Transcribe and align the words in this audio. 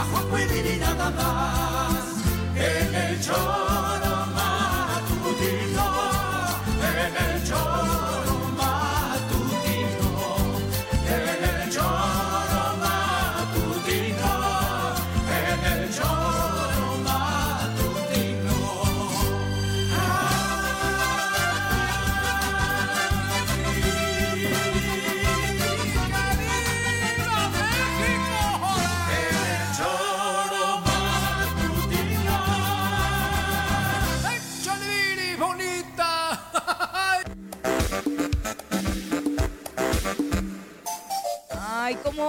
A 0.00 0.04
Juanjo 0.04 0.38
y 0.38 0.46
Viri 0.46 0.76
nada 0.78 1.10
más. 1.10 2.04
En 2.56 2.94
el 2.94 3.20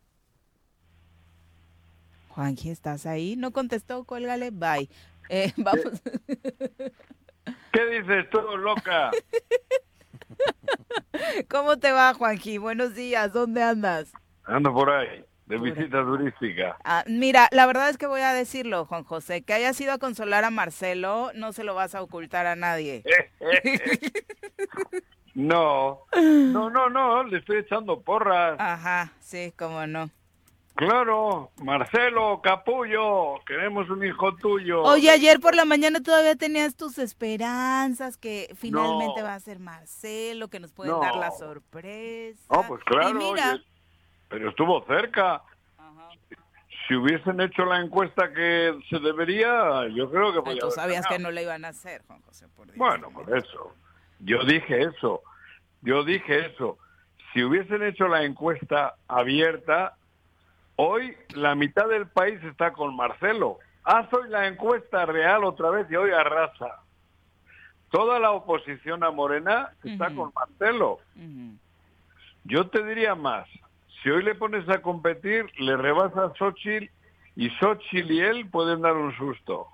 Juanji, 2.29 2.69
¿estás 2.69 3.05
ahí? 3.05 3.35
No 3.35 3.51
contestó, 3.51 4.03
cuélgale, 4.03 4.51
bye. 4.51 4.89
Eh, 5.29 5.53
vamos. 5.57 6.01
¿Qué 7.71 7.85
dices 7.85 8.29
tú, 8.29 8.39
loca? 8.57 9.11
¿Cómo 11.49 11.77
te 11.77 11.91
va, 11.91 12.13
Juanji? 12.13 12.57
Buenos 12.57 12.95
días, 12.95 13.31
¿dónde 13.31 13.63
andas? 13.63 14.11
Ando 14.43 14.73
por 14.73 14.89
ahí, 14.89 15.23
de 15.45 15.57
visita 15.57 16.03
turística. 16.03 16.77
Ah, 16.83 17.03
mira, 17.07 17.47
la 17.51 17.65
verdad 17.67 17.89
es 17.89 17.97
que 17.97 18.07
voy 18.07 18.21
a 18.21 18.33
decirlo, 18.33 18.85
Juan 18.85 19.03
José, 19.03 19.43
que 19.43 19.53
hayas 19.53 19.79
ido 19.79 19.93
a 19.93 19.97
consolar 19.99 20.43
a 20.43 20.49
Marcelo, 20.49 21.31
no 21.35 21.53
se 21.53 21.63
lo 21.63 21.75
vas 21.75 21.93
a 21.95 22.01
ocultar 22.01 22.45
a 22.47 22.55
nadie. 22.55 23.03
No, 25.33 25.99
no, 26.15 26.69
no, 26.69 26.89
no, 26.89 27.23
le 27.25 27.39
estoy 27.39 27.57
echando 27.57 27.99
porras. 28.01 28.55
Ajá, 28.57 29.11
sí, 29.19 29.51
cómo 29.57 29.85
no. 29.85 30.09
Claro, 30.75 31.51
Marcelo, 31.61 32.39
Capullo, 32.41 33.41
queremos 33.45 33.89
un 33.89 34.05
hijo 34.05 34.33
tuyo. 34.37 34.81
Oye, 34.83 35.09
ayer 35.09 35.41
por 35.41 35.53
la 35.55 35.65
mañana 35.65 36.01
todavía 36.01 36.35
tenías 36.37 36.77
tus 36.77 36.97
esperanzas 36.99 38.15
que 38.15 38.53
finalmente 38.57 39.19
No. 39.21 39.25
va 39.27 39.35
a 39.35 39.39
ser 39.41 39.59
Marcelo, 39.59 40.47
que 40.47 40.61
nos 40.61 40.71
puede 40.71 40.91
No. 40.91 40.99
dar 41.01 41.15
la 41.15 41.31
sorpresa. 41.31 42.41
No, 42.49 42.63
pues 42.67 42.81
claro, 42.85 43.09
Y 43.09 43.13
mira, 43.15 43.53
oye, 43.55 43.63
pero 44.29 44.49
estuvo 44.49 44.83
cerca. 44.85 45.41
Si 46.87 46.95
hubiesen 46.95 47.41
hecho 47.41 47.65
la 47.65 47.79
encuesta 47.79 48.31
que 48.31 48.77
se 48.89 48.99
debería, 48.99 49.87
yo 49.87 50.09
creo 50.11 50.31
que 50.31 50.37
ay, 50.37 50.43
podía 50.43 50.61
tú 50.61 50.71
sabías 50.71 51.07
que 51.07 51.17
no 51.17 51.31
le 51.31 51.41
iban 51.43 51.65
a 51.65 51.69
hacer, 51.69 52.03
Juan 52.05 52.21
José. 52.21 52.47
Por 52.55 52.67
Dios. 52.67 52.77
Bueno, 52.77 53.09
por 53.09 53.35
eso. 53.35 53.73
Yo 54.19 54.43
dije 54.43 54.81
eso. 54.81 55.23
Yo 55.81 56.03
dije 56.03 56.47
eso. 56.47 56.77
Si 57.33 57.43
hubiesen 57.43 57.83
hecho 57.83 58.07
la 58.07 58.23
encuesta 58.23 58.95
abierta, 59.07 59.97
hoy 60.75 61.17
la 61.29 61.55
mitad 61.55 61.87
del 61.87 62.07
país 62.07 62.41
está 62.43 62.71
con 62.71 62.95
Marcelo. 62.95 63.59
Haz 63.83 64.11
hoy 64.13 64.29
la 64.29 64.47
encuesta 64.47 65.05
real 65.05 65.43
otra 65.43 65.69
vez 65.69 65.89
y 65.89 65.95
hoy 65.95 66.11
arrasa. 66.11 66.81
Toda 67.89 68.19
la 68.19 68.31
oposición 68.31 69.03
a 69.03 69.11
Morena 69.11 69.71
está 69.83 70.13
con 70.13 70.31
Marcelo. 70.33 70.99
Yo 72.43 72.67
te 72.67 72.83
diría 72.83 73.15
más. 73.15 73.47
Si 74.05 74.11
hoy 74.11 74.21
le 74.21 74.35
pones 74.35 74.69
a 74.69 74.83
competir, 74.83 75.45
le 75.57 75.75
rebasa 75.75 76.25
a 76.25 76.33
Xochitl 76.37 76.91
y 77.35 77.49
Xochitl 77.59 78.11
y 78.11 78.19
él 78.19 78.47
pueden 78.51 78.81
dar 78.83 78.93
un 78.95 79.11
susto. 79.17 79.67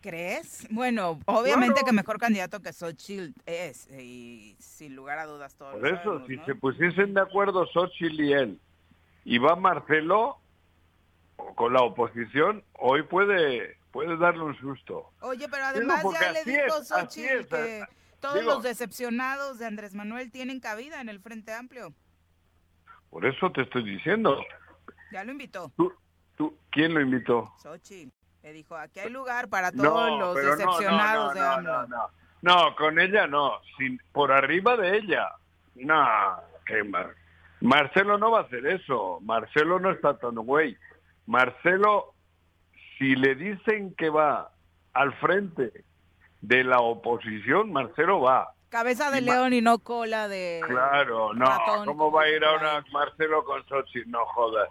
¿Crees? 0.00 0.68
Bueno, 0.70 1.18
obviamente 1.24 1.74
Claro. 1.74 1.86
que 1.86 1.92
mejor 1.92 2.18
candidato 2.20 2.60
que 2.62 2.72
Xochitl 2.72 3.32
es, 3.46 3.88
y 3.90 4.54
sin 4.60 4.94
lugar 4.94 5.18
a 5.18 5.26
dudas 5.26 5.56
todos 5.56 5.74
Por 5.74 5.88
eso, 5.88 5.96
sabemos, 6.04 6.26
si 6.28 6.36
¿no? 6.36 6.46
se 6.46 6.54
pusiesen 6.54 7.14
de 7.14 7.20
acuerdo 7.20 7.66
Xochitl 7.66 8.20
y 8.22 8.32
él, 8.32 8.60
y 9.24 9.38
va 9.38 9.56
Marcelo 9.56 10.36
con 11.56 11.72
la 11.72 11.82
oposición, 11.82 12.62
hoy 12.74 13.02
puede 13.02 13.76
puede 13.90 14.16
darle 14.18 14.44
un 14.44 14.56
susto. 14.60 15.10
Oye, 15.22 15.48
pero 15.48 15.64
Digo, 15.72 15.78
además 15.78 16.02
porque 16.04 16.18
ya 16.20 16.30
le 16.32 16.44
dijo 16.44 16.84
Xochitl 16.84 17.28
es, 17.40 17.46
que 17.48 17.84
todos 18.20 18.38
digo- 18.38 18.52
los 18.54 18.62
decepcionados 18.62 19.58
de 19.58 19.66
Andrés 19.66 19.94
Manuel 19.94 20.30
tienen 20.30 20.60
cabida 20.60 21.00
en 21.00 21.08
el 21.08 21.18
Frente 21.18 21.52
Amplio. 21.52 21.92
Por 23.10 23.24
eso 23.26 23.50
te 23.52 23.62
estoy 23.62 23.84
diciendo. 23.84 24.38
Ya 25.12 25.24
lo 25.24 25.32
invitó 25.32 25.72
¿Tú, 25.76 25.92
tú, 26.36 26.56
¿Quién 26.70 26.94
lo 26.94 27.00
invitó? 27.00 27.52
Xochitl. 27.58 28.10
Le 28.42 28.52
dijo, 28.52 28.76
aquí 28.76 29.00
hay 29.00 29.10
lugar 29.10 29.48
para 29.48 29.72
todos 29.72 30.20
los 30.20 30.34
no, 30.34 30.34
decepcionados 30.34 31.34
no, 31.34 31.40
de 31.40 31.46
AMLO. 31.48 32.10
No, 32.42 32.76
con 32.76 33.00
ella 33.00 33.26
no. 33.26 33.60
Sin, 33.76 34.00
por 34.12 34.30
arriba 34.30 34.76
de 34.76 34.98
ella. 34.98 35.30
No, 35.74 36.06
que 36.64 36.84
Mar- 36.84 37.14
Marcelo 37.60 38.18
no 38.18 38.30
va 38.30 38.40
a 38.40 38.42
hacer 38.42 38.66
eso. 38.66 39.18
Marcelo 39.22 39.80
no 39.80 39.90
está 39.90 40.16
tan 40.18 40.34
güey. 40.36 40.76
Marcelo, 41.26 42.14
si 42.98 43.16
le 43.16 43.34
dicen 43.34 43.94
que 43.96 44.10
va 44.10 44.52
al 44.92 45.12
frente 45.14 45.84
de 46.40 46.62
la 46.64 46.78
oposición, 46.78 47.72
Marcelo 47.72 48.20
va. 48.20 48.52
Cabeza 48.68 49.10
de 49.10 49.20
león 49.20 49.52
y 49.52 49.60
no 49.60 49.78
cola 49.78 50.28
de 50.28 50.60
Claro, 50.66 51.32
no. 51.34 51.46
ratón, 51.46 51.86
¿Cómo 51.86 52.10
va 52.10 52.22
a 52.22 52.28
ir 52.28 52.44
ahora. 52.44 52.84
Marcelo 52.92 53.44
con 53.44 53.64
Xochitl? 53.66 54.10
No 54.10 54.24
jodas. 54.26 54.68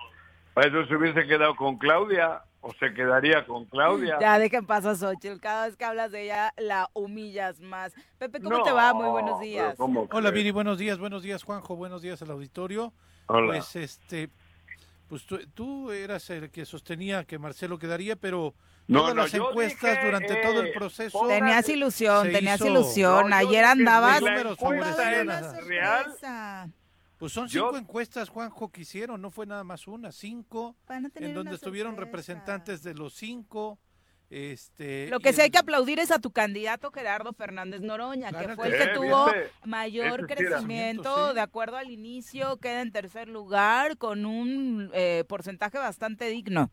Para 0.53 0.67
eso 0.67 0.85
se 0.85 0.95
hubiese 0.95 1.25
quedado 1.25 1.55
con 1.55 1.77
Claudia 1.77 2.43
o 2.61 2.73
se 2.79 2.93
quedaría 2.93 3.45
con 3.45 3.65
Claudia. 3.65 4.17
Ya, 4.19 4.37
dejen 4.39 4.65
paso 4.65 4.89
a 4.89 4.95
Xochitl. 4.95 5.39
Cada 5.39 5.67
vez 5.67 5.77
que 5.77 5.85
hablas 5.85 6.11
de 6.11 6.23
ella, 6.23 6.53
la 6.57 6.89
humillas 6.93 7.59
más. 7.61 7.93
Pepe, 8.17 8.41
¿cómo 8.41 8.57
No, 8.57 8.63
te 8.63 8.71
va? 8.71 8.93
Muy 8.93 9.09
buenos 9.09 9.39
días. 9.39 9.75
¿cómo 9.77 10.07
Hola? 10.11 10.31
Viri, 10.31 10.51
buenos 10.51 10.77
días, 10.77 10.97
buenos 10.99 11.23
días 11.23 11.43
Juanjo, 11.43 11.75
buenos 11.75 12.01
días 12.01 12.21
al 12.21 12.31
auditorio. 12.31 12.93
Hola. 13.27 13.47
Pues 13.53 13.75
este, 13.75 14.29
Pues 15.07 15.25
tú, 15.25 15.39
tú 15.53 15.91
eras 15.91 16.29
el 16.31 16.49
que 16.51 16.65
sostenía 16.65 17.23
que 17.25 17.37
Marcelo 17.39 17.77
quedaría, 17.79 18.15
pero 18.15 18.53
No, 18.87 18.99
todas 18.99 19.15
no, 19.15 19.21
las 19.23 19.33
encuestas 19.33 19.91
dije, 19.95 20.05
durante 20.05 20.35
todo 20.35 20.61
el 20.61 20.67
eh, 20.67 20.73
proceso... 20.75 21.27
Tenías 21.27 21.67
ilusión, 21.69 22.31
tenías 22.31 22.59
hizo- 22.59 22.67
ilusión. 22.67 23.29
No, 23.29 23.35
Ayer 23.35 23.65
andabas... 23.65 24.21
la 24.21 24.31
números 24.31 24.57
real. 25.65 26.15
Pues 27.17 27.31
son 27.31 27.47
Yo- 27.47 27.67
cinco 27.67 27.77
encuestas, 27.77 28.29
Juanjo, 28.29 28.69
que 28.71 28.81
hicieron, 28.81 29.21
no 29.21 29.31
fue 29.31 29.45
nada 29.45 29.63
más 29.63 29.87
una, 29.87 30.11
cinco, 30.11 30.75
en 31.15 31.33
donde 31.33 31.55
estuvieron 31.55 31.93
sorpresa. 31.93 32.05
representantes 32.05 32.83
de 32.83 32.93
los 32.93 33.13
cinco. 33.13 33.79
Este, 34.29 35.07
Lo 35.09 35.19
que 35.19 35.33
sí 35.33 35.41
hay 35.41 35.49
que 35.51 35.59
aplaudir 35.59 35.99
es 35.99 36.09
a 36.11 36.19
tu 36.19 36.31
candidato 36.31 36.91
Gerardo 36.91 37.31
Fernández 37.33 37.81
Noroña, 37.81 38.31
que 38.31 38.55
fue 38.55 38.67
el 38.67 38.77
que 38.77 38.87
tuvo 38.93 39.25
¿viste? 39.25 39.51
mayor 39.65 40.25
crecimiento, 40.27 41.29
Sí. 41.29 41.35
de 41.35 41.41
acuerdo 41.41 41.77
al 41.77 41.91
inicio, 41.91 42.57
queda 42.57 42.81
en 42.81 42.91
tercer 42.91 43.29
lugar 43.29 43.97
con 43.97 44.25
un 44.25 44.89
eh, 44.93 45.23
porcentaje 45.29 45.77
bastante 45.77 46.25
digno. 46.27 46.71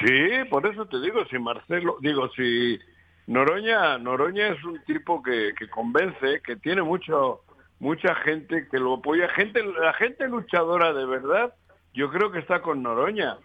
Sí, 0.00 0.44
por 0.50 0.66
eso 0.66 0.86
te 0.86 1.00
digo, 1.00 1.24
si 1.26 1.38
Marcelo, 1.38 1.98
digo, 2.00 2.28
si 2.30 2.78
Noroña, 3.26 3.98
Noroña 3.98 4.48
es 4.48 4.64
un 4.64 4.82
tipo 4.84 5.22
que, 5.22 5.52
que 5.58 5.68
convence, 5.68 6.40
que 6.44 6.56
tiene 6.56 6.82
mucho, 6.82 7.42
mucha 7.78 8.14
gente 8.16 8.68
que 8.70 8.78
lo 8.78 8.94
apoya, 8.94 9.28
gente, 9.28 9.62
la 9.62 9.92
gente 9.94 10.28
luchadora 10.28 10.92
de 10.92 11.06
verdad, 11.06 11.54
yo 11.94 12.10
creo 12.10 12.32
que 12.32 12.38
está 12.38 12.62
con 12.62 12.82
Noroña, 12.82 13.36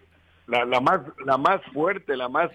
la, 0.48 0.66
la 0.66 0.80
más, 0.80 1.02
la 1.26 1.38
más 1.38 1.62
fuerte, 1.74 2.16
la 2.16 2.30
más, 2.30 2.50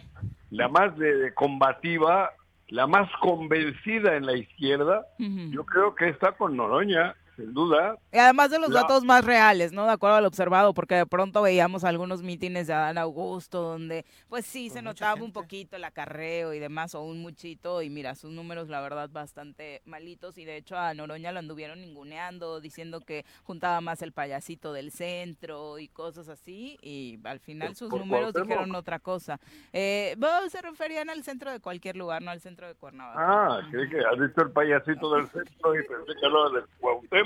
la 0.51 0.69
más 0.69 0.97
de, 0.97 1.15
de 1.17 1.35
combativa, 1.35 2.31
la 2.69 2.87
más 2.87 3.11
convencida 3.21 4.17
en 4.17 4.25
la 4.25 4.35
izquierda, 4.35 5.07
yo 5.19 5.67
creo 5.67 5.95
que 5.95 6.09
está 6.09 6.33
con 6.33 6.57
Noroña, 6.57 7.15
sin 7.37 7.53
duda. 7.55 7.97
Y 8.13 8.19
además 8.19 8.51
de 8.51 8.59
los 8.59 8.71
La- 8.71 8.83
datos 8.83 9.05
más 9.05 9.25
reales, 9.25 9.73
¿no? 9.73 9.87
De 9.87 9.93
acuerdo 9.93 10.17
al 10.17 10.27
observado, 10.27 10.75
porque 10.75 10.95
de 10.97 11.07
pronto 11.07 11.43
veíamos 11.43 11.85
algunos 11.85 12.23
mítines 12.23 12.67
de 12.67 12.75
Adán 12.75 12.99
Augusto 12.99 13.63
donde, 13.63 14.05
pues 14.29 14.45
sí, 14.47 14.69
se 14.69 14.77
Con 14.77 14.85
notaba 14.85 15.23
un 15.23 15.33
poquito 15.33 15.77
el 15.77 15.85
acarreo 15.85 16.53
y 16.55 16.59
demás, 16.59 16.95
o 16.95 17.03
un 17.03 17.21
muchito, 17.23 17.83
y 17.83 17.91
mira, 17.91 18.15
sus 18.15 18.31
números, 18.31 18.69
la 18.69 18.81
verdad, 18.81 19.09
bastante 19.11 19.81
malitos, 19.85 20.37
y 20.39 20.45
de 20.45 20.57
hecho 20.57 20.77
a 20.77 20.93
Noroña 20.95 21.33
lo 21.33 21.39
anduvieron 21.39 21.81
ninguneando, 21.81 22.61
diciendo 22.61 23.01
que 23.01 23.25
juntaba 23.45 23.81
más 23.81 24.03
el 24.03 24.13
payasito 24.13 24.73
del 24.73 24.91
centro 24.93 25.79
y 25.79 25.89
cosas 25.89 26.29
así, 26.29 26.79
y 26.83 27.19
al 27.25 27.41
final 27.41 27.69
Por- 27.69 27.77
sus 27.77 27.89
por 27.91 28.01
números 28.01 28.35
dijeron 28.35 28.75
otra 28.75 28.99
cosa. 28.99 29.39
Eh, 29.73 30.15
bueno, 30.19 30.49
se 30.51 30.61
referían 30.61 31.09
al 31.11 31.23
centro 31.25 31.51
de 31.51 31.61
cualquier 31.61 31.97
lugar, 31.97 32.23
no 32.23 32.31
al 32.31 32.41
centro 32.41 32.67
de 32.69 32.75
Cuernavaca. 32.75 33.21
Ah, 33.23 33.61
que, 33.71 33.89
que 33.89 33.99
has 34.01 34.19
visto 34.19 34.43
el 34.43 34.51
payasito 34.51 35.15
del 35.15 35.27
centro 35.29 35.75
y 35.75 35.83
pensé 35.87 36.13
que 36.21 36.27
hablaba 36.27 36.51
de 36.61 36.67
Cuauhtémoc. 36.79 37.23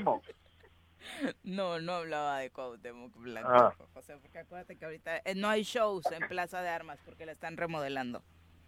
No, 1.45 1.79
no 1.81 1.93
hablaba 1.95 2.39
de 2.41 2.51
Cuauhtémoc 2.51 3.15
Blanco, 3.17 3.49
Ah. 3.51 3.75
José, 3.95 4.17
porque 4.21 4.39
acuérdate 4.39 4.77
que 4.77 4.85
ahorita 4.85 5.19
eh, 5.25 5.35
no 5.37 5.49
hay 5.49 5.63
shows 5.63 6.05
en 6.11 6.27
Plaza 6.29 6.61
de 6.63 6.69
Armas 6.69 6.99
porque 7.05 7.25
la 7.27 7.33
están 7.33 7.57
remodelando. 7.57 8.23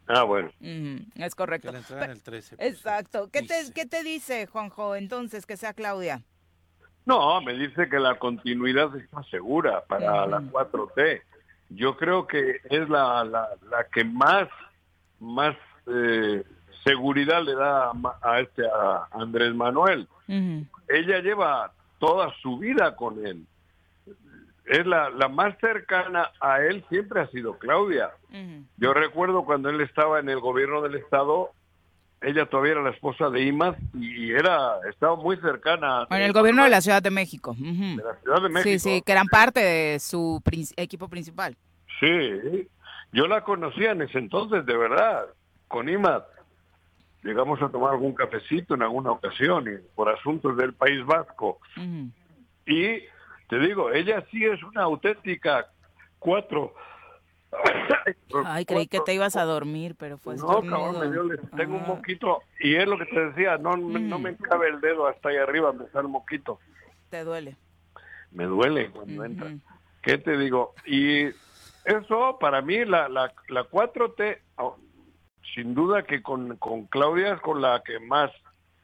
Ah, 0.06 0.22
bueno. 0.22 0.50
Es 0.60 1.34
que 1.34 1.36
correcto. 1.36 1.70
la 1.72 1.78
entrada 1.78 2.04
en 2.06 2.10
el 2.12 2.22
13. 2.22 2.56
pues, 2.56 2.68
Exacto. 2.72 3.28
¿Qué 3.30 3.42
te, 3.42 3.58
dice. 3.58 3.72
¿Qué 3.74 3.84
te 3.86 4.02
dice, 4.02 4.46
Juanjo, 4.46 4.94
entonces, 4.96 5.44
que 5.44 5.56
sea 5.56 5.74
Claudia? 5.74 6.22
No, 7.04 7.40
me 7.42 7.54
dice 7.54 7.88
que 7.88 7.98
la 7.98 8.18
continuidad 8.18 8.94
está 8.96 9.22
segura 9.24 9.84
para 9.84 10.26
la 10.26 10.40
4T. 10.40 11.22
Yo 11.70 11.96
creo 11.96 12.26
que 12.26 12.60
es 12.70 12.88
la, 12.88 13.24
la, 13.24 13.48
la 13.70 13.84
que 13.92 14.04
más, 14.04 14.48
más 15.18 15.56
eh, 15.86 16.42
seguridad 16.84 17.42
le 17.42 17.54
da 17.54 17.90
a, 17.90 18.18
a 18.22 18.40
este 18.40 18.62
a 18.66 19.08
Andrés 19.10 19.54
Manuel. 19.54 20.08
Ella 20.28 21.20
lleva 21.20 21.72
toda 21.98 22.32
su 22.42 22.58
vida 22.58 22.94
con 22.96 23.24
él. 23.26 23.46
Es 24.66 24.86
la, 24.86 25.08
la 25.10 25.28
más 25.28 25.56
cercana 25.58 26.30
a 26.40 26.60
él 26.60 26.84
siempre 26.90 27.20
ha 27.22 27.26
sido 27.28 27.58
Claudia. 27.58 28.10
Yo 28.76 28.92
recuerdo 28.92 29.44
cuando 29.44 29.70
él 29.70 29.80
estaba 29.80 30.20
en 30.20 30.28
el 30.28 30.40
gobierno 30.40 30.82
del 30.82 30.96
estado, 30.96 31.52
ella 32.20 32.46
todavía 32.46 32.72
era 32.72 32.82
la 32.82 32.90
esposa 32.90 33.30
de 33.30 33.42
Imas 33.44 33.76
y 33.94 34.32
era 34.32 34.76
estaba 34.90 35.16
muy 35.16 35.36
cercana 35.36 36.06
En 36.10 36.22
el 36.22 36.32
gobierno 36.32 36.64
de 36.64 36.70
la 36.70 36.80
Ciudad 36.80 37.02
de 37.02 37.10
México. 37.10 37.54
De 37.58 38.02
la 38.02 38.14
Ciudad 38.20 38.42
de 38.42 38.48
México. 38.48 38.70
Sí, 38.70 38.78
sí, 38.78 39.02
que 39.02 39.12
eran 39.12 39.26
parte 39.28 39.60
de 39.60 39.98
su 40.00 40.42
equipo 40.76 41.08
principal. 41.08 41.56
Sí, 42.00 42.68
yo 43.12 43.26
la 43.26 43.42
conocía 43.42 43.92
en 43.92 44.02
ese 44.02 44.18
entonces, 44.18 44.66
de 44.66 44.76
verdad, 44.76 45.26
con 45.68 45.88
Imas. 45.88 46.22
Llegamos 47.22 47.60
a 47.62 47.68
tomar 47.68 47.92
algún 47.92 48.14
cafecito 48.14 48.74
en 48.74 48.82
alguna 48.82 49.10
ocasión 49.12 49.64
y 49.68 49.76
por 49.94 50.08
asuntos 50.08 50.56
del 50.56 50.72
País 50.74 51.04
Vasco. 51.04 51.58
Y 52.66 53.00
te 53.48 53.58
digo, 53.58 53.90
ella 53.92 54.24
sí 54.30 54.44
es 54.44 54.62
una 54.62 54.82
auténtica 54.82 55.66
cuatro. 56.18 56.74
Ay, 58.44 58.64
creí 58.66 58.86
que 58.86 59.00
te 59.00 59.14
ibas 59.14 59.36
a 59.36 59.44
dormir, 59.44 59.96
pero 59.98 60.18
fue 60.18 60.36
No, 60.36 60.46
cabrón, 60.46 60.64
estornudo. 60.66 61.00
me 61.00 61.10
dio- 61.10 61.22
le- 61.24 61.38
tengo 61.56 61.76
un 61.76 61.82
Ah. 61.84 61.88
moquito 61.88 62.42
y 62.60 62.74
es 62.76 62.86
lo 62.86 62.98
que 62.98 63.06
te 63.06 63.18
decía, 63.30 63.56
no, 63.58 63.76
me- 63.76 64.00
no 64.00 64.18
Mm. 64.18 64.22
me 64.22 64.36
cabe 64.36 64.68
el 64.68 64.80
dedo 64.80 65.06
hasta 65.06 65.30
ahí 65.30 65.36
arriba, 65.38 65.72
me 65.72 65.84
está 65.84 66.00
el 66.00 66.08
moquito. 66.08 66.60
Te 67.10 67.24
duele. 67.24 67.56
Me 68.32 68.44
duele 68.44 68.90
cuando 68.90 69.24
entra. 69.24 69.50
¿Qué 70.02 70.18
te 70.18 70.36
digo? 70.36 70.74
Y 70.84 71.24
eso 71.84 72.38
para 72.38 72.60
mí, 72.60 72.84
la, 72.84 73.08
la, 73.08 73.32
la 73.48 73.64
4T, 73.64 74.38
oh, 74.58 74.76
sin 75.54 75.74
duda 75.74 76.02
que 76.04 76.22
con, 76.22 76.56
con 76.56 76.86
Claudia 76.86 77.34
es 77.34 77.40
con 77.40 77.60
la 77.62 77.82
que 77.84 77.98
más 78.00 78.30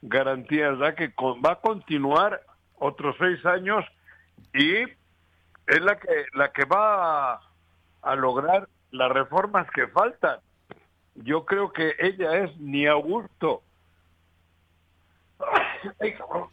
garantías 0.03 0.79
da 0.79 0.95
que 0.95 1.13
con- 1.15 1.41
va 1.43 1.53
a 1.53 1.61
continuar 1.61 2.43
otros 2.79 3.17
seis 3.19 3.45
años 3.47 3.85
y 4.53 4.83
es 4.83 5.81
la 5.81 5.99
que, 5.99 6.27
la 6.35 6.53
que 6.53 6.65
va 6.65 7.35
a, 7.35 7.41
a 8.03 8.15
lograr 8.17 8.69
las 8.91 9.11
reformas 9.11 9.67
que 9.71 9.87
faltan. 9.89 10.39
Yo 11.17 11.45
creo 11.47 11.73
que 11.73 11.95
ella 11.99 12.39
es 12.45 12.57
ni 12.59 12.87
Augusto. 12.87 13.63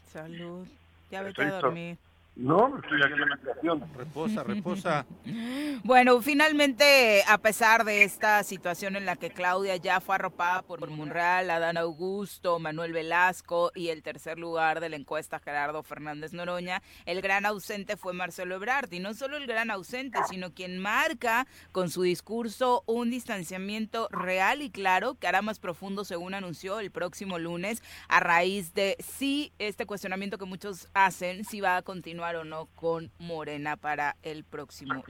Salud. 0.06 0.66
Ya 1.10 1.22
vete 1.22 1.42
a 1.42 1.60
dormir. 1.60 1.96
No, 2.34 2.78
estoy 2.78 3.02
aquí 3.02 3.22
en 3.22 3.28
la 3.28 3.34
estación. 3.34 3.84
Reposa, 3.96 4.42
reposa. 4.42 5.06
Bueno, 5.84 6.22
finalmente, 6.22 7.24
a 7.26 7.38
pesar 7.38 7.84
de 7.84 8.04
esta 8.04 8.44
situación 8.44 8.94
en 8.94 9.04
la 9.04 9.16
que 9.16 9.30
Claudia 9.30 9.76
ya 9.76 10.00
fue 10.00 10.14
arropada 10.14 10.62
por 10.62 10.88
Monreal, 10.88 11.50
Adán 11.50 11.76
Augusto, 11.76 12.60
Manuel 12.60 12.92
Velasco 12.92 13.72
y 13.74 13.88
el 13.88 14.02
tercer 14.02 14.38
lugar 14.38 14.78
de 14.78 14.88
la 14.88 14.96
encuesta 14.96 15.40
Gerardo 15.40 15.82
Fernández 15.82 16.32
Noroña, 16.32 16.82
el 17.04 17.20
gran 17.20 17.46
ausente 17.46 17.96
fue 17.96 18.12
Marcelo 18.12 18.54
Ebrard. 18.54 18.92
Y 18.92 19.00
no 19.00 19.12
solo 19.14 19.36
el 19.36 19.46
gran 19.46 19.70
ausente, 19.70 20.20
sino 20.28 20.54
quien 20.54 20.78
marca 20.78 21.48
con 21.72 21.90
su 21.90 22.02
discurso 22.02 22.84
un 22.86 23.10
distanciamiento 23.10 24.08
real 24.12 24.62
y 24.62 24.70
claro 24.70 25.16
que 25.16 25.26
hará 25.26 25.42
más 25.42 25.58
profundo, 25.58 26.04
según 26.04 26.34
anunció 26.34 26.78
el 26.78 26.92
próximo 26.92 27.38
lunes, 27.38 27.82
a 28.08 28.20
raíz 28.20 28.72
de 28.72 28.96
si 29.00 29.52
este 29.58 29.84
cuestionamiento 29.84 30.38
que 30.38 30.44
muchos 30.44 30.88
hacen, 30.94 31.44
si 31.44 31.60
va 31.60 31.78
a 31.78 31.82
continuar 31.82 32.21
o 32.22 32.44
no 32.44 32.66
con 32.74 33.10
Morena 33.18 33.76
para 33.76 34.16
el 34.22 34.44
próximo, 34.44 35.02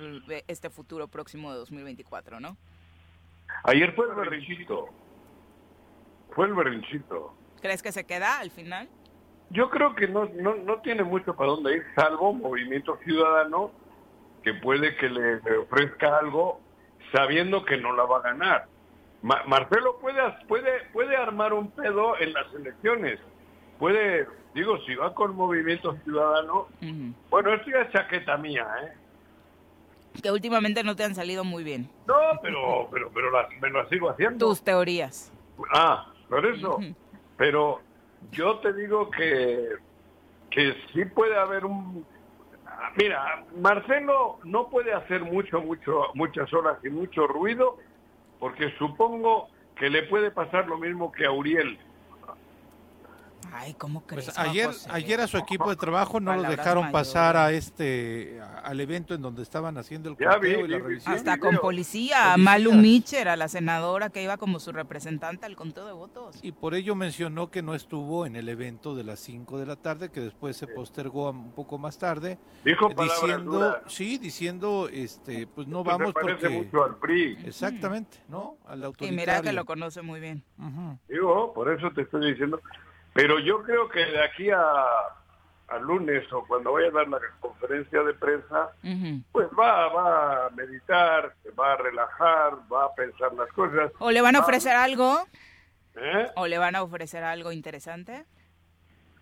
este 0.49 0.71
futuro 0.71 1.09
próximo 1.09 1.53
de 1.53 1.59
2024, 1.59 2.41
¿no? 2.41 2.57
Ayer 3.65 3.93
fue 3.95 4.07
el 4.09 4.15
berrinchito. 4.15 4.89
Fue 6.35 6.47
el 6.47 6.55
berrinchito. 6.55 7.35
¿Crees 7.61 7.83
que 7.83 7.93
se 7.93 8.05
queda 8.05 8.39
al 8.41 8.51
final? 8.51 8.89
Yo 9.51 9.69
creo 9.71 9.95
que 9.95 10.09
no, 10.09 10.25
no, 10.35 10.55
no 10.55 10.81
tiene 10.81 11.03
mucho 11.05 11.37
para 11.37 11.51
dónde 11.51 11.77
ir, 11.77 11.85
salvo 11.95 12.33
Movimiento 12.33 12.99
Ciudadano, 13.05 13.71
que 14.43 14.55
puede 14.55 14.97
que 14.97 15.09
le, 15.11 15.41
le 15.43 15.59
ofrezca 15.59 16.19
algo 16.19 16.61
sabiendo 17.13 17.65
que 17.65 17.77
no 17.77 17.93
la 17.95 18.05
va 18.05 18.19
a 18.19 18.23
ganar. 18.23 18.67
Ma- 19.21 19.43
Marcelo 19.47 19.99
puede, 20.01 20.21
puede, 20.49 20.85
puede 20.93 21.15
armar 21.17 21.53
un 21.53 21.71
pedo 21.71 22.19
en 22.19 22.33
las 22.33 22.53
elecciones. 22.55 23.21
Puede, 23.79 24.27
digo, 24.55 24.79
si 24.87 24.95
va 24.95 25.15
con 25.15 25.35
Movimiento 25.37 25.97
Ciudadano, 26.05 26.69
bueno, 27.31 27.55
esto 27.55 27.71
ya 27.71 27.83
es 27.83 27.93
chaqueta 27.93 28.37
mía, 28.37 28.67
¿eh? 28.83 28.93
Que 30.23 30.31
últimamente 30.31 30.83
no 30.85 30.95
te 30.95 31.05
han 31.05 31.15
salido 31.15 31.43
muy 31.43 31.65
bien. 31.65 31.89
No, 32.07 32.15
pero, 32.43 32.89
pero, 32.91 33.11
pero 33.15 33.31
las- 33.31 33.49
me 33.61 33.71
lo 33.71 33.89
sigo 33.89 34.11
haciendo. 34.11 34.47
Tus 34.47 34.63
teorías. 34.63 35.33
Ah, 35.75 36.07
por 36.29 36.45
eso. 36.45 36.79
Pero 37.39 37.81
yo 38.31 38.59
te 38.59 38.73
digo 38.75 39.11
que, 39.11 39.69
que 40.51 40.77
sí 40.93 41.05
puede 41.07 41.37
haber 41.37 41.65
un... 41.65 42.05
Mira, 42.97 43.45
Marcelo 43.57 44.39
no 44.45 44.69
puede 44.69 44.93
hacer 44.93 45.23
mucho, 45.23 45.61
mucho, 45.63 46.09
muchas 46.15 46.53
horas 46.53 46.79
y 46.85 46.91
mucho 46.91 47.27
ruido, 47.27 47.79
porque 48.39 48.71
supongo 48.79 49.49
que 49.77 49.89
le 49.89 50.03
puede 50.05 50.31
pasar 50.31 50.67
lo 50.69 50.77
mismo 50.77 51.11
que 51.11 51.25
a 51.25 51.31
Uriel. 51.33 51.79
Ay, 53.55 53.75
¿cómo 53.75 54.07
crees? 54.07 54.25
Pues 54.27 54.39
ayer, 54.39 54.67
José? 54.67 54.89
ayer 54.91 55.21
a 55.21 55.27
su 55.27 55.37
equipo 55.37 55.69
de 55.69 55.77
trabajo 55.77 56.21
no 56.21 56.33
los 56.33 56.43
Palabras 56.43 56.57
dejaron 56.65 56.91
pasar 56.91 57.37
a 57.37 57.53
este 57.53 58.41
a- 58.41 58.61
al 58.61 58.81
evento 58.81 59.13
en 59.15 59.21
donde 59.21 59.43
estaban 59.43 59.77
haciendo 59.77 60.09
el 60.09 60.17
conteo 60.17 60.41
vi, 60.41 60.49
y 60.49 60.53
la 60.55 60.59
vi, 60.63 60.67
vi. 60.83 60.89
revisión. 60.89 61.15
Hasta 61.15 61.39
con 61.39 61.57
policía, 61.59 62.17
Policía. 62.33 62.37
Malu 62.39 62.73
Mitchell, 62.73 63.29
a 63.29 63.37
la 63.37 63.49
senadora 63.49 64.09
que 64.09 64.23
iba 64.23 64.39
como 64.39 64.59
su 64.59 64.73
representante 64.73 65.45
al 65.45 65.55
conteo 65.55 65.85
de 65.87 65.93
votos. 65.93 66.39
Y 66.43 66.53
por 66.53 66.75
ello 66.75 66.95
mencionó 66.95 67.51
que 67.51 67.61
no 67.63 67.75
estuvo 67.75 68.25
en 68.25 68.37
el 68.37 68.49
evento 68.49 68.95
de 68.95 69.05
las 69.05 69.21
5 69.21 69.59
de 69.59 69.67
la 69.67 69.77
tarde, 69.77 70.11
que 70.11 70.21
después 70.21 70.57
se 70.57 70.67
postergó 70.67 71.29
a 71.29 71.31
un 71.33 71.53
poco 71.53 71.77
más 71.77 71.99
tarde, 71.99 72.39
Dijo 72.65 72.89
diciendo, 72.89 73.53
duras. 73.53 73.77
sí, 73.87 74.17
diciendo, 74.17 74.89
este, 74.91 75.47
pues 75.47 75.67
no 75.69 75.85
Pues 75.85 75.99
vamos 75.99 76.15
parece 76.15 76.33
porque, 76.49 76.49
mucho 76.49 76.85
al 76.85 76.97
PRI. 76.97 77.37
exactamente, 77.45 78.17
¿no? 78.29 78.57
Al 78.67 78.81
Y 78.81 78.85
autoritario. 78.85 79.17
mira 79.21 79.43
que 79.43 79.53
lo 79.53 79.67
conoce 79.67 80.01
muy 80.01 80.21
bien. 80.21 80.43
Ujú. 80.59 80.99
Digo, 81.09 81.53
por 81.53 81.71
eso 81.71 81.91
te 81.95 82.01
estoy 82.03 82.31
diciendo. 82.31 82.59
Pero 83.13 83.39
yo 83.39 83.63
creo 83.63 83.89
que 83.89 84.01
de 84.01 84.25
aquí 84.25 84.51
a, 84.51 84.85
a 85.69 85.79
lunes 85.79 86.31
o 86.33 86.45
cuando 86.47 86.73
vaya 86.73 86.89
a 86.89 86.93
dar 86.93 87.09
la 87.09 87.21
conferencia 87.41 88.03
de 88.03 88.15
prensa, 88.15 88.73
pues 89.33 89.49
va, 89.59 89.89
va 89.89 90.47
a 90.47 90.51
meditar, 90.51 91.35
va 91.59 91.73
a 91.73 91.77
relajar, 91.77 92.55
va 92.73 92.87
a 92.87 92.95
pensar 92.95 93.33
las 93.35 93.51
cosas. 93.53 93.93
¿O 93.99 94.11
le 94.11 94.21
van 94.21 94.37
a 94.37 94.41
ofrecer 94.41 94.75
algo? 94.77 95.27
¿eh? 95.97 96.31
¿O 96.37 96.47
le 96.47 96.59
van 96.59 96.75
a 96.75 96.83
ofrecer 96.83 97.25
algo 97.25 97.53
interesante? 97.53 98.25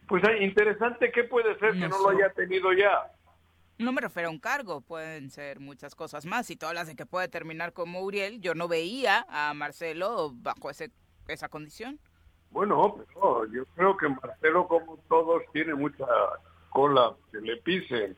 Pues 0.08 0.24
ah, 0.24 0.36
interesante, 0.36 1.12
¿qué 1.12 1.24
puede 1.24 1.56
ser 1.58 1.72
que 1.72 1.88
No 1.88 1.98
lo 1.98 2.10
haya 2.10 2.30
tenido 2.30 2.72
ya? 2.72 3.12
No 3.78 3.92
me 3.92 4.00
refiero 4.00 4.28
a 4.28 4.32
un 4.32 4.40
cargo, 4.40 4.80
pueden 4.82 5.30
ser 5.30 5.60
muchas 5.60 5.94
cosas 5.94 6.26
más. 6.26 6.46
Si 6.46 6.56
tú 6.56 6.66
hablas 6.66 6.86
de 6.86 6.96
que 6.96 7.06
puede 7.06 7.28
terminar 7.28 7.72
como 7.72 8.02
Uriel, 8.02 8.40
yo 8.40 8.54
no 8.54 8.68
veía 8.68 9.24
a 9.28 9.54
Marcelo 9.54 10.32
bajo 10.34 10.68
ese, 10.68 10.90
esa 11.28 11.48
condición. 11.48 11.98
Bueno, 12.50 12.96
pero 13.14 13.46
yo 13.46 13.64
creo 13.76 13.96
que 13.96 14.08
Marcelo, 14.08 14.66
como 14.66 14.98
todos, 15.08 15.42
tiene 15.52 15.74
mucha 15.74 16.04
cola 16.70 17.14
que 17.30 17.40
le 17.40 17.56
pisen. 17.58 18.16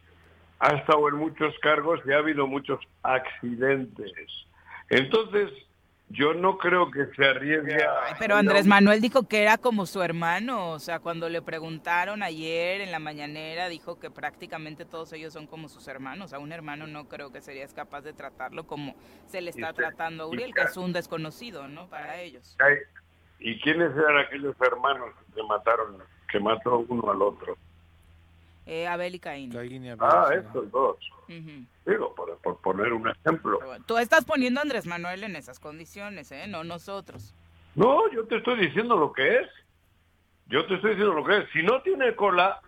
Ha 0.59 0.77
estado 0.77 1.09
en 1.09 1.17
muchos 1.17 1.55
cargos 1.61 2.01
y 2.07 2.12
ha 2.12 2.19
habido 2.19 2.47
muchos 2.47 2.81
accidentes. 3.03 4.12
Entonces, 4.89 5.51
yo 6.12 6.35
no 6.35 6.59
creo 6.59 6.91
que 6.91 7.07
se 7.17 7.25
arriesgue 7.25 7.83
a... 7.83 8.05
Ay, 8.07 8.15
pero 8.19 8.37
Andrés 8.37 8.67
Manuel 8.67 9.01
dijo 9.01 9.27
que 9.27 9.43
era 9.43 9.57
como 9.57 9.87
su 9.87 10.03
hermano, 10.03 10.71
o 10.71 10.79
sea, 10.79 11.01
cuando 11.01 11.29
le 11.29 11.41
preguntaron 11.41 12.23
ayer 12.23 12.83
en 12.83 12.93
la 12.93 12.99
mañanera, 12.99 13.69
dijo 13.69 13.99
que 13.99 14.11
prácticamente 14.11 14.85
todos 14.85 15.12
ellos 15.15 15.33
son 15.33 15.47
como 15.47 15.69
sus 15.69 15.89
hermanos. 15.89 16.33
A 16.33 16.39
un 16.39 16.53
hermano 16.53 16.87
no 16.87 17.09
creo 17.09 17.33
que 17.33 17.41
serías 17.41 17.73
capaz 17.73 18.03
de 18.03 18.12
tratarlo 18.12 18.67
como 18.67 18.95
se 19.27 19.41
le 19.41 19.51
está 19.51 19.73
tratando 19.73 20.25
a 20.25 20.27
Uriel, 20.27 20.55
que 20.55 20.62
es 20.62 20.77
un 20.77 20.93
desconocido, 20.93 21.67
¿no? 21.67 21.89
Para 21.89 22.21
ellos. 22.21 22.57
Ay, 22.61 22.77
¿Y 23.45 23.59
quiénes 23.61 23.97
eran 23.97 24.19
aquellos 24.19 24.55
hermanos 24.61 25.11
que 25.35 25.43
mataron, 25.43 25.99
que 26.31 26.39
mató 26.41 26.85
uno 26.89 27.11
al 27.11 27.23
otro? 27.23 27.57
Eh, 28.67 28.87
Abel 28.87 29.17
y 29.17 29.19
Caín. 29.19 29.51
Caín 29.53 29.85
y 29.85 29.91
Abel, 29.91 30.09
Ah, 30.09 30.29
sí. 30.31 30.39
estos 30.39 30.71
dos. 30.71 30.97
Digo, 31.87 32.15
por, 32.15 32.37
por 32.39 32.59
poner 32.59 32.93
un 32.93 33.09
ejemplo. 33.09 33.59
Tú 33.87 33.97
estás 33.99 34.25
poniendo 34.25 34.61
a 34.61 34.63
Andrés 34.63 34.87
Manuel 34.87 35.25
en 35.25 35.35
esas 35.37 35.59
condiciones, 35.59 36.31
¿eh? 36.31 36.47
No 36.47 36.63
nosotros. 36.63 37.35
No, 37.75 38.09
yo 38.13 38.27
te 38.27 38.37
estoy 38.37 38.59
diciendo 38.61 38.97
lo 38.97 39.13
que 39.13 39.39
es. 39.41 39.49
Yo 40.47 40.67
te 40.67 40.75
estoy 40.75 40.91
diciendo 40.91 41.15
lo 41.15 41.25
que 41.25 41.39
es. 41.39 41.49
Si 41.53 41.63
no 41.63 41.81
tiene 41.83 42.15
cola 42.15 42.61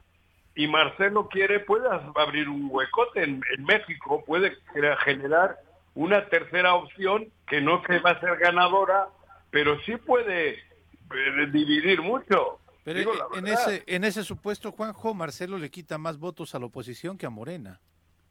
y 0.54 0.66
Marcelo 0.66 1.28
quiere, 1.28 1.61
puede 1.61 1.87
abrir 2.16 2.49
un 2.49 2.69
huecote 2.71 3.23
en, 3.23 3.43
en 3.57 3.64
México, 3.64 4.25
puede 4.25 4.57
generar 5.04 5.59
una 5.95 6.26
tercera 6.28 6.75
opción 6.75 7.26
que 7.47 7.61
no 7.61 7.83
que 7.83 7.99
va 8.00 8.11
a 8.12 8.21
ser 8.21 8.37
ganadora, 8.38 9.09
pero 9.54 9.80
sí 9.82 9.96
puede 9.96 10.50
eh, 10.54 11.46
dividir 11.52 12.02
mucho. 12.02 12.58
Pero 12.82 12.99
Digo 12.99 13.14
eh, 13.14 13.18
la 13.32 13.38
en 13.38 13.46
ese, 13.46 13.84
en 13.87 14.02
ese 14.02 14.25
supuesto, 14.25 14.73
Juanjo, 14.73 15.14
Marcelo 15.14 15.58
le 15.58 15.70
quita 15.70 15.96
más 15.96 16.18
votos 16.18 16.56
a 16.56 16.58
la 16.58 16.66
oposición 16.66 17.16
que 17.16 17.25
a 17.25 17.30
Morena. 17.30 17.80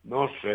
No 0.03 0.30
sé. 0.42 0.53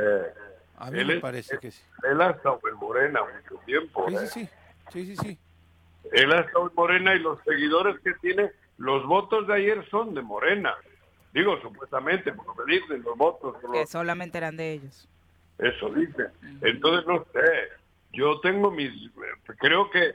A 0.76 0.90
mí 0.90 0.98
Él 1.00 1.06
me 1.06 1.14
es- 1.14 1.20
parece 1.20 1.58
que 1.58 1.70
sí. 1.70 1.82
Él 2.08 2.20
ha 2.20 2.30
estado 2.32 2.60
en 2.70 2.76
Morena 2.76 3.20
mucho 3.22 3.60
tiempo. 3.64 4.06
Sí, 4.10 4.14
¿eh? 4.14 4.18
sí, 4.26 4.26
sí. 4.28 4.48
Sí, 4.92 5.06
sí, 5.06 5.16
sí. 5.16 5.38
Él 6.12 6.32
ha 6.32 6.40
estado 6.40 6.68
en 6.68 6.74
Morena 6.74 7.14
y 7.14 7.18
los 7.20 7.42
seguidores 7.44 7.98
que 8.00 8.12
tiene, 8.20 8.52
los 8.76 9.06
votos 9.06 9.46
de 9.48 9.54
ayer 9.54 9.88
son 9.90 10.12
de 10.14 10.20
Morena. 10.20 10.74
Digo, 11.32 11.58
supuestamente, 11.62 12.30
por 12.32 12.46
lo 12.46 12.64
que 12.64 12.72
dicen, 12.72 13.02
los 13.02 13.16
votos. 13.16 13.56
por 13.62 13.72
Que 13.72 13.80
los- 13.80 13.90
solamente 13.90 14.36
eran 14.36 14.56
de 14.58 14.72
ellos. 14.74 15.08
Eso 15.58 15.88
dicen. 15.94 16.26
Entonces, 16.60 17.06
no 17.06 17.24
sé. 17.32 17.40
Yo 18.12 18.40
tengo 18.40 18.70
mis... 18.70 18.90
Creo 19.58 19.90
que 19.90 20.14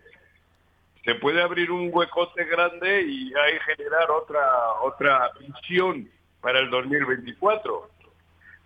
se 1.03 1.15
puede 1.15 1.41
abrir 1.41 1.69
un 1.71 1.89
huecote 1.91 2.45
grande 2.45 3.01
y 3.01 3.33
ahí 3.33 3.59
generar 3.75 4.09
otra, 4.11 4.41
otra 4.81 5.31
visión 5.39 6.09
para 6.41 6.59
el 6.59 6.69
2024. 6.69 7.89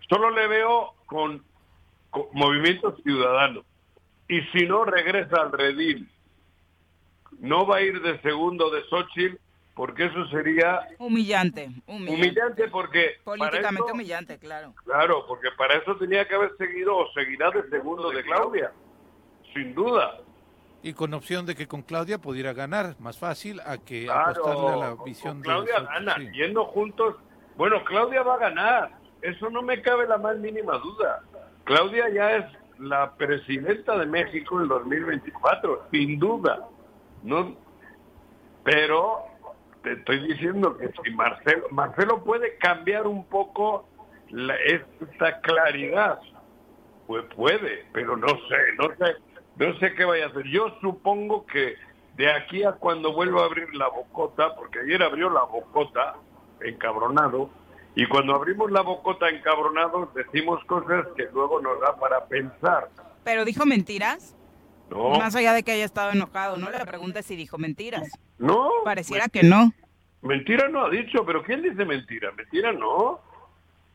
Solo 0.08 0.30
le 0.30 0.46
veo 0.46 0.94
con, 1.06 1.42
con 2.10 2.24
movimientos 2.32 3.00
ciudadanos. 3.02 3.64
Y 4.28 4.40
si 4.52 4.66
no, 4.66 4.84
regresa 4.84 5.40
al 5.42 5.52
redil. 5.52 6.08
No 7.40 7.66
va 7.66 7.76
a 7.76 7.82
ir 7.82 8.00
de 8.02 8.20
segundo 8.20 8.70
de 8.70 8.82
Xochitl, 8.84 9.36
porque 9.74 10.06
eso 10.06 10.26
sería 10.28 10.80
Humillante, 10.98 11.70
humillante. 11.86 12.12
humillante, 12.14 12.68
porque... 12.68 13.16
Políticamente 13.24 13.84
eso- 13.86 13.94
humillante, 13.94 14.38
claro. 14.38 14.74
Claro, 14.84 15.24
porque 15.26 15.48
para 15.56 15.74
eso 15.74 15.96
tenía 15.96 16.26
que 16.26 16.34
haber 16.34 16.56
seguido 16.56 16.96
o 16.96 17.12
seguirá 17.12 17.50
de 17.50 17.68
segundo 17.68 18.10
de 18.10 18.22
Claudia, 18.24 18.72
sin 19.54 19.74
duda. 19.74 20.18
Y 20.82 20.92
con 20.92 21.12
opción 21.14 21.44
de 21.44 21.54
que 21.56 21.66
con 21.66 21.82
Claudia 21.82 22.18
pudiera 22.18 22.52
ganar, 22.52 22.94
más 23.00 23.18
fácil 23.18 23.60
a 23.66 23.78
que 23.78 24.04
Claro, 24.04 24.30
apostarle 24.30 24.68
a 24.72 24.76
la 24.76 25.04
visión 25.04 25.32
con 25.34 25.42
de 25.42 25.48
Claudia 25.48 25.80
gana, 25.80 26.14
sí. 26.16 26.28
yendo 26.32 26.64
juntos. 26.66 27.16
Bueno, 27.56 27.82
Claudia 27.84 28.22
va 28.22 28.34
a 28.34 28.38
ganar, 28.38 28.90
eso 29.22 29.50
no 29.50 29.62
me 29.62 29.82
cabe 29.82 30.06
la 30.06 30.18
más 30.18 30.36
mínima 30.38 30.78
duda. 30.78 31.20
Claudia 31.64 32.08
ya 32.10 32.36
es 32.36 32.44
la 32.78 33.12
presidenta 33.16 33.98
de 33.98 34.06
México 34.06 34.60
en 34.62 34.68
2024, 34.68 35.88
sin 35.90 36.18
duda. 36.20 36.68
No, 37.24 37.56
pero 38.64 39.24
te 39.82 39.92
estoy 39.94 40.26
diciendo 40.28 40.76
que 40.76 40.90
si 41.02 41.10
Marcelo, 41.10 41.66
Marcelo 41.70 42.22
puede 42.22 42.56
cambiar 42.58 43.06
un 43.06 43.24
poco 43.26 43.88
la- 44.30 44.56
esta 44.56 45.40
claridad, 45.40 46.20
pues 47.06 47.24
puede, 47.34 47.86
pero 47.92 48.16
no 48.16 48.28
sé, 48.28 48.74
no 48.78 48.88
sé, 48.96 49.16
no 49.58 49.78
sé 49.78 49.94
qué 49.94 50.04
vaya 50.04 50.26
a 50.26 50.28
hacer. 50.28 50.44
Yo 50.48 50.76
supongo 50.80 51.46
que 51.46 51.74
de 52.16 52.30
aquí 52.32 52.64
a 52.64 52.72
cuando 52.72 53.12
vuelva 53.12 53.42
a 53.42 53.46
abrir 53.46 53.74
la 53.74 53.88
bocota, 53.88 54.54
porque 54.56 54.80
ayer 54.80 55.02
abrió 55.02 55.30
la 55.30 55.42
bocota 55.44 56.16
encabronado, 56.60 57.50
y 57.94 58.06
cuando 58.06 58.34
abrimos 58.34 58.70
la 58.70 58.82
bocota 58.82 59.28
encabronado 59.28 60.10
decimos 60.14 60.62
cosas 60.64 61.06
que 61.16 61.28
luego 61.32 61.60
nos 61.60 61.80
da 61.80 61.96
para 61.96 62.26
pensar. 62.26 62.88
Pero 63.24 63.44
dijo 63.44 63.66
mentiras, 63.66 64.36
No, 64.90 65.10
más 65.18 65.34
allá 65.34 65.52
de 65.52 65.62
que 65.62 65.72
haya 65.72 65.84
estado 65.84 66.12
enojado. 66.12 66.56
No 66.56 66.70
le 66.70 66.78
preguntes 66.86 67.26
si 67.26 67.36
dijo 67.36 67.58
mentiras. 67.58 68.08
no, 68.38 68.70
Pareciera 68.84 69.28
que 69.28 69.42
no. 69.42 69.72
Mentira 70.22 70.68
no 70.68 70.84
ha 70.86 70.90
dicho, 70.90 71.24
pero 71.24 71.42
¿quién 71.42 71.62
dice 71.62 71.84
mentira? 71.84 72.32
Mentira 72.32 72.72
no. 72.72 73.20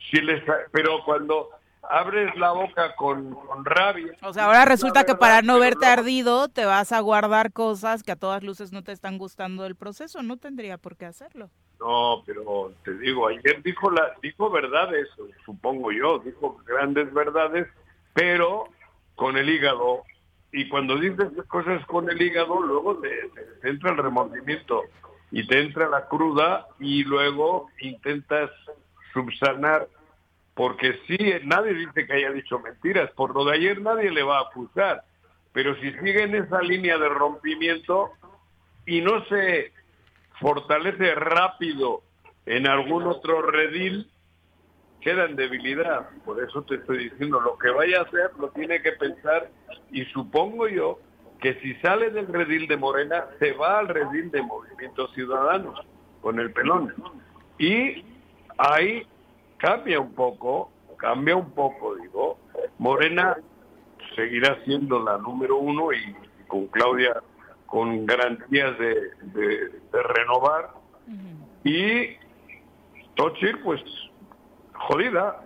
Si 0.10 0.22
les, 0.22 0.41
pero 0.72 1.03
cuando 1.05 1.50
abres 1.89 2.35
la 2.37 2.51
boca 2.51 2.95
con, 2.95 3.33
con 3.35 3.65
rabia. 3.65 4.13
O 4.21 4.33
sea, 4.33 4.45
ahora 4.45 4.65
resulta 4.65 5.03
que 5.03 5.15
para 5.15 5.41
no 5.41 5.59
verte 5.59 5.85
ardido 5.85 6.47
te 6.47 6.65
vas 6.65 6.91
a 6.91 6.99
guardar 7.01 7.51
cosas 7.51 8.03
que 8.03 8.11
a 8.11 8.15
todas 8.15 8.43
luces 8.43 8.71
no 8.71 8.83
te 8.83 8.91
están 8.91 9.17
gustando 9.17 9.63
del 9.63 9.75
proceso. 9.75 10.21
No 10.23 10.37
tendría 10.37 10.77
por 10.77 10.95
qué 10.95 11.05
hacerlo. 11.05 11.49
No, 11.79 12.23
pero 12.25 12.71
te 12.85 12.97
digo, 12.99 13.27
ayer 13.27 13.61
dijo 13.63 13.91
la, 13.91 14.13
dijo 14.21 14.49
verdades, 14.49 15.07
supongo 15.45 15.91
yo, 15.91 16.19
dijo 16.19 16.57
grandes 16.65 17.13
verdades, 17.13 17.67
pero 18.13 18.69
con 19.15 19.35
el 19.37 19.49
hígado. 19.49 20.03
Y 20.53 20.69
cuando 20.69 20.95
dices 20.97 21.27
cosas 21.47 21.85
con 21.87 22.09
el 22.09 22.21
hígado, 22.21 22.61
luego 22.61 22.97
te, 22.99 23.09
te- 23.35 23.41
te 23.61 23.69
entra 23.69 23.91
el 23.91 23.97
remordimiento 23.97 24.83
y 25.31 25.45
te 25.47 25.59
entra 25.61 25.89
la 25.89 26.07
cruda 26.07 26.67
y 26.79 27.03
luego 27.03 27.67
intentas 27.81 28.51
subsanar, 29.13 29.87
porque 30.55 31.00
sí, 31.07 31.17
nadie 31.43 31.74
dice 31.74 32.05
que 32.05 32.13
haya 32.13 32.31
dicho 32.31 32.60
mentiras, 32.60 33.12
por 33.12 33.33
lo 33.33 33.45
de 33.45 33.55
ayer 33.55 33.81
nadie 33.81 34.12
le 34.12 34.24
va 34.24 34.39
a 34.39 34.43
acusar, 34.43 35.03
pero 35.51 35.75
si 35.75 35.91
sigue 35.93 36.24
en 36.24 36.36
esa 36.36 36.62
línea 36.62 36.98
de 36.98 37.10
rompimiento 37.10 38.12
y 38.86 39.01
no 39.01 39.24
se 39.25 39.72
fortalece 40.39 41.15
rápido 41.15 42.03
en 42.45 42.67
algún 42.67 43.03
otro 43.03 43.41
redil, 43.41 44.10
queda 45.01 45.25
en 45.25 45.36
debilidad. 45.36 46.10
Por 46.25 46.43
eso 46.43 46.63
te 46.63 46.75
estoy 46.75 47.10
diciendo, 47.10 47.39
lo 47.39 47.57
que 47.57 47.69
vaya 47.69 48.00
a 48.00 48.03
hacer 48.03 48.31
lo 48.39 48.50
tiene 48.50 48.81
que 48.81 48.93
pensar 48.93 49.50
y 49.91 50.05
supongo 50.05 50.67
yo 50.67 51.00
que 51.41 51.55
si 51.62 51.75
sale 51.75 52.10
del 52.10 52.27
redil 52.27 52.67
de 52.67 52.77
Morena, 52.77 53.25
se 53.38 53.51
va 53.51 53.79
al 53.79 53.89
redil 53.89 54.31
de 54.31 54.41
Movimiento 54.41 55.07
Ciudadanos 55.10 55.77
con 56.22 56.39
el 56.39 56.51
pelón. 56.53 56.93
Y 57.60 58.05
ahí 58.57 59.05
cambia 59.63 59.98
un 60.01 60.13
poco, 60.13 60.70
cambia 60.98 61.38
un 61.38 61.50
poco, 61.51 61.96
digo. 61.96 62.38
Morena 62.79 63.38
seguirá 64.13 64.62
siendo 64.65 65.00
la 65.01 65.17
número 65.17 65.58
uno 65.58 65.93
y 65.93 66.13
con 66.48 66.67
Claudia 66.67 67.13
con 67.65 68.05
garantías 68.05 68.77
de, 68.77 68.93
de- 69.34 69.70
de 69.91 70.03
renovar, 70.17 70.70
y 71.63 72.17
Xochitl, 73.17 73.60
pues, 73.63 73.82
jodida. 74.74 75.39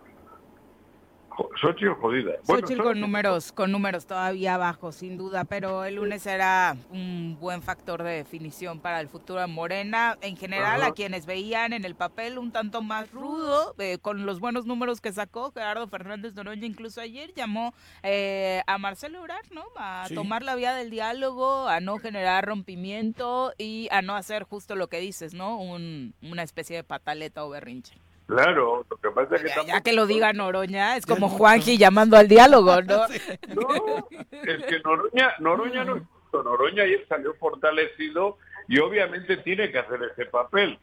Xochitl 1.60 1.94
jodida. 1.94 2.34
Xochitl 2.44 2.82
con 2.82 3.00
números, 3.00 3.52
con 3.52 3.72
números 3.72 4.06
todavía 4.06 4.58
bajos, 4.58 4.96
sin 4.96 5.18
duda, 5.18 5.44
pero 5.44 5.86
el 5.86 5.96
lunes 5.96 6.26
era 6.26 6.76
un 6.90 7.38
buen 7.40 7.62
factor 7.62 8.04
de 8.04 8.12
definición 8.12 8.80
para 8.80 9.00
el 9.02 9.08
futuro 9.08 9.42
de 9.42 9.48
Morena. 9.48 10.18
En 10.22 10.36
general, 10.38 10.84
a 10.84 10.92
quienes 10.92 11.26
veían 11.26 11.74
en 11.74 11.86
el 11.86 11.96
papel 11.96 12.38
un 12.38 12.52
tanto 12.52 12.82
más 12.82 13.12
rudo, 13.12 13.76
eh, 13.78 13.98
con 14.00 14.26
los 14.26 14.40
buenos 14.40 14.66
números 14.66 15.02
que 15.02 15.12
sacó 15.12 15.52
Gerardo 15.52 15.88
Fernández 15.88 16.34
Noroña, 16.34 16.66
incluso 16.66 17.02
ayer 17.02 17.34
llamó 17.34 17.74
eh, 18.04 18.62
a 18.68 18.78
Marcelo 18.78 19.20
Ebrard, 19.20 19.52
¿no? 19.52 19.66
A 19.78 20.08
tomar 20.14 20.44
la 20.44 20.56
vía 20.56 20.74
del 20.74 20.90
diálogo, 20.90 21.68
a 21.68 21.80
no 21.80 21.98
generar 21.98 22.46
rompimiento 22.46 23.54
y 23.58 23.88
a 23.92 24.02
no 24.02 24.16
hacer 24.16 24.44
justo 24.44 24.76
lo 24.76 24.88
que 24.88 25.00
dices, 25.00 25.34
¿no? 25.34 25.60
Un, 25.60 26.14
una 26.22 26.44
especie 26.44 26.76
de 26.78 26.84
pataleta 26.84 27.46
o 27.46 27.50
berrinche. 27.50 27.94
Claro, 28.28 28.86
lo 28.90 28.98
que 28.98 29.10
pasa 29.10 29.36
es 29.38 29.42
que... 29.42 29.48
Ya, 29.48 29.64
ya 29.64 29.82
que 29.82 29.94
lo 29.94 30.06
diga 30.06 30.34
Noroña, 30.34 30.98
es 30.98 31.06
como 31.06 31.30
Juanji 31.30 31.78
llamando 31.78 32.18
al 32.18 32.28
diálogo, 32.28 32.82
¿no? 32.82 33.08
No, 33.48 34.08
es 34.32 34.66
que 34.66 34.80
Noroña, 34.84 35.34
Noroña 35.40 35.86
no 35.86 35.96
es 35.96 36.04
justo. 36.04 36.44
Noroña 36.44 36.84
ayer 36.84 37.06
salió 37.08 37.34
fortalecido 37.36 38.38
y 38.68 38.80
obviamente 38.80 39.38
tiene 39.38 39.72
que 39.72 39.80
hacer 39.80 40.00
ese 40.12 40.26
papel. 40.26 40.78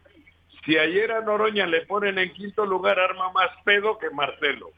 Si 0.64 0.78
ayer 0.78 1.12
a 1.12 1.20
Noroña 1.20 1.66
le 1.66 1.84
ponen 1.84 2.18
en 2.18 2.32
quinto 2.32 2.64
lugar, 2.64 2.98
arma 2.98 3.30
más 3.32 3.50
pedo 3.62 3.98
que 3.98 4.08
Marcelo. 4.08 4.70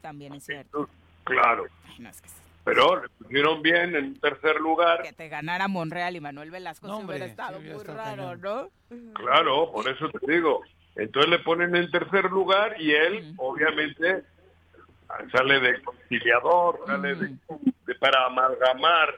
También 0.00 0.34
es 0.34 0.44
cierto. 0.44 0.88
Claro. 1.24 1.66
Ay, 1.88 1.96
no, 1.98 2.10
es 2.10 2.22
que 2.22 2.28
sí. 2.28 2.34
Pero 2.62 3.02
le 3.02 3.08
pusieron 3.08 3.62
bien 3.62 3.96
en 3.96 4.14
tercer 4.20 4.60
lugar. 4.60 5.02
que 5.02 5.12
te 5.12 5.28
ganara 5.28 5.66
Monreal 5.66 6.14
y 6.14 6.20
Manuel 6.20 6.52
Velasco 6.52 6.86
No, 6.86 6.98
sí 6.98 7.04
hubiera 7.06 7.24
hombre, 7.24 7.30
estado 7.30 7.58
sí 7.58 7.62
hubiera 7.62 7.74
muy 7.76 7.84
estado 7.84 7.98
raro, 7.98 8.40
cañón. 8.40 8.70
¿no? 8.90 9.12
Claro, 9.14 9.72
por 9.72 9.88
eso 9.88 10.08
te 10.10 10.32
digo. 10.32 10.62
Entonces 10.96 11.30
le 11.30 11.38
ponen 11.40 11.76
en 11.76 11.90
tercer 11.90 12.24
lugar 12.30 12.80
y 12.80 12.92
él, 12.92 13.34
obviamente, 13.36 14.22
sale 15.32 15.60
de 15.60 15.82
conciliador, 15.82 16.80
sale 16.86 17.14
de, 17.14 17.26
de- 17.86 17.94
para 17.96 18.26
amalgamar 18.26 19.14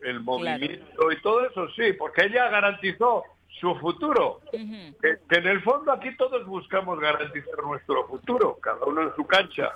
el 0.00 0.20
movimiento 0.20 1.12
y 1.12 1.20
todo 1.22 1.46
eso, 1.46 1.68
sí, 1.70 1.92
porque 1.94 2.24
ella 2.26 2.48
garantizó 2.48 3.24
su 3.60 3.74
futuro. 3.76 4.40
Ujú. 4.52 4.96
Que, 5.02 5.18
que 5.28 5.36
en 5.36 5.46
el 5.46 5.62
fondo 5.62 5.92
aquí 5.92 6.16
todos 6.16 6.46
buscamos 6.46 6.98
garantizar 6.98 7.62
nuestro 7.62 8.06
futuro, 8.06 8.56
cada 8.62 8.84
uno 8.86 9.02
en 9.02 9.14
su 9.14 9.26
cancha. 9.26 9.70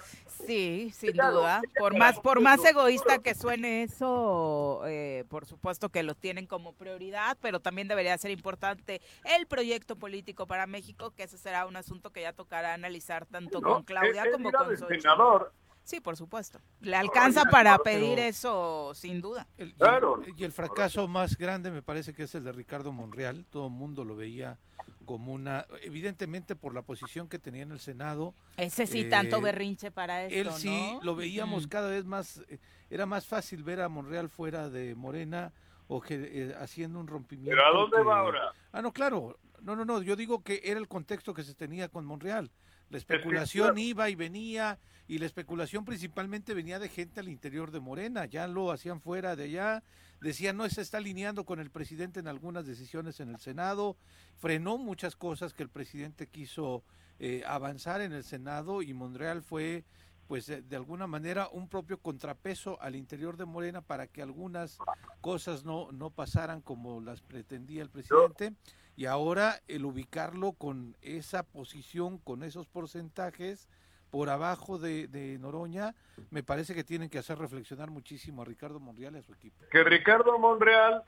Sí, 0.46 0.90
sin 0.94 1.12
Claro, 1.12 1.36
duda. 1.40 1.62
Por 1.78 1.96
más, 1.96 2.18
por 2.20 2.40
más 2.40 2.64
egoísta 2.64 3.18
que 3.18 3.34
suene 3.34 3.82
eso, 3.82 4.82
eh, 4.86 5.24
por 5.28 5.46
supuesto 5.46 5.88
que 5.88 6.02
lo 6.02 6.14
tienen 6.14 6.46
como 6.46 6.72
prioridad, 6.72 7.36
pero 7.40 7.60
también 7.60 7.88
debería 7.88 8.16
ser 8.18 8.30
importante 8.30 9.00
el 9.24 9.46
proyecto 9.46 9.96
político 9.96 10.46
para 10.46 10.66
México, 10.66 11.12
que 11.12 11.22
ese 11.24 11.38
será 11.38 11.66
un 11.66 11.76
asunto 11.76 12.10
que 12.10 12.22
ya 12.22 12.32
tocará 12.32 12.74
analizar 12.74 13.26
tanto 13.26 13.60
¿no? 13.60 13.72
con 13.74 13.82
Claudia 13.84 14.24
como 14.32 14.50
con 14.52 14.76
Xochitl. 14.76 15.00
senador. 15.00 15.52
Sí, 15.84 16.00
por 16.00 16.16
supuesto. 16.16 16.58
Le 16.80 16.96
alcanza 16.96 17.44
para 17.44 17.76
pedir 17.78 18.18
eso, 18.18 18.92
sin 18.94 19.20
duda. 19.20 19.46
El- 19.58 19.68
y 19.68 19.70
el- 19.72 19.76
Claro. 19.76 20.22
Y 20.34 20.44
el 20.44 20.52
fracaso 20.52 21.06
más 21.08 21.36
grande 21.36 21.70
me 21.70 21.82
parece 21.82 22.14
que 22.14 22.22
es 22.22 22.34
el 22.34 22.42
de 22.44 22.52
Ricardo 22.52 22.90
Monreal. 22.90 23.44
Todo 23.50 23.66
el 23.66 23.72
mundo 23.74 24.02
lo 24.04 24.16
veía 24.16 24.58
como 25.04 25.32
una, 25.32 25.66
evidentemente 25.82 26.56
por 26.56 26.74
la 26.74 26.82
posición 26.82 27.28
que 27.28 27.38
tenía 27.38 27.62
en 27.62 27.72
el 27.72 27.80
Senado, 27.80 28.34
Ese 28.56 28.86
sí, 28.86 29.00
Eh, 29.00 29.04
tanto 29.04 29.40
berrinche 29.40 29.90
para 29.90 30.24
esto, 30.24 30.36
él 30.38 30.50
sí 30.52 30.68
¿no? 30.94 31.00
lo 31.02 31.14
veíamos 31.16 31.66
Mm. 31.66 31.68
cada 31.68 31.88
vez 31.90 32.04
más, 32.04 32.42
eh, 32.48 32.58
era 32.90 33.06
más 33.06 33.26
fácil 33.26 33.62
ver 33.62 33.80
a 33.80 33.88
Monreal 33.88 34.28
fuera 34.28 34.68
de 34.70 34.94
Morena 34.94 35.52
o 35.88 36.00
que 36.00 36.14
eh, 36.14 36.54
haciendo 36.58 36.98
un 36.98 37.06
rompimiento. 37.06 37.50
¿Pero 37.50 37.66
a 37.66 37.70
dónde 37.70 37.96
que- 37.96 38.02
va 38.02 38.18
ahora? 38.18 38.52
Ah, 38.72 38.80
no, 38.82 38.92
claro. 38.92 39.38
No, 39.64 39.74
no, 39.74 39.86
no. 39.86 40.02
Yo 40.02 40.14
digo 40.14 40.42
que 40.42 40.60
era 40.62 40.78
el 40.78 40.88
contexto 40.88 41.32
que 41.32 41.42
se 41.42 41.54
tenía 41.54 41.88
con 41.88 42.04
Monreal. 42.04 42.50
La 42.90 42.98
especulación 42.98 43.78
iba 43.78 44.10
y 44.10 44.14
venía 44.14 44.78
y 45.08 45.18
la 45.18 45.24
especulación 45.24 45.86
principalmente 45.86 46.52
venía 46.52 46.78
de 46.78 46.90
gente 46.90 47.20
al 47.20 47.30
interior 47.30 47.70
de 47.70 47.80
Morena. 47.80 48.26
Ya 48.26 48.46
lo 48.46 48.70
hacían 48.70 49.00
fuera 49.00 49.36
de 49.36 49.44
allá. 49.44 49.82
Decían, 50.20 50.58
no, 50.58 50.68
se 50.68 50.82
está 50.82 50.98
alineando 50.98 51.46
con 51.46 51.60
el 51.60 51.70
presidente 51.70 52.20
en 52.20 52.28
algunas 52.28 52.66
decisiones 52.66 53.20
en 53.20 53.30
el 53.30 53.40
Senado. 53.40 53.96
Frenó 54.36 54.76
muchas 54.76 55.16
cosas 55.16 55.54
que 55.54 55.62
el 55.62 55.70
presidente 55.70 56.26
quiso 56.26 56.84
eh, 57.18 57.42
avanzar 57.46 58.02
en 58.02 58.12
el 58.12 58.22
Senado 58.22 58.82
y 58.82 58.92
Monreal 58.92 59.42
fue 59.42 59.84
pues 60.26 60.46
de, 60.46 60.62
de 60.62 60.76
alguna 60.76 61.06
manera 61.06 61.48
un 61.52 61.68
propio 61.68 61.98
contrapeso 61.98 62.80
al 62.80 62.96
interior 62.96 63.36
de 63.36 63.44
Morena 63.44 63.82
para 63.82 64.06
que 64.06 64.22
algunas 64.22 64.78
cosas 65.20 65.64
no, 65.64 65.92
no 65.92 66.10
pasaran 66.10 66.62
como 66.62 67.00
las 67.00 67.20
pretendía 67.20 67.82
el 67.82 67.90
presidente 67.90 68.54
y 68.96 69.06
ahora 69.06 69.60
el 69.68 69.84
ubicarlo 69.84 70.52
con 70.52 70.96
esa 71.02 71.42
posición, 71.42 72.18
con 72.18 72.42
esos 72.42 72.66
porcentajes 72.66 73.68
por 74.10 74.30
abajo 74.30 74.78
de, 74.78 75.08
de 75.08 75.38
Noroña, 75.38 75.94
me 76.30 76.44
parece 76.44 76.74
que 76.74 76.84
tienen 76.84 77.08
que 77.08 77.18
hacer 77.18 77.38
reflexionar 77.38 77.90
muchísimo 77.90 78.42
a 78.42 78.44
Ricardo 78.44 78.78
Monreal 78.78 79.16
y 79.16 79.18
a 79.18 79.22
su 79.22 79.32
equipo. 79.32 79.56
Que 79.72 79.82
Ricardo 79.82 80.38
Monreal 80.38 81.02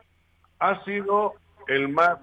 ha 0.59 0.85
sido 0.85 1.35
el 1.68 1.88
más 1.88 2.18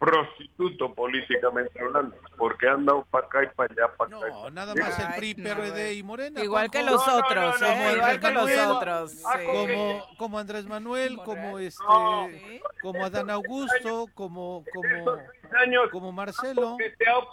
prostituto 0.00 0.94
políticamente 0.94 1.78
hablando, 1.78 2.16
porque 2.38 2.66
ha 2.66 2.72
andado 2.72 3.04
para 3.10 3.26
acá 3.26 3.44
y 3.44 3.54
para 3.54 3.72
allá, 3.72 3.94
para 3.96 4.16
acá. 4.16 4.28
y 4.28 4.32
No, 4.32 4.42
pa' 4.42 4.50
nada 4.50 4.74
más 4.74 4.98
el 4.98 5.06
Ay, 5.06 5.12
PRI, 5.18 5.34
no, 5.34 5.44
PRD 5.44 5.94
y 5.94 6.02
Morena. 6.02 6.42
Igual 6.42 6.70
que 6.70 6.82
los 6.82 7.06
otros, 7.06 7.56
Igual 7.60 8.18
que 8.18 8.30
los 8.30 8.50
otros. 8.66 9.22
Como, 9.44 10.06
como 10.16 10.38
Andrés 10.38 10.66
Manuel, 10.66 11.18
como 11.18 11.58
este, 11.58 11.84
No. 11.84 12.28
Sí. 12.30 12.60
como 12.80 13.04
Adán 13.04 13.28
Augusto, 13.28 14.06
como, 14.14 14.64
como, 14.72 15.18
años 15.58 15.90
como 15.92 16.12
Marcelo. 16.12 16.78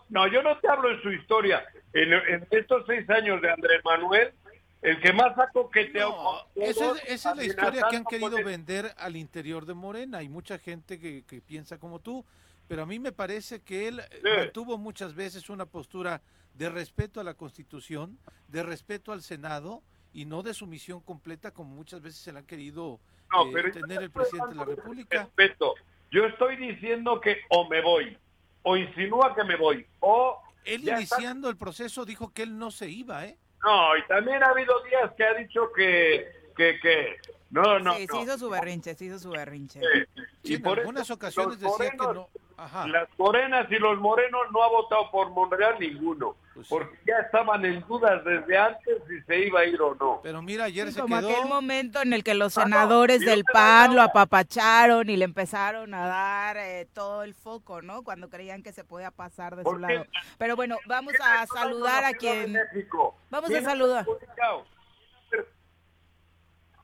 no, 0.10 0.28
yo 0.28 0.44
no 0.44 0.60
te 0.60 0.68
hablo 0.68 0.92
en 0.92 1.02
su 1.02 1.12
historia. 1.12 1.66
En, 1.94 2.12
en 2.12 2.48
estos 2.52 2.84
seis 2.86 3.10
años 3.10 3.42
de 3.42 3.50
Andrés 3.50 3.82
Manuel, 3.86 4.34
el 4.82 5.00
que 5.00 5.14
más 5.14 5.38
ha 5.40 5.48
coqueteado 5.52 6.12
No, 6.12 6.64
esa 6.64 6.92
es, 6.92 7.04
esa 7.08 7.32
es 7.32 7.38
la 7.38 7.44
historia 7.46 7.84
que 7.90 7.96
han 7.96 8.04
querido 8.04 8.44
vender 8.44 8.94
al 8.98 9.16
interior 9.16 9.66
de 9.66 9.74
Morena. 9.74 10.18
Hay 10.18 10.28
mucha 10.28 10.60
gente 10.60 11.00
que, 11.00 11.24
que 11.26 11.40
piensa 11.42 11.80
como 11.80 12.00
tú, 12.00 12.26
pero 12.68 12.84
a 12.84 12.86
mí 12.86 13.00
me 13.00 13.12
parece 13.12 13.62
que 13.62 13.88
él 13.88 14.00
eh, 14.00 14.06
Sí. 14.12 14.30
mantuvo 14.38 14.78
muchas 14.78 15.16
veces 15.16 15.50
una 15.50 15.66
postura 15.66 16.22
de 16.54 16.70
respeto 16.70 17.20
a 17.20 17.24
la 17.24 17.34
Constitución, 17.36 18.18
de 18.48 18.64
respeto 18.64 19.12
al 19.12 19.22
Senado 19.22 19.84
y 20.14 20.26
no 20.26 20.42
de 20.44 20.54
sumisión 20.54 21.02
completa 21.02 21.52
como 21.52 21.76
muchas 21.76 22.02
veces 22.02 22.20
se 22.20 22.32
le 22.34 22.40
han 22.40 22.46
querido 22.46 23.00
No, 23.32 23.48
eh, 23.48 23.52
pero 23.54 23.72
tener 23.72 24.02
el 24.04 24.12
presidente 24.12 24.50
de 24.50 24.56
la 24.56 24.66
República. 24.66 25.24
Respeto. 25.24 25.76
Yo 26.12 26.26
estoy 26.26 26.56
diciendo 26.56 27.20
que 27.22 27.38
o 27.50 27.68
me 27.70 27.82
voy, 27.82 28.18
o 28.64 28.78
insinúa 28.78 29.36
que 29.36 29.44
me 29.44 29.56
voy, 29.58 29.86
o 30.00 30.42
Él 30.66 30.82
ya 30.82 30.98
está. 31.00 31.16
iniciando 31.18 31.50
el 31.50 31.58
proceso 31.58 32.06
dijo 32.06 32.34
que 32.34 32.44
él 32.44 32.58
no 32.58 32.72
se 32.72 32.90
iba, 32.90 33.26
¿eh? 33.26 33.38
No, 33.64 33.98
y 33.98 34.06
también 34.08 34.42
ha 34.44 34.48
habido 34.48 34.74
días 34.84 35.12
que 35.18 35.24
ha 35.26 35.34
dicho 35.34 35.72
que, 35.76 36.32
que, 36.56 36.80
que, 36.82 37.18
no, 37.50 37.80
no, 37.80 37.96
sí, 37.96 38.06
no. 38.08 38.16
sí 38.16 38.22
hizo 38.24 38.38
su 38.38 38.50
berrinche, 38.50 38.96
sí 38.96 39.06
hizo 39.06 39.20
su 39.20 39.30
berrinche. 39.30 39.80
Eh, 39.82 40.08
Sí, 40.44 40.54
y 40.54 40.56
en 40.56 40.62
por 40.62 40.80
algunas 40.80 41.04
eso 41.04 41.16
ocasiones 41.16 41.60
decía 41.60 41.92
que 41.92 41.98
morenos- 41.98 42.16
no. 42.16 42.30
Ajá. 42.60 42.88
Las 42.88 43.08
morenas 43.20 43.68
y 43.72 43.76
los 43.76 44.00
morenos 44.00 44.42
no 44.52 44.64
ha 44.64 44.68
votado 44.70 45.12
por 45.12 45.30
Monreal 45.30 45.76
ninguno, 45.80 46.36
Pues 46.56 46.66
sí. 46.68 46.74
porque 46.74 46.98
ya 47.06 47.20
estaban 47.24 47.64
en 47.66 47.82
dudas 47.88 48.26
desde 48.26 48.58
antes 48.58 48.98
si 49.08 49.22
se 49.22 49.46
iba 49.46 49.60
a 49.60 49.66
ir 49.66 49.80
o 49.80 49.94
no. 49.94 50.22
Pero 50.24 50.42
mira, 50.42 50.64
ayer 50.64 50.88
Sí, 50.88 50.94
se 50.96 51.02
como 51.02 51.18
quedó. 51.20 51.30
aquel 51.30 51.46
momento 51.48 52.02
en 52.02 52.14
el 52.14 52.24
que 52.24 52.34
los 52.34 52.58
Ah, 52.58 52.64
senadores 52.64 53.22
no 53.22 53.30
del 53.30 53.44
PAN 53.44 53.96
lo 53.96 54.02
apapacharon 54.02 55.08
y 55.08 55.18
le 55.18 55.26
empezaron 55.26 55.94
a 55.94 56.08
dar 56.08 56.58
eh, 56.58 56.88
todo 56.96 57.22
el 57.22 57.36
foco, 57.36 57.84
¿no? 57.84 58.02
Cuando 58.02 58.28
creían 58.28 58.64
que 58.64 58.74
se 58.74 58.84
podía 58.84 59.12
pasar 59.12 59.56
de 59.56 59.64
su 59.64 59.78
lado. 59.78 60.06
Pero 60.40 60.56
bueno, 60.56 60.78
vamos 60.88 61.14
a 61.24 61.46
saludar 61.46 62.06
a 62.06 62.14
quien... 62.14 62.58
Vamos 63.30 63.50
a 63.52 63.54
¿Quién 63.54 63.66
ha 63.68 63.70
saludar. 63.70 64.06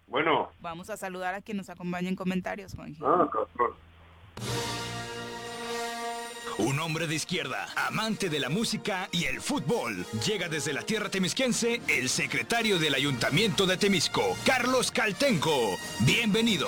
Bueno, 0.06 0.52
Vamos 0.60 0.92
a 0.92 0.98
saludar 0.98 1.34
a 1.34 1.42
quien 1.42 1.58
nos 1.58 1.72
acompaña 1.72 2.10
en 2.10 2.16
comentarios, 2.16 2.76
Juanji. 2.76 3.02
ah. 3.04 3.28
Un 6.60 6.80
hombre 6.80 7.08
de 7.08 7.16
izquierda, 7.16 7.68
amante 7.76 8.30
de 8.30 8.40
la 8.40 8.50
música 8.50 9.10
y 9.12 9.26
el 9.26 9.42
fútbol. 9.42 10.06
Llega 10.26 10.50
desde 10.50 10.72
la 10.72 10.84
tierra 10.84 11.10
temisquense 11.10 11.82
el 11.88 12.10
secretario 12.10 12.78
del 12.78 12.94
Ayuntamiento 12.94 13.66
de 13.66 13.78
Temisco, 13.78 14.38
Carlos 14.46 14.92
Caltenco. 14.92 15.78
Bienvenido. 16.02 16.68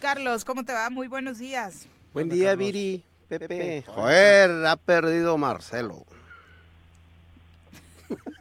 Carlos, 0.00 0.44
¿cómo 0.44 0.64
te 0.64 0.72
va? 0.72 0.88
Muy 0.88 1.06
buenos 1.06 1.38
días. 1.38 1.86
Buen 2.14 2.30
día, 2.30 2.50
Carlos. 2.50 2.66
Viri. 2.66 3.04
Pepe. 3.28 3.84
Joder, 3.86 4.64
ha 4.64 4.76
perdido 4.76 5.36
Marcelo. 5.36 6.06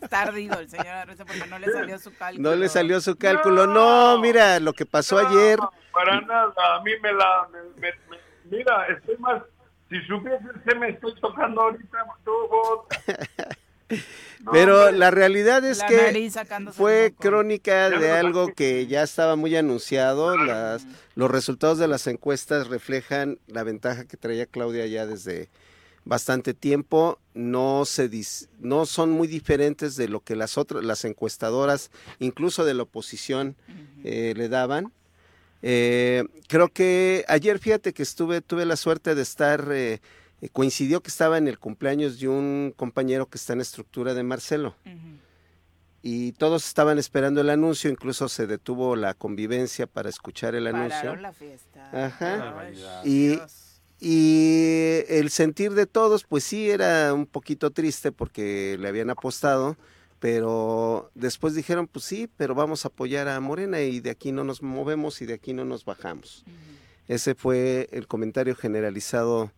Está 0.01 0.21
ardido 0.21 0.57
el 0.59 0.69
señor 0.69 0.87
Arreza 0.87 1.25
porque 1.25 1.45
no 1.45 1.59
le 1.59 1.69
salió 1.73 1.99
su 1.99 2.13
cálculo. 2.13 2.49
No 2.49 2.55
le 2.55 2.69
salió 2.69 3.01
su 3.01 3.15
cálculo. 3.17 3.67
No, 3.67 4.17
mira, 4.21 4.61
lo 4.61 4.71
que 4.71 4.85
pasó 4.85 5.17
ayer. 5.17 5.59
Para 5.97 6.21
nada, 6.21 6.53
a 6.75 6.81
mí 6.83 6.91
me 7.01 7.11
la... 7.13 7.47
me- 7.51 7.81
me- 7.81 7.93
me- 8.09 8.57
mira, 8.57 8.87
estoy 8.87 9.17
más... 9.17 9.41
Si 9.89 9.99
supieses 10.01 10.51
que 10.67 10.75
me 10.75 10.89
estoy 10.89 11.15
tocando 11.21 11.61
ahorita, 11.61 11.97
tú, 12.25 12.31
vos, 12.49 12.79
Pero 14.51 14.91
la 14.91 15.11
realidad 15.11 15.63
es 15.65 15.77
La 15.79 15.87
que 15.87 16.29
fue 16.73 17.13
crónica 17.17 17.89
de 17.89 18.11
algo 18.11 18.53
que 18.53 18.85
ya 18.85 19.01
estaba 19.01 19.35
muy 19.37 19.55
anunciado. 19.55 20.37
Las, 20.37 20.85
los 21.15 21.31
resultados 21.31 21.77
de 21.77 21.87
las 21.87 22.05
encuestas 22.07 22.67
reflejan 22.67 23.39
la 23.47 23.63
ventaja 23.63 24.05
que 24.05 24.17
traía 24.17 24.45
Claudia 24.45 24.85
ya 24.87 25.05
desde 25.05 25.49
bastante 26.03 26.53
tiempo. 26.53 27.17
No 27.33 27.85
se 27.85 28.09
dis- 28.11 28.49
no 28.59 28.85
son 28.85 29.11
muy 29.11 29.27
diferentes 29.27 29.95
de 29.95 30.09
lo 30.09 30.19
que 30.19 30.35
las 30.35 30.57
otras 30.57 30.83
las 30.83 31.05
encuestadoras, 31.05 31.89
incluso 32.19 32.65
de 32.65 32.73
la 32.73 32.83
oposición, 32.83 33.55
eh, 34.03 34.33
le 34.35 34.49
daban. 34.49 34.91
Eh, 35.61 36.23
creo 36.47 36.69
que 36.69 37.25
ayer, 37.27 37.59
fíjate 37.59 37.93
que 37.93 38.03
estuve, 38.03 38.41
tuve 38.41 38.65
la 38.65 38.75
suerte 38.75 39.15
de 39.15 39.21
estar, 39.21 39.67
eh, 39.71 40.01
eh, 40.41 40.49
coincidió 40.49 41.01
que 41.01 41.09
estaba 41.09 41.37
en 41.37 41.47
el 41.47 41.59
cumpleaños 41.59 42.19
de 42.19 42.27
un 42.27 42.73
compañero 42.75 43.27
que 43.27 43.37
está 43.37 43.53
en 43.53 43.61
estructura 43.61 44.13
de 44.13 44.23
Marcelo 44.23 44.75
y 46.03 46.31
todos 46.33 46.65
estaban 46.65 46.99
esperando 46.99 47.41
el 47.41 47.49
anuncio, 47.49 47.89
incluso 47.89 48.29
se 48.29 48.47
detuvo 48.47 48.95
la 48.95 49.13
convivencia 49.13 49.87
para 49.87 50.09
escuchar 50.09 50.55
el 50.55 50.67
anuncio. 50.67 50.99
Pararon 50.99 51.21
la 51.21 51.33
fiesta. 51.33 52.05
Ajá. 52.05 52.59
Ay, 52.59 52.83
Y-. 53.03 53.39
Y 53.99 55.01
el 55.09 55.31
sentir 55.31 55.73
de 55.73 55.87
todos, 55.87 56.23
pues 56.23 56.43
sí, 56.43 56.69
era 56.69 57.13
un 57.13 57.25
poquito 57.25 57.71
triste 57.71 58.11
porque 58.11 58.77
le 58.79 58.87
habían 58.87 59.09
apostado, 59.09 59.75
pero 60.19 61.11
después 61.13 61.53
dijeron, 61.53 61.87
pues 61.87 62.05
sí, 62.05 62.29
pero 62.37 62.55
vamos 62.55 62.85
a 62.85 62.87
apoyar 62.87 63.27
a 63.27 63.39
Morena 63.39 63.81
y 63.81 63.99
de 63.99 64.09
aquí 64.09 64.31
no 64.31 64.43
nos 64.43 64.61
movemos 64.61 65.21
y 65.21 65.25
de 65.25 65.35
aquí 65.35 65.53
no 65.53 65.65
nos 65.65 65.85
bajamos. 65.85 66.43
Ese 67.07 67.35
fue 67.35 67.87
el 67.91 68.07
comentario 68.07 68.55
generalizado 68.55 69.51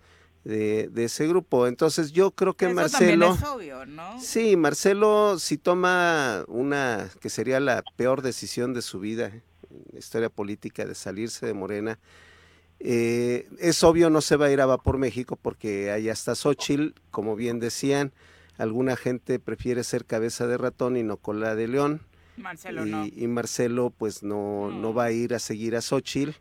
de, 0.43 0.89
de 0.89 1.05
ese 1.05 1.27
grupo. 1.27 1.67
Entonces 1.67 2.11
yo 2.11 2.31
creo 2.31 2.53
que 2.55 2.65
Eso 2.65 2.75
Marcelo... 2.75 3.33
es 3.33 3.43
obvio, 3.43 3.85
¿no? 3.85 4.19
Sí, 4.21 4.55
Marcelo, 4.55 5.39
si 5.39 5.57
toma 5.57 6.43
una 6.47 7.09
que 7.21 7.29
sería 7.29 7.59
la 7.59 7.83
peor 7.95 8.21
decisión 8.21 8.73
de 8.73 8.81
su 8.81 8.99
vida 8.99 9.27
en 9.27 9.97
historia 9.97 10.29
política 10.29 10.85
de 10.85 10.95
salirse 10.95 11.45
de 11.45 11.53
Morena, 11.53 11.99
eh, 12.79 13.49
es 13.59 13.83
obvio 13.83 14.09
no 14.09 14.21
se 14.21 14.37
va 14.37 14.45
a 14.47 14.51
ir 14.51 14.61
a 14.61 14.65
Vapor 14.65 14.97
México 14.97 15.37
porque 15.41 15.91
ahí 15.91 16.07
está 16.07 16.35
Xochitl, 16.35 16.93
como 17.11 17.35
bien 17.35 17.59
decían, 17.59 18.13
alguna 18.59 18.95
gente 18.95 19.39
prefiere 19.39 19.83
ser 19.83 20.05
cabeza 20.05 20.45
de 20.45 20.57
ratón 20.57 20.95
y 20.97 21.03
no 21.03 21.17
cola 21.17 21.55
de 21.55 21.67
león. 21.67 22.01
Marcelo 22.37 22.85
y, 22.85 22.91
no. 22.91 23.05
y 23.05 23.27
Marcelo 23.27 23.89
pues 23.97 24.21
no, 24.23 24.69
no 24.71 24.79
No. 24.81 24.93
va 24.93 25.05
a 25.05 25.11
ir 25.11 25.33
a 25.33 25.39
seguir 25.39 25.75
a 25.75 25.81
Xochitl. 25.81 26.31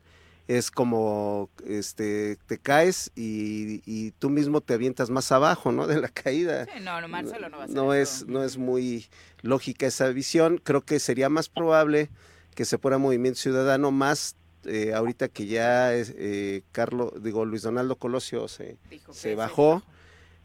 Es 0.47 0.71
como 0.71 1.51
este 1.67 2.39
te 2.47 2.57
caes 2.59 3.11
y, 3.15 3.83
y 3.85 4.13
tú 4.13 4.31
mismo 4.31 4.61
te 4.63 4.73
avientas 4.75 5.11
más 5.11 5.31
abajo, 5.33 5.73
¿no? 5.73 5.87
De 5.89 6.01
la 6.01 6.09
caída 6.09 6.65
Sí, 6.67 6.81
no, 6.83 7.01
no, 7.01 7.09
Marcelo 7.09 7.49
no 7.51 7.57
va 7.59 7.63
a 7.63 7.67
hacer 7.67 7.77
no 7.77 7.93
es 7.95 8.27
no 8.27 8.43
es 8.45 8.57
muy 8.57 9.07
lógica 9.43 9.87
esa 9.87 10.09
visión 10.09 10.59
creo 10.63 10.81
que 10.83 11.01
sería 11.01 11.29
más 11.29 11.49
probable 11.51 12.09
que 12.55 12.65
se 12.65 12.79
fuera 12.79 12.97
Movimiento 12.99 13.39
Ciudadano 13.41 13.91
más 13.91 14.37
eh, 14.65 14.93
ahorita 14.95 15.29
que 15.29 15.47
ya 15.47 15.95
eh, 15.95 16.63
Carlos 16.73 17.13
digo 17.23 17.45
Luis 17.45 17.63
Donaldo 17.63 17.97
Colosio 17.97 18.49
se, 18.49 18.77
Dijo 18.91 19.13
se 19.13 19.31
sí, 19.31 19.35
bajó 19.35 19.83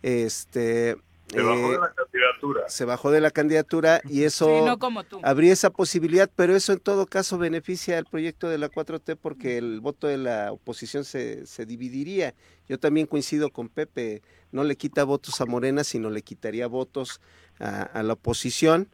este 0.02 0.98
Se 1.38 1.42
bajó 1.44 1.70
de 1.70 1.76
eh, 1.76 1.80
la 1.80 1.94
candidatura. 1.94 2.64
se 2.70 2.86
bajó 2.86 3.12
de 3.12 3.22
la 3.22 3.32
candidatura 3.32 4.02
y 4.10 4.24
eso 4.24 4.46
Sí, 4.46 4.66
no 4.66 4.80
como 4.80 5.04
tú. 5.04 5.20
habría 5.24 5.54
esa 5.54 5.70
posibilidad, 5.72 6.30
pero 6.36 6.56
eso 6.56 6.74
en 6.74 6.80
todo 6.80 7.06
caso 7.08 7.38
beneficia 7.38 7.98
al 7.98 8.06
proyecto 8.06 8.50
de 8.50 8.58
la 8.58 8.70
4T 8.70 9.18
porque 9.22 9.58
el 9.58 9.80
voto 9.82 10.08
de 10.08 10.18
la 10.18 10.52
oposición 10.52 11.04
se, 11.06 11.46
se 11.46 11.66
dividiría. 11.66 12.34
Yo 12.68 12.80
también 12.80 13.08
coincido 13.08 13.50
con 13.52 13.70
Pepe, 13.70 14.22
no 14.52 14.64
le 14.64 14.76
quita 14.78 15.04
votos 15.04 15.42
a 15.42 15.46
Morena, 15.46 15.84
sino 15.84 16.10
le 16.10 16.22
quitaría 16.22 16.68
votos 16.68 17.20
a, 17.60 17.82
a 17.84 18.04
la 18.04 18.14
oposición. 18.14 18.88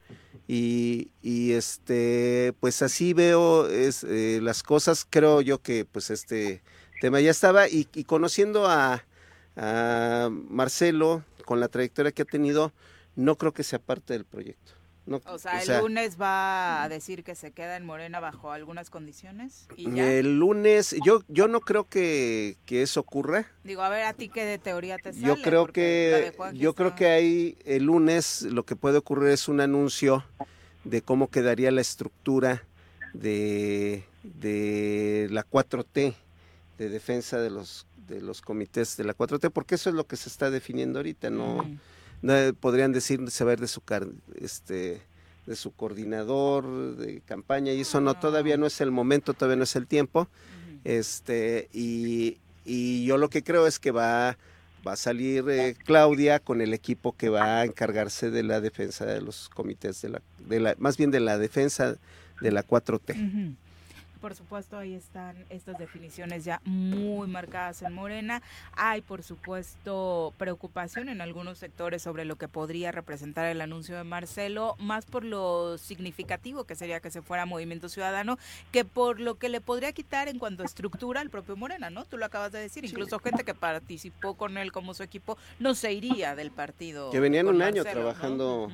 Y, 0.48 1.12
y, 1.22 1.52
este 1.52 2.54
pues 2.60 2.82
así 2.82 3.14
veo 3.14 3.68
es, 3.70 4.04
eh, 4.04 4.40
las 4.42 4.64
cosas, 4.64 5.06
creo 5.08 5.42
yo 5.42 5.62
que 5.62 5.86
pues 5.86 6.10
este 6.10 6.64
tema 7.02 7.22
ya 7.22 7.30
estaba 7.30 7.68
y, 7.70 7.88
y 7.94 8.04
conociendo 8.06 8.66
a, 8.68 9.04
a 9.60 10.30
Marcelo 10.32 11.24
con 11.46 11.60
la 11.60 11.68
trayectoria 11.68 12.12
que 12.12 12.22
ha 12.22 12.26
tenido, 12.26 12.72
no 13.16 13.36
creo 13.36 13.54
que 13.54 13.64
sea 13.64 13.80
parte 13.80 14.14
del 14.14 14.24
proyecto. 14.24 14.74
No, 15.06 15.20
O 15.26 15.40
sea, 15.40 15.64
el 15.64 15.82
lunes 15.82 16.22
va 16.22 16.84
a 16.84 16.90
decir 16.90 17.24
que 17.24 17.34
se 17.34 17.50
queda 17.52 17.78
en 17.78 17.84
Morena 17.84 18.20
bajo 18.20 18.52
algunas 18.52 18.92
condiciones 18.92 19.68
y 19.76 19.92
ya. 19.92 20.12
El 20.12 20.38
lunes, 20.38 20.96
yo, 21.04 21.24
yo 21.28 21.48
no 21.48 21.62
creo 21.62 21.90
que, 21.90 22.58
que 22.68 22.84
eso 22.84 23.00
ocurra. 23.00 23.48
Digo, 23.64 23.82
a 23.82 23.90
ver, 23.90 24.04
a 24.04 24.14
ti 24.14 24.30
qué 24.30 24.46
de 24.46 24.60
teoría 24.60 24.98
te 24.98 25.12
sale. 25.14 25.26
Yo 25.26 25.42
creo 25.42 25.66
que, 25.66 26.32
yo 26.54 26.76
creo 26.76 26.94
que 26.96 27.08
ahí 27.08 27.58
el 27.66 27.86
lunes 27.86 28.44
lo 28.44 28.64
que 28.64 28.76
puede 28.76 29.00
ocurrir 29.00 29.30
es 29.32 29.48
un 29.48 29.62
anuncio 29.62 30.24
de 30.84 31.02
cómo 31.02 31.28
quedaría 31.32 31.72
la 31.72 31.82
estructura 31.82 32.64
de, 33.16 34.04
de 34.22 35.28
la 35.32 35.44
4T, 35.44 36.14
de 36.78 36.90
defensa 36.90 37.40
de 37.40 37.50
los 37.50 37.88
de 38.10 38.22
los 38.22 38.42
comités 38.42 38.98
de 38.98 39.04
la 39.04 39.16
4T, 39.16 39.52
porque 39.52 39.76
eso 39.76 39.90
es 39.90 39.96
lo 39.96 40.06
que 40.08 40.16
se 40.18 40.30
está 40.30 40.50
definiendo 40.50 41.00
ahorita, 41.00 41.30
no, 41.30 41.70
podrían 42.60 42.92
decir 42.92 43.22
ir 43.22 43.60
de 43.60 43.68
su 43.68 43.82
car- 43.82 44.08
este 44.36 45.02
de 45.46 45.56
su 45.56 45.72
coordinador 45.72 46.96
de 46.98 47.22
campaña 47.22 47.72
y 47.74 47.82
eso 47.82 48.02
no, 48.02 48.14
todavía 48.14 48.56
no 48.58 48.68
es 48.68 48.82
el 48.82 48.92
momento, 48.92 49.34
todavía 49.34 49.56
no 49.56 49.64
es 49.64 49.76
el 49.76 49.88
tiempo. 49.88 50.28
Este, 50.84 51.70
y, 51.74 52.38
y 52.66 53.04
yo 53.06 53.18
lo 53.18 53.30
que 53.30 53.44
creo 53.44 53.66
es 53.66 53.80
que 53.80 53.90
va, 53.92 54.38
va 54.88 54.92
a 54.94 54.96
salir 54.96 55.46
eh, 55.50 55.76
Claudia 55.86 56.40
con 56.40 56.62
el 56.62 56.74
equipo 56.74 57.14
que 57.16 57.30
va 57.30 57.62
a 57.62 57.66
encargarse 57.66 58.30
de 58.30 58.44
la 58.44 58.62
defensa 58.62 59.06
de 59.06 59.22
los 59.22 59.50
comités 59.50 60.02
de 60.04 60.10
la, 60.10 60.22
de 60.48 60.60
la 60.60 60.76
más 60.78 60.98
bien 60.98 61.10
de 61.10 61.20
la 61.20 61.38
defensa 61.40 61.98
de 62.42 62.52
la 62.52 62.64
4T. 62.64 63.12
Ujú. 63.16 63.56
Por 64.22 64.36
supuesto, 64.36 64.78
ahí 64.78 64.96
están 64.96 65.38
estas 65.50 65.78
definiciones 65.78 66.44
ya 66.44 66.62
muy 66.66 67.28
marcadas 67.28 67.82
en 67.82 67.94
Morena. 67.94 68.42
Hay, 68.74 69.02
por 69.02 69.24
supuesto, 69.24 70.34
preocupación 70.38 71.08
en 71.08 71.22
algunos 71.22 71.58
sectores 71.58 72.02
sobre 72.02 72.26
lo 72.26 72.36
que 72.36 72.48
podría 72.48 72.92
representar 72.92 73.46
el 73.46 73.62
anuncio 73.62 73.96
de 73.96 74.04
Marcelo, 74.04 74.76
más 74.78 75.06
por 75.06 75.24
lo 75.24 75.78
significativo 75.78 76.66
que 76.66 76.76
sería 76.76 77.00
que 77.00 77.12
se 77.12 77.22
fuera 77.22 77.46
Movimiento 77.46 77.88
Ciudadano, 77.88 78.38
que 78.72 78.84
por 78.84 79.20
lo 79.20 79.36
que 79.36 79.48
le 79.48 79.62
podría 79.62 79.94
quitar 79.94 80.28
en 80.28 80.38
cuanto 80.38 80.64
a 80.64 80.66
estructura 80.66 81.22
al 81.22 81.30
propio 81.30 81.56
Morena, 81.56 81.90
¿no? 81.90 82.06
Tú 82.06 82.18
lo 82.18 82.26
acabas 82.26 82.52
de 82.52 82.60
decir. 82.60 82.84
Incluso 82.84 83.20
gente 83.20 83.44
que 83.44 83.54
participó 83.54 84.34
con 84.34 84.58
él 84.58 84.72
como 84.72 84.94
su 84.94 85.04
equipo 85.04 85.38
no 85.60 85.76
se 85.76 85.94
iría 85.94 86.36
del 86.36 86.52
partido. 86.52 87.10
Que 87.12 87.20
venían 87.20 87.48
un 87.48 87.62
año 87.62 87.84
trabajando, 87.84 88.70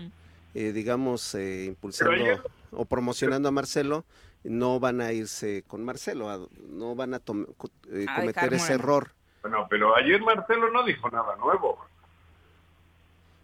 eh, 0.54 0.72
digamos, 0.72 1.36
eh, 1.36 1.66
impulsando 1.66 2.44
o 2.72 2.86
promocionando 2.86 3.50
a 3.50 3.52
Marcelo, 3.52 4.06
no 4.46 4.80
van 4.80 5.02
a 5.02 5.12
irse 5.12 5.64
con 5.68 5.84
Marcelo, 5.84 6.30
a- 6.30 6.48
no 6.70 6.96
van 6.96 7.14
a 7.14 7.20
tom- 7.20 7.46
co- 7.58 7.70
eh, 7.92 8.06
cometer 8.16 8.54
ese 8.54 8.74
error. 8.74 9.12
Bueno, 9.42 9.68
pero 9.70 9.96
ayer 9.96 10.22
Marcelo 10.22 10.72
no 10.72 10.84
dijo 10.84 11.10
nada 11.10 11.36
nuevo. 11.36 11.78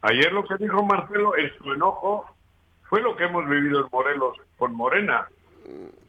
Ayer 0.01 0.31
lo 0.33 0.43
que 0.45 0.55
dijo 0.57 0.83
Marcelo 0.83 1.37
en 1.37 1.51
su 1.57 1.71
enojo 1.73 2.25
fue 2.89 3.01
lo 3.01 3.15
que 3.15 3.25
hemos 3.25 3.47
vivido 3.47 3.81
en 3.81 3.87
Morelos 3.91 4.37
con 4.57 4.73
Morena. 4.75 5.29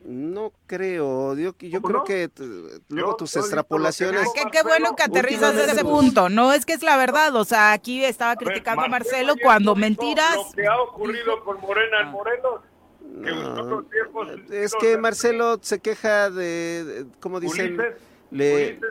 No 0.04 0.50
creo, 0.66 1.34
yo, 1.36 1.52
yo 1.58 1.80
¿Cómo 1.82 1.88
creo 1.88 1.98
no? 1.98 2.04
que 2.04 2.22
eh, 2.24 2.80
luego 2.88 3.10
Yo- 3.10 3.16
tus 3.16 3.34
lo 3.36 3.40
que 3.42 3.46
extrapolaciones... 3.46 4.26
Ah, 4.44 4.48
qué, 4.50 4.62
bueno 4.62 4.96
que 4.96 5.02
aterrizas 5.04 5.54
de 5.54 5.64
ese 5.66 5.84
punto. 5.84 6.28
No, 6.28 6.52
es 6.52 6.64
que 6.66 6.72
es 6.72 6.82
la 6.82 6.96
verdad. 6.96 7.36
O 7.36 7.44
sea, 7.44 7.72
aquí 7.72 8.02
estaba 8.04 8.34
criticando 8.36 8.82
a 8.82 8.88
Marcelo 8.88 9.32
ayer 9.34 9.44
cuando 9.44 9.76
mentiras. 9.76 10.36
Lo 10.36 10.52
que 10.52 10.66
ha 10.66 10.80
ocurrido 10.80 11.44
con 11.44 11.60
Morena 11.60 12.00
en 12.00 12.08
Ah. 12.08 12.10
Que 13.12 13.30
No, 13.30 13.82
tiempos- 13.84 14.28
es 14.50 14.74
que 14.80 14.96
Marcelo 14.96 15.58
se 15.62 15.80
queja 15.80 16.30
de, 16.30 16.84
de- 16.84 17.06
como 17.20 17.40
dicen, 17.40 17.74
Ulises, 17.78 17.94
le, 18.30 18.54
Ulises, 18.54 18.90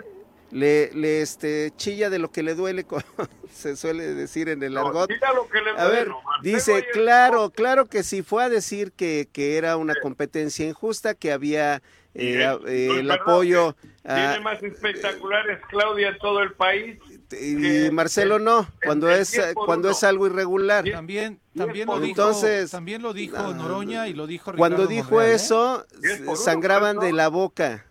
le, 0.52 0.92
le, 0.94 1.22
este, 1.22 1.72
chilla 1.76 2.10
de 2.10 2.20
lo 2.20 2.32
que 2.32 2.44
le 2.44 2.54
duele, 2.54 2.86
se 3.52 3.76
suele 3.76 4.14
decir 4.14 4.50
en 4.50 4.62
el 4.64 4.74
no, 4.76 4.88
argot. 4.88 5.10
lo 5.10 5.48
que 5.50 5.62
le 5.62 5.72
A 5.72 5.88
ver, 5.88 6.06
duele, 6.08 6.22
Marcelo 6.24 6.42
dice, 6.44 6.86
claro, 6.94 7.50
claro 7.50 7.86
que 7.88 8.04
sí, 8.04 8.22
fue 8.22 8.44
a 8.44 8.50
decir 8.50 8.92
que, 8.92 9.28
que 9.32 9.58
era 9.58 9.78
una 9.78 9.96
competencia 9.96 10.68
injusta, 10.68 11.16
que 11.16 11.32
había 11.32 11.82
eh, 12.14 12.36
no 12.46 12.68
eh, 12.68 12.88
es 12.92 12.98
el 13.00 13.10
apoyo 13.12 13.76
que 13.76 13.88
a- 14.12 14.32
Tiene 14.34 14.44
más 14.44 14.62
espectaculares 14.62 15.60
Claudia 15.70 16.10
en 16.10 16.18
todo 16.20 16.42
el 16.44 16.52
país. 16.54 17.00
Y 17.40 17.62
que- 17.62 17.92
Marcelo 17.92 18.40
no, 18.40 18.68
cuando 18.86 19.10
el 19.10 19.20
es 19.20 19.40
por 19.54 19.66
cuando 19.66 19.88
uno. 19.90 19.98
es 19.98 20.04
algo 20.04 20.28
irregular. 20.28 20.86
También, 20.90 21.40
lo 21.54 21.66
uno. 21.66 21.74
dijo, 21.74 21.96
Entonces, 22.04 22.72
también 22.72 23.02
lo 23.02 23.14
dijo 23.14 23.38
no, 23.38 23.54
Noroña 23.54 24.08
y 24.08 24.14
lo 24.14 24.28
dijo 24.28 24.52
Cuando 24.56 24.78
Ricardo 24.86 24.88
dijo 24.88 25.10
Monreal, 25.12 25.32
¿eh? 25.32 25.36
eso, 25.36 25.86
uno, 26.22 26.36
sangraban 26.36 27.00
de 27.00 27.14
la 27.14 27.28
boca. 27.30 27.86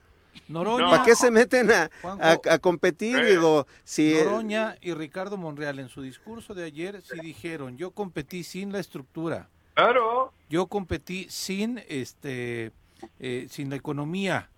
Noroña, 0.48 0.90
¿Para 0.90 1.05
qué 1.05 1.14
se 1.14 1.31
meten 1.31 1.70
a, 1.70 1.90
Juanjo, 2.03 2.24
a, 2.24 2.55
a 2.55 2.59
competir? 2.59 3.16
eh, 3.18 3.31
Digo, 3.33 3.66
si 3.85 4.14
Noroña 4.14 4.76
y 4.81 4.94
Ricardo 4.94 5.37
Monreal 5.37 5.79
en 5.79 5.88
su 5.88 6.03
discurso 6.03 6.55
de 6.55 6.64
ayer 6.64 7.00
sí 7.03 7.18
dijeron, 7.22 7.76
yo 7.76 7.92
competí 7.92 8.42
sin 8.42 8.72
la 8.72 8.81
estructura, 8.81 9.48
Claro. 9.74 10.33
yo 10.48 10.66
competí 10.66 11.26
sin 11.31 11.81
este 11.88 12.72
eh, 13.20 13.46
sin 13.48 13.70
la 13.70 13.76
economía. 13.76 14.50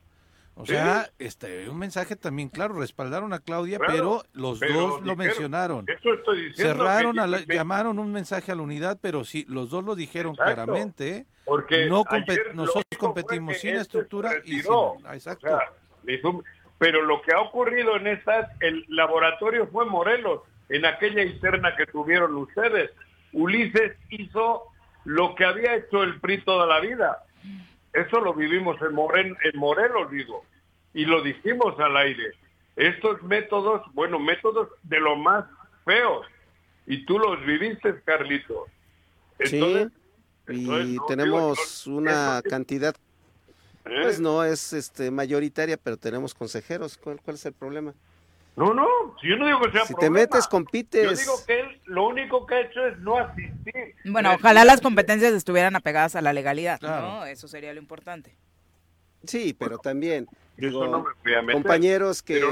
O 0.55 0.67
Sí. 0.67 0.73
sea, 0.73 1.09
este, 1.19 1.69
un 1.71 1.79
mensaje 1.79 2.15
también 2.15 2.49
claro, 2.51 2.75
respaldaron 2.75 3.33
a 3.33 3.39
Claudia, 3.39 3.79
Claro, 3.79 3.93
pero 3.93 4.23
los 4.35 4.59
pero 4.61 4.75
dos 4.75 4.91
lo 4.91 4.97
dijeron- 4.99 5.19
mencionaron. 5.19 5.85
Eso 5.89 6.13
estoy 6.13 6.45
diciendo. 6.49 6.75
Cerraron, 6.85 7.19
a 7.19 7.27
la- 7.27 7.45
que- 7.45 7.55
llamaron 7.55 7.99
un 7.99 8.13
mensaje 8.13 8.53
a 8.53 8.55
la 8.55 8.63
unidad, 8.63 8.99
pero 9.01 9.25
sí, 9.25 9.47
los 9.49 9.71
dos 9.71 9.83
lo 9.83 9.95
dijeron 9.95 10.33
Exacto. 10.33 10.55
claramente. 10.55 11.27
Porque 11.45 11.87
no 11.87 12.05
nosotros 12.55 12.85
competimos 12.99 13.57
sin 13.59 13.71
este 13.71 13.83
estructura 13.83 14.33
y 14.45 14.61
sin... 14.61 14.73
Exacto. 15.13 15.47
O 15.47 15.51
sea, 15.51 15.61
pero 16.79 17.03
lo 17.03 17.23
que 17.23 17.33
ha 17.35 17.41
ocurrido 17.41 17.97
en 17.97 18.07
esta, 18.09 18.53
el 18.61 18.85
laboratorio 18.89 19.67
fue 19.69 19.87
Morelos, 19.87 20.43
en 20.69 20.85
aquella 20.85 21.23
interna 21.23 21.75
que 21.77 21.87
tuvieron 21.87 22.35
ustedes. 22.37 22.91
Ulises 23.33 23.97
hizo 24.11 24.65
lo 25.05 25.35
que 25.35 25.45
había 25.45 25.75
hecho 25.77 26.03
el 26.03 26.21
PRI 26.21 26.43
toda 26.45 26.67
la 26.67 26.81
vida. 26.81 27.25
Eso 27.93 28.21
lo 28.21 28.33
vivimos 28.35 28.81
en, 28.83 28.95
Moren, 28.95 29.37
en 29.45 29.59
Morelos, 29.59 30.11
digo, 30.11 30.45
y 30.95 31.05
lo 31.05 31.23
dijimos 31.23 31.79
al 31.79 31.97
aire. 31.97 32.33
Estos 32.77 33.23
métodos, 33.23 33.83
bueno, 33.93 34.19
métodos 34.19 34.69
de 34.83 34.99
lo 35.01 35.17
más 35.17 35.45
feos, 35.85 36.27
y 36.87 37.05
tú 37.05 37.19
los 37.19 37.45
viviste, 37.45 38.01
Carlito. 38.05 38.67
Entonces, 39.39 39.89
sí, 40.47 40.53
entonces, 40.55 40.89
y 40.89 40.97
no, 40.97 41.05
tenemos 41.07 41.85
digo, 41.85 41.99
una 41.99 42.39
eso- 42.39 42.49
cantidad, 42.49 42.95
¿eh? 43.85 44.01
pues 44.03 44.21
no 44.21 44.43
es 44.43 44.73
este 44.73 45.11
mayoritaria, 45.11 45.77
pero 45.77 45.97
tenemos 45.97 46.33
consejeros. 46.35 46.97
¿Cuál, 46.97 47.21
cuál 47.21 47.37
es 47.37 47.45
el 47.47 47.53
problema? 47.53 47.93
No, 48.55 48.75
no, 48.75 48.87
si 49.21 49.29
yo 49.31 49.37
no 49.37 49.47
digo 49.47 49.61
que 49.63 49.73
sea 49.73 49.87
Si 49.87 49.95
te 49.95 50.11
metes, 50.11 50.45
Yo 50.45 50.51
compites. 50.51 51.19
digo 51.21 51.35
que 51.47 51.61
él 51.61 51.81
lo 51.87 52.07
único 52.07 52.47
que 52.47 52.55
ha 52.55 52.61
hecho 52.61 52.87
es 52.87 52.99
no 52.99 53.17
asistir. 53.19 53.95
Bueno, 54.05 54.35
ojalá 54.35 54.65
las 54.67 54.81
competencias 54.83 55.33
estuvieran 55.33 55.75
apegadas 55.75 56.17
a 56.17 56.21
la 56.23 56.33
legalidad, 56.35 56.79
Claro. 56.79 57.07
¿no? 57.07 57.25
Eso 57.25 57.49
sería 57.49 57.73
lo 57.73 57.81
importante. 57.81 58.37
Sí, 59.25 59.55
pero 59.59 59.79
también, 59.79 60.27
digo, 60.57 60.85
no 60.87 60.99
me 61.05 61.11
voy 61.25 61.35
a 61.35 61.43
meter. 61.43 61.55
compañeros 61.55 62.23
que 62.23 62.43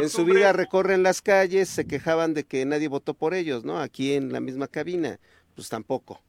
en 0.00 0.08
su 0.08 0.24
vida 0.24 0.52
recorren 0.54 1.02
las 1.02 1.20
calles 1.22 1.68
se 1.68 1.86
quejaban 1.86 2.32
de 2.34 2.44
que 2.44 2.64
nadie 2.64 2.88
votó 2.88 3.12
por 3.14 3.34
ellos, 3.34 3.62
¿no? 3.64 3.78
Aquí 3.78 4.14
en 4.14 4.32
la 4.32 4.40
misma 4.40 4.66
cabina, 4.68 5.20
pues 5.54 5.68
tampoco. 5.68 6.20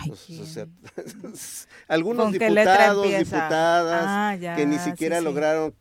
Ay, 0.00 0.08
Pues, 0.08 0.30
o 0.40 0.46
sea, 0.46 0.66
algunos 1.88 2.26
¿Con 2.26 2.32
qué 2.38 2.48
letra 2.50 2.94
diputados, 2.94 3.18
diputadas, 3.18 4.04
Ah, 4.08 4.36
ya, 4.40 4.56
que 4.56 4.64
ni 4.64 4.78
siquiera 4.78 5.18
sí. 5.18 5.24
lograron 5.24 5.74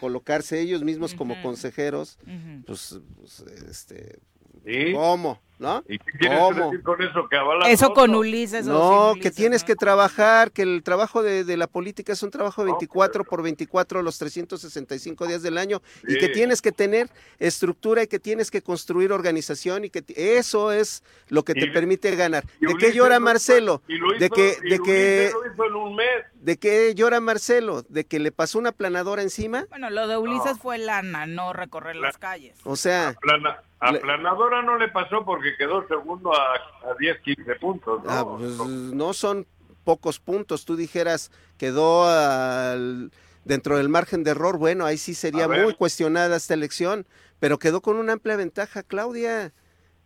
colocarse 0.00 0.60
ellos 0.60 0.82
mismos 0.82 1.14
como 1.14 1.40
consejeros, 1.42 2.18
pues, 2.66 2.98
pues, 3.16 3.40
este, 3.68 4.18
¿Sí? 4.64 4.92
¿cómo? 4.92 5.40
¿No? 5.62 5.84
¿Y 5.88 5.98
qué 5.98 6.12
quieres 6.18 6.38
¿Cómo? 6.40 6.64
decir 6.70 6.82
con 6.82 7.00
eso? 7.02 7.28
Que 7.28 7.36
Eso 7.70 7.86
todo? 7.86 7.94
con 7.94 8.14
Ulises. 8.16 8.66
o 8.66 8.72
No, 8.72 9.12
sin 9.14 9.22
que 9.22 9.30
tienes 9.30 9.62
¿no? 9.62 9.66
que 9.68 9.76
trabajar, 9.76 10.50
que 10.50 10.62
el 10.62 10.82
trabajo 10.82 11.22
de, 11.22 11.44
de 11.44 11.56
la 11.56 11.68
política 11.68 12.12
es 12.12 12.22
un 12.24 12.30
trabajo 12.32 12.64
24 12.64 13.22
por 13.24 13.42
24 13.42 14.02
los 14.02 14.18
365 14.18 15.26
días 15.26 15.42
del 15.42 15.58
año 15.58 15.80
y 16.08 16.18
que 16.18 16.28
tienes 16.28 16.60
que 16.62 16.72
tener 16.72 17.08
estructura 17.38 18.02
y 18.02 18.06
que 18.08 18.18
tienes 18.18 18.50
que 18.50 18.60
construir 18.62 19.12
organización 19.12 19.84
y 19.84 19.90
que 19.90 20.02
eso 20.36 20.72
es 20.72 21.02
lo 21.28 21.44
que 21.44 21.54
te 21.54 21.66
Y- 21.66 21.70
permite 21.70 22.14
ganar. 22.16 22.44
¿De 22.60 22.74
qué 22.76 22.92
llora 22.92 23.18
lo- 23.18 23.24
Marcelo? 23.24 23.82
y 23.88 23.96
lo 23.98 24.12
De 24.18 24.30
que, 24.30 24.56
y 24.64 24.70
de 24.70 24.78
que, 24.80 25.30
Ulises 25.30 25.34
lo 25.34 25.52
hizo 25.52 25.64
en 25.66 25.74
un 25.74 25.94
mes. 25.96 26.06
de 26.34 26.56
qué 26.56 26.94
llora 26.96 27.20
Marcelo? 27.20 27.82
¿De 27.88 28.04
que 28.04 28.18
le 28.18 28.32
pasó 28.32 28.58
una 28.58 28.72
planadora 28.72 29.22
encima? 29.22 29.66
Bueno, 29.70 29.90
lo 29.90 30.08
de 30.08 30.16
Ulises 30.18 30.56
No. 30.56 30.58
fue 30.58 30.78
lana, 30.78 31.26
no 31.26 31.52
recorrer 31.52 31.96
La- 31.96 32.08
las 32.08 32.18
calles. 32.18 32.58
O 32.64 32.74
sea, 32.76 33.14
Plana- 33.20 33.62
a 33.80 33.92
Le- 33.92 34.00
Planadora 34.00 34.62
no 34.62 34.76
le 34.78 34.88
pasó 34.88 35.24
porque 35.24 35.51
quedó 35.56 35.86
segundo 35.88 36.32
a, 36.34 36.54
a 36.90 36.94
10, 36.98 37.20
15 37.20 37.54
puntos. 37.56 38.02
¿no? 38.04 38.10
ah, 38.10 38.24
pues, 38.38 38.52
no 38.58 39.12
son 39.12 39.46
pocos 39.84 40.18
puntos. 40.20 40.64
Tú 40.64 40.76
dijeras, 40.76 41.30
quedó 41.58 42.04
al- 42.08 43.10
dentro 43.44 43.76
del 43.76 43.88
margen 43.88 44.24
de 44.24 44.30
error. 44.32 44.58
Bueno, 44.58 44.84
ahí 44.86 44.98
sí 44.98 45.14
sería 45.14 45.48
muy 45.48 45.74
cuestionada 45.74 46.36
esta 46.36 46.54
elección, 46.54 47.06
pero 47.40 47.58
quedó 47.58 47.80
con 47.80 47.96
una 47.96 48.12
amplia 48.14 48.36
ventaja, 48.36 48.82
Claudia. 48.82 49.52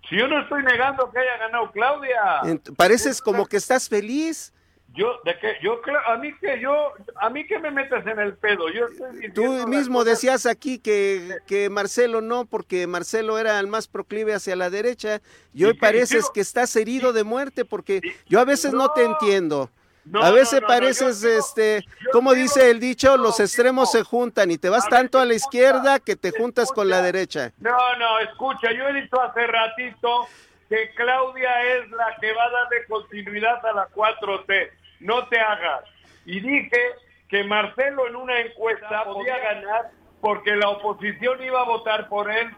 Si 0.09 0.17
yo 0.19 0.29
no 0.29 0.41
estoy 0.41 0.63
negando 0.63 1.11
que 1.11 1.19
haya 1.19 1.37
ganado 1.39 1.71
Claudia. 1.73 2.61
Pareces 2.77 3.21
como 3.21 3.47
que 3.47 3.57
estás 3.57 3.89
feliz. 3.89 4.53
Yo, 4.95 5.21
de 5.25 5.39
que, 5.39 5.57
yo, 5.63 5.81
a 6.07 6.17
mí 6.17 6.33
que 6.41 6.59
yo, 6.59 6.93
a 7.21 7.29
mí 7.29 7.47
que 7.47 7.59
me 7.59 7.71
metes 7.71 8.07
en 8.07 8.19
el 8.19 8.35
pedo. 8.35 8.71
Yo 8.71 8.87
estoy 8.87 9.31
Tú 9.33 9.67
mismo 9.67 10.05
decías 10.05 10.47
aquí 10.47 10.79
que, 10.79 11.37
que 11.47 11.69
Marcelo 11.69 12.23
no, 12.23 12.47
porque 12.47 12.87
Marcelo 12.87 13.39
era 13.39 13.61
el 13.61 13.67
más 13.67 13.89
proclive 13.89 14.33
hacia 14.33 14.57
la 14.57 14.71
derecha, 14.71 15.21
y 15.53 15.65
hoy 15.65 15.75
pareces 15.75 16.25
yo- 16.27 16.33
que 16.33 16.41
estás 16.41 16.75
herido 16.77 17.13
de 17.13 17.25
muerte, 17.25 17.67
porque 17.67 18.01
yo 18.27 18.41
a 18.41 18.45
veces 18.47 18.73
no, 18.73 18.91
te 18.93 19.05
entiendo. 19.05 19.71
No, 20.07 20.23
a 20.23 20.31
veces 20.31 20.61
no, 20.63 20.69
pareces, 20.69 21.21
yo 21.21 21.31
este, 21.31 21.85
como 22.13 22.33
dice 22.33 22.71
el 22.71 22.79
dicho, 22.79 23.17
los 23.17 23.41
extremos 23.41 23.91
se 23.91 24.05
juntan 24.05 24.53
y 24.53 24.57
te 24.57 24.69
vas 24.69 24.89
tanto 24.89 25.19
a 25.19 25.25
la 25.25 25.35
izquierda 25.35 25.99
que 25.99 26.15
te 26.15 26.31
juntas 26.31 26.71
con 26.71 26.89
la 26.89 27.03
derecha. 27.03 27.53
No, 27.59 27.77
no, 27.99 28.21
escucha, 28.21 28.73
yo 28.73 28.87
he 28.87 29.03
dicho 29.03 29.21
hace 29.21 29.45
ratito 29.49 30.29
que 30.69 30.91
Claudia 30.95 31.63
es 31.77 31.91
la 31.91 32.17
que 32.21 32.33
va 32.33 32.45
a 32.45 32.51
darle 32.51 32.87
continuidad 32.87 33.65
a 33.65 33.73
la 33.73 33.89
4T. 33.89 34.71
No 35.01 35.29
te 35.29 35.39
hagas. 35.39 35.85
Y 36.25 36.41
dije 36.41 36.81
que 37.29 37.45
Marcelo 37.45 38.07
en 38.09 38.17
una 38.17 38.41
encuesta 38.41 39.05
podía 39.05 39.39
ganar 39.39 39.91
porque 40.21 40.57
la 40.57 40.71
oposición 40.71 41.43
iba 41.43 41.61
a 41.61 41.65
votar 41.65 42.09
por 42.09 42.31
él 42.31 42.51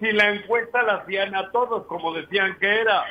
si 0.00 0.10
la 0.10 0.30
encuesta 0.30 0.82
la 0.82 0.94
hacían 0.94 1.34
a 1.36 1.50
todos, 1.52 1.86
como 1.86 2.12
decían 2.12 2.56
que 2.58 2.80
era, 2.80 3.04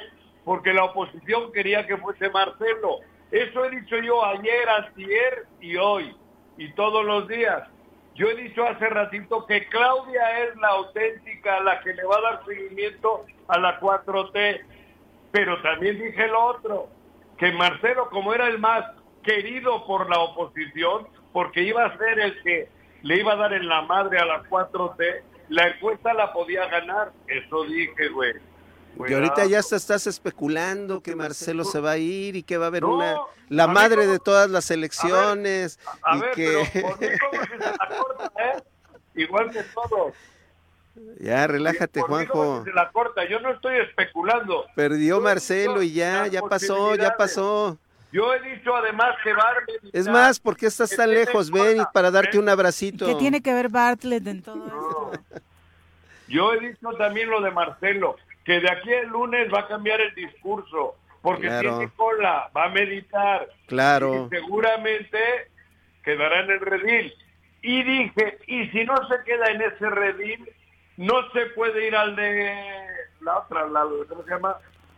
porque 0.43 0.73
la 0.73 0.85
oposición 0.85 1.51
quería 1.53 1.87
que 1.87 1.97
fuese 1.97 2.29
Marcelo. 2.29 2.99
Eso 3.31 3.63
he 3.63 3.69
dicho 3.69 3.97
yo 3.99 4.25
ayer, 4.25 4.67
antier 4.67 5.45
y 5.61 5.77
hoy, 5.77 6.13
y 6.57 6.73
todos 6.73 7.05
los 7.05 7.29
días. 7.29 7.63
Yo 8.21 8.29
he 8.29 8.35
dicho 8.35 8.63
hace 8.63 8.87
ratito 8.87 9.47
que 9.47 9.67
Claudia 9.69 10.43
es 10.43 10.55
la 10.57 10.67
auténtica, 10.67 11.59
la 11.61 11.81
que 11.81 11.91
le 11.91 12.03
va 12.03 12.17
a 12.17 12.21
dar 12.21 12.45
seguimiento 12.45 13.25
a 13.47 13.57
la 13.57 13.79
4T, 13.79 14.61
pero 15.31 15.59
también 15.63 15.99
dije 15.99 16.27
lo 16.27 16.45
otro, 16.45 16.87
que 17.39 17.51
Marcelo, 17.51 18.11
como 18.11 18.31
era 18.31 18.47
el 18.47 18.59
más 18.59 18.85
querido 19.23 19.87
por 19.87 20.07
la 20.07 20.19
oposición, 20.19 21.07
porque 21.33 21.63
iba 21.63 21.83
a 21.83 21.97
ser 21.97 22.19
el 22.19 22.43
que 22.43 22.69
le 23.01 23.21
iba 23.21 23.33
a 23.33 23.37
dar 23.37 23.53
en 23.53 23.67
la 23.67 23.81
madre 23.81 24.19
a 24.19 24.25
la 24.25 24.43
4T, 24.43 25.23
la 25.49 25.69
encuesta 25.69 26.13
la 26.13 26.31
podía 26.31 26.67
ganar. 26.67 27.13
Eso 27.25 27.63
dije, 27.63 28.07
güey. 28.09 28.33
Y 29.07 29.13
ahorita 29.13 29.45
ya 29.45 29.59
estás 29.59 30.05
especulando 30.07 31.01
que 31.01 31.15
Marcelo 31.15 31.63
se 31.63 31.79
va 31.79 31.91
a 31.91 31.97
ir 31.97 32.35
y 32.35 32.43
que 32.43 32.57
va 32.57 32.65
a 32.65 32.67
haber 32.67 32.83
No, 32.83 32.95
una 32.95 33.11
a 33.13 33.17
la 33.49 33.67
madre 33.67 34.01
como- 34.01 34.11
de 34.11 34.19
todas 34.19 34.49
las 34.49 34.69
elecciones 34.69 35.79
A 36.03 36.17
y 36.17 36.19
ver, 36.21 36.31
que 36.31 36.67
pero 36.73 36.83
por 36.87 36.99
mí 37.01 37.07
como 37.17 37.41
que 37.41 37.47
se 37.47 37.57
la 37.57 37.77
corta, 37.97 38.31
¿eh? 38.37 38.63
Igual 39.15 39.49
que 39.51 39.63
todos. 39.63 40.13
ya 41.19 41.47
relájate, 41.47 42.01
Por 42.01 42.19
mí 42.19 42.25
como 42.27 42.43
Juanjo. 42.43 42.63
se 42.65 42.73
la 42.73 42.91
corta. 42.91 43.27
Yo 43.27 43.39
no 43.39 43.51
estoy 43.53 43.77
especulando. 43.79 44.65
Perdió 44.75 45.17
Yo 45.17 45.21
Marcelo 45.21 45.81
y 45.81 45.93
ya, 45.93 46.27
ya 46.27 46.41
pasó, 46.41 46.95
ya 46.95 47.15
pasó. 47.17 47.77
Yo 48.11 48.33
he 48.33 48.41
dicho 48.41 48.75
además 48.75 49.15
que 49.23 49.31
a 49.31 49.35
meditar. 49.35 49.89
Es 49.93 50.07
más, 50.07 50.39
¿por 50.39 50.57
qué 50.57 50.67
estás 50.67 50.89
tan 50.95 51.09
lejos? 51.11 51.49
Ven 51.49 51.79
y 51.81 51.83
para 51.93 52.11
darte 52.11 52.37
un 52.37 52.49
abracito. 52.49 53.05
¿Qué 53.05 53.15
tiene 53.15 53.41
que 53.41 53.53
ver 53.53 53.69
Bartlett 53.69 54.27
en 54.27 54.41
todo 54.43 54.55
No. 54.57 55.11
esto? 55.13 55.41
Yo 56.27 56.53
he 56.53 56.59
dicho 56.59 56.89
también 56.97 57.29
lo 57.29 57.41
de 57.41 57.51
Marcelo, 57.51 58.15
que 58.45 58.59
de 58.59 58.69
aquí 58.71 58.91
el 58.91 59.07
lunes 59.09 59.47
va 59.53 59.61
a 59.61 59.67
cambiar 59.67 60.01
el 60.01 60.13
discurso, 60.15 60.95
porque 61.21 61.47
Claro. 61.47 61.77
tiene 61.77 61.91
cola, 61.95 62.49
va 62.55 62.65
a 62.65 62.69
meditar. 62.69 63.47
Claro. 63.67 64.27
Y 64.31 64.35
seguramente 64.35 65.19
quedará 66.03 66.41
en 66.41 66.51
el 66.51 66.59
redil. 66.59 67.13
Y 67.61 67.83
dije, 67.83 68.39
y 68.47 68.67
si 68.69 68.83
no 68.85 68.95
se 69.07 69.15
queda 69.25 69.51
en 69.51 69.61
ese 69.61 69.89
redil, 69.89 70.49
no 70.97 71.29
se 71.31 71.45
puede 71.55 71.87
ir 71.87 71.95
al 71.95 72.15
de 72.15 72.53
la 73.21 73.37
otra, 73.39 73.67
la, 73.67 73.85
¿cómo 74.09 74.23
se 74.23 74.29
llama? 74.31 74.55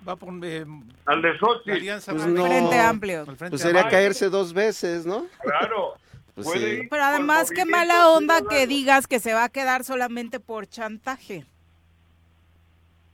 Va 0.07 0.15
por 0.17 0.33
eh, 0.43 0.65
Al 1.05 1.21
de 1.21 1.37
Sochi. 1.37 1.71
Pues 1.89 2.07
no. 2.27 2.45
Frente 2.45 2.79
Amplio. 2.79 3.19
Al 3.21 3.25
Frente 3.37 3.49
Pues 3.51 3.61
sería 3.61 3.81
Amplio. 3.81 3.97
caerse 3.99 4.29
dos 4.29 4.53
veces, 4.53 5.05
¿no? 5.05 5.25
Claro. 5.41 5.93
Pues 6.35 6.47
Puede 6.47 6.81
sí. 6.81 6.87
Pero 6.89 7.03
además, 7.03 7.51
qué 7.51 7.63
mala 7.65 8.09
onda 8.09 8.41
que 8.49 8.65
digas 8.67 9.07
que 9.07 9.19
se 9.19 9.33
va 9.33 9.45
a 9.45 9.49
quedar 9.49 9.83
solamente 9.83 10.39
por 10.39 10.67
chantaje. 10.67 11.45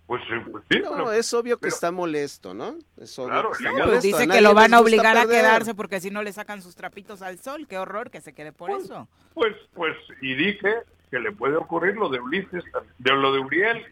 Pues, 0.10 0.24
eh, 0.24 0.44
pues 0.52 0.64
sí, 0.72 0.80
No, 0.80 0.90
pero- 0.92 1.12
es 1.12 1.32
obvio 1.36 1.58
que 1.58 1.62
pero- 1.68 1.76
está 1.76 1.92
molesto, 1.92 2.56
¿no? 2.56 2.76
Es 2.98 3.18
obvio 3.20 3.30
Claro, 3.30 3.52
que 3.52 3.58
está 3.60 3.72
pues 3.74 3.86
molesto. 3.86 4.08
dice 4.08 4.28
que 4.28 4.42
lo 4.42 4.56
van 4.56 4.74
a 4.74 4.80
obligar 4.80 5.16
a 5.16 5.28
quedarse 5.28 5.76
porque 5.76 6.02
si 6.02 6.10
no 6.10 6.24
le 6.24 6.34
sacan 6.34 6.64
sus 6.64 6.74
trapitos 6.76 7.22
al 7.22 7.38
sol. 7.38 7.68
Qué 7.68 7.78
horror 7.78 8.10
que 8.10 8.20
se 8.20 8.34
quede 8.34 8.52
por 8.52 8.72
Pues, 8.72 8.86
eso. 8.86 9.08
Pues, 9.36 9.56
pues, 9.76 9.96
y 10.24 10.34
dije 10.34 10.78
que 11.12 11.20
le 11.20 11.32
puede 11.32 11.58
ocurrir 11.58 11.96
lo 11.96 12.10
de 12.10 12.20
Ulises, 12.20 12.64
de 12.98 13.12
lo 13.14 13.32
de 13.34 13.40
Uriel. 13.40 13.86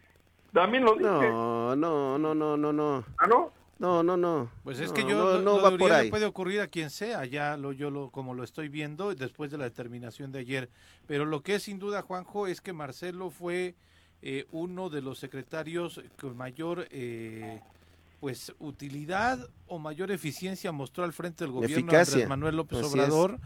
También 0.53 0.85
lo 0.85 0.93
dije. 0.93 1.03
No, 1.03 1.75
no, 1.75 2.17
no, 2.17 2.33
no, 2.33 2.57
no, 2.57 2.73
no. 2.73 3.03
¿Ah, 3.19 3.27
no? 3.27 3.51
No, 3.77 4.01
no, 4.01 4.17
no. 4.17 4.49
Pues 4.63 4.79
es 4.79 4.87
No, 4.87 4.93
que 4.95 5.01
yo 5.03 5.09
no, 5.09 5.23
lo- 5.23 5.33
no 5.41 5.57
lo 5.57 5.61
va 5.61 5.69
de 5.69 5.77
por 5.77 5.85
Uriel 5.85 5.99
ahí. 5.99 6.05
le 6.05 6.09
puede 6.09 6.25
ocurrir 6.25 6.61
a 6.61 6.67
quien 6.67 6.89
sea, 6.89 7.25
ya 7.25 7.57
lo 7.57 7.73
yo 7.73 7.91
lo 7.91 8.09
como 8.09 8.33
lo 8.33 8.43
estoy 8.43 8.69
viendo 8.69 9.13
después 9.13 9.51
de 9.51 9.59
la 9.59 9.65
determinación 9.65 10.31
de 10.31 10.39
ayer, 10.39 10.69
pero 11.05 11.25
lo 11.25 11.43
que 11.43 11.53
es 11.53 11.61
sin 11.63 11.77
duda 11.77 12.01
Juanjo 12.01 12.47
es 12.47 12.59
que 12.59 12.73
Marcelo 12.73 13.29
fue 13.29 13.75
eh, 14.21 14.45
uno 14.51 14.89
de 14.89 15.01
los 15.01 15.19
secretarios 15.19 16.01
con 16.19 16.35
mayor 16.35 16.87
eh, 16.91 17.61
pues 18.19 18.53
utilidad 18.59 19.47
o 19.67 19.77
mayor 19.77 20.09
eficiencia 20.11 20.71
mostró 20.71 21.03
al 21.03 21.13
frente 21.13 21.43
del 21.43 21.51
gobierno 21.53 21.77
Eficacia. 21.77 22.13
Andrés 22.13 22.29
Manuel 22.29 22.55
López 22.55 22.79
Así 22.79 22.87
es. 22.87 22.93
Obrador 22.93 23.39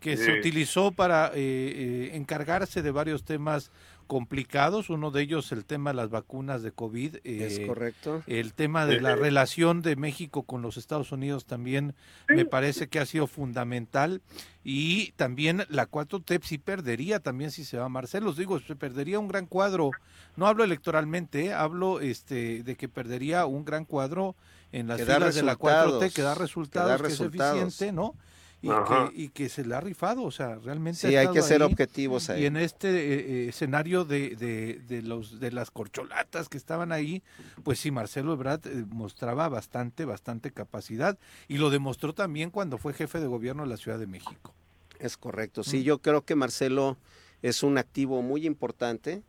que 0.00 0.16
Sí. 0.16 0.24
se 0.24 0.38
utilizó 0.38 0.92
para 0.92 1.28
eh, 1.28 1.32
eh, 1.34 2.10
encargarse 2.14 2.82
de 2.82 2.90
varios 2.90 3.24
temas 3.24 3.70
complicados, 4.08 4.90
uno 4.90 5.12
de 5.12 5.22
ellos 5.22 5.52
el 5.52 5.64
tema 5.64 5.90
de 5.90 5.96
las 5.96 6.10
vacunas 6.10 6.62
de 6.62 6.72
COVID. 6.72 7.16
eh, 7.22 7.46
Es 7.46 7.60
correcto. 7.60 8.24
El 8.26 8.54
tema 8.54 8.86
de 8.86 9.00
la 9.00 9.14
relación 9.14 9.82
de 9.82 9.94
México 9.94 10.42
con 10.42 10.62
los 10.62 10.76
Estados 10.76 11.12
Unidos 11.12 11.44
también 11.44 11.94
me 12.26 12.44
parece 12.44 12.88
que 12.88 12.98
ha 12.98 13.06
sido 13.06 13.28
fundamental 13.28 14.20
y 14.64 15.12
también 15.12 15.64
la 15.68 15.88
4T 15.88 16.40
sí 16.42 16.58
perdería 16.58 17.20
también 17.20 17.50
si 17.52 17.64
se 17.64 17.78
va 17.78 17.88
Marcelo, 17.88 18.32
digo, 18.32 18.58
se 18.58 18.74
perdería 18.74 19.18
un 19.20 19.28
gran 19.28 19.46
cuadro. 19.46 19.90
No 20.36 20.46
hablo 20.46 20.64
electoralmente, 20.64 21.46
eh, 21.46 21.52
hablo 21.52 22.00
este 22.00 22.62
de 22.64 22.74
que 22.76 22.88
perdería 22.88 23.46
un 23.46 23.64
gran 23.64 23.84
cuadro 23.84 24.34
en 24.72 24.88
las 24.88 24.98
Que 24.98 25.04
da 25.04 25.16
filas 25.16 25.34
de 25.34 25.42
la 25.42 25.56
4T 25.56 25.60
resultados, 25.60 26.14
que 26.14 26.22
da 26.22 26.34
que 26.34 26.40
resultados, 26.40 26.90
da 26.90 26.96
que, 26.96 27.02
resultados. 27.02 27.56
es 27.56 27.62
eficiente, 27.66 27.92
¿no? 27.92 28.14
Y 28.60 28.68
que, 28.68 29.10
y 29.14 29.28
que 29.28 29.48
se 29.48 29.64
le 29.64 29.74
ha 29.76 29.80
rifado, 29.80 30.24
o 30.24 30.32
sea, 30.32 30.56
realmente 30.56 31.06
ha 31.06 31.10
Sí, 31.10 31.16
hay 31.16 31.28
que 31.30 31.42
ser 31.42 31.62
ahí. 31.62 31.70
objetivos 31.70 32.28
ahí. 32.28 32.42
Y 32.42 32.46
en 32.46 32.56
este 32.56 32.88
eh, 32.88 33.20
eh, 33.44 33.48
escenario 33.50 34.04
de, 34.04 34.34
de, 34.34 34.80
de 34.88 35.02
los 35.02 35.38
de 35.38 35.52
las 35.52 35.70
corcholatas 35.70 36.48
que 36.48 36.58
estaban 36.58 36.90
ahí, 36.90 37.22
pues 37.62 37.78
sí, 37.78 37.92
Marcelo 37.92 38.32
Ebrard 38.32 38.66
eh, 38.66 38.84
mostraba 38.88 39.48
bastante, 39.48 40.04
bastante 40.04 40.50
capacidad 40.50 41.16
y 41.46 41.58
lo 41.58 41.70
demostró 41.70 42.14
también 42.14 42.50
cuando 42.50 42.78
fue 42.78 42.94
jefe 42.94 43.20
de 43.20 43.28
gobierno 43.28 43.62
de 43.62 43.68
la 43.68 43.76
Ciudad 43.76 43.98
de 43.98 44.08
México. 44.08 44.52
Es 44.98 45.16
correcto. 45.16 45.62
Sí, 45.62 45.84
yo 45.84 45.98
creo 46.02 46.24
que 46.24 46.34
Marcelo 46.34 46.96
es 47.42 47.62
un 47.62 47.78
activo 47.78 48.22
muy 48.22 48.44
importante. 48.44 49.22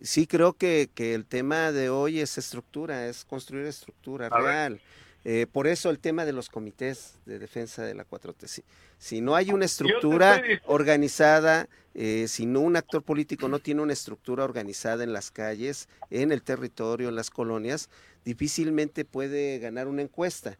Sí, 0.00 0.28
creo 0.28 0.52
que, 0.52 0.88
que 0.94 1.14
el 1.14 1.24
tema 1.24 1.72
de 1.72 1.90
hoy 1.90 2.20
es 2.20 2.38
estructura, 2.38 3.08
es 3.08 3.24
construir 3.24 3.66
estructura 3.66 4.28
A 4.28 4.40
ver. 4.40 4.80
Eh, 5.30 5.46
por 5.46 5.66
eso 5.66 5.90
el 5.90 5.98
tema 5.98 6.24
de 6.24 6.32
los 6.32 6.48
comités 6.48 7.18
de 7.26 7.38
defensa 7.38 7.84
de 7.84 7.92
la 7.92 8.08
4T. 8.08 8.46
Si, 8.46 8.64
si 8.96 9.20
no 9.20 9.34
hay 9.34 9.50
una 9.50 9.66
estructura 9.66 10.42
organizada, 10.64 11.68
eh, 11.92 12.24
si 12.28 12.46
no 12.46 12.60
un 12.60 12.76
actor 12.76 13.02
político 13.02 13.46
no 13.46 13.58
tiene 13.58 13.82
una 13.82 13.92
estructura 13.92 14.42
organizada 14.42 15.04
en 15.04 15.12
las 15.12 15.30
calles, 15.30 15.86
en 16.08 16.32
el 16.32 16.40
territorio, 16.40 17.10
en 17.10 17.14
las 17.14 17.28
colonias, 17.28 17.90
difícilmente 18.24 19.04
puede 19.04 19.58
ganar 19.58 19.86
una 19.86 20.00
encuesta. 20.00 20.56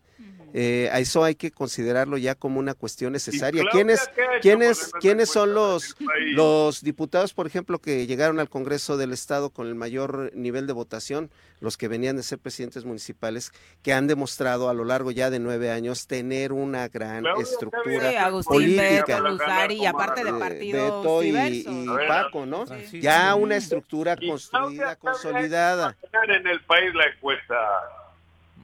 Eh, 0.54 0.88
a 0.92 0.98
eso 0.98 1.24
hay 1.24 1.34
que 1.34 1.50
considerarlo 1.50 2.16
ya 2.16 2.34
como 2.34 2.58
una 2.58 2.74
cuestión 2.74 3.12
necesaria. 3.12 3.64
¿Quiénes, 3.70 4.10
quiénes, 4.40 4.92
quiénes 5.00 5.28
son 5.28 5.52
los, 5.52 5.94
país? 5.94 6.34
los 6.34 6.82
diputados, 6.82 7.34
por 7.34 7.46
ejemplo, 7.46 7.80
que 7.80 8.06
llegaron 8.06 8.40
al 8.40 8.48
Congreso 8.48 8.96
del 8.96 9.12
Estado 9.12 9.50
con 9.50 9.66
el 9.66 9.74
mayor 9.74 10.30
nivel 10.34 10.66
de 10.66 10.72
votación? 10.72 11.30
Los 11.60 11.76
que 11.76 11.88
venían 11.88 12.16
de 12.16 12.22
ser 12.22 12.38
presidentes 12.38 12.84
municipales, 12.84 13.52
que 13.82 13.92
han 13.92 14.06
demostrado 14.06 14.68
a 14.68 14.74
lo 14.74 14.84
largo 14.84 15.10
ya 15.10 15.28
de 15.28 15.38
nueve 15.38 15.70
años 15.70 16.06
tener 16.06 16.52
una 16.52 16.88
gran 16.88 17.22
Claudia, 17.22 17.44
¿qué 17.44 17.50
estructura 17.50 18.10
Sí, 18.10 18.16
Agustín, 18.16 18.54
política. 18.54 19.20
Luzari 19.20 19.74
y 19.74 19.86
aparte 19.86 20.24
de 20.24 20.32
partidos 20.32 21.02
Beto 21.02 21.22
y, 21.24 21.86
Paco. 22.06 22.46
Ya 22.92 23.34
una 23.34 23.56
estructura 23.56 24.16
construida, 24.16 24.60
Claudia, 24.60 24.94
¿qué 24.94 25.00
consolidada. 25.00 25.96
en 26.28 26.46
el 26.46 26.60
país 26.62 26.94
la 26.94 27.06
encuesta. 27.06 27.54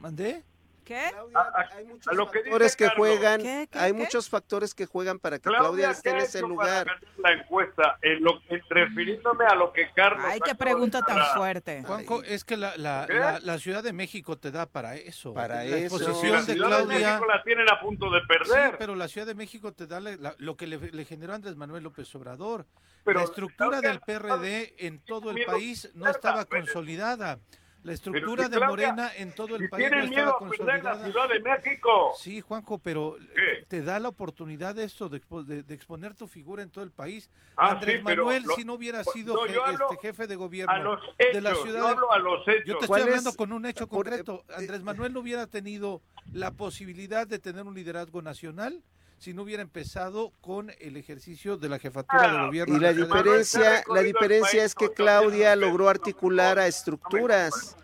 ¿Mandé? 0.01 0.41
¿Qué? 0.85 1.11
a- 1.33 1.67
hay 1.75 1.85
muchos 1.85 2.07
a 2.07 2.13
lo 2.13 2.29
que 2.29 2.39
factores 2.43 2.75
que 2.75 2.85
Carlos. 2.85 2.97
juegan, 3.09 3.41
¿Qué, 3.41 3.67
qué, 3.71 3.79
hay 3.79 3.91
qué? 3.91 3.97
muchos 3.97 4.29
factores 4.29 4.75
que 4.75 4.85
juegan 4.85 5.17
para 5.19 5.37
que 5.39 5.43
Claudia, 5.49 5.59
Claudia 5.59 5.89
esté 5.91 6.09
en 6.11 6.15
¿qué 6.17 6.21
ha 6.21 6.25
ese 6.25 6.41
lugar. 6.41 6.87
la 7.17 7.31
encuesta, 7.33 7.97
en 8.03 8.23
lo, 8.23 8.39
en- 8.49 8.61
refiriéndome 8.69 9.45
a 9.45 9.55
lo 9.55 9.73
que 9.73 9.89
Carlos... 9.95 10.23
Ay, 10.29 10.39
qué 10.45 10.53
pregunta 10.53 11.01
tan 11.01 11.25
fuerte. 11.35 11.83
Juanjo, 11.83 12.21
es 12.23 12.43
que 12.45 12.55
la, 12.55 12.77
la, 12.77 13.07
la, 13.09 13.39
la 13.39 13.57
Ciudad 13.57 13.81
de 13.83 13.93
México 13.93 14.37
te 14.37 14.51
da 14.51 14.67
para 14.67 14.95
eso. 14.95 15.33
Para 15.33 15.55
la 15.55 15.65
eso. 15.65 15.97
Si 15.97 16.03
exposición 16.05 16.31
la 16.33 16.41
de 16.43 16.53
Ciudad 16.53 16.69
de 16.69 16.75
Claudia. 16.85 17.07
México 17.09 17.25
la 17.25 17.43
tienen 17.43 17.69
a 17.69 17.79
punto 17.81 18.09
de 18.11 18.19
Sí, 18.21 18.27
perder. 18.27 18.77
pero 18.77 18.95
la 18.95 19.07
Ciudad 19.07 19.25
de 19.27 19.35
México 19.35 19.73
te 19.73 19.87
da 19.87 19.99
la- 19.99 20.15
la- 20.17 20.35
lo 20.37 20.55
que 20.55 20.67
le, 20.67 20.77
le 20.77 21.05
generó 21.05 21.33
Andrés 21.33 21.55
Manuel 21.55 21.83
López 21.83 22.13
Obrador. 22.15 22.67
Pero, 23.03 23.19
la 23.19 23.25
estructura 23.25 23.79
Claudia, 23.79 23.89
del 23.89 23.99
PRD 24.01 24.75
en 24.85 24.99
todo 24.99 25.31
el 25.31 25.43
país 25.45 25.89
no 25.95 26.07
estaba 26.09 26.45
consolidada. 26.45 27.39
La 27.85 27.93
estructura 27.93 28.45
si 28.45 28.49
de 28.49 28.57
Claudia, 28.57 28.87
Morena 28.93 29.11
en 29.15 29.31
todo 29.35 29.55
el 29.55 29.61
Si 29.61 29.67
país 29.67 29.87
tienen 29.89 30.09
miedo 30.09 30.35
a 30.35 30.49
perder 30.49 30.83
la. 30.83 31.03
Ciudad 31.03 31.29
de 31.29 31.39
México. 31.39 32.13
Sí, 32.17 32.41
Juanjo, 32.41 32.79
pero 32.79 33.15
¿Qué? 33.35 33.63
te 33.67 33.83
da 33.83 33.99
la 33.99 34.09
oportunidad 34.09 34.77
esto 34.79 35.07
de, 35.07 35.21
expo- 35.21 35.43
de- 35.45 35.61
de 35.61 35.73
exponer 35.75 36.15
tu 36.15 36.25
figura 36.27 36.63
en 36.63 36.71
todo 36.71 36.83
el 36.83 36.89
país. 36.89 37.29
Ah, 37.55 37.73
Andrés 37.73 37.97
sí, 37.97 38.03
Manuel, 38.03 38.41
lo- 38.43 38.55
si 38.55 38.65
no 38.65 38.73
hubiera 38.73 39.03
pues, 39.03 39.13
sido 39.13 39.35
no, 39.35 39.45
je- 39.45 39.71
este 39.73 39.97
jefe 40.01 40.25
de 40.25 40.33
A 40.33 40.37
gobierno 40.37 40.97
de 41.19 41.41
la 41.41 41.53
ciudad 41.53 41.79
yo 41.79 41.83
de- 41.85 41.91
hablo 41.93 42.11
a 42.11 42.17
los 42.17 42.47
hechos. 42.47 42.63
yo 42.65 42.73
te 42.79 42.85
estoy 42.85 42.87
¿Cuál 42.87 43.01
hablando 43.03 43.29
es? 43.29 43.35
con 43.37 43.51
un 43.51 43.65
hecho 43.67 43.87
Por- 43.87 44.05
concreto. 44.05 44.43
Andrés 44.57 44.81
Manuel 44.81 45.13
no 45.13 45.19
hubiera 45.19 45.45
tenido 45.45 46.01
la 46.33 46.49
posibilidad 46.49 47.27
de 47.27 47.37
tener 47.37 47.65
un 47.67 47.75
liderazgo 47.75 48.19
nacional 48.23 48.81
si 49.17 49.33
no 49.33 49.43
hubiera 49.43 49.61
empezado 49.63 50.31
con 50.41 50.71
el 50.79 50.97
ejercicio 50.97 51.57
de 51.57 51.69
la 51.69 51.79
jefatura 51.79 52.21
de 52.31 52.37
Ah, 52.37 52.45
gobierno. 52.47 52.75
Y 52.77 52.79
la 52.79 52.93
de 52.93 53.03
diferencia, 53.05 53.83
la 53.93 54.01
diferencia 54.01 54.63
es 54.63 54.75
que 54.75 54.91
Claudia 54.91 55.55
logró 55.55 55.89
articular 55.89 56.59
a 56.59 56.67
estructuras. 56.67 57.75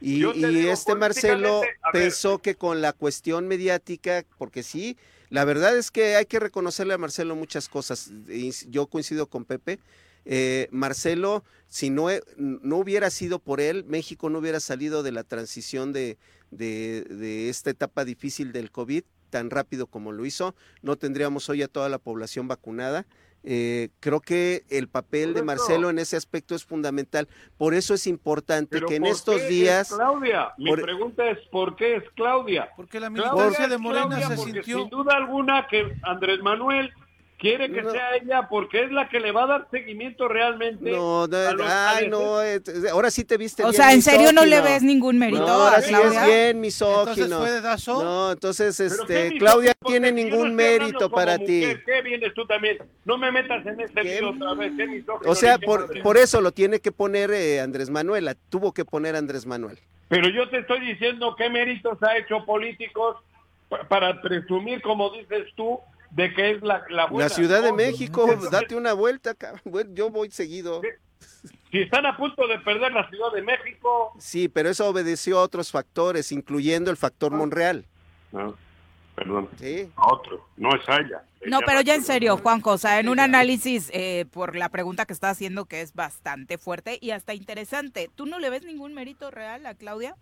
Y, 0.00 0.24
y 0.26 0.66
este 0.68 0.96
Marcelo 0.96 1.62
pensó 1.92 2.38
que 2.38 2.56
con 2.56 2.80
la 2.82 2.92
cuestión 2.92 3.46
mediática, 3.46 4.24
porque 4.36 4.64
sí, 4.64 4.96
la 5.30 5.44
verdad 5.44 5.76
es 5.78 5.90
que 5.92 6.16
hay 6.16 6.26
que 6.26 6.40
reconocerle 6.40 6.94
a 6.94 6.98
Marcelo 6.98 7.36
muchas 7.36 7.68
cosas. 7.68 8.10
yo 8.68 8.86
coincido 8.88 9.26
con 9.28 9.44
Pepe. 9.44 9.78
eh, 10.24 10.68
Marcelo, 10.72 11.44
si 11.68 11.88
no, 11.90 12.08
no 12.36 12.76
hubiera 12.76 13.10
sido 13.10 13.38
por 13.38 13.60
él, 13.60 13.84
México 13.84 14.28
no 14.28 14.40
hubiera 14.40 14.60
salido 14.60 15.02
de 15.02 15.12
la 15.12 15.24
transición 15.24 15.92
de, 15.92 16.18
de, 16.50 17.02
de 17.08 17.48
esta 17.48 17.70
etapa 17.70 18.04
difícil 18.04 18.52
del 18.52 18.70
COVID 18.70 19.04
tan 19.32 19.48
rápido 19.50 19.86
como 19.86 20.12
lo 20.12 20.24
hizo. 20.26 20.54
No 20.82 20.96
tendríamos 20.96 21.48
hoy 21.48 21.62
a 21.62 21.68
toda 21.68 21.88
la 21.88 21.98
población 21.98 22.46
vacunada. 22.46 23.06
Eh, 23.44 23.88
creo 23.98 24.20
que 24.20 24.62
el 24.68 24.86
papel 24.86 25.34
de. 25.34 25.42
Marcelo 25.42 25.90
en 25.90 25.98
ese 25.98 26.16
aspecto 26.16 26.54
es 26.54 26.64
fundamental. 26.64 27.26
Por 27.58 27.74
eso 27.74 27.94
es 27.94 28.06
importante 28.06 28.80
que 28.82 28.96
en 28.96 29.02
¿por 29.02 29.10
estos 29.10 29.34
qué 29.36 29.42
es 29.42 29.48
días... 29.48 29.88
Claudia, 29.92 30.52
mi 30.58 30.70
por- 30.70 30.82
pregunta 30.82 31.28
es 31.28 31.38
¿por 31.48 31.74
qué 31.74 31.96
es 31.96 32.04
Claudia? 32.14 32.68
Porque 32.76 33.00
la 33.00 33.08
Claudia 33.10 33.32
militancia 33.32 33.64
es 33.64 33.70
de 33.70 33.78
Morena 33.78 34.06
Claudia 34.06 34.28
se 34.28 34.36
sintió 34.36 34.78
sin 34.80 34.90
duda 34.90 35.14
alguna 35.16 35.66
que 35.66 35.92
Andrés 36.02 36.40
Manuel 36.40 36.92
quiere 37.42 37.72
que 37.72 37.82
No. 37.82 37.90
sea 37.90 38.14
ella 38.14 38.46
porque 38.48 38.84
es 38.84 38.92
la 38.92 39.08
que 39.08 39.18
le 39.18 39.32
va 39.32 39.42
a 39.42 39.46
dar 39.48 39.68
seguimiento 39.72 40.28
realmente. 40.28 40.92
No, 40.92 41.26
no, 41.26 41.36
a 41.36 41.52
los 41.52 41.66
ay, 41.68 42.08
no, 42.08 42.40
eh, 42.40 42.62
ahora 42.92 43.10
sí 43.10 43.24
te 43.24 43.36
viste 43.36 43.64
O 43.64 43.66
bien 43.66 43.74
sea, 43.74 43.92
¿en 43.92 44.00
serio 44.00 44.32
no 44.32 44.44
le 44.46 44.60
ves 44.60 44.84
ningún 44.84 45.18
mérito 45.18 45.44
No, 45.44 45.52
ahora 45.52 45.82
sí 45.82 45.88
Claudia? 45.88 46.20
es 46.20 46.26
bien 46.26 46.38
Entonces 46.38 46.56
misógino. 46.60 47.38
fue 47.40 47.50
de 47.50 47.60
Dazo. 47.60 48.02
No, 48.04 48.30
entonces, 48.32 48.78
este, 48.78 49.36
Claudia 49.38 49.74
tiene 49.84 50.12
ningún 50.12 50.54
mérito 50.54 51.10
para 51.10 51.36
ti. 51.36 51.64
¿Qué 51.84 52.00
vienes 52.02 52.32
tú 52.32 52.46
también? 52.46 52.78
No 53.04 53.18
me 53.18 53.32
metas 53.32 53.66
en 53.66 53.80
ese 53.80 53.92
¿Qué? 53.92 54.20
lío 54.20 54.30
otra 54.30 54.54
vez. 54.54 54.72
qué 54.76 54.86
misógino 54.86 55.28
O 55.30 55.34
sea, 55.34 55.58
por, 55.58 56.00
por 56.02 56.16
eso 56.16 56.40
lo 56.40 56.52
tiene 56.52 56.78
que 56.78 56.92
poner 56.92 57.32
eh, 57.32 57.60
Andrés 57.60 57.90
Manuel, 57.90 58.24
la 58.26 58.36
tuvo 58.50 58.72
que 58.72 58.84
poner 58.84 59.16
Andrés 59.16 59.44
Manuel. 59.46 59.78
Pero 60.08 60.28
yo 60.28 60.48
te 60.48 60.58
estoy 60.58 60.78
diciendo 60.80 61.34
qué 61.36 61.50
méritos 61.50 62.00
ha 62.04 62.16
hecho 62.16 62.44
políticos 62.44 63.16
pa- 63.68 63.82
para 63.88 64.20
presumir, 64.22 64.80
como 64.80 65.10
dices 65.10 65.48
tú, 65.56 65.80
de 66.12 66.32
que 66.34 66.52
es 66.52 66.62
la, 66.62 66.84
la 66.90 67.06
buena. 67.06 67.28
La 67.28 67.34
Ciudad 67.34 67.62
de 67.62 67.72
México, 67.72 68.24
entonces, 68.24 68.50
date 68.50 68.74
una 68.74 68.92
vuelta, 68.92 69.34
cabrón. 69.34 69.94
Yo 69.94 70.10
voy 70.10 70.30
seguido. 70.30 70.80
Si 71.70 71.80
están 71.80 72.04
a 72.04 72.16
punto 72.16 72.46
de 72.46 72.58
perder 72.58 72.92
la 72.92 73.08
Ciudad 73.08 73.32
de 73.32 73.42
México. 73.42 74.12
Sí, 74.18 74.48
pero 74.48 74.68
eso 74.68 74.86
obedeció 74.88 75.38
a 75.38 75.42
otros 75.42 75.70
factores, 75.70 76.30
incluyendo 76.30 76.90
el 76.90 76.96
factor 76.96 77.32
Monreal. 77.32 77.86
No, 78.30 78.54
perdón. 79.14 79.48
Sí. 79.58 79.90
A 79.96 80.12
otro, 80.12 80.46
no 80.56 80.74
es 80.74 80.86
a 80.88 80.96
ella. 80.96 81.22
No, 81.46 81.60
pero 81.66 81.80
ya 81.80 81.94
en 81.94 82.02
serio, 82.02 82.36
Juanjo, 82.36 82.72
o 82.72 82.78
sea, 82.78 83.00
en 83.00 83.08
un 83.08 83.18
análisis 83.18 83.90
eh, 83.92 84.26
por 84.30 84.54
la 84.54 84.68
pregunta 84.68 85.06
que 85.06 85.12
está 85.12 85.30
haciendo 85.30 85.64
que 85.64 85.80
es 85.80 85.94
bastante 85.94 86.56
fuerte 86.56 86.98
y 87.00 87.10
hasta 87.10 87.34
interesante, 87.34 88.10
¿tú 88.14 88.26
no 88.26 88.38
le 88.38 88.50
ves 88.50 88.64
ningún 88.64 88.94
mérito 88.94 89.30
real 89.30 89.66
a 89.66 89.74
Claudia? 89.74 90.14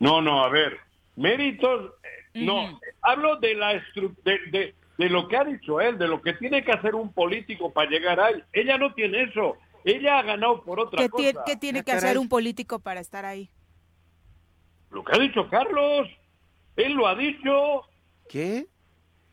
No, 0.00 0.20
no, 0.20 0.44
a 0.44 0.48
ver, 0.48 0.78
méritos, 1.16 1.92
eh, 2.02 2.44
no, 2.44 2.78
hablo 3.00 3.36
de 3.36 3.54
la 3.54 3.74
de, 4.24 4.38
de, 4.50 4.74
de 5.00 5.08
lo 5.08 5.28
que 5.28 5.36
ha 5.38 5.44
dicho 5.44 5.80
él, 5.80 5.96
de 5.96 6.06
lo 6.06 6.20
que 6.20 6.34
tiene 6.34 6.62
que 6.62 6.72
hacer 6.72 6.94
un 6.94 7.10
político 7.10 7.72
para 7.72 7.88
llegar 7.88 8.20
ahí. 8.20 8.44
Ella 8.52 8.76
no 8.76 8.92
tiene 8.92 9.22
eso, 9.22 9.56
ella 9.82 10.18
ha 10.18 10.22
ganado 10.22 10.62
por 10.62 10.78
otra 10.78 11.00
¿Qué, 11.00 11.08
cosa. 11.08 11.42
qué 11.46 11.56
tiene 11.56 11.82
que 11.82 11.92
hacer 11.92 12.18
un 12.18 12.28
político 12.28 12.80
para 12.80 13.00
estar 13.00 13.24
ahí? 13.24 13.48
Lo 14.90 15.02
que 15.02 15.16
ha 15.16 15.18
dicho 15.18 15.48
Carlos, 15.48 16.06
él 16.76 16.92
lo 16.92 17.06
ha 17.06 17.14
dicho, 17.14 17.82
¿Qué? 18.28 18.66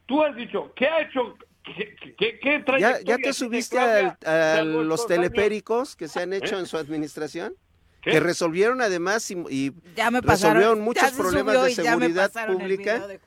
tú 0.06 0.23
has 0.23 0.38
dicho, 0.38 0.71
¿qué 0.73 0.88
ha 0.88 1.01
hecho? 1.01 1.36
¿Qué, 1.65 1.97
qué, 2.17 2.39
qué 2.39 2.60
¿Ya, 2.60 2.63
trayectoria 2.63 3.03
ya 3.03 3.17
te 3.17 3.34
subiste 3.34 3.77
a 3.77 4.63
los 4.63 5.01
años? 5.01 5.08
teleféricos 5.08 5.97
que 5.97 6.08
se 6.08 6.21
han 6.21 6.32
hecho 6.32 6.56
¿Eh? 6.56 6.60
en 6.60 6.65
su 6.65 6.77
administración? 6.77 7.53
¿Qué? 8.08 8.13
Que 8.13 8.20
resolvieron 8.22 8.82
además 8.82 9.30
y, 9.30 9.36
y 9.50 9.74
Ya 9.96 10.10
me 10.12 10.22
pasaron. 10.22 10.58
resolvieron 10.58 10.82
muchos 10.82 11.12
problemas 11.12 11.62
de 11.63 11.72
y 11.72 11.76
ya 11.76 11.98
me 11.98 12.08
seguridad 12.08 12.48
pública. 12.48 13.08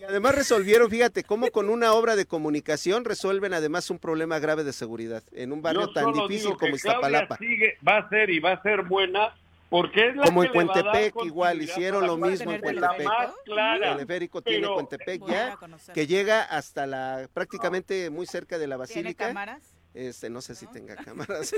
Y 0.00 0.04
además 0.04 0.34
resolvieron, 0.34 0.90
fíjate, 0.90 1.24
cómo 1.24 1.50
con 1.50 1.68
una 1.68 1.92
obra 1.94 2.14
de 2.16 2.26
comunicación 2.26 3.04
resuelven 3.04 3.54
además 3.54 3.90
un 3.90 3.98
problema 3.98 4.38
grave 4.38 4.62
de 4.64 4.72
seguridad 4.72 5.22
en 5.32 5.52
un 5.52 5.62
barrio 5.62 5.86
Yo 5.86 5.92
tan 5.92 6.12
difícil 6.12 6.56
como 6.56 6.76
Iztapalapa. 6.76 7.36
sigue, 7.38 7.76
va 7.86 7.98
a 7.98 8.08
ser 8.08 8.30
y 8.30 8.38
va 8.38 8.52
a 8.52 8.62
ser 8.62 8.82
buena 8.82 9.34
porque 9.70 10.10
es 10.10 10.16
la 10.16 10.24
Como 10.24 10.42
que 10.42 10.46
en 10.46 10.52
Cuentepec 10.52 11.14
igual, 11.24 11.60
hicieron 11.62 12.06
lo 12.06 12.16
mismo 12.16 12.52
en 12.52 12.60
Cuentepec. 12.60 13.08
El 13.46 13.80
teleférico 13.80 14.42
tiene 14.42 14.68
Cuentepec 14.68 15.26
ya, 15.26 15.58
que 15.92 16.06
llega 16.06 16.42
hasta 16.42 16.86
la 16.86 17.28
prácticamente 17.32 18.08
muy 18.10 18.26
cerca 18.26 18.58
de 18.58 18.66
la 18.66 18.76
¿Tiene 18.76 19.02
basílica. 19.02 19.26
cámaras? 19.28 19.73
Este, 19.94 20.28
no 20.28 20.40
sé 20.42 20.54
si 20.56 20.66
tenga 20.66 20.96
cámaras. 21.04 21.48
Sí. 21.48 21.56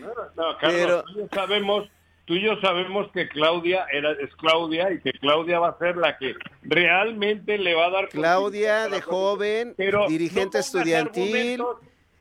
No, 0.00 0.08
no, 0.36 0.58
Carlos, 0.58 0.60
Pero- 0.60 1.02
tú 1.04 1.10
y 1.12 1.16
yo 1.22 1.28
sabemos, 1.34 1.88
tú 2.24 2.34
y 2.34 2.42
yo 2.42 2.60
sabemos 2.60 3.10
que 3.12 3.28
Claudia 3.28 3.86
era, 3.92 4.12
es 4.12 4.34
Claudia 4.36 4.92
y 4.92 5.00
que 5.00 5.12
Claudia 5.12 5.58
va 5.58 5.70
a 5.70 5.78
ser 5.78 5.96
la 5.96 6.16
que 6.18 6.34
realmente 6.62 7.58
le 7.58 7.74
va 7.74 7.86
a 7.86 7.90
dar 7.90 8.08
Claudia 8.08 8.88
de 8.88 9.00
joven, 9.00 9.74
Pero 9.76 10.00
no 10.02 10.08
dirigente 10.08 10.58
pongas 10.58 10.66
estudiantil, 10.66 11.58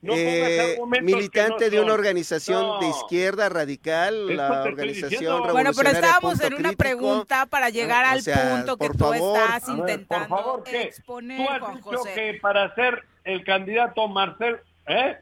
no 0.01 0.14
eh, 0.16 0.78
militante 1.01 1.66
no 1.66 1.72
de 1.72 1.80
una 1.82 1.93
organización 1.93 2.80
de 2.80 2.88
No. 2.88 2.97
izquierda 2.97 3.49
radical, 3.49 4.30
Eso 4.30 4.34
la 4.34 4.62
organización. 4.64 5.51
Bueno, 5.51 5.72
pero 5.76 5.89
estábamos 5.89 6.39
en 6.41 6.53
una 6.53 6.70
Crítico. 6.70 6.78
pregunta 6.78 7.45
para 7.47 7.70
llegar 7.70 8.05
o 8.05 8.10
al 8.10 8.22
sea, 8.22 8.55
punto 8.55 8.78
que 8.78 8.89
tú 8.89 8.97
favor. 8.97 9.16
estás 9.38 9.68
A 9.70 9.72
ver, 9.74 9.80
intentando 9.80 10.28
por 10.30 10.38
favor, 10.43 10.64
¿qué? 10.64 10.82
exponer, 10.84 11.38
Tú 11.38 11.49
has 11.51 11.60
Juan 11.60 11.76
dicho 11.78 11.89
José. 11.97 12.14
que 12.14 12.34
para 12.41 12.74
ser 12.76 13.03
el 13.28 13.43
candidato 13.43 14.07
Marcel, 14.07 14.57
¿eh? 14.88 15.17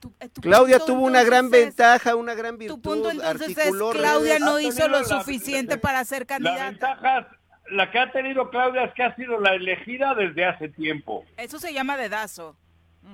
Tu- 0.00 0.12
eh, 0.20 0.28
tu 0.28 0.40
Claudia 0.40 0.78
punto, 0.78 0.92
tuvo 0.94 1.06
una 1.06 1.22
gran 1.22 1.44
es- 1.46 1.50
ventaja, 1.52 2.16
una 2.16 2.34
gran 2.34 2.58
virtud. 2.58 2.74
Tu 2.76 2.82
punto 2.82 3.10
entonces 3.10 3.56
es 3.56 3.70
Claudia 3.92 4.38
no 4.40 4.58
hizo 4.58 4.88
lo 4.88 4.98
la- 5.00 5.04
suficiente 5.04 5.78
para 5.78 6.04
ser 6.04 6.22
La 6.22 6.26
candidata. 6.26 6.64
ventaja, 6.70 7.28
la 7.70 7.90
que 7.90 7.98
ha 8.00 8.10
tenido 8.10 8.50
Claudia 8.50 8.84
es 8.84 8.94
que 8.94 9.04
ha 9.04 9.14
sido 9.14 9.38
la 9.38 9.54
elegida 9.54 10.14
desde 10.14 10.44
hace 10.44 10.68
tiempo. 10.68 11.24
Eso 11.36 11.58
se 11.60 11.72
llama 11.72 11.96
dedazo. 11.96 12.56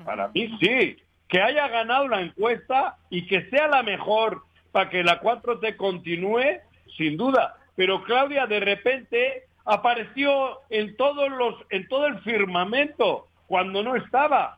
Para 0.04 0.28
mí 0.28 0.50
sí. 0.61 0.96
Que 1.28 1.42
haya 1.42 1.68
ganado 1.68 2.09
la 2.09 2.22
encuesta 2.22 2.96
y 3.11 3.26
que 3.26 3.50
sea 3.50 3.68
la 3.68 3.82
mejor 3.82 4.42
para 4.72 4.88
que 4.88 5.02
la 5.04 5.20
4T 5.20 5.76
continúe, 5.76 6.42
sin 6.96 7.18
duda. 7.18 7.54
Pero 7.76 8.02
Claudia 8.04 8.46
de 8.46 8.61
repente 8.61 9.44
apareció 9.66 10.61
en 10.70 10.96
todos 10.96 11.28
los, 11.30 11.54
en 11.68 11.86
todo 11.88 12.06
el 12.06 12.18
firmamento 12.22 13.26
cuando 13.49 13.82
no 13.82 13.96
estaba. 13.96 14.57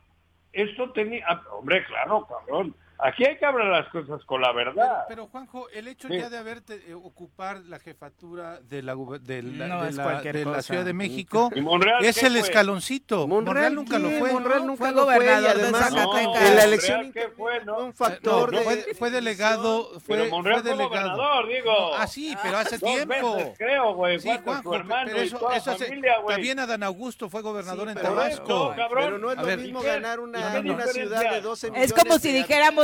Eso 0.53 0.91
tenía, 0.91 1.25
ah, 1.27 1.41
hombre, 1.53 1.83
claro, 1.85 2.27
cabrón. 2.27 2.75
Aquí 3.03 3.25
hay 3.25 3.37
que 3.37 3.45
hablar 3.45 3.67
las 3.67 3.89
cosas 3.89 4.23
con 4.25 4.41
la 4.41 4.53
Pero, 4.53 4.73
verdad. 4.73 5.05
pero, 5.07 5.27
Juanjo, 5.27 5.67
el 5.69 5.87
hecho 5.87 6.07
Sí. 6.07 6.17
ya 6.19 6.29
de 6.29 6.37
haberte 6.37 6.75
eh, 6.87 6.93
ocupar 6.93 7.57
la 7.61 7.79
jefatura 7.79 8.59
de 8.61 8.83
la, 8.83 8.95
de 9.21 9.41
la, 9.41 9.67
No 9.67 9.83
de 9.83 9.91
la- 9.93 10.21
de 10.21 10.45
la. 10.45 10.61
Ciudad 10.61 10.85
de 10.85 10.93
México 10.93 11.49
¿Y 11.55 11.61
Monreal 11.61 12.05
es 12.05 12.21
el 12.21 12.31
fue? 12.33 12.41
escaloncito. 12.41 13.27
Monreal, 13.27 13.73
nunca 13.73 13.97
lo 13.97 14.09
fue. 14.11 14.31
Monreal 14.31 14.59
¿no? 14.61 14.65
nunca 14.67 14.77
Fue 14.85 14.91
lo 14.91 15.05
fue 15.05 15.19
de 15.19 15.29
además 15.47 15.81
Zacatecas. 15.89 16.15
en 16.21 16.23
la 16.25 16.27
Monreal, 16.29 16.59
elección 16.67 17.11
¿qué 17.11 17.27
fue, 17.35 17.65
no? 17.65 17.79
un 17.79 17.93
factor 17.93 18.53
No, 18.53 18.59
fue, 18.61 18.85
fue 18.97 19.09
delegado, 19.09 19.99
fue, 20.01 20.17
Pero 20.17 20.29
Monreal 20.29 20.61
fue 20.61 20.69
fue 20.71 20.77
delegado. 20.77 21.09
gobernador, 21.17 21.47
digo. 21.47 21.95
Ah, 21.95 22.07
sí, 22.07 22.37
pero 22.43 22.57
hace 22.57 22.77
Dos 22.77 22.89
tiempo. 22.93 23.35
veces, 23.35 23.57
creo, 23.57 23.93
güey. 23.95 24.19
Sí, 24.19 24.29
Juanjo, 24.43 24.71
pero 24.71 25.17
eso, 25.17 25.51
eso 25.51 25.71
hace- 25.71 25.85
familia, 25.85 26.13
también 26.27 26.59
Adán 26.59 26.83
Augusto 26.83 27.29
fue 27.29 27.41
gobernador 27.41 27.85
Sí, 27.87 27.89
en 27.89 27.95
pero 27.95 28.09
Tabasco. 28.09 28.75
no. 28.77 28.87
Pero 28.93 29.17
no 29.17 29.31
es 29.31 29.37
lo 29.37 29.57
mismo 29.57 29.81
ganar 29.81 30.19
¿Y 30.19 30.21
una, 30.21 30.85
ciudad 30.87 31.31
de 31.31 31.41
12 31.41 31.71
millones. 31.71 31.91
Es 31.91 31.97
como 31.97 32.19
si 32.19 32.29
que- 32.29 32.33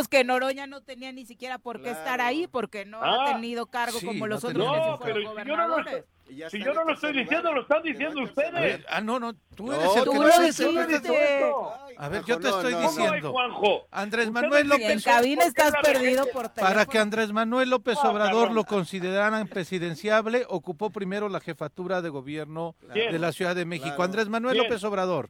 que 0.08 0.24
Noroña 0.24 0.68
no 0.68 0.82
tenía 0.82 1.12
ni 1.12 1.26
siquiera 1.26 1.58
por 1.60 1.78
qué 1.78 1.84
Claro. 1.90 2.00
estar 2.00 2.22
ahí 2.22 2.48
porque 2.48 2.86
no 2.86 3.00
Ah, 3.04 3.26
ha 3.30 3.34
tenido 3.34 3.66
cargo 3.68 4.00
sí, 4.00 4.06
como 4.06 4.28
los 4.28 4.44
otros 4.44 4.66
No, 4.66 5.00
pero 5.04 5.16
fueron 5.16 5.18
si 5.18 5.24
yo 5.24 5.56
no 5.56 5.68
lo 5.68 5.74
gobernadores. 5.76 6.06
si 6.52 6.60
yo 6.60 6.70
en 6.70 6.76
no 6.76 6.84
lo 6.84 6.94
estoy 6.94 7.14
diciendo, 7.14 7.38
lugar. 7.52 7.56
lo 7.56 7.62
están 7.62 7.78
en 7.78 7.84
diciendo 7.94 8.24
ustedes. 8.24 8.54
ver, 8.54 8.86
ah, 8.90 9.02
no, 9.02 9.20
no, 9.20 9.34
tú 9.56 9.66
No, 9.68 9.74
eres 9.74 9.96
el 9.96 10.04
tú 10.04 10.12
que 10.12 10.18
lo 10.20 10.28
dijiste. 10.28 11.52
A 12.00 12.10
ver, 12.10 12.24
yo 12.26 12.40
te 12.40 12.48
estoy 12.50 12.74
no, 12.74 12.82
¿Cómo 12.84 12.90
diciendo. 13.02 13.88
Andrés 13.92 14.32
Manuel 14.32 14.62
en 14.64 14.70
López 14.70 15.04
que 15.04 15.10
cabina 15.10 15.46
estás 15.46 15.74
perdido 15.82 16.26
por 16.34 16.50
teléfono. 16.50 16.68
Para 16.68 16.86
que 16.86 17.00
Andrés 17.00 17.32
Manuel 17.32 17.70
López 17.70 17.98
Ah, 18.02 18.10
Obrador 18.10 18.52
lo 18.52 18.64
consideraran 18.66 19.48
presidenciable, 19.48 20.46
ocupó 20.50 20.90
primero 20.90 21.30
la 21.30 21.40
jefatura 21.40 22.02
de 22.02 22.10
gobierno 22.10 22.76
de 22.94 23.18
la 23.20 23.32
Ciudad 23.32 23.56
de 23.56 23.66
México. 23.66 24.04
Andrés 24.04 24.30
Manuel. 24.30 24.58
López 24.58 24.84
Obrador. 24.84 25.30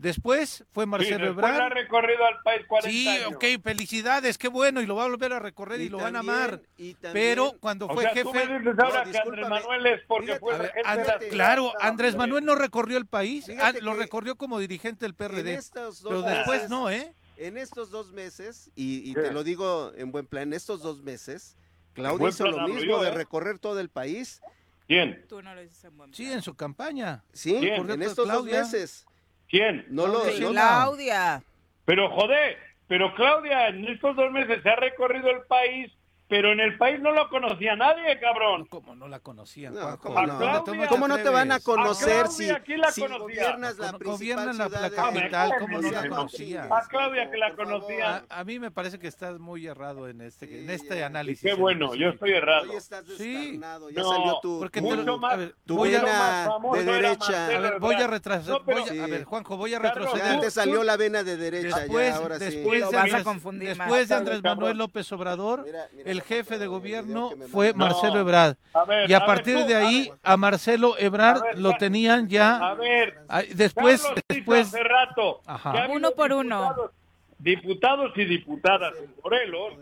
Después 0.00 0.64
fue 0.72 0.84
Sí, 0.84 0.88
Marcelo 0.90 1.26
después 1.26 1.44
ha 1.44 1.54
Ebrard. 1.56 1.72
recorrido 1.74 2.24
al 2.24 2.40
país 2.42 2.62
40 2.66 2.90
Sí, 2.90 3.06
años. 3.06 3.32
ok, 3.34 3.44
felicidades, 3.62 4.38
qué 4.38 4.48
bueno, 4.48 4.80
y 4.80 4.86
lo 4.86 4.96
va 4.96 5.04
a 5.04 5.08
volver 5.08 5.34
a 5.34 5.38
recorrer 5.40 5.78
y, 5.82 5.90
lo 5.90 5.98
van 5.98 6.16
a 6.16 6.20
también- 6.20 6.36
amar. 6.36 6.62
y 6.78 6.94
también- 6.94 7.12
Pero 7.12 7.52
cuando 7.60 7.84
O 7.86 7.92
fue 7.92 8.04
sea, 8.04 8.22
tú 8.22 8.32
me 8.32 8.40
jefe... 8.40 8.58
dices 8.60 8.78
ahora 8.78 9.04
No, 9.04 9.12
que 9.12 9.18
Andrés. 9.18 9.48
Manuel 9.50 9.86
es 9.86 10.00
porque 10.08 10.26
Fíjate, 10.26 10.40
fue 10.40 10.52
ver, 10.58 10.72
regente 10.74 11.24
de 11.26 11.28
claro, 11.30 11.72
Andrés. 11.80 12.16
Manuel 12.16 12.44
no 12.46 12.54
recorrió 12.54 12.96
el 12.96 13.04
país, 13.06 13.46
ah, 13.60 13.72
lo 13.82 13.92
recorrió 13.92 14.36
como 14.36 14.58
dirigente 14.58 15.04
del 15.04 15.10
En 15.12 15.16
PRD, 15.16 15.52
estos 15.54 16.00
dos 16.00 16.10
pero 16.12 16.22
después 16.22 16.56
meses- 16.62 16.70
no, 16.70 16.88
¿eh? 16.88 17.14
En 17.36 17.58
estos 17.58 17.90
dos 17.90 18.10
meses, 18.12 18.70
y, 18.74 19.10
y 19.10 19.12
te 19.14 19.30
lo 19.32 19.44
digo 19.44 19.92
en 19.96 20.12
buen 20.12 20.24
plan, 20.26 20.44
en 20.44 20.52
estos 20.54 20.80
dos 20.82 21.02
meses, 21.02 21.58
Claudia 21.92 22.18
buen 22.18 22.30
hizo 22.32 22.46
lo 22.46 22.66
mismo 22.68 22.80
yo, 22.80 23.02
de 23.02 23.08
¿eh? 23.08 23.12
recorrer 23.14 23.58
todo 23.58 23.78
el 23.80 23.90
país, 23.90 24.40
¿Quién? 24.86 25.24
Tú 25.28 25.40
no 25.42 25.54
lo 25.54 25.60
dices 25.60 25.84
en 25.84 25.96
buen 25.96 26.12
Sí, 26.14 26.24
plan. 26.24 26.36
en 26.38 26.42
su 26.42 26.54
campaña. 26.54 27.22
¿sí? 27.32 27.54
¿Quién? 27.60 27.88
En 27.90 28.02
estos 28.02 28.24
Claudia- 28.26 28.60
dos 28.62 28.72
meses. 28.72 29.06
¿Quién? 29.50 29.84
No 29.90 30.06
lo, 30.06 30.20
Claudia. 30.22 30.40
no- 30.46 30.52
Claudia. 30.52 31.42
Pero 31.84 32.08
joder, 32.10 32.56
pero 32.86 33.14
Claudia 33.14 33.68
en 33.68 33.84
estos 33.88 34.14
dos 34.16 34.30
meses 34.30 34.62
se 34.62 34.68
ha 34.70 34.76
recorrido 34.76 35.28
el 35.30 35.42
país, 35.48 35.92
pero 36.30 36.52
en 36.52 36.60
el 36.60 36.78
país 36.78 37.00
no 37.00 37.10
lo 37.10 37.28
conocía 37.28 37.74
nadie, 37.76 38.18
cabrón. 38.20 38.64
Como 38.66 38.94
no 38.94 39.08
la 39.08 39.18
conocían, 39.18 39.74
No? 39.74 39.98
¿cómo 39.98 40.22
no? 40.26 40.38
¿Cómo 40.38 40.62
te 40.64 40.86
¿Cómo 40.86 41.08
no 41.08 41.16
te 41.18 41.28
van 41.28 41.50
a 41.52 41.58
conocer 41.60 42.24
A 42.24 42.28
si, 42.28 42.44
Claudia, 42.46 42.62
¿quién 42.64 42.80
la 42.80 42.92
si 42.92 43.00
gobiernas 43.06 43.76
la 43.78 43.92
principal 43.98 44.12
gobiernan 44.12 44.58
la- 44.58 44.64
ciudad 44.66 44.80
la 44.80 44.88
de 44.90 44.96
capital? 44.96 45.52
¿cómo 45.58 45.76
no 45.76 45.82
la 45.82 45.88
seas 46.00 46.08
conocía? 46.08 46.60
mentiroso, 46.60 46.74
A 46.74 46.88
Claudia 46.88 47.30
que 47.30 47.36
la 47.36 47.54
conocía. 47.56 48.24
A, 48.30 48.40
a 48.40 48.44
mí 48.44 48.58
me 48.60 48.70
parece 48.70 48.98
que 49.00 49.08
estás 49.08 49.38
muy 49.40 49.66
errado 49.66 50.08
en 50.08 50.20
este, 50.20 50.46
Sí, 50.46 50.58
en 50.58 50.70
este 50.70 51.02
análisis. 51.04 51.42
Qué 51.42 51.50
en 51.50 51.60
bueno, 51.60 51.94
yo 51.96 52.10
estoy 52.10 52.30
errado. 52.30 52.70
Hoy 52.70 52.76
estás 52.76 53.04
Sí. 53.18 53.58
ya 53.60 53.78
No, 54.02 54.08
salió 54.12 54.38
tu, 54.40 54.58
porque 54.60 54.80
tu- 54.80 54.86
Mucho 54.86 55.18
más, 55.18 55.32
a 55.32 55.36
ver, 55.36 55.54
tu 55.66 55.76
voy 55.76 55.94
a- 55.96 56.48
de 56.74 56.84
derecha. 56.84 57.46
A 57.46 57.48
ver, 57.60 57.80
voy 57.80 57.94
a. 57.96 58.06
No, 58.08 58.64
pero- 58.64 58.80
voy 58.84 58.98
a, 59.00 59.04
a 59.04 59.06
ver, 59.08 59.24
Juanjo, 59.24 59.56
voy 59.56 59.74
a 59.74 59.78
retroceder. 59.80 60.34
Ya 60.36 60.40
te 60.40 60.50
salió 60.52 60.84
la 60.84 60.96
vena 60.96 61.24
de 61.24 61.36
derecha, 61.36 61.78
Después, 61.80 62.10
ya, 62.10 62.16
ahora 62.16 62.38
sí. 62.38 62.44
después, 62.44 62.82
más. 62.92 63.58
después 63.78 64.08
de 64.08 64.14
Andrés. 64.14 64.42
Manuel 64.42 64.78
López 64.78 65.10
Obrador, 65.12 65.64
mira 65.64 65.88
el 66.20 66.26
jefe 66.26 66.58
de 66.58 66.66
gobierno 66.66 67.30
fue. 67.50 67.72
Marcelo 67.74 68.14
No. 68.14 68.20
Ebrard. 68.20 68.56
A 68.74 68.84
ver, 68.84 69.10
Y 69.10 69.14
a 69.14 69.24
partir 69.26 69.58
tú, 69.60 69.66
de 69.66 69.74
ahí, 69.76 70.12
a 70.22 70.36
Marcelo 70.36 70.94
Ebrard 70.98 71.38
A 71.38 71.44
ver, 71.46 71.58
lo 71.58 71.70
ya- 71.72 71.78
tenían 71.78 72.24
A 72.24 72.28
ya. 72.28 72.74
ver, 72.74 73.18
Después, 73.54 74.02
Carlos 74.02 74.22
después, 74.28 74.66
hace 74.68 74.82
rato 74.84 75.40
Ajá. 75.46 75.86
Uno 75.90 76.10
por 76.12 76.32
uno. 76.32 76.74
diputados- 77.38 78.12
y 78.16 78.24
diputadas 78.24 78.92
en 79.02 79.14
Morelos 79.22 79.74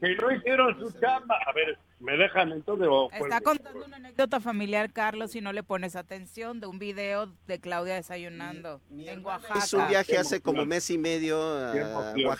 que 0.00 0.14
no 0.16 0.30
hicieron 0.32 0.78
su 0.78 0.90
chamba. 1.00 1.36
A 1.46 1.52
ver, 1.52 1.76
me 1.98 2.16
dejan 2.16 2.52
entonces. 2.52 2.88
Está 3.12 3.40
contando 3.40 3.84
una 3.84 3.96
anécdota 3.96 4.40
familiar, 4.40 4.90
Carlos, 4.92 5.32
si 5.32 5.40
no 5.42 5.52
le 5.52 5.62
pones 5.62 5.96
atención, 5.96 6.60
de 6.60 6.66
un 6.68 6.78
video 6.78 7.28
de 7.46 7.58
Claudia 7.60 7.94
desayunando 7.96 8.80
en 8.90 9.24
Oaxaca. 9.24 9.58
Hizo 9.58 9.78
un 9.78 9.88
viaje 9.88 10.16
hace 10.16 10.40
como 10.40 10.64
mes 10.64 10.88
y 10.90 10.96
medio 10.98 11.38
a 11.42 11.76
emoción. 11.76 12.30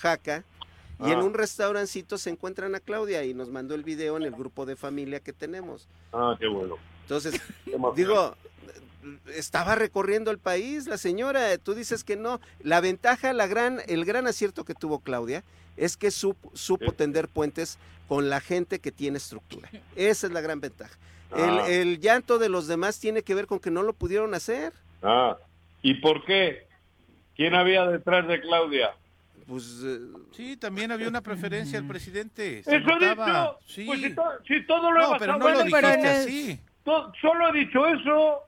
Y 1.02 1.10
en 1.10 1.18
Ah. 1.20 1.24
un 1.24 1.34
restaurancito 1.34 2.18
se 2.18 2.30
encuentran 2.30 2.74
a 2.74 2.80
Claudia 2.80 3.24
y 3.24 3.32
nos 3.34 3.48
mandó 3.48 3.74
el 3.74 3.82
video 3.84 4.16
en 4.16 4.22
el 4.24 4.32
grupo 4.32 4.66
de 4.66 4.76
familia 4.76 5.20
que 5.20 5.32
tenemos. 5.32 5.88
Ah, 6.12 6.36
qué 6.38 6.46
bueno. 6.46 6.76
Entonces, 7.02 7.40
digo, 7.96 8.34
estaba 9.34 9.74
recorriendo 9.74 10.30
el 10.30 10.38
país 10.38 10.86
la 10.86 10.98
señora, 10.98 11.56
tú 11.58 11.74
dices 11.74 12.04
que 12.04 12.16
no. 12.16 12.40
La 12.62 12.80
ventaja, 12.80 13.32
la 13.32 13.46
gran, 13.46 13.80
el 13.86 14.04
gran 14.04 14.26
acierto 14.26 14.64
que 14.64 14.74
tuvo 14.74 15.00
Claudia 15.00 15.42
es 15.76 15.96
que 15.96 16.10
supo, 16.10 16.50
supo 16.54 16.92
tender 16.92 17.28
puentes 17.28 17.78
con 18.08 18.28
la 18.28 18.40
gente 18.40 18.80
que 18.80 18.92
tiene 18.92 19.18
estructura. 19.18 19.70
Esa 19.96 20.26
es 20.26 20.32
la 20.32 20.40
gran 20.40 20.60
ventaja. 20.60 20.98
Ah. 21.32 21.64
El, 21.66 21.72
el 21.90 22.00
llanto 22.00 22.38
de 22.38 22.48
los 22.48 22.66
demás 22.66 22.98
tiene 22.98 23.22
que 23.22 23.34
ver 23.34 23.46
con 23.46 23.60
que 23.60 23.70
no 23.70 23.82
lo 23.82 23.92
pudieron 23.92 24.34
hacer. 24.34 24.72
Ah, 25.02 25.36
¿y 25.80 25.94
por 25.94 26.24
qué? 26.24 26.66
¿Quién 27.36 27.54
había 27.54 27.86
detrás 27.86 28.28
de 28.28 28.40
Claudia? 28.40 28.90
Pues 29.50 29.82
eh, 29.84 29.98
sí, 30.30 30.56
también 30.56 30.92
había 30.92 31.08
una 31.08 31.20
preferencia 31.22 31.76
al 31.80 31.84
presidente. 31.88 32.62
se 32.62 32.76
Eso 32.76 32.88
he 32.88 33.00
notaba. 33.00 33.26
dicho. 33.26 33.58
Sí. 33.66 33.84
Pues 33.84 34.00
si, 34.00 34.14
to- 34.14 34.22
si 34.46 34.64
todo 34.64 34.92
lo 34.92 34.98
he 35.00 35.02
no, 35.02 35.18
pero 35.18 35.32
basado 35.32 35.38
no 35.38 35.48
lo 35.56 35.60
en- 35.62 35.70
pero 35.72 35.88
dijiste 35.88 36.10
el- 36.12 36.22
así. 36.22 36.60
solo 37.20 37.48
he 37.48 37.58
dicho 37.58 37.86
eso. 37.86 38.38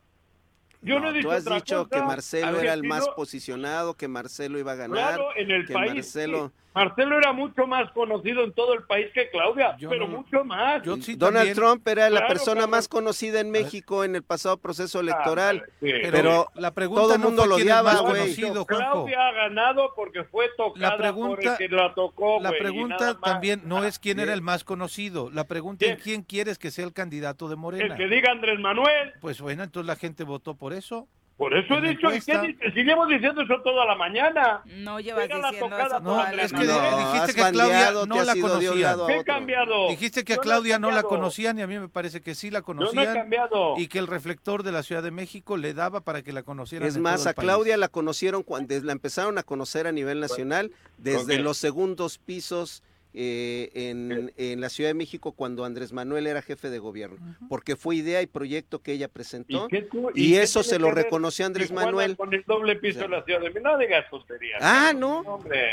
Yo 0.81 0.95
no, 1.01 1.01
No, 1.07 1.11
he 1.11 1.15
dicho 1.15 1.29
tú 1.29 1.33
has 1.35 1.45
dicho 1.45 1.85
que 1.89 1.97
cosa. 1.97 2.05
Marcelo 2.07 2.47
A 2.47 2.51
ver, 2.53 2.65
era 2.65 2.75
el 2.75 2.81
si 2.83 2.87
más 2.87 3.07
no- 3.07 3.15
posicionado, 3.17 3.95
que 3.95 4.07
Marcelo 4.07 4.59
iba 4.61 4.73
a 4.73 4.77
ganar. 4.77 4.97
Claro, 5.17 5.29
en 5.37 5.51
el 5.51 5.67
que 5.67 5.73
país. 5.75 5.93
Marcelo- 5.95 6.49
sí. 6.55 6.62
Marcelo 6.75 7.19
era 7.19 7.33
mucho 7.33 7.67
más 7.67 7.91
conocido 7.93 8.45
en 8.45 8.53
todo 8.53 8.73
el 8.75 8.85
país 8.85 9.09
que 9.13 9.29
Claudia, 9.31 9.77
Yo 9.79 9.91
pero 9.91 10.09
no- 10.09 10.19
mucho 10.19 10.43
más. 10.45 10.83
Yo 10.83 10.97
sí 10.97 11.15
Donald 11.17 11.49
también, 11.49 11.55
Trump 11.57 11.87
era 11.89 12.09
la 12.09 12.21
Claro, 12.21 12.29
persona 12.35 12.67
más 12.67 12.89
conocida 12.89 13.41
en 13.41 13.51
México 13.51 14.05
en 14.05 14.17
el 14.17 14.23
pasado 14.23 14.57
proceso 14.57 15.01
electoral. 15.01 15.63
Ah, 15.65 15.71
sí. 15.81 15.87
pero, 16.03 16.11
pero 16.11 16.47
la 16.55 16.73
pregunta 16.73 17.03
todo 17.03 17.15
el 17.15 17.21
no 17.21 17.27
mundo 17.29 17.47
lo 17.47 17.57
odiaba, 17.57 17.95
güey. 18.01 18.35
Claudia 18.67 19.29
ha 19.29 19.33
ganado 19.33 19.93
porque 19.95 20.25
fue 20.25 20.47
tocada 20.57 20.91
La 20.91 20.97
pregunta- 20.97 21.37
por 21.37 21.63
el 21.63 21.69
que 21.69 21.69
la 21.77 21.95
tocó. 21.95 22.41
La 22.41 22.51
pregunta 22.51 23.19
también 23.21 23.63
no 23.65 23.85
es 23.85 23.99
quién 23.99 24.19
era 24.21 24.33
el 24.33 24.43
más 24.43 24.65
conocido. 24.65 25.31
La 25.31 25.45
pregunta 25.45 25.85
es 25.85 25.93
¿Quién? 25.97 26.03
quién 26.03 26.23
quieres 26.23 26.59
que 26.59 26.71
sea 26.71 26.85
el 26.85 26.93
candidato 26.93 27.49
de 27.49 27.57
Morena. 27.57 27.95
El 27.95 27.97
que 27.97 28.07
diga 28.15 28.33
Andrés 28.33 28.59
Manuel. 28.59 29.13
Pues 29.21 29.41
bueno, 29.41 29.63
entonces 29.63 29.87
la 29.87 29.97
gente 29.97 30.25
votó 30.25 30.55
por 30.55 30.73
eso. 30.73 31.07
Por 31.43 31.55
eso 31.57 31.75
he 31.75 31.81
la 31.81 31.89
dicho, 31.89 32.15
¿y 32.15 32.21
qué 32.21 32.39
dices? 32.39 32.73
Si 32.73 32.85
llevo 32.85 33.05
diciendo 33.07 33.43
eso 33.43 33.61
toda 33.63 33.85
la 33.85 33.97
mañana. 33.97 34.63
No 34.77 35.01
llevas 35.01 35.27
Pega 35.27 35.39
la 35.39 35.51
diciendo 35.51 35.77
tocada 35.77 35.97
eso 35.97 36.05
toda 36.05 36.33
la 36.33 36.43
es 36.45 36.53
que 36.53 36.59
mañana. 36.59 36.97
dijiste 36.99 37.19
has 37.19 37.35
que 37.35 37.53
Claudia 37.53 37.91
no 38.07 38.23
la 38.25 38.35
conocía. 38.37 38.97
¿Qué 39.09 39.17
he 39.17 39.25
cambiado? 39.25 39.89
Dijiste 39.89 40.25
que 40.25 40.33
a 40.35 40.37
Yo 40.37 40.41
no 40.41 40.43
Claudia 40.45 40.79
no 40.79 40.91
la 40.93 41.03
conocían 41.03 41.59
y 41.59 41.63
a 41.63 41.67
mí 41.67 41.79
me 41.81 41.89
parece 41.89 42.21
que 42.21 42.37
sí 42.37 42.51
la 42.51 42.61
Yo 42.61 42.75
no 42.75 42.83
he 42.85 42.87
conocían 42.87 43.15
cambiado. 43.15 43.75
y 43.77 43.89
que 43.89 43.99
el 43.99 44.07
reflector 44.07 44.63
de 44.63 44.71
la 44.71 44.85
Ciudad 44.85 45.03
de 45.03 45.11
México 45.11 45.57
le 45.57 45.75
daba 45.75 46.01
para 46.03 46.23
que 46.23 46.33
la 46.33 46.45
conocieran. 46.45 46.87
Es 46.87 46.95
en 46.95 47.03
más, 47.03 47.17
todo 47.17 47.25
el 47.25 47.31
a 47.31 47.35
país. 47.35 47.45
Claudia 47.47 47.77
la 47.77 47.89
conocieron 47.89 48.45
cuando 48.45 48.79
la 48.81 48.93
empezaron 48.93 49.37
a 49.37 49.43
conocer 49.43 49.89
a 49.89 49.93
nivel 49.93 50.21
nacional 50.21 50.71
desde 50.99 51.41
los 51.41 51.57
segundos 51.59 52.19
pisos 52.19 52.85
eh, 53.15 53.71
en, 53.75 54.33
en 54.37 54.61
la 54.61 54.69
Ciudad 54.69 54.91
de 54.91 54.95
México 54.95 55.33
cuando 55.33 55.65
Andrés 55.65 55.93
Manuel 55.93 56.27
era 56.27 56.41
jefe 56.43 56.71
de 56.71 56.79
gobierno, 56.79 57.19
porque 57.49 57.77
fue 57.77 57.97
idea 57.97 58.23
y 58.23 58.27
proyecto 58.27 58.81
que 58.81 58.93
ella 58.93 59.09
presentó 59.09 59.69
y 60.15 60.35
eso 60.37 60.63
se 60.63 60.79
lo 60.79 60.91
reconoció 60.91 61.47
Andrés 61.47 61.69
Tijuana 61.69 61.87
Manuel. 61.87 62.17
Con 62.17 62.33
el 62.33 62.45
doble 62.47 62.77
piso 62.77 63.01
de 63.01 63.09
la 63.09 63.25
Ciudad 63.25 63.41
de 63.41 63.51
México. 63.51 63.69
No 63.69 63.79
digas 63.79 64.05
tonterías. 64.11 64.59
Ah, 64.63 64.93
¿no? 64.97 65.21
Hombre, 65.21 65.71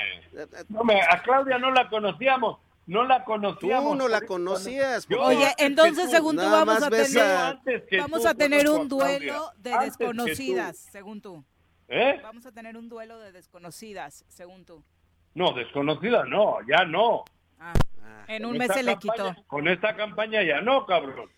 no 0.69 0.83
me- 0.83 1.01
a 1.01 1.21
Claudia 1.23 1.57
no 1.57 1.71
la 1.71 1.89
conocíamos. 1.89 2.59
No 2.87 3.03
la 3.03 3.23
conocíamos. 3.23 3.91
Tú 3.91 3.95
no 3.95 4.07
la 4.07 4.21
conocías. 4.21 5.07
Yo- 5.07 5.21
Oye, 5.21 5.47
entonces 5.59 6.05
tú. 6.05 6.11
según 6.11 6.35
tú 6.37 6.41
vamos 6.41 6.81
a 6.81 6.89
tener 6.89 7.19
a- 7.19 7.61
vamos 7.99 8.21
tú 8.23 8.27
a 8.27 8.33
tener 8.33 8.67
un 8.67 8.87
duelo 8.89 9.51
de 9.57 9.73
Antes 9.73 9.97
desconocidas, 9.97 10.77
según 10.91 11.21
tú. 11.21 11.43
¿Eh? 11.87 12.19
Vamos 12.23 12.45
a 12.47 12.51
tener 12.51 12.75
un 12.77 12.89
duelo 12.89 13.19
de 13.19 13.31
desconocidas, 13.31 14.25
según 14.27 14.65
tú. 14.65 14.83
No, 15.39 15.53
desconocida 15.53 16.25
no, 16.25 16.57
ya 16.67 16.83
no. 16.83 17.23
Ah, 17.61 17.71
Ah, 18.03 18.25
en 18.27 18.43
Con 18.43 18.51
un 18.51 18.57
mes 18.57 18.67
se 18.73 18.83
le 18.83 18.97
quitó. 18.97 19.33
Con 19.47 19.69
esta 19.69 19.95
campaña 19.95 20.43
ya 20.43 20.59
no, 20.59 20.85
cabrón. 20.85 21.29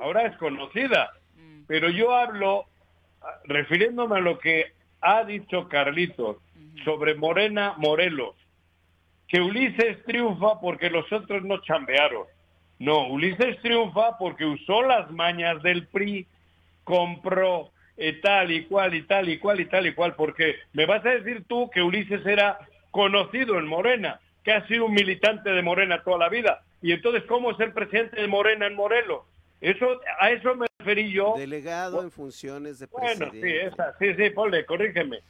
Ahora 0.00 0.26
es 0.26 0.36
conocida. 0.36 1.10
Mm, 1.34 1.62
Pero 1.66 1.90
yo 1.90 2.14
hablo, 2.14 2.66
ah, 3.20 3.26
refiriéndome 3.46 4.18
a 4.18 4.20
lo 4.20 4.38
que 4.38 4.72
ha 5.00 5.24
dicho 5.24 5.68
Carlitos 5.68 6.36
sobre 6.84 7.16
Morena 7.16 7.74
Morelos, 7.76 8.36
que 9.26 9.40
Ulises 9.40 10.04
triunfa 10.04 10.60
porque 10.60 10.88
los 10.88 11.10
otros 11.12 11.42
no 11.42 11.60
chambearon. 11.62 12.26
No, 12.78 13.08
Ulises 13.08 13.60
triunfa 13.62 14.16
porque 14.16 14.44
usó 14.44 14.82
las 14.82 15.10
mañas 15.10 15.60
del 15.64 15.88
PRI, 15.88 16.24
compró 16.84 17.72
eh, 17.96 18.12
tal 18.22 18.52
y 18.52 18.66
cual 18.66 18.94
y 18.94 19.02
tal 19.02 19.28
y 19.28 19.38
cual 19.38 19.58
y 19.60 19.66
tal 19.66 19.88
y 19.88 19.92
cual, 19.92 20.14
porque 20.14 20.54
me 20.72 20.86
vas 20.86 21.04
a 21.04 21.10
decir 21.10 21.42
tú 21.48 21.68
que 21.68 21.82
Ulises 21.82 22.24
era 22.24 22.56
conocido 22.90 23.58
en 23.58 23.66
Morena, 23.66 24.20
que 24.44 24.52
ha 24.52 24.66
sido 24.66 24.86
un 24.86 24.94
militante 24.94 25.50
de 25.50 25.62
Morena 25.62 26.02
toda 26.02 26.18
la 26.18 26.28
vida. 26.28 26.62
Y 26.82 26.92
entonces, 26.92 27.24
¿cómo 27.24 27.50
es 27.50 27.60
el 27.60 27.72
presidente 27.72 28.20
de 28.20 28.26
Morena 28.26 28.66
en 28.66 28.74
Morelos? 28.74 29.22
Eso, 29.60 30.00
a 30.18 30.30
eso 30.30 30.54
me 30.54 30.66
referí 30.78 31.12
yo. 31.12 31.34
Delegado 31.36 32.02
en 32.02 32.10
funciones 32.10 32.78
de 32.78 32.86
Bueno, 32.86 33.26
sí, 33.26 33.40
presidente. 33.40 33.66
esa, 33.66 33.98
sí, 33.98 34.14
sí, 34.14 34.30
ponle, 34.30 34.64
corrígeme. 34.64 35.20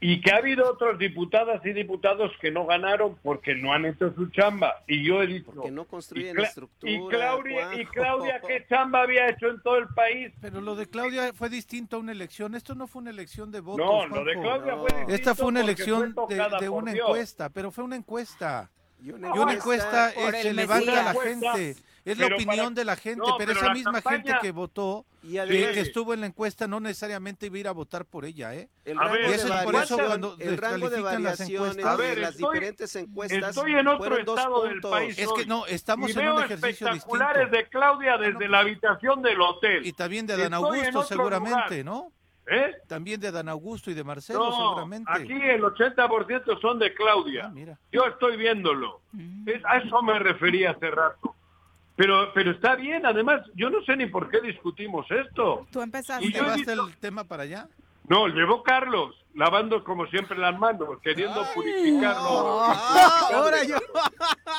Y 0.00 0.20
que 0.20 0.32
ha 0.32 0.36
habido 0.36 0.70
otros 0.70 0.98
diputadas 0.98 1.64
y 1.64 1.72
diputados 1.72 2.30
que 2.40 2.50
no 2.50 2.66
ganaron 2.66 3.16
porque 3.22 3.54
no 3.54 3.72
han 3.72 3.86
hecho 3.86 4.12
su 4.14 4.26
chamba. 4.28 4.82
Y 4.86 5.02
yo 5.02 5.22
he 5.22 5.26
dicho... 5.26 5.50
Porque 5.54 5.70
no 5.70 5.86
construyen 5.86 6.36
y, 6.36 6.40
Cla- 6.40 6.46
estructura. 6.48 6.92
y 6.92 7.08
Claudia, 7.08 7.74
y. 7.80 7.86
Claudia, 7.86 8.40
¿qué 8.46 8.66
chamba 8.68 9.02
había 9.02 9.28
hecho 9.30 9.48
en 9.48 9.62
todo 9.62 9.78
el 9.78 9.88
país? 9.88 10.30
Pero 10.42 10.60
lo 10.60 10.76
de 10.76 10.86
Claudia 10.90 11.32
fue 11.32 11.48
distinto 11.48 11.96
a 11.96 12.00
una 12.00 12.12
elección. 12.12 12.54
Esto 12.54 12.74
no 12.74 12.86
fue 12.86 13.00
una 13.02 13.10
elección 13.10 13.50
de 13.50 13.60
votos. 13.60 13.86
No, 13.86 14.06
lo 14.06 14.24
de. 14.24 14.34
Claudia 14.34 14.72
no. 14.72 14.78
fue 14.80 14.88
distinto 14.90 15.14
Esta 15.14 15.34
fue 15.34 15.46
una 15.46 15.60
elección 15.60 16.14
fue 16.14 16.36
de, 16.60 16.68
una 16.68 16.92
Dios. 16.92 17.06
encuesta, 17.08 17.48
pero 17.48 17.70
fue 17.70 17.84
una 17.84 17.96
encuesta. 17.96 18.70
Y 19.00 19.08
Y 19.08 19.12
una 19.12 19.52
encuesta 19.54 20.10
el 20.10 20.34
se 20.34 20.52
levanta 20.54 21.00
a 21.10 21.14
la 21.14 21.20
gente. 21.20 21.76
Es 22.04 22.18
la 22.18 22.26
opinión 22.26 22.46
para- 22.56 22.70
de 22.70 22.84
la 22.84 22.96
gente, 22.96 23.18
No, 23.26 23.36
pero, 23.38 23.52
pero 23.54 23.60
esa 23.60 23.72
misma 23.72 23.92
campaña- 23.92 24.16
gente 24.24 24.34
que 24.42 24.52
votó, 24.52 25.06
Y 25.22 25.32
que, 25.32 25.40
además, 25.40 25.70
que 25.72 25.80
estuvo 25.80 26.12
en 26.12 26.20
la 26.20 26.26
encuesta, 26.26 26.68
no 26.68 26.78
necesariamente 26.80 27.46
iba 27.46 27.56
a 27.56 27.58
ir 27.60 27.68
a 27.68 27.72
votar 27.72 28.04
por 28.04 28.26
ella, 28.26 28.54
¿eh? 28.54 28.68
el 28.84 28.98
A 28.98 29.02
rango 29.04 29.14
ver, 29.14 29.28
de 29.30 29.34
eso 29.36 29.54
es 29.54 29.64
por 29.64 29.74
eso 29.76 29.96
cuando 29.96 30.36
el 30.38 30.58
rango 30.58 30.90
de 30.90 30.96
las 31.00 31.04
variaciones 31.12 31.50
encuestas. 31.50 31.86
A 31.86 31.96
ver, 31.96 32.14
de 32.16 32.20
las 32.20 32.30
estoy- 32.34 32.54
diferentes 32.54 32.96
encuestas 32.96 33.56
Estoy 33.56 33.72
en 33.74 33.88
otro 33.88 33.98
fueron 33.98 34.24
dos 34.26 34.38
estado 34.38 34.62
del 34.64 34.80
país. 34.80 35.18
Es 35.18 35.32
que 35.32 35.46
no, 35.46 35.66
estamos 35.66 36.08
y 36.08 36.12
en 36.12 36.18
veo 36.18 36.36
un 36.36 36.42
ejercicio 36.42 36.86
espectaculares 36.88 37.42
distinto. 37.50 37.56
de 37.56 37.68
Claudia 37.70 38.18
desde 38.18 38.48
la 38.48 38.58
habitación 38.58 39.22
del 39.22 39.40
hotel. 39.40 39.86
Y 39.86 39.92
también 39.94 40.26
de 40.26 40.34
Estoy 40.34 40.46
en 40.46 40.54
Augusto, 40.54 41.02
seguramente, 41.04 41.82
lugar. 41.82 41.84
¿no? 41.86 42.12
¿Eh? 42.46 42.74
También 42.86 43.18
de 43.18 43.28
Adán 43.28 43.48
Augusto 43.48 43.90
y 43.90 43.94
de 43.94 44.04
Marcelo, 44.04 44.40
No, 44.40 44.52
seguramente. 44.52 45.10
aquí 45.10 45.32
el 45.32 45.64
80% 45.64 46.58
son 46.60 46.78
de 46.78 46.92
Claudia. 46.92 47.46
Ah, 47.46 47.48
mira. 47.48 47.78
Yo 47.90 48.04
estoy 48.04 48.36
viéndolo. 48.36 49.00
Mm. 49.12 49.48
Es- 49.48 49.64
a 49.64 49.78
eso 49.78 50.02
me 50.02 50.18
refería 50.18 50.72
hace 50.72 50.90
rato. 50.90 51.34
Pero, 51.96 52.32
pero 52.34 52.50
está 52.50 52.74
bien, 52.74 53.06
además, 53.06 53.42
yo 53.54 53.70
no 53.70 53.80
sé 53.84 53.96
ni 53.96 54.06
por 54.06 54.28
qué 54.28 54.40
discutimos 54.40 55.06
esto. 55.10 55.66
Tú 55.70 55.80
empezaste. 55.80 56.24
Y 56.26 56.32
¿Llevaste 56.32 56.56
visto- 56.72 56.86
el 56.88 56.96
tema 56.98 57.24
para 57.24 57.44
allá? 57.44 57.68
No, 58.08 58.26
llevó 58.28 58.62
Carlos, 58.62 59.14
lavando 59.34 59.82
como 59.82 60.06
siempre 60.08 60.36
las 60.36 60.58
manos, 60.58 60.88
queriendo 61.02 61.42
purificarlo. 61.54 62.60
Ah, 62.64 63.28
ahora 63.32 63.64
yo. 63.64 63.76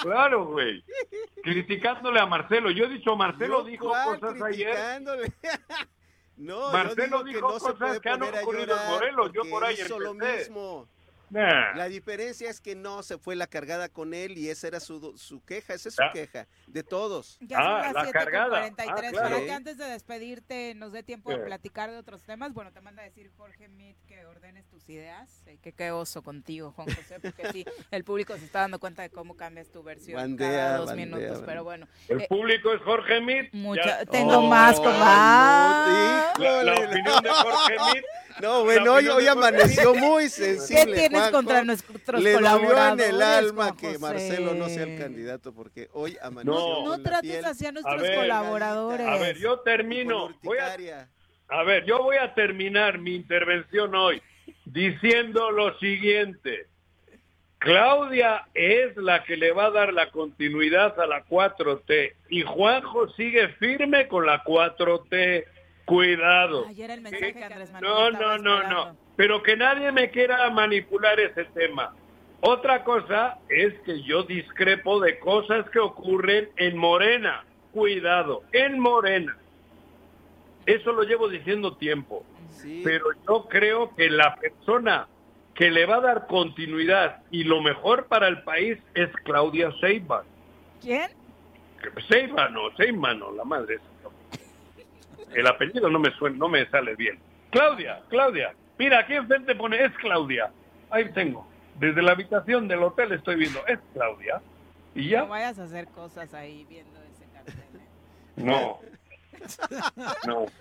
Claro, 0.02 0.46
güey. 0.48 0.84
Criticándole 1.44 2.20
a 2.20 2.26
Marcelo. 2.26 2.72
Yo 2.72 2.86
he 2.86 2.90
dicho, 2.90 3.16
Marcelo 3.16 3.60
Yo, 3.60 3.66
dijo 3.66 3.88
¿cuál 3.90 4.20
cosas 4.20 4.42
ayer. 4.42 4.76
No, 6.38 6.70
Marcelo 6.72 7.20
yo 7.20 7.24
digo 7.24 7.24
que 7.24 7.30
dijo 7.34 7.48
no 7.48 7.54
cosas 7.60 8.00
que 8.02 8.10
han 8.10 8.24
ocurrido 8.24 8.76
en 8.78 8.90
Morelos, 8.90 9.32
yo 9.34 9.42
por 9.50 9.64
ahí 9.64 9.76
hizo 9.76 9.98
lo 10.00 10.12
empecé. 10.12 10.50
mismo. 10.50 10.88
Nah. 11.36 11.76
La 11.76 11.90
diferencia 11.90 12.50
es 12.50 12.62
que 12.62 12.76
no 12.76 13.04
se 13.04 13.18
fue 13.18 13.36
la 13.36 13.46
cargada 13.48 13.90
con 13.90 14.14
él 14.14 14.38
y 14.38 14.50
esa 14.50 14.68
era 14.68 14.80
su, 14.80 15.18
su 15.18 15.44
queja, 15.44 15.74
esa 15.74 15.90
es 15.90 15.96
su 15.96 16.02
Ah. 16.02 16.12
queja 16.14 16.48
de 16.68 16.82
todos. 16.84 17.38
Ya 17.42 17.58
son 17.58 17.68
Ah, 17.68 17.80
las 17.82 17.94
la 17.94 18.04
7 18.04 18.14
con 18.14 18.24
cargada. 18.24 18.50
43. 18.62 18.90
Ah, 18.90 19.12
claro. 19.12 19.30
Para 19.36 19.46
que 19.46 19.52
antes 19.52 19.78
de 19.78 19.86
despedirte 19.86 20.74
nos 20.76 20.92
dé 20.94 21.04
tiempo 21.04 21.32
de 21.32 21.38
platicar 21.40 21.92
de 21.92 21.98
otros 21.98 22.24
temas, 22.24 22.54
bueno, 22.54 22.72
te 22.72 22.80
manda 22.80 23.02
a 23.02 23.06
decir 23.06 23.30
Jorge 23.36 23.68
Mit 23.68 23.98
que 24.08 24.26
ordenes 24.26 24.66
tus 24.70 24.88
ideas. 24.90 25.44
Eh, 25.46 25.58
que 25.62 25.74
qué 25.74 25.92
oso 25.92 26.22
contigo, 26.22 26.72
Juan 26.72 26.88
José, 26.88 27.20
porque 27.20 27.52
sí, 27.52 27.66
el 27.92 28.04
público 28.06 28.38
se 28.38 28.46
está 28.46 28.62
dando 28.62 28.80
cuenta 28.80 29.02
de 29.02 29.10
cómo 29.10 29.36
cambias 29.36 29.70
tu 29.70 29.84
versión 29.84 30.16
Bandea, 30.22 30.50
cada 30.50 30.78
dos 30.78 30.88
bandea, 30.88 31.06
minutos. 31.06 31.30
bandea. 31.32 31.46
Pero 31.46 31.64
bueno, 31.66 31.88
El 32.08 32.22
Eh, 32.22 32.28
público 32.30 32.72
es 32.74 32.82
Jorge 32.82 33.20
Mit. 33.20 33.54
mucha- 33.54 33.84
Ya- 33.84 34.06
tengo 34.06 34.38
Oh, 34.38 34.42
más 34.48 34.78
con 34.80 34.94
no, 34.94 35.00
más. 35.00 36.40
La, 36.40 36.64
la 36.64 36.74
opinión 36.76 37.24
de 37.24 37.30
Jorge 37.30 37.76
Mit. 37.94 38.06
No, 38.42 38.64
bueno, 38.66 38.94
hoy, 38.96 39.08
hoy 39.08 39.28
amaneció 39.28 39.96
muy 39.96 40.24
¿Qué 40.26 40.30
sensible. 40.30 40.94
tienes 40.94 41.25
Contra 41.32 41.64
nuestros 41.64 42.22
Le 42.22 42.32
en 42.32 42.36
colaboradores? 42.38 43.10
el 43.10 43.22
alma 43.22 43.76
que 43.76 43.88
José? 43.88 44.00
Marcelo 44.00 44.54
no 44.54 44.68
sea 44.70 44.84
el 44.84 45.00
candidato 45.00 45.54
porque 45.54 45.90
hoy 45.94 46.18
amaneció 46.22 46.54
No. 46.54 46.86
No 46.86 47.02
trates 47.02 47.32
piel 47.32 47.46
así 47.46 47.66
a 47.66 47.72
nuestros 47.72 48.02
ver, 48.02 48.16
colaboradores. 48.16 49.08
A 49.08 49.18
ver, 49.18 49.38
yo 49.38 49.60
termino. 49.60 50.30
Voy 50.44 50.58
a, 50.58 51.64
ver, 51.64 51.86
yo 51.86 52.02
voy 52.02 52.18
a 52.18 52.34
terminar 52.34 52.98
mi 52.98 53.16
intervención 53.16 53.94
hoy 53.96 54.22
diciendo 54.66 55.52
lo 55.52 55.78
siguiente. 55.80 56.68
Claudia 57.60 58.48
es 58.54 58.96
la 58.98 59.24
que 59.24 59.38
le 59.38 59.52
va 59.52 59.66
a 59.66 59.72
dar 59.72 59.94
la 59.94 60.12
continuidad 60.12 61.00
a 61.00 61.08
la 61.08 61.26
4T 61.26 62.14
y 62.30 62.44
Juanjo 62.44 63.10
sigue 63.14 63.48
firme 63.60 64.08
con 64.08 64.26
la 64.26 64.44
4T. 64.44 65.46
Cuidado. 65.86 66.66
Ayer 66.68 66.90
el 66.90 67.02
mensaje 67.02 67.34
que 67.34 67.44
Andrés 67.44 67.72
Manuel 67.72 68.14
No, 68.14 68.38
no, 68.38 68.38
no, 68.40 68.70
no. 68.70 69.05
Pero 69.16 69.42
que 69.44 69.56
nadie 69.56 69.92
me 69.92 70.10
quiera 70.10 70.50
manipular 70.50 71.20
ese 71.20 71.46
tema. 71.46 71.94
Otra 72.42 72.84
cosa 72.84 73.40
es 73.50 73.74
que 73.86 74.04
yo 74.04 74.24
discrepo 74.24 75.00
de 75.00 75.18
cosas 75.20 75.70
que 75.70 75.80
ocurren 75.80 76.50
en 76.58 76.78
Morena. 76.78 77.44
Cuidado, 77.72 78.44
en 78.52 78.80
Morena. 78.80 79.38
Eso 80.66 80.92
lo 80.92 81.04
llevo 81.04 81.28
diciendo 81.28 81.76
tiempo. 81.76 82.26
Sí. 82.50 82.82
Pero 82.84 83.06
yo 83.28 83.48
creo 83.50 83.96
que 83.96 84.10
la 84.10 84.36
persona 84.36 85.08
que 85.56 85.72
le 85.72 85.86
va 85.86 85.96
a 85.96 86.02
dar 86.02 86.28
continuidad 86.28 87.24
y 87.32 87.46
lo 87.46 87.62
mejor 87.62 88.06
para 88.08 88.28
el 88.28 88.44
país 88.44 88.78
es 88.94 89.10
Claudia 89.24 89.70
Sheinbaum. 89.82 90.26
¿Quién? 90.82 91.10
Sheinbaum, 92.10 92.54
no, 92.54 92.70
Sheinbaum, 92.72 93.20
no, 93.20 93.32
la 93.32 93.44
madre. 93.44 93.80
El 95.34 95.48
apellido 95.48 95.90
no 95.90 96.00
me 96.00 96.12
suena, 96.12 96.38
no 96.38 96.50
me 96.50 96.66
sale 96.68 96.96
bien. 96.96 97.20
Claudia, 97.50 98.02
Claudia. 98.10 98.54
Mira, 98.78 99.00
aquí 99.00 99.14
enfrente 99.14 99.56
pone, 99.56 99.84
es 99.84 99.92
Claudia. 99.98 100.52
Ahí 100.90 101.10
tengo. 101.14 101.48
Desde 101.80 102.02
la 102.02 102.12
habitación 102.14 102.68
del 102.68 102.84
hotel 102.84 103.12
estoy 103.14 103.36
viendo, 103.36 103.66
es 103.68 103.80
Claudia. 103.94 104.42
Y 104.94 105.04
No 105.06 105.10
ya, 105.10 105.24
vayas 105.24 105.60
a 105.60 105.64
hacer 105.64 105.88
cosas 105.90 106.34
ahí 106.34 106.66
viendo 106.70 107.00
ese 107.04 107.26
cartel. 107.34 107.56
¿eh? 107.76 107.86
no. 108.38 108.80
No. 110.26 110.46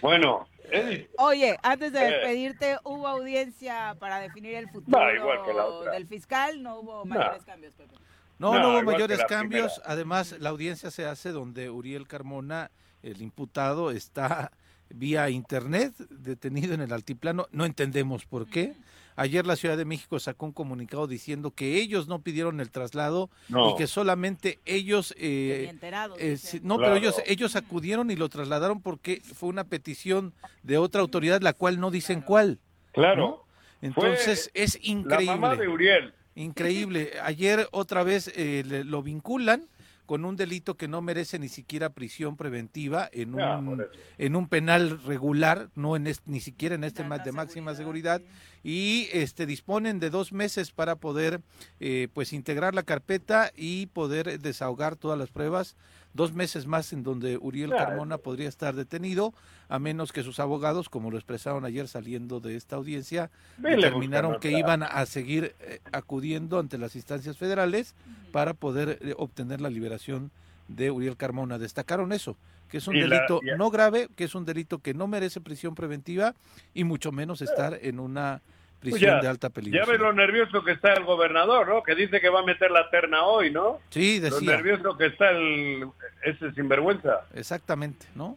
Bueno, 0.00 0.46
Edith, 0.70 1.08
Oye, 1.18 1.58
antes 1.62 1.92
de 1.92 2.00
Eh. 2.00 2.10
despedirte, 2.10 2.76
¿hubo 2.84 3.08
audiencia 3.08 3.96
para 3.98 4.20
definir 4.20 4.54
el 4.54 4.68
futuro 4.68 5.14
igual 5.14 5.38
que 5.44 5.52
la 5.54 5.64
otra. 5.64 5.92
del 5.92 6.06
fiscal? 6.06 6.62
No 6.62 6.80
hubo 6.80 7.04
mayores 7.04 7.44
cambios, 7.44 7.74
Pepe. 7.74 7.94
No, 8.38 8.52
No, 8.52 8.60
no 8.60 8.70
hubo 8.72 8.82
mayores 8.82 9.24
cambios. 9.24 9.72
primera. 9.74 9.92
Además, 9.92 10.36
la 10.38 10.50
audiencia 10.50 10.90
se 10.90 11.06
hace 11.06 11.30
donde 11.32 11.70
Uriel 11.70 12.06
Carmona, 12.06 12.70
el 13.02 13.22
imputado, 13.22 13.90
está 13.90 14.52
vía 14.90 15.28
internet, 15.30 15.94
detenido 16.10 16.74
en 16.74 16.80
el 16.80 16.92
altiplano. 16.92 17.46
No 17.52 17.64
entendemos 17.64 18.24
por 18.26 18.46
qué. 18.46 18.74
Ayer 19.18 19.46
la 19.46 19.56
Ciudad 19.56 19.78
de 19.78 19.86
México 19.86 20.18
sacó 20.20 20.44
un 20.44 20.52
comunicado 20.52 21.06
diciendo 21.06 21.50
que 21.50 21.76
ellos 21.76 22.06
no 22.06 22.20
pidieron 22.20 22.60
el 22.60 22.70
traslado 22.70 23.30
No. 23.48 23.70
y 23.70 23.76
que 23.76 23.86
solamente 23.86 24.60
ellos... 24.66 25.14
eh, 25.16 25.72
eh, 26.18 26.38
no, 26.62 26.76
Claro. 26.76 26.92
pero 26.92 26.96
ellos, 26.96 27.22
ellos 27.26 27.56
acudieron 27.56 28.10
y 28.10 28.16
lo 28.16 28.28
trasladaron 28.28 28.82
porque 28.82 29.22
fue 29.24 29.48
una 29.48 29.64
petición 29.64 30.34
de 30.62 30.76
otra 30.76 31.00
autoridad, 31.00 31.40
la 31.40 31.54
cual 31.54 31.80
no 31.80 31.90
dicen 31.90 32.20
cuál. 32.20 32.58
Claro. 32.92 33.46
Entonces 33.80 34.50
es 34.52 34.74
La 34.82 34.90
increíble. 34.90 35.26
mamá 35.36 35.56
de 35.56 35.68
Uriel. 35.68 36.12
Increíble. 36.34 37.12
Ayer 37.22 37.66
otra 37.72 38.02
vez 38.02 38.30
eh, 38.36 38.62
le- 38.66 38.84
lo 38.84 39.02
vinculan 39.02 39.66
con 40.06 40.24
un 40.24 40.36
delito 40.36 40.76
que 40.76 40.88
no 40.88 41.02
merece 41.02 41.38
ni 41.38 41.48
siquiera 41.48 41.90
prisión 41.90 42.36
preventiva 42.36 43.08
en 43.12 43.34
Ya, 43.36 43.58
un, 43.58 43.84
en 44.18 44.36
un 44.36 44.48
penal 44.48 45.02
regular, 45.04 45.68
no 45.74 45.96
en 45.96 46.06
es- 46.06 46.22
ni 46.26 46.40
siquiera 46.40 46.74
en 46.76 46.84
este 46.84 47.04
ma- 47.04 47.18
de 47.18 47.32
máxima 47.32 47.74
seguridad, 47.74 48.20
seguridad, 48.20 48.40
y 48.62 49.08
este 49.12 49.46
disponen 49.46 50.00
de 50.00 50.10
dos 50.10 50.32
meses 50.32 50.70
para 50.72 50.96
poder 50.96 51.40
eh, 51.80 52.08
pues 52.14 52.32
integrar 52.32 52.74
la 52.74 52.82
carpeta 52.84 53.52
y 53.56 53.86
poder 53.86 54.40
desahogar 54.40 54.96
todas 54.96 55.18
las 55.18 55.30
pruebas. 55.30 55.76
Dos 56.16 56.32
meses 56.32 56.66
más 56.66 56.92
en 56.94 57.02
donde 57.02 57.36
Uriel 57.36 57.70
Claro. 57.70 57.86
Carmona 57.88 58.16
podría 58.18 58.48
estar 58.48 58.74
detenido, 58.74 59.34
a 59.68 59.78
menos 59.78 60.12
que 60.12 60.22
sus 60.22 60.40
abogados, 60.40 60.88
como 60.88 61.10
lo 61.10 61.18
expresaron 61.18 61.64
ayer 61.66 61.88
saliendo 61.88 62.40
de 62.40 62.56
esta 62.56 62.76
audiencia, 62.76 63.30
Vele 63.58 63.76
determinaron 63.76 64.40
que 64.40 64.48
otra. 64.48 64.58
iban 64.58 64.82
a 64.82 65.04
seguir 65.06 65.54
eh, 65.60 65.80
acudiendo 65.92 66.58
ante 66.58 66.78
las 66.78 66.96
instancias 66.96 67.36
federales 67.36 67.94
para 68.32 68.54
poder 68.54 68.98
eh, 69.02 69.14
obtener 69.18 69.60
la 69.60 69.68
liberación 69.68 70.30
de 70.68 70.90
Uriel 70.90 71.16
Carmona. 71.18 71.58
Destacaron 71.58 72.12
eso, 72.12 72.36
que 72.70 72.78
es 72.78 72.88
un 72.88 72.96
Y 72.96 73.02
la- 73.02 73.16
delito 73.16 73.40
no 73.58 73.70
grave, 73.70 74.08
que 74.16 74.24
es 74.24 74.34
un 74.34 74.44
delito 74.46 74.78
que 74.78 74.94
no 74.94 75.06
merece 75.06 75.40
prisión 75.42 75.74
preventiva 75.74 76.34
y 76.74 76.84
mucho 76.84 77.12
menos 77.12 77.42
estar 77.42 77.78
en 77.82 78.00
una 78.00 78.40
Pues 78.80 78.92
prisión 78.94 79.16
ya, 79.16 79.20
de 79.22 79.28
alta 79.28 79.48
Ya 79.48 79.54
peligrosidad. 79.54 79.92
ves 79.92 80.00
lo 80.00 80.12
nervioso 80.12 80.62
que 80.62 80.72
está 80.72 80.92
el 80.92 81.04
gobernador, 81.04 81.66
¿no? 81.68 81.82
Que 81.82 81.94
dice 81.94 82.20
que 82.20 82.28
va 82.28 82.40
a 82.40 82.44
meter 82.44 82.70
la 82.70 82.88
terna 82.90 83.24
hoy, 83.24 83.50
¿no? 83.50 83.80
Sí, 83.90 84.20
Lo 84.20 84.30
decía, 84.30 84.52
nervioso 84.56 84.96
que 84.96 85.06
está 85.06 85.30
el 85.30 85.86
ese 86.22 86.52
sinvergüenza. 86.52 87.26
exactamente, 87.34 88.06
¿no? 88.14 88.36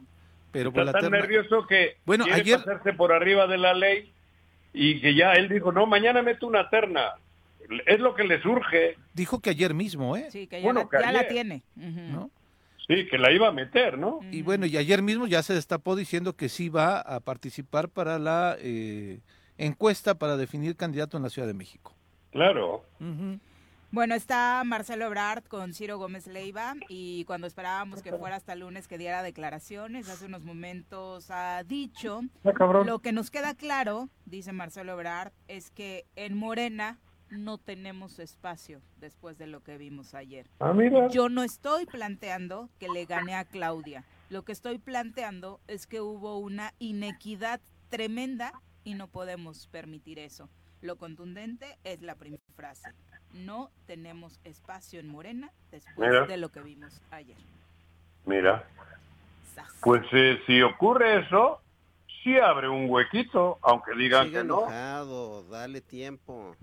Pero 0.51 0.69
Está 0.69 0.79
por 0.79 0.85
la 0.85 0.91
tan 0.93 1.01
terna- 1.01 1.17
nervioso 1.19 1.67
que 1.67 1.97
Bueno, 2.05 2.23
quiere 2.23 2.41
ayer- 2.41 2.57
pasarse 2.59 2.93
por 2.93 3.11
arriba 3.11 3.45
de 3.47 3.57
la 3.57 3.73
ley 3.73 4.11
y 4.73 4.99
que 5.01 5.13
ya 5.13 5.33
él 5.33 5.49
dijo, 5.49 5.71
no, 5.71 5.85
mañana 5.85 6.21
meto 6.21 6.47
una 6.47 6.69
terna. 6.69 7.11
Es 7.85 7.99
lo 7.99 8.15
que 8.15 8.23
le 8.23 8.41
surge, 8.41 8.97
dijo 9.13 9.41
que 9.41 9.51
ayer 9.51 9.75
mismo, 9.75 10.17
¿eh? 10.17 10.27
Sí, 10.31 10.47
que 10.47 10.59
ya, 10.61 10.63
Bueno, 10.65 10.89
la, 10.91 10.97
que 10.99 11.05
ya 11.05 11.11
la 11.11 11.19
ayer. 11.19 11.31
tiene. 11.31 11.61
¿No? 11.75 12.31
sí, 12.87 13.05
que 13.05 13.19
la 13.19 13.31
iba 13.31 13.49
a 13.49 13.51
meter, 13.51 13.99
¿no? 13.99 14.19
Y 14.31 14.41
bueno, 14.41 14.65
y 14.65 14.75
ayer 14.75 15.03
mismo 15.03 15.27
ya 15.27 15.43
se 15.43 15.53
destapó 15.53 15.95
diciendo 15.95 16.35
que 16.35 16.49
sí 16.49 16.69
va 16.69 16.99
a 16.99 17.19
participar 17.19 17.89
para 17.89 18.17
la 18.17 18.55
eh, 18.59 19.19
encuesta 19.59 20.15
para 20.17 20.37
definir 20.37 20.75
candidato 20.75 21.17
en 21.17 21.23
la 21.23 21.29
Ciudad 21.29 21.47
de 21.47 21.53
México. 21.53 21.93
Claro. 22.31 22.85
Bueno, 23.91 24.15
está 24.15 24.63
Marcelo 24.65 25.05
Ebrard 25.05 25.43
con 25.45 25.73
Ciro 25.73 25.97
Gómez 25.97 26.27
Leiva 26.27 26.75
y 26.87 27.25
cuando 27.25 27.47
esperábamos 27.47 28.01
que 28.01 28.13
fuera 28.13 28.35
hasta 28.35 28.53
el 28.53 28.59
lunes 28.59 28.87
que 28.87 28.97
diera 28.97 29.23
declaraciones, 29.23 30.09
hace 30.09 30.25
unos 30.25 30.43
momentos 30.43 31.29
ha 31.31 31.63
dicho, 31.63 32.21
Ah, 32.43 32.83
lo 32.85 32.99
que 32.99 33.11
nos 33.11 33.31
queda 33.31 33.55
claro, 33.55 34.09
dice 34.25 34.53
Marcelo 34.53 34.93
Ebrard, 34.93 35.33
es 35.47 35.71
que 35.71 36.05
en 36.15 36.37
Morena 36.37 36.99
no 37.29 37.57
tenemos 37.57 38.19
espacio 38.19 38.81
después 38.97 39.37
de 39.37 39.47
lo 39.47 39.61
que 39.61 39.77
vimos 39.77 40.13
ayer. 40.13 40.47
Ah. 40.59 40.73
Yo 41.11 41.29
no 41.29 41.43
estoy 41.43 41.85
planteando 41.85 42.69
que 42.79 42.89
le 42.89 43.05
gane 43.05 43.35
a 43.35 43.45
Claudia. 43.45 44.05
Lo 44.29 44.43
que 44.43 44.51
estoy 44.51 44.77
planteando 44.77 45.59
es 45.67 45.87
que 45.87 45.99
hubo 45.99 46.37
una 46.37 46.73
inequidad 46.77 47.59
tremenda 47.89 48.53
y 48.83 48.93
no 48.95 49.07
podemos 49.07 49.67
permitir 49.67 50.19
eso. 50.19 50.49
Lo 50.81 50.97
contundente 50.97 51.77
es 51.83 52.01
la 52.01 52.15
primera 52.15 52.41
frase. 52.55 52.89
No 53.33 53.69
tenemos 53.85 54.39
espacio 54.43 54.99
en 54.99 55.07
Morena 55.07 55.51
después 55.71 56.09
Mira. 56.09 56.25
de 56.25 56.37
lo 56.37 56.49
que 56.49 56.61
vimos 56.61 57.01
ayer. 57.11 57.37
Mira. 58.25 58.67
Pues 59.81 60.03
eh, 60.13 60.39
si 60.47 60.61
ocurre 60.61 61.25
eso, 61.25 61.61
sí 62.23 62.37
abre 62.37 62.69
un 62.69 62.89
huequito, 62.89 63.59
aunque 63.61 63.93
digan 63.95 64.27
Sigue 64.27 64.39
que 64.39 64.43
no. 64.45 64.59
enojado, 64.61 65.43
dale 65.49 65.81
tiempo. 65.81 66.55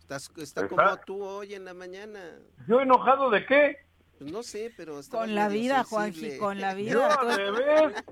Estás, 0.00 0.30
está 0.36 0.66
como 0.66 0.96
tú 1.06 1.22
hoy 1.22 1.54
en 1.54 1.64
la 1.64 1.74
mañana. 1.74 2.20
¿Yo 2.66 2.80
enojado 2.80 3.30
de 3.30 3.46
qué? 3.46 3.76
Pues 4.18 4.32
no 4.32 4.42
sé, 4.42 4.72
pero 4.76 5.00
Con 5.10 5.34
la 5.34 5.48
vida. 5.48 5.84
Juanji, 5.84 6.36
con 6.38 6.60
la 6.60 6.72
Yo 6.72 6.76
vida. 6.76 7.14
al 7.14 7.36
revés. 7.36 8.04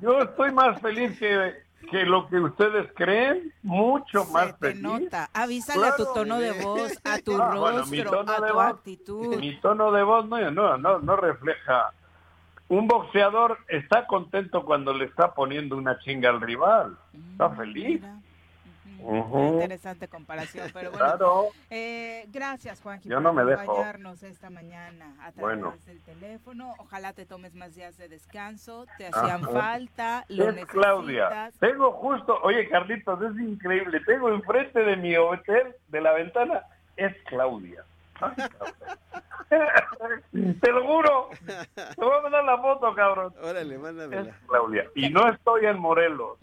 Yo 0.00 0.20
estoy 0.20 0.52
más 0.52 0.80
feliz 0.80 1.18
que, 1.18 1.63
que 1.90 2.04
lo 2.04 2.28
que 2.28 2.38
ustedes 2.40 2.90
creen, 2.94 3.52
mucho 3.62 4.24
más 4.26 4.58
te 4.58 4.68
feliz. 4.68 4.82
nota. 4.82 5.30
Avísale 5.32 5.86
a 5.86 5.96
tu 5.96 6.04
tono 6.12 6.38
de 6.38 6.52
voz, 6.62 6.92
a 7.04 7.18
tu 7.18 7.40
Ah, 7.40 7.50
rostro, 7.54 8.20
a 8.20 8.36
tu 8.36 8.54
voz- 8.54 8.66
actitud. 8.66 9.36
Mi 9.36 9.56
tono 9.60 9.92
de 9.92 10.02
voz 10.02 10.26
no, 10.28 10.50
no, 10.50 10.76
no, 10.78 10.98
no 10.98 11.16
refleja. 11.16 11.92
Un 12.68 12.88
boxeador 12.88 13.58
está 13.68 14.06
contento 14.06 14.64
cuando 14.64 14.92
le 14.94 15.04
está 15.04 15.32
poniendo 15.34 15.76
una 15.76 15.98
chinga 16.00 16.30
al 16.30 16.40
rival. 16.40 16.96
Está 17.32 17.48
Mm, 17.50 17.56
feliz. 17.56 18.00
mira. 18.00 18.16
Interesante 19.00 20.08
comparación, 20.08 20.70
pero 20.72 20.90
bueno. 20.90 21.04
Claro. 21.06 21.46
Eh, 21.70 22.26
gracias, 22.32 22.80
Juanji, 22.80 23.08
Yo 23.08 23.16
por 23.16 23.22
no 23.22 23.32
me 23.32 23.44
dejo. 23.44 23.62
acompañarnos 23.62 24.22
esta 24.22 24.50
mañana 24.50 25.14
a 25.20 25.32
través 25.32 25.40
Bueno. 25.60 25.74
del 25.86 26.00
teléfono. 26.02 26.74
Ojalá 26.78 27.12
te 27.12 27.26
tomes 27.26 27.54
más 27.54 27.74
días 27.74 27.96
de 27.98 28.08
descanso. 28.08 28.86
Te 28.98 29.06
hacían 29.08 29.44
Ajá. 29.44 29.52
falta, 29.52 30.24
lo 30.28 30.44
Es 30.48 30.54
necesitas. 30.54 30.72
Claudia. 30.74 31.52
Tengo 31.60 31.92
justo, 31.92 32.38
oye 32.42 32.68
Carlitos, 32.68 33.20
es 33.22 33.38
increíble. 33.40 34.00
Tengo 34.06 34.28
enfrente 34.30 34.80
de 34.80 34.96
mi 34.96 35.16
hotel, 35.16 35.74
de 35.88 36.00
la 36.00 36.12
ventana, 36.12 36.62
es 36.96 37.14
Claudia. 37.26 37.84
Te 39.50 40.72
lo 40.72 40.84
juro. 40.86 41.28
Te 41.74 42.04
voy 42.04 42.18
a 42.18 42.22
mandar 42.22 42.44
la 42.44 42.58
foto, 42.58 42.94
cabrón. 42.94 43.34
Órale, 43.42 43.74
Es. 43.74 44.34
Claudia. 44.46 44.84
Y 44.94 45.10
no 45.10 45.28
estoy 45.28 45.66
en 45.66 45.78
Morelos. 45.78 46.38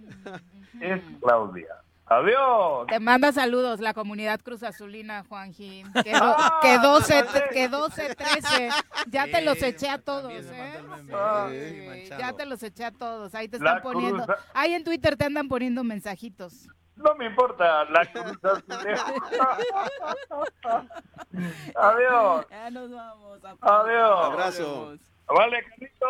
Es 0.80 1.02
Claudia. 1.22 1.76
Adiós. 2.14 2.88
Te 2.88 3.00
manda 3.00 3.32
saludos 3.32 3.80
la 3.80 3.94
comunidad 3.94 4.42
Cruz 4.42 4.64
Azulina, 4.64 5.24
Juanji. 5.30 5.84
Que, 6.04 6.12
do- 6.12 6.36
Ah, 6.38 6.60
que 6.62 6.78
12, 6.80 7.24
mandé. 7.24 7.44
que 7.54 7.68
12, 7.70 8.16
13. 8.16 8.70
Ya 9.08 9.28
te 9.28 9.42
los 9.42 9.62
eché 9.64 9.88
a 9.90 9.98
todos, 9.98 10.34
¿eh? 10.34 10.82
Ah. 11.14 11.48
Sí, 11.50 12.10
ya 12.20 12.34
te 12.34 12.46
los 12.46 12.62
eché 12.64 12.84
a 12.84 12.92
todos. 12.92 13.34
Ahí 13.34 13.48
te 13.48 13.60
La 13.60 13.78
están 13.78 13.82
poniendo. 13.84 14.26
Cruz- 14.26 14.38
Ahí 14.54 14.74
en 14.74 14.84
Twitter 14.84 15.16
te 15.16 15.24
andan 15.26 15.48
poniendo 15.48 15.84
mensajitos. 15.86 16.68
No 16.98 17.16
me 17.16 17.28
importa 17.28 17.86
la 17.86 18.06
cruz 18.12 18.38
azulera. 18.44 19.06
Adiós. 21.76 22.46
Ya 22.50 22.70
nos 22.72 22.92
vamos. 22.92 23.40
a- 23.46 23.82
Adiós. 23.82 24.26
Abrazo. 24.26 24.98
Vale, 25.28 25.64
Carlitos. 25.64 26.10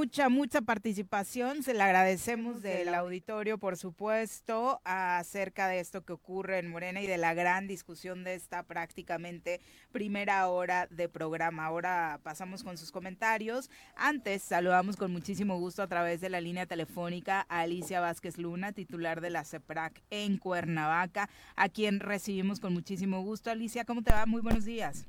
Mucha, 0.00 0.30
mucha 0.30 0.62
participación. 0.62 1.62
Se 1.62 1.74
le 1.74 1.82
agradecemos 1.82 2.62
del 2.62 2.94
auditorio, 2.94 3.58
por 3.58 3.76
supuesto, 3.76 4.80
acerca 4.82 5.68
de 5.68 5.78
esto 5.78 6.06
que 6.06 6.14
ocurre 6.14 6.58
en 6.58 6.70
Morena 6.70 7.02
y 7.02 7.06
de 7.06 7.18
la 7.18 7.34
gran 7.34 7.66
discusión 7.66 8.24
de 8.24 8.32
esta 8.32 8.62
prácticamente 8.62 9.60
primera 9.92 10.48
hora 10.48 10.86
de 10.86 11.10
programa. 11.10 11.66
Ahora 11.66 12.18
pasamos 12.22 12.64
con 12.64 12.78
sus 12.78 12.90
comentarios. 12.90 13.68
Antes 13.94 14.42
saludamos 14.42 14.96
con 14.96 15.12
muchísimo 15.12 15.58
gusto 15.58 15.82
a 15.82 15.86
través 15.86 16.22
de 16.22 16.30
la 16.30 16.40
línea 16.40 16.64
telefónica 16.64 17.44
a 17.50 17.60
Alicia 17.60 18.00
Vázquez 18.00 18.38
Luna, 18.38 18.72
titular 18.72 19.20
de 19.20 19.28
la 19.28 19.44
CEPRAC 19.44 20.00
en 20.08 20.38
Cuernavaca, 20.38 21.28
a 21.56 21.68
quien 21.68 22.00
recibimos 22.00 22.58
con 22.58 22.72
muchísimo 22.72 23.20
gusto. 23.20 23.50
Alicia, 23.50 23.84
¿cómo 23.84 24.00
te 24.00 24.12
va? 24.12 24.24
Muy 24.24 24.40
buenos 24.40 24.64
días. 24.64 25.06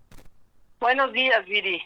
Buenos 0.81 1.13
días, 1.13 1.45
Viri. 1.45 1.81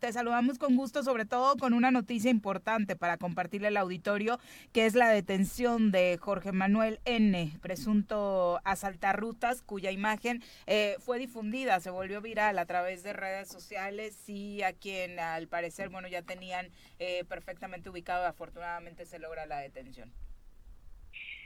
Te 0.00 0.12
saludamos 0.12 0.58
con 0.58 0.76
gusto, 0.76 1.02
sobre 1.02 1.24
todo 1.24 1.56
con 1.56 1.72
una 1.72 1.90
noticia 1.90 2.30
importante 2.30 2.96
para 2.96 3.16
compartirle 3.16 3.68
al 3.68 3.78
auditorio, 3.78 4.38
que 4.74 4.84
es 4.84 4.94
la 4.94 5.08
detención 5.08 5.90
de 5.90 6.18
Jorge 6.20 6.52
Manuel 6.52 7.00
N., 7.06 7.52
presunto 7.62 8.60
asaltarrutas, 8.64 9.62
cuya 9.62 9.90
imagen 9.90 10.42
eh, 10.66 10.96
fue 10.98 11.18
difundida, 11.18 11.80
se 11.80 11.88
volvió 11.88 12.20
viral 12.20 12.58
a 12.58 12.66
través 12.66 13.02
de 13.04 13.14
redes 13.14 13.48
sociales 13.48 14.28
y 14.28 14.62
a 14.62 14.74
quien 14.74 15.18
al 15.18 15.48
parecer, 15.48 15.88
bueno, 15.88 16.08
ya 16.08 16.20
tenían 16.20 16.70
eh, 16.98 17.24
perfectamente 17.24 17.88
ubicado, 17.88 18.26
afortunadamente 18.26 19.06
se 19.06 19.18
logra 19.18 19.46
la 19.46 19.60
detención. 19.60 20.12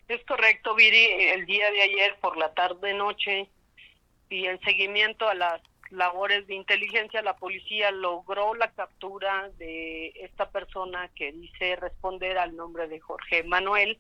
Es 0.09 0.24
correcto, 0.24 0.74
Viri. 0.74 1.07
El 1.07 1.46
día 1.46 1.70
de 1.70 1.82
ayer 1.82 2.18
por 2.20 2.36
la 2.36 2.53
tarde-noche 2.53 3.48
y 4.28 4.46
en 4.46 4.61
seguimiento 4.62 5.28
a 5.28 5.34
las 5.34 5.62
labores 5.91 6.47
de 6.47 6.55
inteligencia, 6.55 7.22
la 7.22 7.36
policía 7.36 7.91
logró 7.91 8.55
la 8.55 8.70
captura 8.70 9.51
de 9.59 10.09
esta 10.16 10.51
persona 10.51 11.11
que 11.14 11.32
dice 11.32 11.76
responder 11.76 12.38
al 12.38 12.57
nombre 12.57 12.88
de 12.88 13.01
Jorge 13.01 13.43
Manuel. 13.45 13.99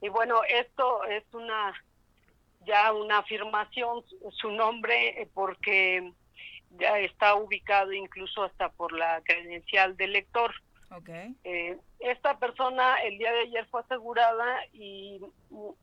Y 0.00 0.08
bueno, 0.08 0.42
esto 0.44 1.04
es 1.04 1.24
una 1.32 1.74
ya 2.68 2.92
una 2.92 3.18
afirmación, 3.18 4.04
su 4.32 4.50
nombre, 4.50 5.22
eh, 5.22 5.28
porque 5.32 6.12
ya 6.78 6.98
está 6.98 7.34
ubicado 7.34 7.92
incluso 7.92 8.44
hasta 8.44 8.68
por 8.70 8.92
la 8.92 9.22
credencial 9.22 9.96
del 9.96 10.12
lector. 10.12 10.54
Okay. 10.90 11.34
Eh, 11.44 11.78
esta 12.00 12.38
persona 12.38 12.96
el 13.02 13.18
día 13.18 13.32
de 13.32 13.40
ayer 13.40 13.66
fue 13.70 13.80
asegurada 13.80 14.58
y 14.72 15.20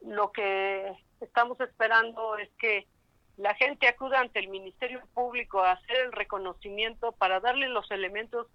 lo 0.02 0.32
que 0.32 0.92
estamos 1.22 1.60
esperando 1.60 2.38
es 2.38 2.50
que 2.58 2.88
la 3.38 3.54
gente 3.56 3.88
acuda 3.88 4.20
ante 4.20 4.40
el 4.40 4.48
Ministerio 4.48 5.02
Público 5.14 5.62
a 5.62 5.74
hacer 5.74 5.98
el 5.98 6.12
reconocimiento 6.12 7.12
para 7.12 7.40
darle 7.40 7.68
los 7.68 7.90
elementos 7.92 8.48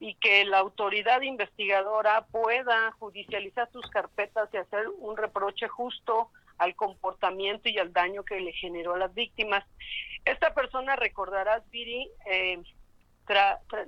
y 0.00 0.14
que 0.14 0.44
la 0.44 0.58
autoridad 0.58 1.22
investigadora 1.22 2.26
pueda 2.26 2.92
judicializar 2.98 3.70
sus 3.72 3.88
carpetas 3.88 4.48
y 4.52 4.56
hacer 4.58 4.88
un 4.98 5.16
reproche 5.16 5.68
justo 5.68 6.30
al 6.58 6.74
comportamiento 6.74 7.68
y 7.68 7.78
al 7.78 7.92
daño 7.92 8.24
que 8.24 8.40
le 8.40 8.52
generó 8.52 8.94
a 8.94 8.98
las 8.98 9.14
víctimas. 9.14 9.64
Esta 10.24 10.54
persona, 10.54 10.96
recordarás, 10.96 11.68
Viri, 11.70 12.10
eh, 12.26 12.58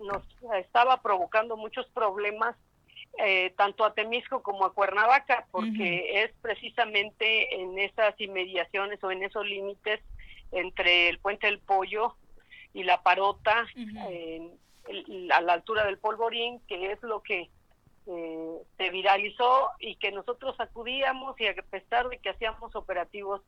nos 0.00 0.22
estaba 0.56 1.00
provocando 1.02 1.56
muchos 1.56 1.86
problemas 1.88 2.56
eh, 3.18 3.52
tanto 3.56 3.84
a 3.84 3.94
Temisco 3.94 4.42
como 4.42 4.64
a 4.64 4.72
Cuernavaca, 4.72 5.46
porque 5.50 6.22
es 6.22 6.32
precisamente 6.40 7.60
en 7.60 7.78
esas 7.78 8.18
inmediaciones 8.20 9.02
o 9.02 9.10
en 9.10 9.24
esos 9.24 9.44
límites 9.44 10.00
entre 10.52 11.08
el 11.08 11.18
puente 11.18 11.46
del 11.46 11.58
pollo 11.58 12.14
y 12.74 12.84
la 12.84 13.02
parota, 13.02 13.66
a 15.34 15.40
la 15.40 15.52
altura 15.52 15.84
del 15.84 15.98
polvorín, 15.98 16.60
que 16.66 16.92
es 16.92 17.02
lo 17.02 17.22
que 17.22 17.50
eh, 18.06 18.62
se 18.78 18.90
viralizó 18.90 19.70
y 19.78 19.96
que 19.96 20.10
nosotros 20.12 20.58
acudíamos 20.58 21.38
y 21.38 21.46
a 21.46 21.54
pesar 21.54 22.08
de 22.08 22.18
que 22.18 22.30
hacíamos 22.30 22.74
operativos, 22.74 23.42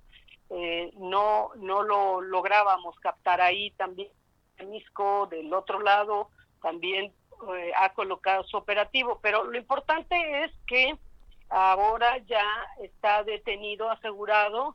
eh, 0.51 0.91
no, 0.99 1.51
no 1.57 1.83
lo 1.83 2.21
lográbamos 2.21 2.99
captar 3.01 3.41
ahí 3.41 3.71
también. 3.73 4.11
Temisco 4.57 5.27
del 5.31 5.55
otro 5.55 5.81
lado 5.81 6.29
también 6.61 7.11
eh, 7.55 7.73
ha 7.79 7.95
colocado 7.95 8.45
su 8.45 8.59
operativo, 8.59 9.19
pero 9.23 9.45
lo 9.45 9.57
importante 9.57 10.45
es 10.45 10.53
que 10.67 10.99
ahora 11.51 12.19
ya 12.27 12.45
está 12.81 13.25
detenido, 13.25 13.91
asegurado. 13.91 14.73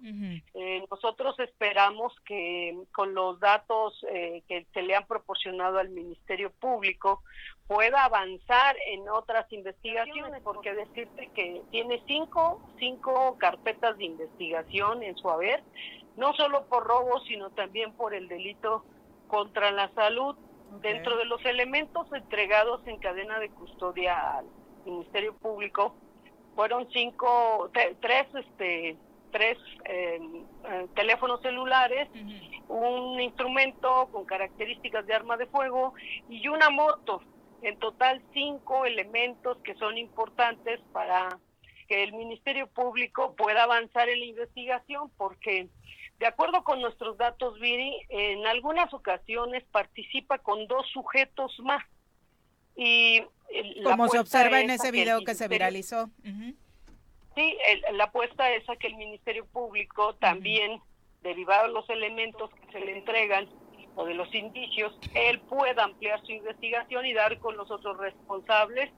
Eh, 0.54 0.86
nosotros 0.92 1.40
esperamos 1.40 2.14
que 2.26 2.78
con 2.94 3.14
los 3.14 3.40
datos 3.40 4.06
eh, 4.12 4.44
que 4.48 4.68
se 4.74 4.82
le 4.82 4.96
han 4.96 5.08
proporcionado 5.08 5.80
al 5.80 5.90
Ministerio 5.90 6.52
Público 6.52 7.24
pueda 7.68 8.04
avanzar 8.04 8.76
en 8.88 9.08
otras 9.10 9.52
investigaciones, 9.54 10.42
porque 10.44 10.74
decirte 10.74 11.32
que 11.34 11.62
tiene 11.72 12.04
cinco, 12.06 12.62
cinco 12.78 13.38
carpetas 13.40 13.98
de 13.98 14.06
investigación 14.06 15.02
en 15.02 15.16
su 15.16 15.30
haber, 15.30 15.64
no 16.18 16.34
solo 16.34 16.66
por 16.66 16.84
robo, 16.84 17.22
sino 17.22 17.50
también 17.52 17.94
por 17.94 18.14
el 18.14 18.28
delito 18.28 18.84
contra 19.28 19.72
la 19.72 19.90
salud. 19.94 20.36
Dentro 20.82 21.16
de 21.16 21.26
los 21.26 21.44
elementos 21.46 22.12
entregados 22.12 22.86
en 22.86 22.98
cadena 22.98 23.40
de 23.40 23.50
custodia 23.50 24.40
al 24.40 24.46
Ministerio 24.84 25.34
Público, 25.38 25.96
fueron 26.56 26.88
cinco, 26.92 27.70
tres, 27.74 28.28
este, 28.34 28.98
tres 29.32 29.58
eh, 29.86 30.20
eh, 30.70 30.88
teléfonos 30.96 31.42
celulares, 31.42 32.08
un 32.68 33.20
instrumento 33.20 34.10
con 34.12 34.26
características 34.26 35.06
de 35.06 35.14
arma 35.14 35.38
de 35.38 35.48
fuego 35.48 35.94
y 36.30 36.48
una 36.48 36.70
moto. 36.70 37.22
En 37.62 37.78
total 37.80 38.22
cinco 38.34 38.86
elementos 38.86 39.58
que 39.64 39.76
son 39.76 39.98
importantes 39.98 40.80
para 40.92 41.40
que 41.88 42.04
el 42.04 42.14
Ministerio 42.14 42.68
Público 42.68 43.36
pueda 43.36 43.64
avanzar 43.64 44.10
en 44.10 44.20
la 44.20 44.26
investigación 44.26 45.10
porque 45.18 45.68
de 46.20 46.28
acuerdo 46.28 46.64
con 46.64 46.80
nuestros 46.80 47.18
datos, 47.18 47.60
Viri, 47.60 47.94
en 48.10 48.48
algunas 48.48 48.94
ocasiones 48.94 49.64
participa 49.72 50.38
con 50.38 50.66
dos 50.68 50.88
sujetos 50.94 51.60
más. 51.60 51.84
Y 52.76 53.24
como 53.84 54.08
se 54.10 54.20
observa 54.20 54.60
en 54.60 54.70
ese 54.70 54.92
video 54.92 55.24
que, 55.24 55.36
se 55.36 55.48
viralizó. 55.48 56.10
Sí, 57.36 57.58
la 57.94 58.06
apuesta 58.06 58.52
es 58.52 58.68
a 58.70 58.76
que 58.76 58.88
el 58.88 58.96
Ministerio 58.96 59.46
Público 59.46 60.16
también, 60.16 60.82
derivado 61.22 61.68
de 61.68 61.74
los 61.74 61.90
elementos 61.90 62.50
que 62.52 62.72
se 62.72 62.80
le 62.80 62.98
entregan 62.98 63.48
o 63.96 64.06
de 64.06 64.14
los 64.14 64.34
indicios, 64.34 64.98
él 65.14 65.40
pueda 65.42 65.84
ampliar 65.84 66.22
su 66.26 66.32
investigación 66.32 67.06
y 67.06 67.14
dar 67.14 67.40
con 67.40 67.58
los 67.58 67.72
otros 67.72 67.98
responsables. 67.98 68.92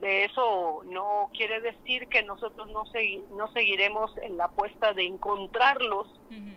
De 0.00 0.24
eso 0.24 0.82
no 0.84 1.30
quiere 1.32 1.60
decir 1.60 2.08
que 2.08 2.22
nosotros 2.22 2.68
no, 2.68 2.84
no 3.36 3.52
seguiremos 3.52 4.16
en 4.18 4.36
la 4.36 4.46
apuesta 4.46 4.92
de 4.92 5.06
encontrarlos, 5.06 6.08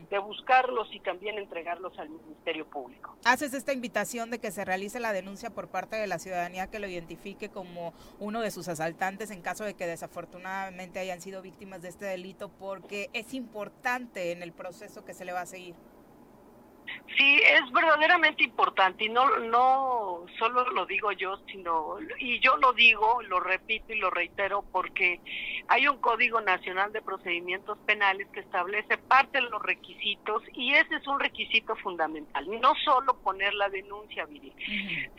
de 0.09 0.19
buscarlos 0.19 0.87
y 0.93 0.99
también 0.99 1.37
entregarlos 1.37 1.97
al 1.97 2.09
Ministerio 2.09 2.65
Público. 2.67 3.17
Haces 3.25 3.53
esta 3.53 3.73
invitación 3.73 4.29
de 4.29 4.39
que 4.39 4.51
se 4.51 4.65
realice 4.65 4.99
la 4.99 5.13
denuncia 5.13 5.49
por 5.49 5.69
parte 5.69 5.95
de 5.95 6.07
la 6.07 6.19
ciudadanía 6.19 6.67
que 6.67 6.79
lo 6.79 6.87
identifique 6.87 7.49
como 7.49 7.93
uno 8.19 8.41
de 8.41 8.51
sus 8.51 8.67
asaltantes 8.67 9.31
en 9.31 9.41
caso 9.41 9.63
de 9.63 9.73
que 9.73 9.87
desafortunadamente 9.87 10.99
hayan 10.99 11.21
sido 11.21 11.41
víctimas 11.41 11.81
de 11.81 11.89
este 11.89 12.05
delito, 12.05 12.49
porque 12.49 13.09
es 13.13 13.33
importante 13.33 14.31
en 14.31 14.43
el 14.43 14.51
proceso 14.51 15.05
que 15.05 15.13
se 15.13 15.25
le 15.25 15.33
va 15.33 15.41
a 15.41 15.45
seguir. 15.45 15.75
Sí, 17.17 17.41
es 17.43 17.71
verdaderamente 17.71 18.43
importante 18.43 19.05
y 19.05 19.09
no 19.09 19.37
no 19.39 20.25
solo 20.37 20.69
lo 20.71 20.85
digo 20.85 21.11
yo, 21.13 21.37
sino 21.51 21.97
y 22.19 22.39
yo 22.39 22.57
lo 22.57 22.73
digo, 22.73 23.21
lo 23.23 23.39
repito 23.39 23.93
y 23.93 23.99
lo 23.99 24.09
reitero 24.09 24.63
porque 24.71 25.21
hay 25.67 25.87
un 25.87 25.97
Código 25.97 26.41
Nacional 26.41 26.91
de 26.91 27.01
Procedimientos 27.01 27.77
Penales 27.85 28.27
que 28.33 28.41
establece 28.41 28.97
parte 28.97 29.39
de 29.39 29.49
los 29.49 29.61
requisitos 29.61 30.43
y 30.53 30.73
ese 30.73 30.95
es 30.95 31.07
un 31.07 31.19
requisito 31.19 31.75
fundamental, 31.77 32.45
no 32.59 32.73
solo 32.83 33.17
poner 33.21 33.53
la 33.53 33.69
denuncia, 33.69 34.25
Viri, 34.25 34.53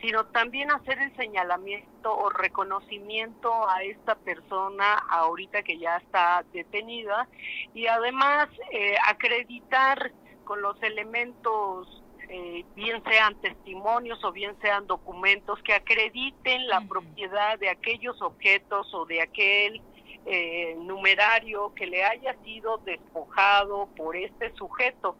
sino 0.01 0.25
también 0.27 0.71
hacer 0.71 0.99
el 0.99 1.15
señalamiento 1.15 2.15
o 2.15 2.29
reconocimiento 2.29 3.67
a 3.69 3.83
esta 3.83 4.15
persona 4.15 4.93
ahorita 5.09 5.63
que 5.63 5.79
ya 5.79 5.97
está 5.97 6.43
detenida 6.53 7.27
y 7.73 7.87
además 7.87 8.49
eh, 8.71 8.95
acreditar 9.05 10.11
con 10.47 10.61
los 10.61 10.81
elementos, 10.81 12.01
eh, 12.29 12.63
bien 12.73 13.03
sean 13.03 13.35
testimonios 13.41 14.23
o 14.23 14.31
bien 14.31 14.55
sean 14.61 14.87
documentos 14.87 15.61
que 15.61 15.73
acrediten 15.73 16.67
la 16.67 16.79
propiedad 16.87 17.59
de 17.59 17.69
aquellos 17.69 18.21
objetos 18.21 18.93
o 18.93 19.05
de 19.05 19.21
aquel 19.21 19.81
eh, 20.25 20.75
numerario 20.79 21.73
que 21.75 21.85
le 21.85 22.05
haya 22.05 22.33
sido 22.45 22.77
despojado 22.77 23.89
por 23.97 24.15
este 24.15 24.53
sujeto, 24.53 25.17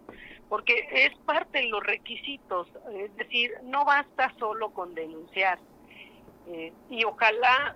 porque 0.48 0.88
es 0.92 1.14
parte 1.26 1.60
de 1.60 1.68
los 1.68 1.84
requisitos, 1.84 2.70
es 2.94 3.14
decir, 3.18 3.52
no 3.64 3.84
basta 3.84 4.34
solo 4.40 4.70
con 4.70 4.96
denunciar. 4.96 5.60
Eh, 6.50 6.72
y 6.90 7.04
ojalá 7.04 7.76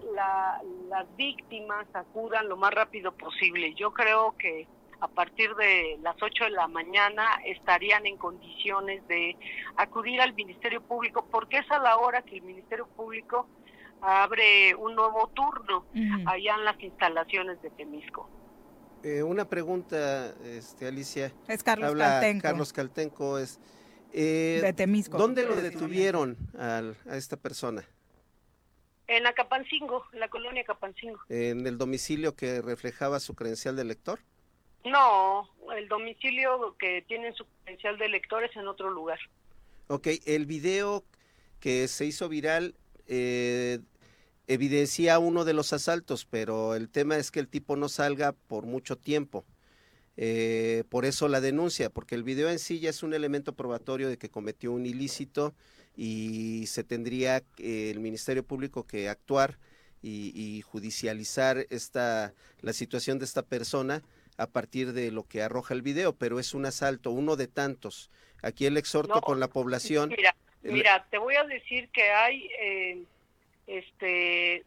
las 0.87 1.17
víctimas 1.17 1.85
acudan 1.93 2.47
lo 2.47 2.55
más 2.55 2.73
rápido 2.73 3.11
posible. 3.11 3.73
Yo 3.73 3.91
creo 3.91 4.33
que 4.37 4.65
a 5.01 5.07
partir 5.07 5.53
de 5.55 5.97
las 6.01 6.15
8 6.21 6.45
de 6.45 6.49
la 6.51 6.67
mañana 6.67 7.41
estarían 7.45 8.05
en 8.05 8.17
condiciones 8.17 9.05
de 9.07 9.35
acudir 9.75 10.21
al 10.21 10.33
Ministerio 10.33 10.81
Público, 10.81 11.25
porque 11.29 11.57
es 11.57 11.71
a 11.71 11.79
la 11.79 11.97
hora 11.97 12.21
que 12.21 12.35
el 12.37 12.43
Ministerio 12.43 12.87
Público 12.87 13.47
abre 13.99 14.75
un 14.75 14.95
nuevo 14.95 15.27
turno 15.33 15.85
allá 16.25 16.55
en 16.55 16.65
las 16.65 16.81
instalaciones 16.81 17.61
de 17.63 17.71
Temisco. 17.71 18.29
Eh, 19.03 19.23
una 19.23 19.45
pregunta, 19.49 20.35
este, 20.45 20.87
Alicia. 20.87 21.33
Es 21.47 21.63
Carlos 21.63 21.95
Caltenco. 21.95 22.43
Carlos 22.43 22.71
Caltenco 22.71 23.39
es. 23.39 23.59
Eh, 24.13 24.59
de 24.61 24.73
Temisco. 24.73 25.17
¿Dónde 25.17 25.43
lo 25.43 25.55
detuvieron 25.55 26.37
a 26.59 26.83
esta 27.15 27.37
persona? 27.37 27.83
En 29.07 29.25
Acapancingo, 29.25 30.05
en 30.13 30.19
la 30.19 30.29
colonia 30.29 30.61
Acapancingo. 30.61 31.19
¿En 31.29 31.65
el 31.65 31.79
domicilio 31.79 32.35
que 32.35 32.61
reflejaba 32.61 33.19
su 33.19 33.33
credencial 33.35 33.75
de 33.75 33.83
lector? 33.83 34.19
No, 34.83 35.47
el 35.75 35.87
domicilio 35.87 36.75
que 36.79 37.03
tiene 37.07 37.33
su 37.33 37.45
credencial 37.45 37.97
de 37.97 38.09
lector 38.09 38.43
es 38.43 38.55
en 38.55 38.67
otro 38.67 38.89
lugar. 38.89 39.19
Ok, 39.87 40.07
el 40.25 40.45
video 40.45 41.03
que 41.59 41.87
se 41.87 42.05
hizo 42.05 42.29
viral 42.29 42.75
eh, 43.07 43.79
evidencia 44.47 45.19
uno 45.19 45.45
de 45.45 45.53
los 45.53 45.73
asaltos, 45.73 46.25
pero 46.25 46.75
el 46.75 46.89
tema 46.89 47.17
es 47.17 47.29
que 47.29 47.39
el 47.39 47.47
tipo 47.47 47.75
no 47.75 47.89
salga 47.89 48.33
por 48.33 48.65
mucho 48.65 48.97
tiempo. 48.97 49.45
Eh, 50.17 50.83
por 50.89 51.05
eso 51.05 51.27
la 51.27 51.41
denuncia, 51.41 51.89
porque 51.89 52.15
el 52.15 52.23
video 52.23 52.49
en 52.49 52.59
sí 52.59 52.79
ya 52.79 52.89
es 52.89 53.03
un 53.03 53.13
elemento 53.13 53.53
probatorio 53.53 54.09
de 54.09 54.17
que 54.17 54.29
cometió 54.29 54.71
un 54.71 54.85
ilícito 54.85 55.53
y 55.95 56.65
se 56.67 56.83
tendría 56.83 57.43
eh, 57.57 57.91
el 57.91 57.99
Ministerio 57.99 58.43
Público 58.43 58.85
que 58.85 59.09
actuar 59.09 59.57
y, 60.01 60.31
y, 60.35 60.61
judicializar 60.61 61.67
esta 61.69 62.33
la 62.61 62.73
situación 62.73 63.19
de 63.19 63.25
esta 63.25 63.43
persona 63.43 64.01
a 64.41 64.47
partir 64.47 64.93
de 64.93 65.11
lo 65.11 65.23
que 65.23 65.43
arroja 65.43 65.75
el 65.75 65.83
video, 65.83 66.13
pero 66.13 66.39
es 66.39 66.55
un 66.55 66.65
asalto, 66.65 67.11
uno 67.11 67.35
de 67.35 67.47
tantos. 67.47 68.09
Aquí 68.41 68.65
el 68.65 68.75
exhorto 68.75 69.21
con 69.21 69.39
la 69.39 69.47
población. 69.47 70.09
Mira, 70.09 70.35
mira, 70.63 71.05
te 71.11 71.19
voy 71.19 71.35
a 71.35 71.43
decir 71.43 71.89
que 71.89 72.09
hay, 72.09 72.49
eh, 72.59 73.03
este, 73.67 74.65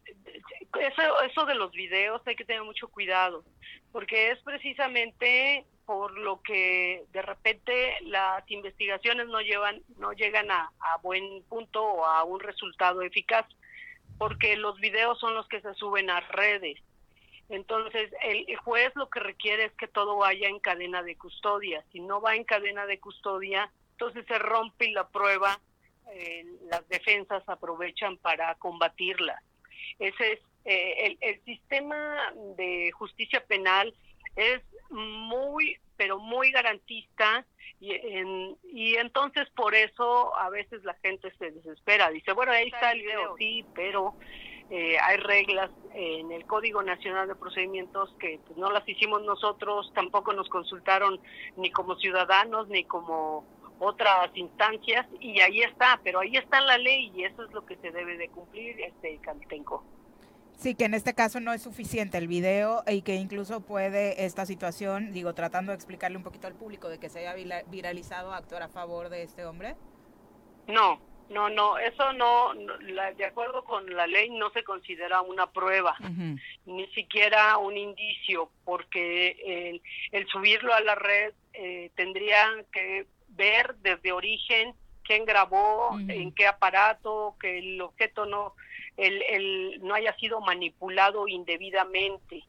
eso, 0.80 1.22
eso 1.28 1.44
de 1.44 1.56
los 1.56 1.72
videos 1.72 2.22
hay 2.24 2.36
que 2.36 2.44
tener 2.44 2.62
mucho 2.62 2.86
cuidado, 2.86 3.42
porque 3.90 4.30
es 4.30 4.38
precisamente 4.42 5.64
por 5.86 6.16
lo 6.16 6.40
que 6.40 7.04
de 7.12 7.22
repente 7.22 7.96
las 8.02 8.48
investigaciones 8.48 9.26
no 9.26 9.40
llevan, 9.40 9.82
no 9.98 10.12
llegan 10.12 10.52
a, 10.52 10.70
a 10.78 10.96
buen 11.02 11.42
punto 11.48 11.82
o 11.84 12.04
a 12.04 12.22
un 12.22 12.38
resultado 12.38 13.02
eficaz, 13.02 13.44
porque 14.18 14.56
los 14.56 14.78
videos 14.78 15.18
son 15.18 15.34
los 15.34 15.48
que 15.48 15.60
se 15.60 15.74
suben 15.74 16.10
a 16.10 16.20
redes. 16.20 16.78
Entonces, 17.48 18.10
el, 18.22 18.56
juez 18.56 18.90
lo 18.94 19.08
que 19.10 19.20
requiere 19.20 19.64
es 19.66 19.72
que 19.72 19.86
todo 19.88 20.16
vaya 20.16 20.48
en 20.48 20.60
cadena 20.60 21.02
de 21.02 21.16
custodia. 21.16 21.84
Si 21.92 22.00
no 22.00 22.20
va 22.20 22.36
en 22.36 22.44
cadena 22.44 22.86
de 22.86 22.98
custodia, 22.98 23.70
entonces 23.92 24.24
se 24.26 24.38
rompe 24.38 24.86
y 24.86 24.92
la 24.92 25.08
prueba, 25.08 25.60
eh, 26.12 26.44
las 26.70 26.88
defensas 26.88 27.42
aprovechan 27.48 28.16
para 28.18 28.54
combatirla. 28.56 29.42
Ese 29.98 30.32
es 30.32 30.40
eh, 30.64 31.06
el, 31.06 31.18
el 31.20 31.44
sistema 31.44 32.32
de 32.56 32.90
justicia 32.92 33.44
penal 33.44 33.94
es 34.36 34.62
muy, 34.90 35.78
pero 35.96 36.18
muy 36.18 36.50
garantista 36.50 37.44
y, 37.80 37.92
en- 37.92 38.56
y 38.72 38.94
entonces 38.96 39.48
por 39.50 39.74
eso 39.74 40.34
a 40.36 40.48
veces 40.48 40.82
la 40.84 40.94
gente 40.94 41.30
se 41.38 41.50
desespera. 41.50 42.10
Dice, 42.10 42.32
bueno, 42.32 42.52
ahí 42.52 42.68
está 42.68 42.92
el 42.92 43.02
video, 43.02 43.36
sí, 43.36 43.64
pero 43.74 44.14
eh, 44.70 44.96
hay 44.98 45.16
reglas 45.18 45.70
en 45.92 46.32
el 46.32 46.46
Código 46.46 46.82
Nacional 46.82 47.28
de 47.28 47.34
Procedimientos 47.34 48.10
que 48.18 48.40
pues, 48.46 48.58
no 48.58 48.70
las 48.70 48.88
hicimos 48.88 49.22
nosotros, 49.22 49.92
tampoco 49.94 50.32
nos 50.32 50.48
consultaron 50.48 51.20
ni 51.56 51.70
como 51.70 51.96
ciudadanos 51.96 52.68
ni 52.68 52.84
como 52.84 53.44
otras 53.78 54.30
instancias 54.34 55.06
y 55.20 55.40
ahí 55.40 55.62
está, 55.62 56.00
pero 56.02 56.20
ahí 56.20 56.36
está 56.36 56.60
la 56.60 56.78
ley 56.78 57.12
y 57.14 57.24
eso 57.24 57.44
es 57.44 57.52
lo 57.52 57.64
que 57.66 57.76
se 57.76 57.90
debe 57.90 58.16
de 58.16 58.28
cumplir, 58.28 58.80
este 58.80 59.18
Caltenco. 59.18 59.84
Sí, 60.56 60.74
que 60.74 60.84
en 60.84 60.94
este 60.94 61.14
caso 61.14 61.40
no 61.40 61.52
es 61.52 61.62
suficiente 61.62 62.16
el 62.16 62.28
video 62.28 62.84
y 62.86 63.02
que 63.02 63.16
incluso 63.16 63.60
puede 63.60 64.24
esta 64.24 64.46
situación, 64.46 65.12
digo, 65.12 65.34
tratando 65.34 65.72
de 65.72 65.76
explicarle 65.76 66.16
un 66.16 66.22
poquito 66.22 66.46
al 66.46 66.54
público 66.54 66.88
de 66.88 66.98
que 66.98 67.08
se 67.10 67.26
haya 67.26 67.62
viralizado, 67.66 68.32
actuar 68.32 68.62
a 68.62 68.68
favor 68.68 69.08
de 69.08 69.24
este 69.24 69.44
hombre. 69.44 69.74
No, 70.68 71.00
no, 71.30 71.48
no, 71.48 71.78
eso 71.78 72.12
no, 72.12 72.54
no, 72.54 72.76
la- 72.78 73.12
de 73.12 73.24
acuerdo 73.24 73.64
con 73.64 73.92
la 73.94 74.06
ley 74.06 74.30
no 74.30 74.50
se 74.50 74.62
considera 74.62 75.20
una 75.22 75.46
prueba, 75.50 75.96
ni 76.66 76.86
siquiera 76.88 77.56
un 77.58 77.76
indicio, 77.76 78.50
porque 78.64 79.36
el, 79.70 79.82
el 80.12 80.26
subirlo 80.28 80.74
a 80.74 80.80
la 80.80 80.94
red 80.94 81.32
eh, 81.54 81.90
tendrían 81.94 82.64
que 82.72 83.06
ver 83.28 83.74
desde 83.76 84.12
origen 84.12 84.74
quién 85.02 85.24
grabó, 85.24 85.98
en 86.08 86.32
qué 86.32 86.46
aparato, 86.46 87.34
que 87.40 87.58
el 87.58 87.80
objeto 87.80 88.26
no, 88.26 88.54
el, 88.96 89.22
el, 89.22 89.80
no 89.82 89.94
haya 89.94 90.14
sido 90.16 90.40
manipulado 90.40 91.26
indebidamente. 91.28 92.42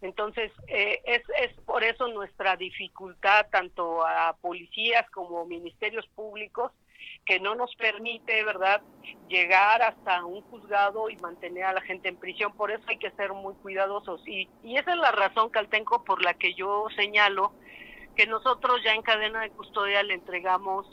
Entonces, 0.00 0.52
eh, 0.68 1.00
es, 1.04 1.22
es 1.40 1.52
por 1.66 1.82
eso 1.82 2.06
nuestra 2.08 2.56
dificultad, 2.56 3.46
tanto 3.50 4.06
a 4.06 4.36
policías 4.40 5.10
como 5.10 5.44
ministerios 5.44 6.06
públicos, 6.14 6.70
que 7.24 7.40
no 7.40 7.54
nos 7.54 7.74
permite, 7.76 8.44
¿verdad?, 8.44 8.82
llegar 9.28 9.82
hasta 9.82 10.24
un 10.24 10.42
juzgado 10.42 11.10
y 11.10 11.16
mantener 11.16 11.64
a 11.64 11.72
la 11.72 11.80
gente 11.82 12.08
en 12.08 12.16
prisión. 12.16 12.52
Por 12.54 12.70
eso 12.70 12.82
hay 12.86 12.98
que 12.98 13.10
ser 13.12 13.32
muy 13.32 13.54
cuidadosos. 13.54 14.26
Y, 14.26 14.48
y 14.62 14.76
esa 14.76 14.92
es 14.92 14.98
la 14.98 15.12
razón, 15.12 15.50
Caltenco, 15.50 16.04
por 16.04 16.22
la 16.22 16.34
que 16.34 16.54
yo 16.54 16.86
señalo 16.96 17.52
que 18.16 18.26
nosotros 18.26 18.82
ya 18.84 18.94
en 18.94 19.02
cadena 19.02 19.42
de 19.42 19.50
custodia 19.50 20.02
le 20.02 20.14
entregamos 20.14 20.86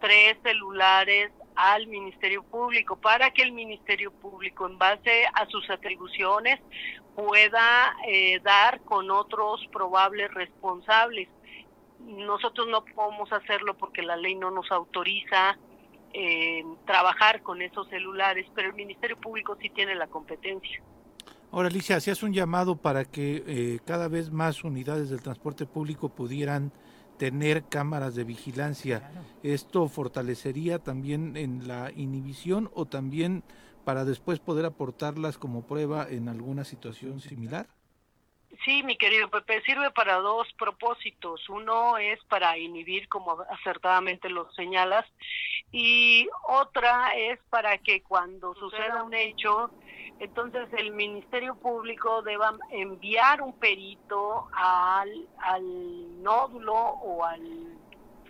tres 0.00 0.36
celulares 0.42 1.30
al 1.54 1.86
Ministerio 1.86 2.42
Público 2.42 2.96
para 2.96 3.30
que 3.30 3.42
el 3.42 3.52
Ministerio 3.52 4.10
Público, 4.10 4.66
en 4.66 4.78
base 4.78 5.24
a 5.34 5.46
sus 5.46 5.68
atribuciones, 5.70 6.58
pueda 7.14 7.94
eh, 8.08 8.40
dar 8.40 8.80
con 8.80 9.10
otros 9.10 9.64
probables 9.70 10.32
responsables. 10.34 11.28
Nosotros 12.06 12.68
no 12.68 12.84
podemos 12.84 13.32
hacerlo 13.32 13.74
porque 13.76 14.02
la 14.02 14.16
ley 14.16 14.34
no 14.34 14.50
nos 14.50 14.70
autoriza 14.70 15.56
eh, 16.12 16.64
trabajar 16.86 17.42
con 17.42 17.62
esos 17.62 17.88
celulares, 17.88 18.46
pero 18.54 18.68
el 18.68 18.74
Ministerio 18.74 19.16
Público 19.16 19.56
sí 19.60 19.70
tiene 19.70 19.94
la 19.94 20.06
competencia. 20.08 20.82
Ahora, 21.50 21.68
Alicia, 21.68 21.96
hacías 21.96 22.22
un 22.22 22.32
llamado 22.32 22.76
para 22.76 23.04
que 23.04 23.44
eh, 23.46 23.80
cada 23.84 24.08
vez 24.08 24.30
más 24.30 24.64
unidades 24.64 25.10
del 25.10 25.22
transporte 25.22 25.66
público 25.66 26.08
pudieran 26.08 26.72
tener 27.18 27.64
cámaras 27.64 28.14
de 28.14 28.24
vigilancia. 28.24 29.10
¿Esto 29.42 29.88
fortalecería 29.88 30.78
también 30.78 31.36
en 31.36 31.68
la 31.68 31.92
inhibición 31.94 32.70
o 32.74 32.86
también 32.86 33.44
para 33.84 34.04
después 34.04 34.38
poder 34.38 34.64
aportarlas 34.64 35.38
como 35.38 35.66
prueba 35.66 36.06
en 36.08 36.28
alguna 36.28 36.64
situación 36.64 37.20
similar? 37.20 37.68
Sí, 38.64 38.82
mi 38.82 38.96
querido 38.96 39.28
Pepe, 39.30 39.62
sirve 39.62 39.90
para 39.90 40.16
dos 40.16 40.46
propósitos. 40.58 41.48
Uno 41.48 41.96
es 41.96 42.22
para 42.24 42.58
inhibir, 42.58 43.08
como 43.08 43.40
acertadamente 43.48 44.28
lo 44.28 44.50
señalas, 44.52 45.06
y 45.72 46.28
otra 46.46 47.10
es 47.16 47.40
para 47.48 47.78
que 47.78 48.02
cuando 48.02 48.54
suceda 48.54 49.02
un 49.02 49.14
hecho, 49.14 49.70
entonces 50.20 50.68
el 50.74 50.92
Ministerio 50.92 51.56
Público 51.56 52.22
deba 52.22 52.54
enviar 52.70 53.40
un 53.40 53.58
perito 53.58 54.46
al, 54.52 55.28
al 55.38 56.22
nódulo 56.22 56.74
o 56.74 57.24
al 57.24 57.81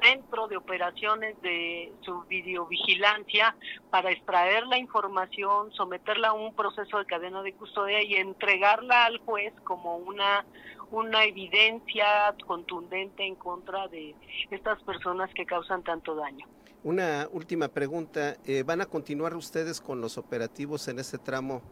centro 0.03 0.49
de 0.49 0.57
operaciones 0.57 1.41
de 1.43 1.93
su 2.03 2.23
videovigilancia 2.23 3.55
para 3.91 4.11
extraer 4.11 4.67
la 4.67 4.79
información, 4.79 5.73
someterla 5.73 6.29
a 6.29 6.33
un 6.33 6.55
proceso 6.55 6.99
de 6.99 7.07
cadena 7.07 7.43
de 7.43 7.53
custodia 7.55 8.03
y 8.03 8.15
entregarla 8.15 9.07
al 9.07 9.19
juez 9.19 9.53
como 9.65 9.97
una 9.97 10.45
una 10.91 11.25
evidencia 11.25 12.35
contundente 12.47 13.27
en 13.27 13.35
contra 13.35 13.89
de 13.89 14.15
estas 14.51 14.83
personas 14.83 15.31
que 15.35 15.47
causan 15.47 15.83
tanto 15.83 16.15
daño. 16.15 16.47
Una 16.85 17.29
última 17.33 17.69
pregunta. 17.69 18.37
eh, 18.45 18.63
¿Van 18.63 18.83
a 18.83 18.87
continuar 18.87 19.35
ustedes 19.35 19.81
con 19.81 20.03
los 20.03 20.19
operativos 20.19 20.89
en 20.89 20.99
ese 20.99 21.17
tramo 21.17 21.63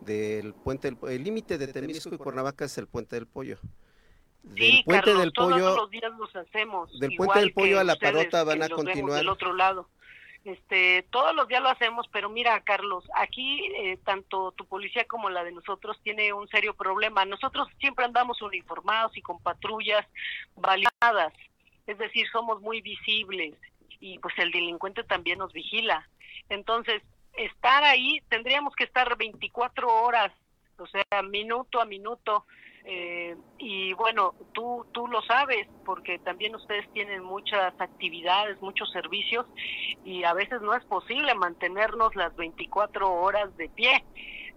del 0.00 0.54
puente 0.54 0.90
del 0.90 1.10
El 1.10 1.24
límite 1.24 1.58
de 1.58 1.68
Temisco 1.68 2.14
y 2.14 2.18
Cuernavaca 2.18 2.64
es 2.64 2.76
el 2.78 2.86
puente 2.86 3.16
del 3.16 3.26
Pollo. 3.26 3.58
Del 4.46 4.64
Sí, 4.64 4.82
puente 4.84 5.04
Carlos, 5.06 5.22
del 5.22 5.32
todos 5.32 5.52
Pollo 5.52 5.76
los 5.76 5.90
días 5.90 6.12
los 6.18 6.36
hacemos. 6.36 6.98
del 7.00 7.16
puente 7.16 7.40
del 7.40 7.52
Pollo 7.52 7.80
a 7.80 7.84
la 7.84 7.96
Parota 7.96 8.44
van 8.44 8.62
a 8.62 8.68
continuar. 8.68 9.18
del 9.18 9.28
otro 9.28 9.52
lado. 9.54 9.88
Este, 10.44 11.02
todos 11.10 11.34
los 11.34 11.48
días 11.48 11.60
lo 11.60 11.68
hacemos, 11.68 12.06
pero 12.12 12.30
mira, 12.30 12.60
Carlos, 12.62 13.04
aquí 13.16 13.64
eh, 13.78 13.98
tanto 14.04 14.52
tu 14.52 14.64
policía 14.64 15.04
como 15.06 15.28
la 15.28 15.42
de 15.42 15.50
nosotros 15.50 15.98
tiene 16.04 16.32
un 16.32 16.46
serio 16.48 16.74
problema. 16.74 17.24
Nosotros 17.24 17.66
siempre 17.80 18.04
andamos 18.04 18.40
uniformados 18.40 19.16
y 19.16 19.22
con 19.22 19.40
patrullas 19.42 20.06
baleadas, 20.54 21.32
es 21.88 21.98
decir, 21.98 22.28
somos 22.30 22.60
muy 22.60 22.80
visibles 22.80 23.54
y 23.98 24.20
pues 24.20 24.38
el 24.38 24.52
delincuente 24.52 25.02
también 25.02 25.40
nos 25.40 25.52
vigila. 25.52 26.08
Entonces, 26.48 27.02
estar 27.36 27.82
ahí 27.82 28.20
tendríamos 28.28 28.76
que 28.76 28.84
estar 28.84 29.16
24 29.16 29.92
horas, 30.02 30.32
o 30.78 30.86
sea, 30.86 31.22
minuto 31.22 31.80
a 31.80 31.84
minuto. 31.84 32.46
Eh, 32.88 33.36
y 33.58 33.92
bueno, 33.94 34.34
tú, 34.52 34.86
tú 34.92 35.08
lo 35.08 35.20
sabes, 35.22 35.66
porque 35.84 36.20
también 36.20 36.54
ustedes 36.54 36.88
tienen 36.92 37.24
muchas 37.24 37.74
actividades, 37.80 38.62
muchos 38.62 38.90
servicios, 38.92 39.44
y 40.04 40.22
a 40.22 40.32
veces 40.34 40.62
no 40.62 40.72
es 40.72 40.84
posible 40.84 41.34
mantenernos 41.34 42.14
las 42.14 42.34
24 42.36 43.12
horas 43.12 43.54
de 43.56 43.68
pie. 43.68 44.04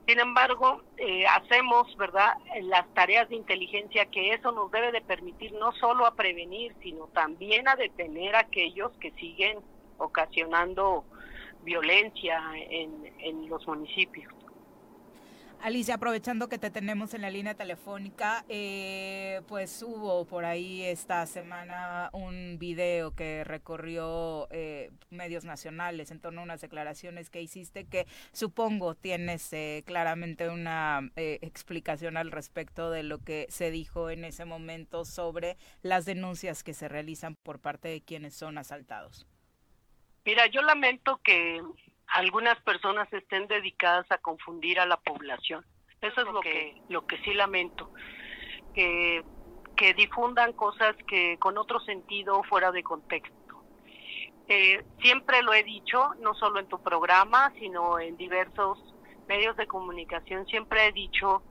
Sin 0.07 0.19
embargo, 0.19 0.83
eh, 0.97 1.25
hacemos, 1.25 1.95
¿verdad?, 1.97 2.33
las 2.61 2.87
tareas 2.93 3.27
de 3.29 3.35
inteligencia 3.35 4.05
que 4.05 4.33
eso 4.33 4.51
nos 4.51 4.71
debe 4.71 4.91
de 4.91 5.01
permitir 5.01 5.53
no 5.53 5.71
solo 5.73 6.05
a 6.05 6.13
prevenir, 6.13 6.75
sino 6.83 7.07
también 7.07 7.67
a 7.67 7.75
detener 7.75 8.35
a 8.35 8.41
aquellos 8.41 8.91
que 8.99 9.11
siguen 9.11 9.57
ocasionando 9.97 11.03
violencia 11.63 12.41
en, 12.55 13.11
en 13.19 13.49
los 13.49 13.67
municipios. 13.67 14.33
Alicia, 15.61 15.95
aprovechando 15.95 16.47
que 16.47 16.57
te 16.57 16.69
tenemos 16.69 17.13
en 17.13 17.21
la 17.21 17.29
línea 17.29 17.53
telefónica, 17.53 18.45
eh, 18.47 19.41
pues 19.49 19.83
hubo 19.83 20.23
por 20.25 20.45
ahí 20.45 20.83
esta 20.83 21.25
semana 21.25 22.09
un 22.13 22.57
video 22.57 23.13
que 23.13 23.43
recorrió 23.43 24.47
eh, 24.51 24.89
medios 25.09 25.43
nacionales 25.43 26.11
en 26.11 26.21
torno 26.21 26.39
a 26.39 26.43
unas 26.45 26.61
declaraciones 26.61 27.29
que 27.29 27.41
hiciste 27.41 27.83
que 27.83 28.07
supongo 28.31 28.95
tienes 28.95 29.51
eh, 29.51 29.83
claramente 29.85 30.47
una 30.47 31.11
explicación 31.17 32.15
al 32.15 32.31
respecto 32.31 32.89
de 32.89 33.03
lo 33.03 33.19
que 33.19 33.45
se 33.49 33.69
dijo 33.69 34.09
en 34.09 34.23
ese 34.23 34.45
momento 34.45 35.03
sobre 35.03 35.57
las 35.81 36.05
denuncias 36.05 36.63
que 36.63 36.73
se 36.73 36.87
realizan 36.87 37.35
por 37.35 37.59
parte 37.59 37.89
de 37.89 38.01
quienes 38.01 38.33
son 38.33 38.57
asaltados. 38.57 39.27
Mira, 40.23 40.47
yo 40.47 40.61
lamento 40.61 41.19
que 41.21 41.61
algunas 42.13 42.59
personas 42.61 43.11
estén 43.13 43.47
dedicadas 43.47 44.05
a 44.11 44.17
confundir 44.17 44.79
a 44.79 44.85
la 44.85 44.97
población. 44.97 45.65
Eso 46.01 46.21
es 46.21 46.27
lo 46.27 46.41
que 46.41 46.81
lo 46.89 47.05
que 47.05 47.17
sí 47.19 47.33
lamento. 47.33 47.91
Que 48.73 49.23
que 49.79 49.93
difundan 49.93 50.51
cosas 50.51 50.93
que 51.07 51.37
con 51.39 51.57
otro 51.57 51.79
sentido 51.79 52.43
fuera 52.43 52.69
de 52.69 52.83
contexto. 52.83 53.63
Eh, 54.49 54.83
siempre 55.01 55.41
lo 55.41 55.53
he 55.53 55.63
dicho, 55.63 56.15
no 56.19 56.33
solo 56.33 56.59
en 56.59 56.67
tu 56.67 56.83
programa, 56.83 57.53
sino 57.57 57.97
en 57.97 58.17
diversos 58.17 58.77
medios 59.29 59.55
de 59.55 59.67
comunicación, 59.67 60.45
siempre 60.47 60.87
he 60.87 60.91
dicho 60.91 61.43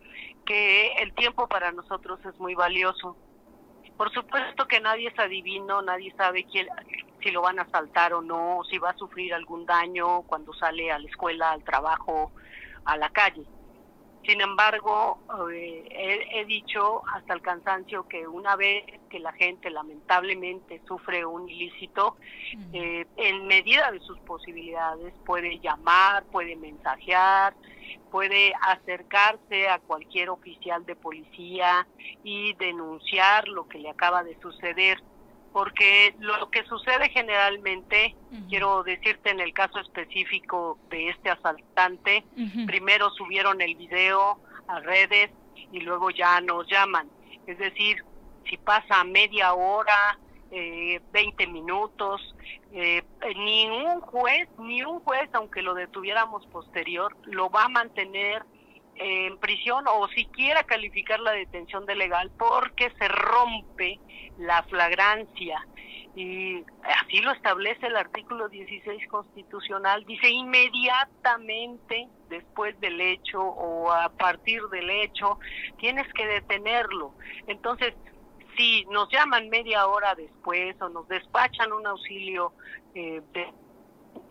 que 0.44 0.92
el 1.00 1.14
tiempo 1.14 1.48
para 1.48 1.72
nosotros 1.72 2.20
es 2.26 2.38
muy 2.38 2.54
valioso. 2.54 3.16
Por 3.96 4.12
supuesto 4.12 4.68
que 4.68 4.80
nadie 4.80 5.08
es 5.08 5.18
adivino, 5.18 5.80
nadie 5.80 6.12
sabe 6.14 6.44
quién, 6.44 6.66
si 7.28 7.32
lo 7.32 7.42
van 7.42 7.58
a 7.58 7.62
asaltar 7.62 8.14
o 8.14 8.22
no, 8.22 8.62
si 8.70 8.78
va 8.78 8.90
a 8.90 8.96
sufrir 8.96 9.34
algún 9.34 9.66
daño 9.66 10.22
cuando 10.22 10.54
sale 10.54 10.90
a 10.90 10.98
la 10.98 11.06
escuela, 11.06 11.50
al 11.50 11.62
trabajo, 11.62 12.32
a 12.86 12.96
la 12.96 13.10
calle. 13.10 13.44
Sin 14.26 14.40
embargo, 14.40 15.18
eh, 15.52 16.26
he, 16.32 16.44
dicho 16.46 17.02
hasta 17.14 17.34
el 17.34 17.42
cansancio 17.42 18.08
que 18.08 18.26
una 18.26 18.56
vez 18.56 18.82
que 19.10 19.18
la 19.18 19.32
gente 19.32 19.68
lamentablemente 19.68 20.80
sufre 20.88 21.26
un 21.26 21.50
ilícito, 21.50 22.16
eh, 22.72 23.04
en 23.16 23.46
medida 23.46 23.90
de 23.92 24.00
sus 24.00 24.18
posibilidades 24.20 25.12
puede 25.26 25.58
llamar, 25.58 26.24
puede 26.24 26.56
mensajear, 26.56 27.54
puede 28.10 28.54
acercarse 28.62 29.68
a 29.68 29.80
cualquier 29.80 30.30
oficial 30.30 30.84
de 30.86 30.96
policía 30.96 31.86
y 32.24 32.54
denunciar 32.54 33.48
lo 33.48 33.68
que 33.68 33.78
le 33.78 33.90
acaba 33.90 34.24
de 34.24 34.38
suceder 34.40 34.98
porque 35.52 36.14
lo 36.18 36.50
que 36.50 36.64
sucede 36.64 37.08
generalmente, 37.10 38.14
quiero 38.48 38.82
decirte 38.82 39.30
en 39.30 39.40
el 39.40 39.52
caso 39.52 39.78
específico 39.80 40.78
de 40.90 41.10
este 41.10 41.30
asaltante, 41.30 42.24
primero 42.66 43.10
subieron 43.10 43.60
el 43.60 43.74
video 43.74 44.38
a 44.66 44.80
redes 44.80 45.30
y 45.72 45.80
luego 45.80 46.10
ya 46.10 46.40
nos 46.40 46.66
llaman. 46.68 47.08
Es 47.46 47.58
decir, 47.58 48.04
si 48.48 48.56
pasa 48.56 49.04
media 49.04 49.54
hora, 49.54 50.18
eh, 50.50 51.00
20 51.12 51.46
minutos, 51.46 52.34
eh, 52.72 53.02
ni 53.36 53.68
un 53.68 54.00
juez, 54.00 54.48
ni 54.58 54.82
un 54.82 55.00
juez, 55.00 55.28
aunque 55.32 55.62
lo 55.62 55.74
detuviéramos 55.74 56.46
posterior, 56.46 57.16
lo 57.24 57.50
va 57.50 57.64
a 57.64 57.68
mantener 57.68 58.44
en 58.98 59.38
prisión 59.38 59.84
o 59.88 60.08
siquiera 60.08 60.64
calificar 60.64 61.20
la 61.20 61.32
detención 61.32 61.86
de 61.86 61.94
legal 61.94 62.30
porque 62.38 62.90
se 62.98 63.08
rompe 63.08 63.98
la 64.38 64.62
flagrancia 64.64 65.66
y 66.18 66.64
así 66.82 67.20
lo 67.20 67.30
establece 67.30 67.86
el 67.86 67.96
artículo 67.96 68.48
16 68.48 69.06
constitucional, 69.06 70.04
dice 70.04 70.28
inmediatamente 70.28 72.08
después 72.28 72.78
del 72.80 73.00
hecho 73.00 73.40
o 73.40 73.92
a 73.92 74.08
partir 74.08 74.62
del 74.64 74.90
hecho, 74.90 75.38
tienes 75.78 76.12
que 76.14 76.26
detenerlo. 76.26 77.14
Entonces, 77.46 77.94
si 78.56 78.84
nos 78.86 79.08
llaman 79.10 79.48
media 79.48 79.86
hora 79.86 80.16
después 80.16 80.74
o 80.82 80.88
nos 80.88 81.06
despachan 81.06 81.72
un 81.72 81.86
auxilio 81.86 82.52
eh, 82.94 83.22
de 83.32 83.52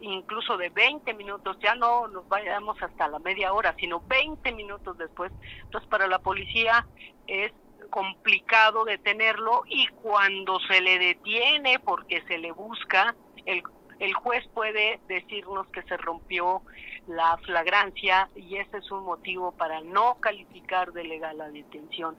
incluso 0.01 0.57
de 0.57 0.69
20 0.69 1.13
minutos, 1.13 1.57
ya 1.61 1.75
no 1.75 2.07
nos 2.07 2.27
vayamos 2.27 2.81
hasta 2.81 3.07
la 3.07 3.19
media 3.19 3.53
hora, 3.53 3.75
sino 3.79 4.01
20 4.01 4.51
minutos 4.53 4.97
después. 4.97 5.31
Entonces, 5.63 5.89
para 5.89 6.07
la 6.07 6.19
policía 6.19 6.85
es 7.25 7.51
complicado 7.89 8.85
detenerlo 8.85 9.63
y 9.67 9.87
cuando 9.87 10.59
se 10.61 10.81
le 10.81 10.99
detiene 10.99 11.79
porque 11.79 12.21
se 12.27 12.37
le 12.37 12.51
busca, 12.51 13.15
el, 13.45 13.63
el 13.99 14.13
juez 14.13 14.45
puede 14.53 14.99
decirnos 15.07 15.67
que 15.67 15.81
se 15.83 15.97
rompió 15.97 16.61
la 17.07 17.37
flagrancia 17.37 18.29
y 18.35 18.57
ese 18.57 18.77
es 18.77 18.91
un 18.91 19.03
motivo 19.03 19.51
para 19.53 19.81
no 19.81 20.15
calificar 20.19 20.91
de 20.91 21.03
legal 21.05 21.37
la 21.37 21.49
detención. 21.49 22.17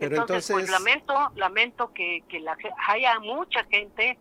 entonces, 0.00 0.50
pues 0.50 0.70
lamento, 0.70 1.14
lamento 1.36 1.92
que, 1.92 2.24
que 2.28 2.40
la, 2.40 2.56
haya 2.88 3.20
mucha 3.20 3.64
gente 3.64 4.18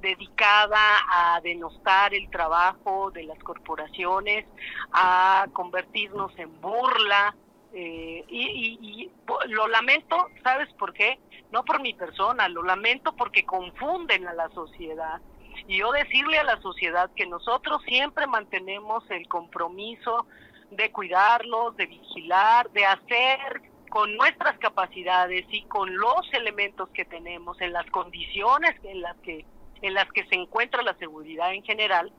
dedicada 0.00 0.78
a 1.08 1.40
denostar 1.40 2.14
el 2.14 2.28
trabajo 2.30 3.10
de 3.10 3.24
las 3.24 3.38
corporaciones, 3.40 4.46
a 4.92 5.46
convertirnos 5.52 6.36
en 6.38 6.60
burla. 6.60 7.34
Eh, 7.72 8.24
y, 8.28 9.10
lo 9.48 9.68
lamento, 9.68 10.16
¿sabes 10.42 10.72
por 10.74 10.92
qué? 10.92 11.18
No 11.52 11.64
por 11.64 11.80
mi 11.80 11.94
persona, 11.94 12.48
lo 12.48 12.62
lamento 12.62 13.14
porque 13.14 13.44
confunden 13.44 14.26
a 14.26 14.34
la 14.34 14.48
sociedad. 14.50 15.20
Y 15.68 15.78
yo 15.78 15.92
decirle 15.92 16.38
a 16.38 16.44
la 16.44 16.60
sociedad 16.60 17.10
que 17.14 17.26
nosotros 17.26 17.82
siempre 17.86 18.26
mantenemos 18.26 19.08
el 19.10 19.28
compromiso 19.28 20.26
de 20.70 20.90
cuidarlos, 20.90 21.76
de 21.76 21.86
vigilar, 21.86 22.70
de 22.70 22.86
hacer 22.86 23.62
con 23.90 24.16
nuestras 24.16 24.56
capacidades 24.58 25.44
y 25.50 25.62
con 25.62 25.94
los 25.96 26.32
elementos 26.32 26.88
que 26.90 27.04
tenemos, 27.04 27.60
en 27.60 27.72
las 27.72 27.86
condiciones 27.90 28.74
en 28.84 29.02
las 29.02 29.16
que 29.18 29.44
en 29.82 29.94
las 29.94 30.10
que 30.12 30.24
se 30.26 30.34
encuentra 30.34 30.82
la 30.82 30.94
seguridad 30.94 31.52
en 31.54 31.62
general, 31.62 32.12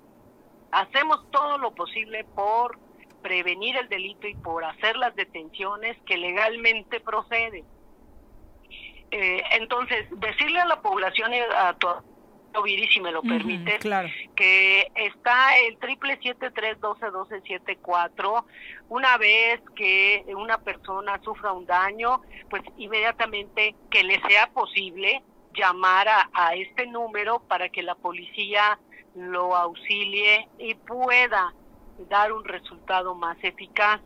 hacemos 0.71 1.29
todo 1.31 1.57
lo 1.57 1.71
posible 1.75 2.23
por 2.23 2.79
prevenir 3.21 3.77
el 3.77 3.87
delito 3.87 4.27
y 4.27 4.35
por 4.35 4.63
hacer 4.63 4.95
las 4.95 5.15
detenciones 5.15 5.97
que 6.05 6.17
legalmente 6.17 6.99
proceden. 6.99 7.65
Eh, 9.11 9.43
entonces, 9.59 10.07
decirle 10.11 10.59
a 10.59 10.65
la 10.65 10.81
población, 10.81 11.31
a 11.33 11.73
tu 11.73 11.87
Viri, 12.63 12.87
si 12.87 12.99
me 12.99 13.11
lo 13.11 13.21
permite, 13.21 13.79
que 14.35 14.91
está 14.95 15.57
el 15.59 15.77
triple 15.77 16.17
siete 16.21 16.51
tres 16.51 16.79
doce 16.81 17.05
doce 17.11 17.41
siete 17.45 17.77
cuatro. 17.81 18.45
Una 18.89 19.17
vez 19.17 19.61
que 19.75 20.25
una 20.35 20.57
persona 20.57 21.19
sufra 21.23 21.53
un 21.53 21.65
daño, 21.65 22.21
pues 22.49 22.63
inmediatamente 22.77 23.75
que 23.89 24.03
le 24.03 24.19
sea 24.23 24.47
posible 24.47 25.21
llamar 25.53 26.07
a, 26.33 26.55
este 26.55 26.87
número 26.87 27.39
para 27.47 27.69
que 27.69 27.83
la 27.83 27.95
policía 27.95 28.79
lo 29.15 29.55
auxilie 29.55 30.47
y 30.57 30.75
pueda 30.75 31.53
dar 32.09 32.31
un 32.31 32.43
resultado 32.43 33.15
más 33.15 33.37
eficaz. 33.43 34.01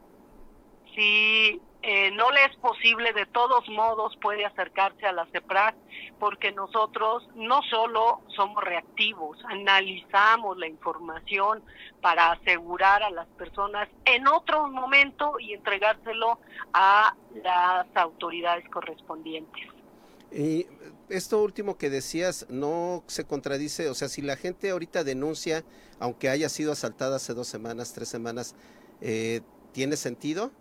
Si 0.95 1.61
eh, 1.81 2.09
no 2.11 2.31
le 2.31 2.45
es 2.45 2.55
posible, 2.57 3.13
de 3.13 3.27
todos 3.27 3.67
modos 3.69 4.17
puede 4.21 4.45
acercarse 4.45 5.05
a 5.05 5.11
la 5.11 5.27
CEPRAC 5.27 5.75
porque 6.19 6.51
nosotros 6.51 7.27
no 7.35 7.61
solo 7.63 8.21
somos 8.35 8.63
reactivos, 8.63 9.37
analizamos 9.45 10.57
la 10.57 10.67
información 10.67 11.63
para 12.01 12.31
asegurar 12.31 13.03
a 13.03 13.11
las 13.11 13.27
personas 13.37 13.87
en 14.05 14.27
otro 14.27 14.67
momento 14.67 15.39
y 15.39 15.53
entregárselo 15.53 16.39
a 16.73 17.13
las 17.43 17.85
autoridades 17.95 18.67
correspondientes. 18.69 19.67
Y 20.31 20.65
esto 21.09 21.41
último 21.41 21.77
que 21.77 21.89
decías 21.89 22.47
no 22.49 23.03
se 23.07 23.25
contradice, 23.25 23.89
o 23.89 23.93
sea, 23.93 24.07
si 24.07 24.21
la 24.21 24.37
gente 24.37 24.71
ahorita 24.71 25.03
denuncia, 25.03 25.63
aunque 25.99 26.29
haya 26.29 26.49
sido 26.49 26.71
asaltada 26.71 27.17
hace 27.17 27.33
dos 27.33 27.47
semanas, 27.47 27.93
tres 27.93 28.09
semanas, 28.09 28.55
eh, 29.01 29.41
¿tiene 29.73 29.97
sentido? 29.97 30.51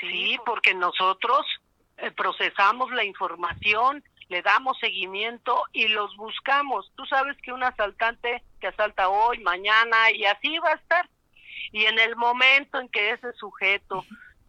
Sí, 0.00 0.36
porque 0.44 0.74
nosotros 0.74 1.46
eh, 1.98 2.10
procesamos 2.10 2.90
la 2.92 3.04
información, 3.04 4.04
le 4.28 4.42
damos 4.42 4.78
seguimiento 4.78 5.62
y 5.72 5.88
los 5.88 6.14
buscamos. 6.16 6.90
Tú 6.96 7.06
sabes 7.06 7.36
que 7.42 7.52
un 7.52 7.62
asaltante 7.62 8.42
te 8.60 8.66
asalta 8.66 9.08
hoy, 9.08 9.38
mañana 9.38 10.10
y 10.12 10.24
así 10.24 10.58
va 10.58 10.70
a 10.70 10.74
estar. 10.74 11.08
Y 11.72 11.84
en 11.84 11.98
el 11.98 12.16
momento 12.16 12.80
en 12.80 12.88
que 12.88 13.10
ese 13.10 13.32
sujeto 13.34 14.04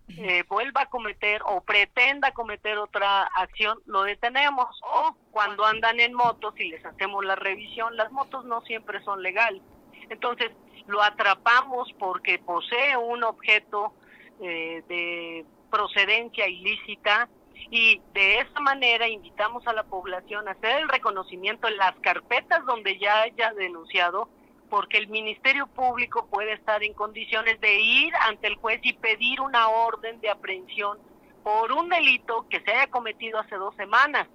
eh, 0.10 0.44
vuelva 0.48 0.82
a 0.82 0.86
cometer 0.90 1.42
o 1.46 1.62
pretenda 1.62 2.32
cometer 2.32 2.78
otra 2.78 3.24
acción, 3.36 3.80
lo 3.86 4.04
detenemos. 4.04 4.68
O 4.84 5.16
cuando 5.32 5.66
andan 5.66 6.00
en 6.00 6.14
motos 6.14 6.54
y 6.60 6.70
les 6.70 6.86
hacemos 6.86 7.26
la 7.26 7.36
revisión, 7.36 7.96
las 7.98 8.12
motos 8.12 8.46
no 8.46 8.62
siempre 8.62 9.04
son 9.04 9.22
legales. 9.22 9.62
Entonces, 10.10 10.52
lo 10.88 11.04
atrapamos 11.04 11.94
porque 12.00 12.40
posee 12.40 12.96
un 12.96 13.24
objeto 13.24 13.94
eh, 14.42 14.84
de 14.88 15.46
procedencia 15.70 16.48
ilícita 16.48 17.28
y 17.70 18.02
de 18.14 18.40
esa 18.40 18.60
manera 18.62 19.10
invitamos 19.10 19.68
a 19.68 19.74
la 19.74 19.84
población 19.84 20.48
a 20.48 20.52
hacer 20.52 20.82
el 20.82 20.88
reconocimiento 20.88 21.68
en 21.68 21.76
las 21.78 21.96
carpetas 22.00 22.66
donde 22.66 22.98
ya 22.98 23.24
haya 23.24 23.52
denunciado 23.54 24.30
porque 24.70 24.98
el 24.98 25.08
Ministerio 25.08 25.68
Público 25.68 26.28
puede 26.30 26.54
estar 26.54 26.84
en 26.84 26.94
condiciones 26.94 27.60
de 27.62 27.80
ir 27.80 28.14
ante 28.28 28.48
el 28.48 28.56
juez 28.56 28.80
y 28.84 28.94
pedir 28.94 29.42
una 29.42 29.70
orden 29.70 30.20
de 30.22 30.30
aprehensión 30.30 30.98
por 31.44 31.72
un 31.72 31.90
delito 31.90 32.46
que 32.50 32.60
se 32.62 32.72
haya 32.72 32.88
cometido 32.88 33.40
hace 33.40 33.56
dos 33.56 33.76
semanas, 33.76 34.28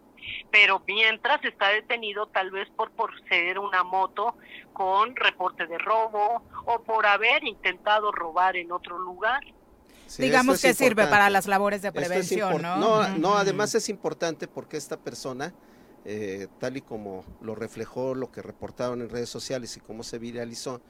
pero 0.51 0.83
mientras 0.87 1.45
está 1.45 1.69
detenido 1.69 2.27
tal 2.27 2.51
vez 2.51 2.69
por 2.71 2.91
poseer 2.93 3.59
una 3.59 3.85
moto 3.85 4.35
con 4.73 5.15
reporte 5.17 5.67
de 5.67 5.79
robo 5.79 6.43
o 6.65 6.83
por 6.83 7.07
haber 7.07 7.45
intentado 7.45 8.13
robar 8.13 8.57
en 8.57 8.73
otro 8.73 8.99
lugar. 8.99 9.43
Digamos 10.19 10.61
que 10.61 10.75
sirve 10.75 11.07
para 11.07 11.31
las 11.31 11.47
labores 11.47 11.83
de 11.83 11.93
prevención, 11.93 12.63
¿no? 12.63 12.77
No, 12.77 13.09
no, 13.19 13.35
además 13.37 13.75
es 13.75 13.89
importante 13.89 14.49
porque 14.49 14.77
esta 14.77 14.97
persona 14.99 15.55
eh, 16.05 16.49
tal 16.59 16.77
y 16.77 16.81
como 16.81 17.25
lo 17.41 17.55
reflejó 17.55 18.15
lo 18.15 18.31
que 18.33 18.43
reportaron 18.43 19.03
en 19.03 19.09
redes 19.09 19.29
sociales 19.29 19.77
y 19.77 19.81
cómo 19.81 20.03
se 20.03 20.19
viralizó, 20.19 20.83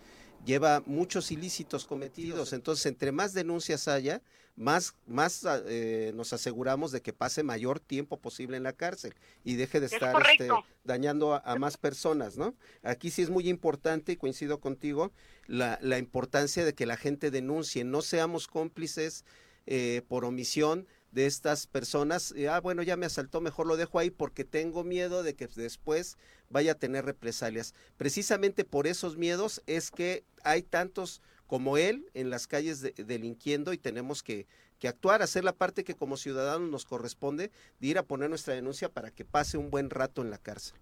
lleva 0.45 0.83
muchos 0.87 1.31
ilícitos 1.31 1.87
cometidos. 1.87 2.53
Entonces, 2.53 2.87
entre 2.87 3.13
más 3.13 3.33
denuncias 3.33 3.89
haya, 3.89 4.23
más, 4.57 4.95
más 5.07 5.47
eh, 5.67 6.13
nos 6.15 6.33
aseguramos 6.33 6.93
de 6.93 7.01
que 7.01 7.13
pase 7.13 7.43
mayor 7.43 7.81
tiempo 7.81 8.19
posible 8.21 8.57
en 8.57 8.65
la 8.65 8.75
cárcel 8.75 9.15
y 9.45 9.55
deje 9.55 9.81
de 9.81 9.87
estar 9.87 10.15
este, 10.31 10.49
dañando 10.85 11.35
a, 11.35 11.57
más 11.57 11.77
personas, 11.77 12.37
¿no? 12.37 12.55
Aquí 12.83 13.11
sí 13.11 13.23
es 13.23 13.31
muy 13.31 13.49
importante, 13.49 14.13
y 14.13 14.17
coincido 14.17 14.61
contigo, 14.61 15.13
la, 15.47 15.79
la 15.81 15.99
importancia 15.99 16.65
de 16.65 16.75
que 16.75 16.87
la 16.87 16.97
gente 16.97 17.31
denuncie, 17.31 17.85
no 17.85 18.03
seamos 18.03 18.47
cómplices 18.47 19.25
eh, 19.67 20.03
por 20.09 20.25
omisión 20.25 20.89
de 21.13 21.27
estas 21.27 21.67
personas, 21.67 22.35
ah, 22.51 22.61
bueno, 22.61 22.83
ya 22.83 22.97
me 22.97 23.07
asaltó, 23.07 23.41
mejor 23.41 23.67
lo 23.67 23.77
dejo 23.77 23.99
ahí 23.99 24.11
porque 24.11 24.45
tengo 24.45 24.83
miedo 24.83 25.23
de 25.23 25.35
que 25.35 25.47
después 25.47 26.17
vaya 26.49 26.73
a 26.73 26.79
tener 26.79 27.05
represalias. 27.05 27.75
Precisamente 27.97 28.65
por 28.65 28.87
esos 28.87 29.17
miedos 29.17 29.63
es 29.67 29.91
que 29.91 30.25
hay 30.43 30.63
tantos 30.63 31.21
como 31.47 31.77
él 31.77 32.11
en 32.15 32.31
las 32.31 32.47
calles 32.47 32.81
delinquiendo 32.97 33.75
y 33.75 33.79
tenemos 33.79 34.23
que, 34.23 34.47
que 34.79 34.89
actuar, 34.89 35.23
hacer 35.23 35.45
la 35.45 35.53
parte 35.53 35.85
que 35.85 35.95
como 35.95 36.17
ciudadanos 36.17 36.71
nos 36.71 36.87
corresponde 36.87 37.51
de 37.79 37.87
ir 37.87 37.99
a 37.99 38.05
poner 38.05 38.31
nuestra 38.31 38.55
denuncia 38.55 38.89
para 38.89 39.11
que 39.11 39.27
pase 39.27 39.59
un 39.59 39.71
buen 39.71 39.91
rato 39.91 40.23
en 40.23 40.31
la 40.31 40.39
cárcel. 40.39 40.79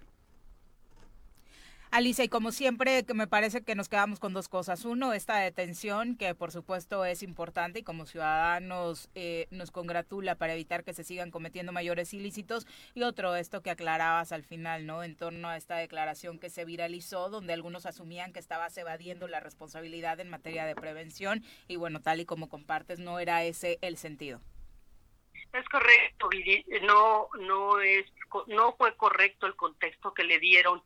Alicia, 1.92 2.24
y 2.24 2.28
como 2.28 2.52
siempre, 2.52 3.04
me 3.14 3.26
parece 3.26 3.64
que 3.64 3.74
nos 3.74 3.88
quedamos 3.88 4.20
con 4.20 4.32
dos 4.32 4.48
cosas. 4.48 4.84
Uno, 4.84 5.12
esta 5.12 5.38
detención, 5.38 6.16
que 6.16 6.36
por 6.36 6.52
supuesto 6.52 7.04
es 7.04 7.24
importante 7.24 7.80
y 7.80 7.82
como 7.82 8.06
ciudadanos 8.06 9.10
eh, 9.16 9.48
nos 9.50 9.72
congratula 9.72 10.36
para 10.36 10.52
evitar 10.54 10.84
que 10.84 10.94
se 10.94 11.02
sigan 11.02 11.32
cometiendo 11.32 11.72
mayores 11.72 12.14
ilícitos. 12.14 12.68
Y 12.94 13.02
otro, 13.02 13.34
esto 13.34 13.60
que 13.60 13.70
aclarabas 13.70 14.30
al 14.30 14.44
final, 14.44 14.86
¿no? 14.86 15.02
En 15.02 15.16
torno 15.16 15.48
a 15.48 15.56
esta 15.56 15.78
declaración 15.78 16.38
que 16.38 16.48
se 16.48 16.64
viralizó, 16.64 17.28
donde 17.28 17.54
algunos 17.54 17.86
asumían 17.86 18.32
que 18.32 18.38
estabas 18.38 18.78
evadiendo 18.78 19.26
la 19.26 19.40
responsabilidad 19.40 20.20
en 20.20 20.30
materia 20.30 20.66
de 20.66 20.76
prevención. 20.76 21.42
Y 21.66 21.74
bueno, 21.74 22.00
tal 22.00 22.20
y 22.20 22.24
como 22.24 22.48
compartes, 22.48 23.00
no 23.00 23.18
era 23.18 23.42
ese 23.42 23.78
el 23.80 23.96
sentido. 23.96 24.40
Es 25.52 25.68
correcto, 25.68 26.28
no 26.82 27.28
no 27.40 27.80
es 27.80 28.06
no 28.46 28.76
fue 28.76 28.94
correcto 28.96 29.46
el 29.48 29.56
contexto 29.56 30.14
que 30.14 30.22
le 30.22 30.38
dieron 30.38 30.80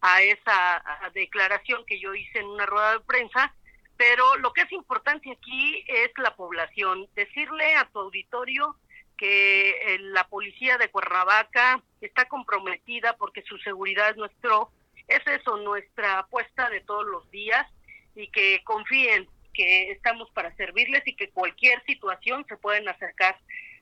a 0.00 0.22
esa 0.22 0.82
declaración 1.14 1.84
que 1.86 2.00
yo 2.00 2.14
hice 2.14 2.38
en 2.38 2.46
una 2.46 2.66
rueda 2.66 2.92
de 2.92 3.00
prensa, 3.00 3.54
pero 3.96 4.36
lo 4.38 4.52
que 4.52 4.62
es 4.62 4.72
importante 4.72 5.30
aquí 5.30 5.84
es 5.86 6.10
la 6.16 6.34
población, 6.34 7.06
decirle 7.14 7.74
a 7.74 7.84
tu 7.86 8.00
auditorio 8.00 8.76
que 9.18 9.70
eh, 9.70 9.98
la 9.98 10.26
policía 10.28 10.78
de 10.78 10.88
Cuernavaca 10.88 11.82
está 12.00 12.24
comprometida 12.26 13.16
porque 13.18 13.42
su 13.42 13.58
seguridad 13.58 14.10
es 14.10 14.16
nuestro 14.16 14.70
es 15.10 15.26
eso 15.26 15.56
nuestra 15.58 16.20
apuesta 16.20 16.70
de 16.70 16.80
todos 16.80 17.04
los 17.06 17.30
días 17.30 17.66
y 18.14 18.28
que 18.28 18.62
confíen 18.64 19.28
que 19.52 19.90
estamos 19.90 20.30
para 20.30 20.54
servirles 20.56 21.02
y 21.06 21.16
que 21.16 21.30
cualquier 21.30 21.84
situación 21.84 22.46
se 22.48 22.56
pueden 22.56 22.88
acercar 22.88 23.36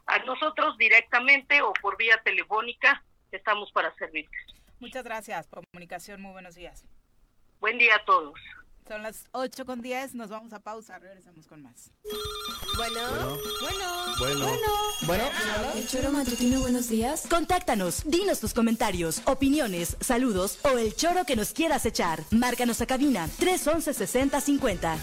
a 0.06 0.18
nosotros 0.20 0.76
directamente 0.78 1.60
o 1.60 1.72
por 1.74 1.98
vía 1.98 2.18
telefónica, 2.24 3.04
estamos 3.30 3.70
para 3.72 3.94
servirles. 3.96 4.57
Muchas 4.80 5.04
gracias 5.04 5.46
por 5.46 5.66
comunicación, 5.66 6.20
muy 6.20 6.32
buenos 6.32 6.54
días. 6.54 6.84
Buen 7.60 7.78
día 7.78 7.96
a 7.96 8.04
todos. 8.04 8.38
Son 8.86 9.02
las 9.02 9.26
8 9.32 9.66
con 9.66 9.82
10, 9.82 10.14
nos 10.14 10.30
vamos 10.30 10.52
a 10.54 10.60
pausa, 10.60 10.98
regresamos 10.98 11.46
con 11.46 11.62
más. 11.62 11.90
Bueno, 12.76 13.36
bueno, 13.60 14.14
bueno, 14.18 14.46
bueno. 15.06 15.24
El 15.74 15.86
choro 15.86 16.10
matutino, 16.10 16.60
buenos 16.60 16.88
días. 16.88 17.26
Contáctanos, 17.28 18.02
dinos 18.06 18.40
tus 18.40 18.54
comentarios, 18.54 19.20
opiniones, 19.26 19.96
saludos 20.00 20.58
o 20.64 20.78
el 20.78 20.94
choro 20.94 21.24
que 21.26 21.36
nos 21.36 21.52
quieras 21.52 21.84
echar. 21.84 22.22
Márcanos 22.30 22.80
a 22.80 22.86
cabina 22.86 23.28
311 23.38 23.92
6050. 23.92 24.96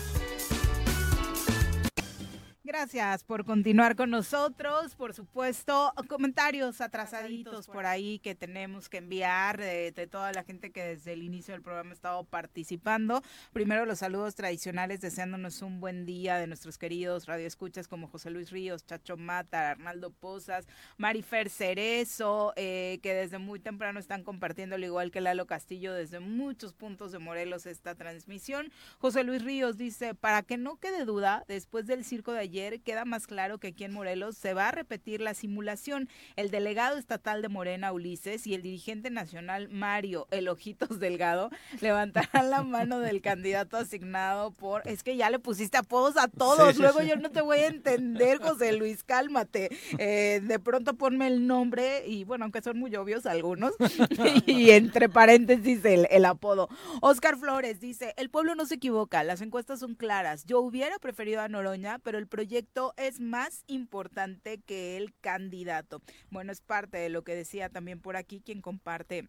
Gracias 2.65 3.23
por 3.23 3.45
continuar 3.45 3.95
con 3.95 4.09
nosotros. 4.09 4.95
Por 4.95 5.13
supuesto, 5.13 5.93
comentarios 6.07 6.81
atrasaditos 6.81 7.67
por 7.67 7.85
ahí 7.85 8.17
que 8.17 8.33
tenemos 8.33 8.89
que 8.89 8.97
enviar 8.97 9.59
de, 9.59 9.91
toda 10.09 10.31
la 10.31 10.43
gente 10.43 10.71
que 10.71 10.81
desde 10.81 11.13
el 11.13 11.21
inicio 11.21 11.53
del 11.53 11.61
programa 11.61 11.91
ha 11.91 11.93
estado 11.93 12.23
participando. 12.23 13.21
Primero, 13.53 13.85
los 13.85 13.99
saludos 13.99 14.33
tradicionales, 14.33 14.99
deseándonos 14.99 15.61
un 15.61 15.79
buen 15.79 16.07
día 16.07 16.39
de 16.39 16.47
nuestros 16.47 16.79
queridos 16.79 17.27
radioescuchas 17.27 17.87
como 17.87 18.07
José 18.07 18.31
Luis 18.31 18.49
Ríos, 18.49 18.83
Chacho 18.83 19.15
Mata, 19.15 19.69
Arnaldo 19.69 20.09
Pozas, 20.09 20.65
Marifer 20.97 21.51
Cerezo, 21.51 22.51
eh, 22.55 22.97
que 23.03 23.13
desde 23.13 23.37
muy 23.37 23.59
temprano 23.59 23.99
están 23.99 24.23
compartiendo, 24.23 24.73
al 24.73 24.83
igual 24.83 25.11
que 25.11 25.21
Lalo 25.21 25.45
Castillo, 25.45 25.93
desde 25.93 26.19
muchos 26.19 26.73
puntos 26.73 27.11
de 27.11 27.19
Morelos 27.19 27.67
esta 27.67 27.93
transmisión. 27.93 28.71
José 28.97 29.23
Luis 29.23 29.43
Ríos 29.43 29.77
dice: 29.77 30.15
Para 30.15 30.41
que 30.41 30.57
no 30.57 30.77
quede 30.77 31.05
duda, 31.05 31.45
después 31.47 31.85
del 31.85 32.03
circo 32.03 32.33
de 32.33 32.39
ayer, 32.39 32.54
queda 32.83 33.03
más 33.03 33.27
claro 33.27 33.57
que 33.57 33.67
aquí 33.67 33.83
en 33.83 33.91
Morelos 33.91 34.37
se 34.37 34.53
va 34.53 34.69
a 34.69 34.71
repetir 34.71 35.19
la 35.19 35.33
simulación. 35.33 36.07
El 36.37 36.51
delegado 36.51 36.97
estatal 36.97 37.41
de 37.41 37.49
Morena, 37.49 37.91
Ulises, 37.91 38.47
y 38.47 38.53
el 38.53 38.61
dirigente 38.61 39.09
nacional, 39.09 39.67
Mario 39.69 40.27
El 40.31 40.47
Ojitos 40.47 40.99
Delgado, 40.99 41.49
levantarán 41.81 42.49
la 42.49 42.63
mano 42.63 42.99
del 42.99 43.21
candidato 43.21 43.75
asignado 43.75 44.51
por... 44.51 44.87
Es 44.87 45.03
que 45.03 45.17
ya 45.17 45.29
le 45.29 45.39
pusiste 45.39 45.77
apodos 45.77 46.15
a 46.17 46.29
todos, 46.29 46.77
luego 46.77 47.01
yo 47.01 47.17
no 47.17 47.29
te 47.29 47.41
voy 47.41 47.57
a 47.59 47.67
entender, 47.67 48.39
José 48.39 48.71
Luis, 48.71 49.03
cálmate. 49.03 49.69
Eh, 49.97 50.39
de 50.41 50.59
pronto 50.59 50.93
ponme 50.93 51.27
el 51.27 51.47
nombre, 51.47 52.07
y 52.07 52.23
bueno, 52.23 52.45
aunque 52.45 52.61
son 52.61 52.79
muy 52.79 52.95
obvios 52.95 53.25
algunos, 53.25 53.73
y 54.45 54.71
entre 54.71 55.09
paréntesis 55.09 55.83
el, 55.83 56.07
el 56.09 56.23
apodo. 56.23 56.69
Oscar 57.01 57.37
Flores 57.37 57.81
dice, 57.81 58.13
el 58.15 58.29
pueblo 58.29 58.55
no 58.55 58.65
se 58.65 58.75
equivoca, 58.75 59.23
las 59.25 59.41
encuestas 59.41 59.81
son 59.81 59.95
claras. 59.95 60.45
Yo 60.45 60.61
hubiera 60.61 60.97
preferido 60.99 61.41
a 61.41 61.49
Noroña, 61.49 61.99
pero 61.99 62.17
el 62.17 62.27
proyecto 62.27 62.44
proyecto 62.45 62.93
es 62.97 63.19
más 63.19 63.63
importante 63.65 64.59
que 64.59 64.97
el 64.97 65.15
candidato. 65.19 66.03
Bueno, 66.29 66.51
es 66.51 66.61
parte 66.61 66.99
de 66.99 67.09
lo 67.09 67.23
que 67.23 67.33
decía 67.33 67.69
también 67.69 67.99
por 67.99 68.17
aquí 68.17 68.39
quien 68.39 68.61
comparte 68.61 69.27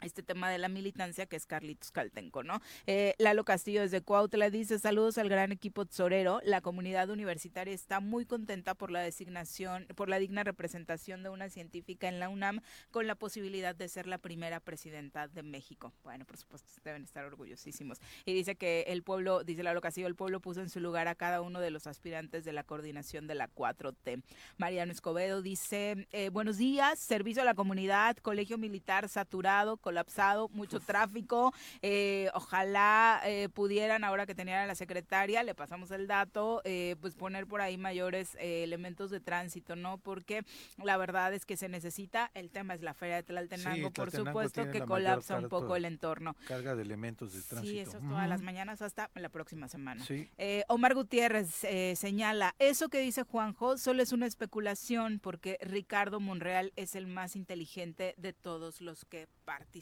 este 0.00 0.22
tema 0.22 0.50
de 0.50 0.58
la 0.58 0.68
militancia 0.68 1.26
que 1.26 1.36
es 1.36 1.46
Carlitos 1.46 1.90
Caltenco, 1.90 2.42
¿no? 2.42 2.60
Eh, 2.86 3.14
Lalo 3.18 3.44
Castillo 3.44 3.82
desde 3.82 4.00
Cuautla 4.00 4.50
dice 4.50 4.78
saludos 4.78 5.18
al 5.18 5.28
gran 5.28 5.52
equipo 5.52 5.84
Tzorero, 5.84 6.40
la 6.44 6.60
comunidad 6.60 7.10
universitaria 7.10 7.74
está 7.74 8.00
muy 8.00 8.24
contenta 8.24 8.74
por 8.74 8.90
la 8.90 9.00
designación, 9.00 9.86
por 9.96 10.08
la 10.08 10.18
digna 10.18 10.44
representación 10.44 11.22
de 11.22 11.30
una 11.30 11.48
científica 11.48 12.08
en 12.08 12.20
la 12.20 12.28
UNAM 12.28 12.60
con 12.90 13.06
la 13.06 13.14
posibilidad 13.14 13.74
de 13.74 13.88
ser 13.88 14.06
la 14.06 14.18
primera 14.18 14.60
presidenta 14.60 15.28
de 15.28 15.42
México. 15.42 15.92
Bueno, 16.04 16.24
por 16.24 16.36
supuesto, 16.36 16.68
deben 16.84 17.02
estar 17.02 17.24
orgullosísimos. 17.24 17.98
Y 18.24 18.34
dice 18.34 18.56
que 18.56 18.84
el 18.88 19.02
pueblo, 19.02 19.44
dice 19.44 19.62
Lalo 19.62 19.80
Castillo, 19.80 20.06
el 20.06 20.14
pueblo 20.14 20.40
puso 20.40 20.60
en 20.60 20.68
su 20.68 20.80
lugar 20.80 21.08
a 21.08 21.14
cada 21.14 21.40
uno 21.40 21.60
de 21.60 21.70
los 21.70 21.86
aspirantes 21.86 22.44
de 22.44 22.52
la 22.52 22.64
coordinación 22.64 23.26
de 23.26 23.34
la 23.34 23.48
4T. 23.48 24.22
Mariano 24.56 24.92
Escobedo 24.92 25.42
dice, 25.42 26.06
eh, 26.12 26.30
buenos 26.30 26.58
días, 26.58 26.98
servicio 26.98 27.42
a 27.42 27.44
la 27.44 27.54
comunidad, 27.54 28.16
colegio 28.18 28.58
militar 28.58 29.08
saturado, 29.08 29.76
colapsado, 29.88 30.50
mucho 30.50 30.80
tráfico. 30.80 31.54
Eh, 31.80 32.28
ojalá 32.34 33.22
eh, 33.24 33.48
pudieran, 33.48 34.04
ahora 34.04 34.26
que 34.26 34.34
tenían 34.34 34.60
a 34.60 34.66
la 34.66 34.74
secretaria, 34.74 35.42
le 35.42 35.54
pasamos 35.54 35.90
el 35.92 36.06
dato, 36.06 36.60
eh, 36.64 36.96
pues 37.00 37.14
poner 37.14 37.46
por 37.46 37.62
ahí 37.62 37.78
mayores 37.78 38.36
elementos 38.38 39.10
de 39.10 39.20
tránsito, 39.20 39.76
¿no? 39.76 39.96
Porque 39.96 40.44
la 40.76 40.98
verdad 40.98 41.32
es 41.32 41.46
que 41.46 41.56
se 41.56 41.70
necesita, 41.70 42.30
el 42.34 42.50
tema 42.50 42.74
es 42.74 42.82
la 42.82 42.92
feria 42.92 43.16
de 43.16 43.22
Tlaltenango, 43.22 43.90
por 43.90 44.10
supuesto 44.10 44.70
que 44.70 44.82
colapsa 44.82 45.38
un 45.38 45.48
poco 45.48 45.74
el 45.74 45.86
entorno. 45.86 46.36
Carga 46.46 46.76
de 46.76 46.82
elementos 46.82 47.32
de 47.32 47.40
tránsito. 47.40 47.72
Sí, 47.72 47.78
eso 47.78 47.96
es 47.96 48.06
todas 48.06 48.28
las 48.28 48.42
mañanas 48.42 48.82
hasta 48.82 49.10
la 49.14 49.30
próxima 49.30 49.68
semana. 49.68 50.04
Omar 50.68 50.94
Gutiérrez 50.94 51.64
señala, 51.98 52.54
eso 52.58 52.90
que 52.90 53.00
dice 53.00 53.22
Juanjo 53.22 53.78
solo 53.78 54.02
es 54.02 54.12
una 54.12 54.26
especulación 54.26 55.18
porque 55.18 55.56
Ricardo 55.62 56.20
Monreal 56.20 56.74
es 56.76 56.94
el 56.94 57.06
más 57.06 57.36
inteligente 57.36 58.14
de 58.18 58.34
todos 58.34 58.82
los 58.82 59.06
que 59.06 59.28
participan 59.46 59.77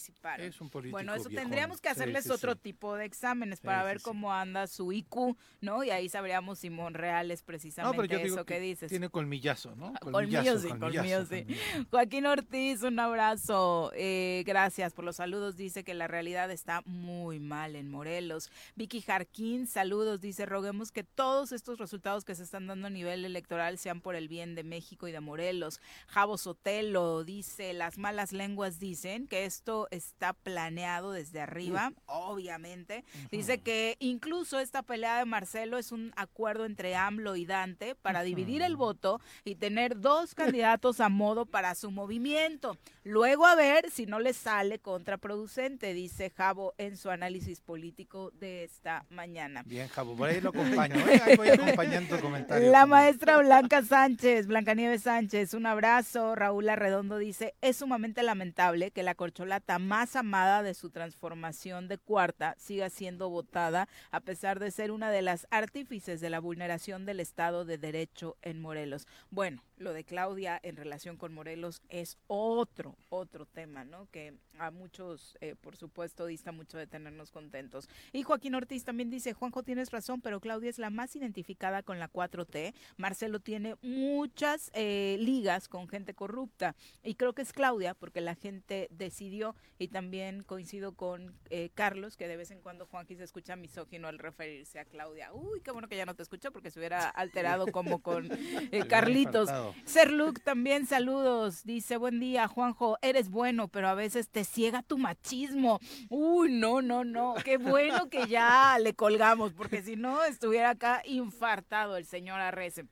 bueno, 0.90 1.14
eso 1.14 1.28
tendríamos 1.28 1.80
que 1.80 1.88
hacerles 1.88 2.30
otro 2.30 2.57
tipo 2.57 2.97
de 2.97 3.05
exámenes 3.05 3.61
para 3.61 3.82
ver 3.84 4.01
cómo 4.01 4.32
anda 4.32 4.66
su 4.66 4.92
IQ, 4.92 5.36
¿no? 5.61 5.84
Y 5.84 5.90
ahí 5.90 6.09
sabríamos 6.09 6.59
si 6.59 6.70
Monreal 6.70 7.30
es 7.30 7.42
precisamente 7.42 8.22
eso 8.22 8.44
que, 8.44 8.61
dices. 8.61 8.88
Tiene 8.88 9.09
colmillazo, 9.09 9.74
¿no? 9.76 9.92
Colmillo, 10.01 10.59
sí, 10.59 10.68
colmillo, 10.68 11.24
sí. 11.26 11.47
Joaquín 11.90 12.26
Ortiz, 12.26 12.82
un 12.82 12.99
abrazo. 12.99 13.92
Eh, 13.94 14.42
gracias 14.47 14.92
por 14.92 15.05
los 15.05 15.16
saludos. 15.16 15.57
Dice 15.57 15.84
que 15.84 15.94
la 15.94 16.09
realidad 16.09 16.51
está 16.51 16.82
muy 16.84 17.40
mal 17.40 17.76
en 17.76 17.90
Morelos. 17.90 18.51
Vicky 18.74 19.01
Jarquín, 19.01 19.66
saludos. 19.66 20.20
Dice, 20.20 20.47
roguemos 20.47 20.92
que 20.92 21.05
todos 21.05 21.53
estos 21.53 21.78
resultados 21.78 22.24
que 22.24 22.34
se 22.34 22.42
están 22.42 22.66
dando 22.66 22.86
a 22.86 22.90
nivel 22.90 23.24
electoral 23.24 23.78
sean 23.78 24.01
por 24.01 24.14
el 24.14 24.28
bien 24.28 24.55
de 24.55 24.64
México 24.64 25.09
y 25.09 25.12
de 25.12 25.20
Morelos. 25.20 25.80
Javo 26.09 26.38
Sotelo 26.38 27.24
dice, 27.24 27.72
las 27.72 27.99
malas 27.99 28.32
lenguas 28.32 28.78
dicen 28.78 29.27
que 29.27 29.44
esto 29.44 29.85
Está 29.90 30.32
planeado 30.32 31.12
desde 31.12 31.40
arriba, 31.40 31.92
obviamente. 32.06 33.04
Dice 33.30 33.58
que 33.58 33.96
incluso 33.98 34.58
esta 34.58 34.82
pelea 34.82 35.18
de 35.18 35.24
Marcelo 35.24 35.78
es 35.78 35.92
un 35.92 36.12
acuerdo 36.16 36.64
entre 36.64 36.96
AMLO 36.96 37.36
y 37.36 37.46
Dante 37.46 37.94
para 37.94 38.22
dividir 38.22 38.62
el 38.62 38.76
voto 38.76 39.20
y 39.44 39.56
tener 39.56 40.00
dos 40.00 40.34
candidatos 40.34 41.00
a 41.00 41.08
modo 41.08 41.46
para 41.46 41.74
su 41.74 41.90
movimiento. 41.90 42.78
Luego 43.04 43.46
a 43.46 43.54
ver 43.54 43.90
si 43.90 44.06
no 44.06 44.18
le 44.18 44.32
sale 44.32 44.78
contraproducente, 44.78 45.94
dice 45.94 46.30
Javo 46.30 46.74
en 46.78 46.96
su 46.96 47.10
análisis 47.10 47.60
político 47.60 48.30
de 48.32 48.64
esta 48.64 49.04
mañana. 49.10 49.62
Bien, 49.64 49.88
Javo, 49.88 50.16
por 50.16 50.28
ahí 50.28 50.40
lo 50.40 50.50
acompaño. 50.56 50.96
¿eh? 50.96 51.22
Ahí 51.24 51.36
voy 51.36 51.48
acompañando 51.48 52.16
tu 52.16 52.22
comentario. 52.22 52.70
La 52.70 52.86
maestra 52.86 53.38
Blanca 53.38 53.82
Sánchez, 53.82 54.46
Blanca 54.46 54.74
Nieves 54.74 55.02
Sánchez, 55.02 55.54
un 55.54 55.66
abrazo. 55.66 56.34
Raúl 56.34 56.68
Arredondo 56.68 57.18
dice, 57.18 57.54
es 57.60 57.76
sumamente 57.76 58.22
lamentable 58.22 58.90
que 58.90 59.02
la 59.02 59.14
corcholata 59.14 59.76
más 59.78 60.16
amada 60.16 60.62
de 60.62 60.74
su 60.74 60.90
transformación 60.90 61.89
de 61.89 61.98
cuarta 61.98 62.55
siga 62.59 62.90
siendo 62.90 63.31
votada 63.31 63.89
a 64.11 64.20
pesar 64.20 64.59
de 64.59 64.70
ser 64.70 64.90
una 64.90 65.11
de 65.11 65.23
las 65.23 65.47
artífices 65.51 66.20
de 66.20 66.31
la 66.31 66.40
vulneración 66.40 67.07
del 67.07 67.20
Estado 67.20 67.65
de 67.65 67.78
Derecho 67.78 68.36
en 68.43 68.61
Morelos. 68.61 69.07
Bueno, 69.31 69.62
lo 69.78 69.93
de 69.93 70.05
Claudia 70.05 70.59
en 70.62 70.77
relación 70.77 71.16
con 71.16 71.35
Morelos 71.35 71.82
es 71.89 72.19
otro, 72.27 72.97
otro 73.11 73.47
tema, 73.47 73.85
¿no? 73.85 74.09
Que 74.11 74.35
a 74.59 74.70
muchos, 74.70 75.36
eh, 75.40 75.55
por 75.61 75.77
supuesto, 75.77 76.27
dista 76.27 76.51
mucho 76.53 76.78
de 76.78 76.86
tenernos 76.86 77.31
contentos. 77.31 77.89
Y 78.12 78.23
Joaquín 78.23 78.55
Ortiz 78.55 78.85
también 78.85 79.11
dice, 79.11 79.35
Juanjo, 79.35 79.62
tienes 79.62 79.90
razón, 79.90 80.20
pero 80.23 80.40
Claudia 80.40 80.70
es 80.70 80.78
la 80.78 80.89
más 80.89 81.15
identificada 81.15 81.82
con 81.82 81.98
la 81.98 82.11
4T. 82.11 82.74
Marcelo 82.97 83.40
tiene 83.40 83.77
muchas 83.82 84.70
eh, 84.74 85.16
ligas 85.20 85.69
con 85.69 85.89
gente 85.89 86.15
corrupta. 86.15 86.74
Y 87.03 87.15
creo 87.15 87.35
que 87.35 87.43
es 87.43 87.53
Claudia, 87.53 87.94
porque 87.94 88.20
la 88.20 88.35
gente 88.35 88.89
decidió, 88.90 89.55
y 89.78 89.89
también 89.89 90.43
coincido 90.43 90.93
con 90.93 91.35
eh, 91.51 91.70
Carlos, 91.74 92.16
que 92.16 92.28
de 92.28 92.36
vez 92.36 92.51
en 92.51 92.61
cuando 92.61 92.86
Juanji 92.86 93.16
se 93.16 93.24
escucha 93.24 93.57
misógino 93.57 94.09
al 94.09 94.19
referirse 94.19 94.78
a 94.78 94.86
Claudia. 94.86 95.35
Uy, 95.35 95.61
qué 95.61 95.70
bueno 95.70 95.89
que 95.89 95.97
ya 95.97 96.07
no 96.07 96.15
te 96.15 96.23
escucho, 96.23 96.51
porque 96.51 96.70
se 96.70 96.78
hubiera 96.78 97.11
alterado 97.11 97.66
como 97.66 98.01
con 98.01 98.28
Carlitos. 98.89 99.51
Ser 99.84 100.10
Luke 100.10 100.40
también 100.40 100.86
saludos. 100.86 101.64
Dice, 101.64 101.97
buen 101.97 102.20
día, 102.20 102.48
Juanjo, 102.48 102.98
eres 103.02 103.30
bueno, 103.30 103.68
pero 103.68 103.88
a 103.88 103.94
veces 103.94 104.28
te 104.28 104.44
ciega 104.44 104.82
tu 104.82 104.98
machismo. 104.98 105.80
Uy, 106.09 106.52
no, 106.52 106.82
no, 106.82 107.05
no. 107.05 107.34
Qué 107.44 107.59
bueno 107.59 108.09
que 108.09 108.26
ya 108.26 108.78
le 108.78 108.94
colgamos, 108.94 109.52
porque 109.52 109.82
si 109.82 109.97
no, 109.97 110.24
estuviera 110.24 110.70
acá 110.70 111.02
infartado 111.05 111.97
el 111.97 112.06
señor 112.06 112.40
Arrece 112.40 112.84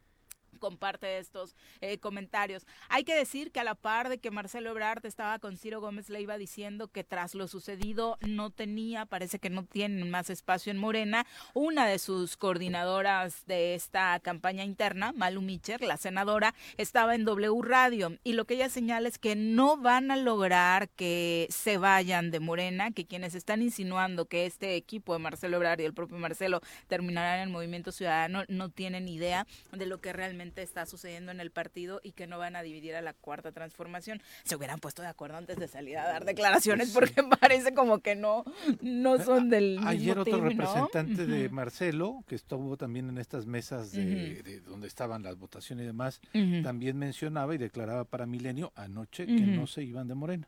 comparte 0.65 1.19
estos 1.19 1.55
eh, 1.83 1.99
comentarios. 1.99 2.67
Hay 2.89 3.05
que 3.05 3.15
decir 3.15 3.53
que 3.53 3.61
a 3.61 3.65
la 3.65 3.75
par 3.75 4.09
de 4.09 4.17
que 4.17 4.31
Marcelo 4.31 4.71
Ebrard 4.71 5.05
estaba 5.05 5.39
con 5.39 5.59
Ciro 5.59 5.83
Gómez 5.83 6.09
le 6.09 6.23
iba 6.23 6.39
diciendo 6.39 6.89
que 6.89 7.05
tras 7.05 7.35
lo 7.35 7.49
sucedido 7.49 8.17
no 8.27 8.49
tenía, 8.49 9.05
parece 9.05 9.39
que 9.39 9.51
no 9.51 9.67
tienen 9.67 10.11
más 10.11 10.31
espacio 10.31 10.71
en 10.71 10.79
Morena, 10.79 11.27
una 11.53 11.87
de 11.87 11.99
sus 11.99 12.39
coordinadoras 12.39 13.45
de 13.45 13.75
esta 13.75 14.19
campaña 14.21 14.65
interna, 14.65 15.13
Malu 15.13 15.43
Micher, 15.43 15.83
la 15.83 15.99
senadora, 15.99 16.55
estaba 16.79 17.15
en 17.15 17.27
W 17.27 17.61
Radio 17.61 18.17
y 18.25 18.33
lo 18.33 18.47
que 18.47 18.55
ella 18.55 18.71
señala 18.71 19.07
es 19.07 19.19
que 19.19 19.37
no 19.37 19.77
van 19.77 20.11
a 20.11 20.17
lograr 20.17 20.89
que 20.89 21.47
se 21.51 21.77
vayan 21.77 22.31
de 22.31 22.41
Morena, 22.41 22.91
que 22.91 23.05
quienes 23.05 23.35
están 23.35 23.61
insinuando 23.61 24.25
que 24.29 24.47
este 24.47 24.77
equipo 24.77 25.13
de 25.13 25.19
Marcelo 25.19 25.59
Ebrard 25.59 25.81
y 25.81 25.85
el 25.85 25.93
propio 25.93 26.17
Marcelo 26.17 26.63
terminarán 26.87 27.41
en 27.41 27.49
el 27.49 27.51
Movimiento 27.51 27.93
Ciudadano 27.93 28.45
no 28.49 28.71
tienen 28.71 29.09
idea 29.09 29.47
de 29.73 29.87
lo 29.87 30.01
que 30.01 30.13
realmente 30.13 30.54
está 30.63 30.87
sucediendo 30.87 31.33
en 31.33 31.41
el 31.41 31.51
partido 31.51 32.01
y 32.03 32.13
que 32.13 32.27
no 32.27 32.39
van 32.39 32.57
a 32.57 32.63
dividir 32.63 32.95
a 32.95 33.03
la 33.03 33.13
cuarta 33.15 33.53
transformación. 33.53 34.23
Se 34.45 34.57
hubieran 34.57 34.79
puesto 34.81 35.03
de 35.03 35.09
acuerdo 35.09 35.37
antes 35.37 35.57
de 35.59 35.69
salir 35.69 35.99
a 35.99 36.05
dar 36.07 36.25
declaraciones 36.25 36.91
porque 36.93 37.15
parece 37.41 37.75
como 37.75 37.99
que 38.01 38.15
no, 38.15 38.45
no 38.81 39.19
son 39.23 39.51
del 39.51 39.79
Ayer 39.85 40.19
otro 40.19 40.25
team, 40.39 40.43
¿no? 40.45 40.49
representante 40.51 41.27
de 41.27 41.49
Marcelo, 41.49 42.25
que 42.27 42.35
estuvo 42.35 42.77
también 42.77 43.09
en 43.09 43.19
estas 43.19 43.47
mesas 43.47 43.93
de, 43.93 44.43
de 44.43 44.61
donde 44.61 44.87
estaban 44.87 45.23
las 45.23 45.37
votaciones 45.39 45.85
y 45.85 45.87
demás, 45.87 46.21
también 46.63 46.97
mencionaba 46.99 47.55
y 47.55 47.59
declaraba 47.59 48.05
para 48.05 48.27
Milenio 48.27 48.73
anoche 48.77 49.27
que 49.27 49.33
no 49.43 49.67
se 49.67 49.83
iban 49.83 50.09
de 50.09 50.15
Morena. 50.15 50.45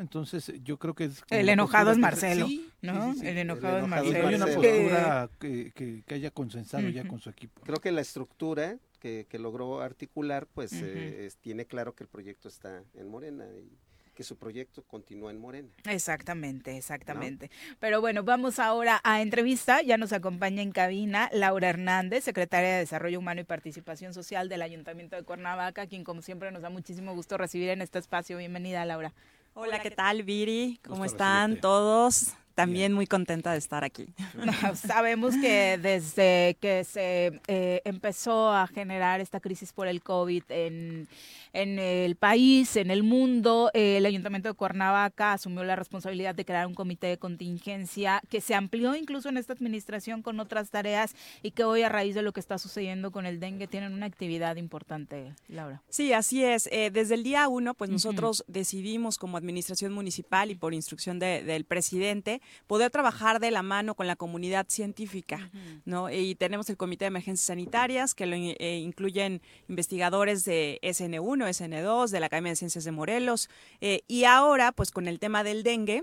Entonces 0.00 0.52
yo 0.62 0.78
creo 0.78 0.94
que 0.94 1.04
es 1.04 1.22
El 1.30 1.48
enojado 1.48 1.90
es 1.92 1.98
Marcelo, 1.98 2.46
Sí, 2.46 2.70
¿no? 2.82 3.12
sí, 3.12 3.14
sí, 3.14 3.20
sí. 3.20 3.26
El 3.28 3.38
enojado 3.38 3.78
es 3.78 3.84
Y 3.84 3.88
Marcelo. 3.88 4.22
no 4.22 4.28
hay 4.28 4.34
una 4.34 4.46
postura 4.46 5.30
que, 5.38 5.72
que- 5.74 6.02
que 6.06 6.14
haya 6.14 6.30
consensado 6.30 6.88
ya 6.88 7.06
con 7.06 7.20
su 7.20 7.30
equipo. 7.30 7.62
Creo 7.62 7.80
que 7.80 7.92
la 7.92 8.00
estructura 8.00 8.76
que, 9.04 9.26
que 9.28 9.38
logró 9.38 9.82
articular, 9.82 10.46
pues 10.46 10.72
eh, 10.72 11.26
es- 11.26 11.36
tiene 11.36 11.66
claro 11.66 11.94
que 11.94 12.04
el 12.04 12.08
proyecto 12.08 12.48
está 12.48 12.82
en 12.94 13.06
Morena 13.06 13.44
y 13.60 13.70
que 14.14 14.22
su 14.24 14.36
proyecto 14.38 14.82
continúa 14.84 15.30
en 15.30 15.38
Morena. 15.38 15.68
Exactamente, 15.86 16.74
exactamente. 16.78 17.50
Pero 17.80 18.00
bueno, 18.00 18.22
vamos 18.22 18.58
ahora 18.58 19.00
a 19.04 19.20
entrevista. 19.20 19.82
Ya 19.82 19.98
nos 19.98 20.14
acompaña 20.14 20.62
en 20.62 20.72
cabina 20.72 21.28
Laura 21.34 21.68
Hernández, 21.68 22.24
secretaria 22.24 22.70
de 22.70 22.78
Desarrollo 22.78 23.18
Humano 23.18 23.42
y 23.42 23.44
Participación 23.44 24.14
Social 24.14 24.48
del 24.48 24.62
Ayuntamiento 24.62 25.16
de 25.16 25.22
Cuernavaca, 25.24 25.86
quien 25.86 26.02
como 26.02 26.22
siempre 26.22 26.50
nos 26.50 26.62
da 26.62 26.70
muchísimo 26.70 27.12
gusto 27.14 27.36
recibir 27.36 27.68
en 27.68 27.82
este 27.82 27.98
espacio. 27.98 28.38
Bienvenida, 28.38 28.86
Laura. 28.86 29.12
Hola, 29.52 29.80
¿qué 29.82 29.90
tal, 29.90 30.22
Viri? 30.22 30.80
¿Cómo 30.82 31.04
están 31.04 31.50
recibirte. 31.50 31.60
todos? 31.60 32.34
También 32.54 32.92
muy 32.92 33.06
contenta 33.06 33.52
de 33.52 33.58
estar 33.58 33.82
aquí. 33.82 34.06
Sabemos 34.74 35.34
que 35.36 35.78
desde 35.78 36.56
que 36.60 36.84
se 36.84 37.40
eh, 37.48 37.82
empezó 37.84 38.52
a 38.52 38.66
generar 38.68 39.20
esta 39.20 39.40
crisis 39.40 39.72
por 39.72 39.88
el 39.88 40.02
COVID 40.02 40.44
en, 40.50 41.08
en 41.54 41.78
el 41.78 42.16
país, 42.16 42.76
en 42.76 42.90
el 42.90 43.02
mundo, 43.02 43.70
eh, 43.72 43.96
el 43.96 44.06
Ayuntamiento 44.06 44.48
de 44.48 44.54
Cuernavaca 44.54 45.32
asumió 45.32 45.64
la 45.64 45.76
responsabilidad 45.76 46.34
de 46.34 46.44
crear 46.44 46.66
un 46.66 46.74
comité 46.74 47.06
de 47.06 47.16
contingencia 47.18 48.20
que 48.28 48.40
se 48.40 48.54
amplió 48.54 48.94
incluso 48.96 49.28
en 49.28 49.36
esta 49.36 49.52
administración 49.52 50.20
con 50.22 50.40
otras 50.40 50.70
tareas 50.70 51.14
y 51.42 51.52
que 51.52 51.64
hoy 51.64 51.82
a 51.82 51.88
raíz 51.88 52.14
de 52.14 52.22
lo 52.22 52.32
que 52.32 52.40
está 52.40 52.58
sucediendo 52.58 53.10
con 53.12 53.24
el 53.24 53.40
dengue 53.40 53.66
tienen 53.68 53.92
una 53.94 54.06
actividad 54.06 54.56
importante, 54.56 55.32
Laura. 55.48 55.80
Sí, 55.88 56.12
así 56.12 56.44
es. 56.44 56.68
Eh, 56.72 56.90
desde 56.92 57.14
el 57.14 57.22
día 57.22 57.46
uno, 57.48 57.74
pues 57.74 57.88
nosotros 57.88 58.44
decidimos 58.48 59.16
como 59.16 59.36
administración 59.36 59.92
municipal 59.92 60.50
y 60.50 60.56
por 60.56 60.74
instrucción 60.74 61.18
de- 61.18 61.44
del 61.44 61.64
presidente 61.64 62.42
poder 62.66 62.90
trabajar 62.90 63.38
de 63.40 63.50
la 63.52 63.62
mano 63.62 63.94
con 63.94 64.06
la 64.08 64.16
comunidad 64.16 64.66
científica, 64.68 65.50
¿no? 65.84 66.10
Y 66.10 66.34
tenemos 66.34 66.68
el 66.68 66.76
Comité 66.76 67.04
de 67.04 67.08
Emergencias 67.08 67.46
Sanitarias 67.46 68.14
que 68.14 68.26
lo 68.26 68.34
eh, 68.36 68.78
incluyen 68.78 69.40
investigadores 69.68 70.44
de 70.44 70.78
SN1, 70.82 71.43
SN2, 71.48 72.08
de 72.08 72.20
la 72.20 72.26
Academia 72.26 72.52
de 72.52 72.56
Ciencias 72.56 72.84
de 72.84 72.92
Morelos 72.92 73.48
eh, 73.80 74.02
y 74.08 74.24
ahora, 74.24 74.72
pues 74.72 74.90
con 74.90 75.08
el 75.08 75.18
tema 75.18 75.44
del 75.44 75.62
dengue. 75.62 76.02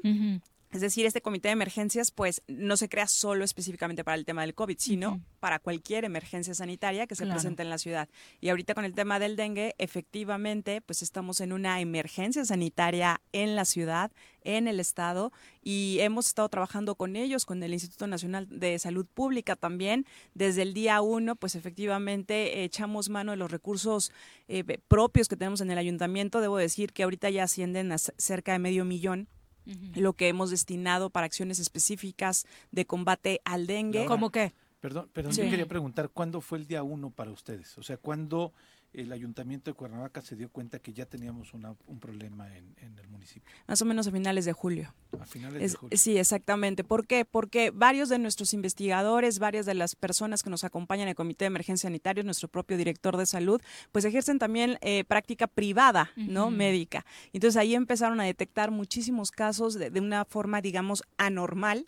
Es 0.71 0.79
decir, 0.79 1.05
este 1.05 1.21
comité 1.21 1.49
de 1.49 1.53
emergencias, 1.53 2.11
pues, 2.11 2.41
no 2.47 2.77
se 2.77 2.87
crea 2.87 3.07
solo 3.07 3.43
específicamente 3.43 4.03
para 4.05 4.15
el 4.15 4.25
tema 4.25 4.41
del 4.41 4.55
COVID, 4.55 4.77
sino 4.79 5.21
para 5.41 5.59
cualquier 5.59 6.05
emergencia 6.05 6.53
sanitaria 6.53 7.07
que 7.07 7.15
se 7.15 7.23
Claro. 7.23 7.35
presente 7.39 7.61
en 7.61 7.69
la 7.69 7.77
ciudad. 7.77 8.07
Y 8.39 8.49
ahorita 8.49 8.73
con 8.73 8.85
el 8.85 8.93
tema 8.93 9.19
del 9.19 9.35
dengue, 9.35 9.75
efectivamente, 9.79 10.81
pues 10.81 11.01
estamos 11.01 11.41
en 11.41 11.51
una 11.51 11.81
emergencia 11.81 12.45
sanitaria 12.45 13.21
en 13.33 13.55
la 13.55 13.65
ciudad, 13.65 14.11
en 14.43 14.67
el 14.67 14.79
estado, 14.79 15.33
y 15.61 15.97
hemos 15.99 16.27
estado 16.27 16.47
trabajando 16.47 16.95
con 16.95 17.15
ellos, 17.15 17.45
con 17.45 17.61
el 17.63 17.73
Instituto 17.73 18.07
Nacional 18.07 18.47
de 18.49 18.79
Salud 18.79 19.05
Pública 19.05 19.55
también. 19.57 20.05
Desde 20.33 20.61
el 20.61 20.73
día 20.73 21.01
uno, 21.01 21.35
pues 21.35 21.55
efectivamente 21.55 22.63
echamos 22.63 23.09
mano 23.09 23.31
de 23.31 23.37
los 23.37 23.51
recursos 23.51 24.11
eh, 24.47 24.63
propios 24.87 25.27
que 25.27 25.35
tenemos 25.35 25.59
en 25.61 25.69
el 25.69 25.77
ayuntamiento. 25.77 26.39
Debo 26.39 26.57
decir 26.57 26.93
que 26.93 27.03
ahorita 27.03 27.29
ya 27.29 27.43
ascienden 27.43 27.91
a 27.91 27.97
cerca 27.97 28.53
de 28.53 28.59
medio 28.59 28.85
millón 28.85 29.27
lo 29.65 30.13
que 30.13 30.27
hemos 30.27 30.49
destinado 30.49 31.09
para 31.09 31.25
acciones 31.25 31.59
específicas 31.59 32.45
de 32.71 32.85
combate 32.85 33.41
al 33.45 33.67
dengue. 33.67 34.05
¿Cómo 34.05 34.29
qué? 34.31 34.53
Perdón, 34.79 35.09
perdón, 35.13 35.33
Sí. 35.33 35.43
yo 35.43 35.49
quería 35.49 35.67
preguntar, 35.67 36.09
¿cuándo 36.09 36.41
fue 36.41 36.57
el 36.57 36.65
día 36.67 36.81
uno 36.83 37.11
para 37.11 37.31
ustedes? 37.31 37.77
O 37.77 37.83
sea, 37.83 37.97
¿cuándo 37.97 38.51
el 38.93 39.11
ayuntamiento 39.13 39.71
de 39.71 39.75
Cuernavaca 39.75 40.21
se 40.21 40.35
dio 40.35 40.49
cuenta 40.49 40.79
que 40.79 40.91
ya 40.93 41.05
teníamos 41.05 41.53
una- 41.53 41.75
un 41.87 41.99
problema 41.99 42.55
en, 42.57 42.75
en 42.77 42.97
el 42.99 43.07
municipio? 43.07 43.49
Más 43.67 43.81
o 43.81 43.85
menos 43.85 44.07
a 44.07 44.11
finales 44.11 44.45
de 44.45 44.53
julio. 44.53 44.93
A 45.19 45.25
finales 45.25 45.61
Es- 45.63 45.71
de 45.73 45.77
julio. 45.77 45.97
Sí, 45.97 46.17
exactamente. 46.17 46.83
¿Por 46.83 47.07
qué? 47.07 47.23
Porque 47.25 47.71
varios 47.71 48.09
de 48.09 48.19
nuestros 48.19 48.53
investigadores, 48.53 49.39
varias 49.39 49.65
de 49.65 49.73
las 49.75 49.95
personas 49.95 50.43
que 50.43 50.49
nos 50.49 50.63
acompañan 50.63 51.03
en 51.03 51.09
el 51.09 51.15
Comité 51.15 51.45
de 51.45 51.47
Emergencia 51.47 51.87
Sanitaria, 51.87 52.23
nuestro 52.23 52.47
propio 52.49 52.75
director 52.77 53.15
de 53.17 53.25
salud, 53.25 53.61
pues 53.91 54.03
ejercen 54.05 54.39
también 54.39 54.77
eh, 54.81 55.03
práctica 55.05 55.47
privada, 55.47 56.11
¿no? 56.15 56.51
Médica. 56.51 57.05
Entonces 57.33 57.57
ahí 57.57 57.75
empezaron 57.75 58.19
a 58.19 58.25
detectar 58.25 58.71
muchísimos 58.71 59.31
casos 59.31 59.75
de, 59.75 59.89
de 59.89 59.99
una 60.01 60.25
forma, 60.25 60.61
digamos, 60.61 61.03
anormal 61.17 61.85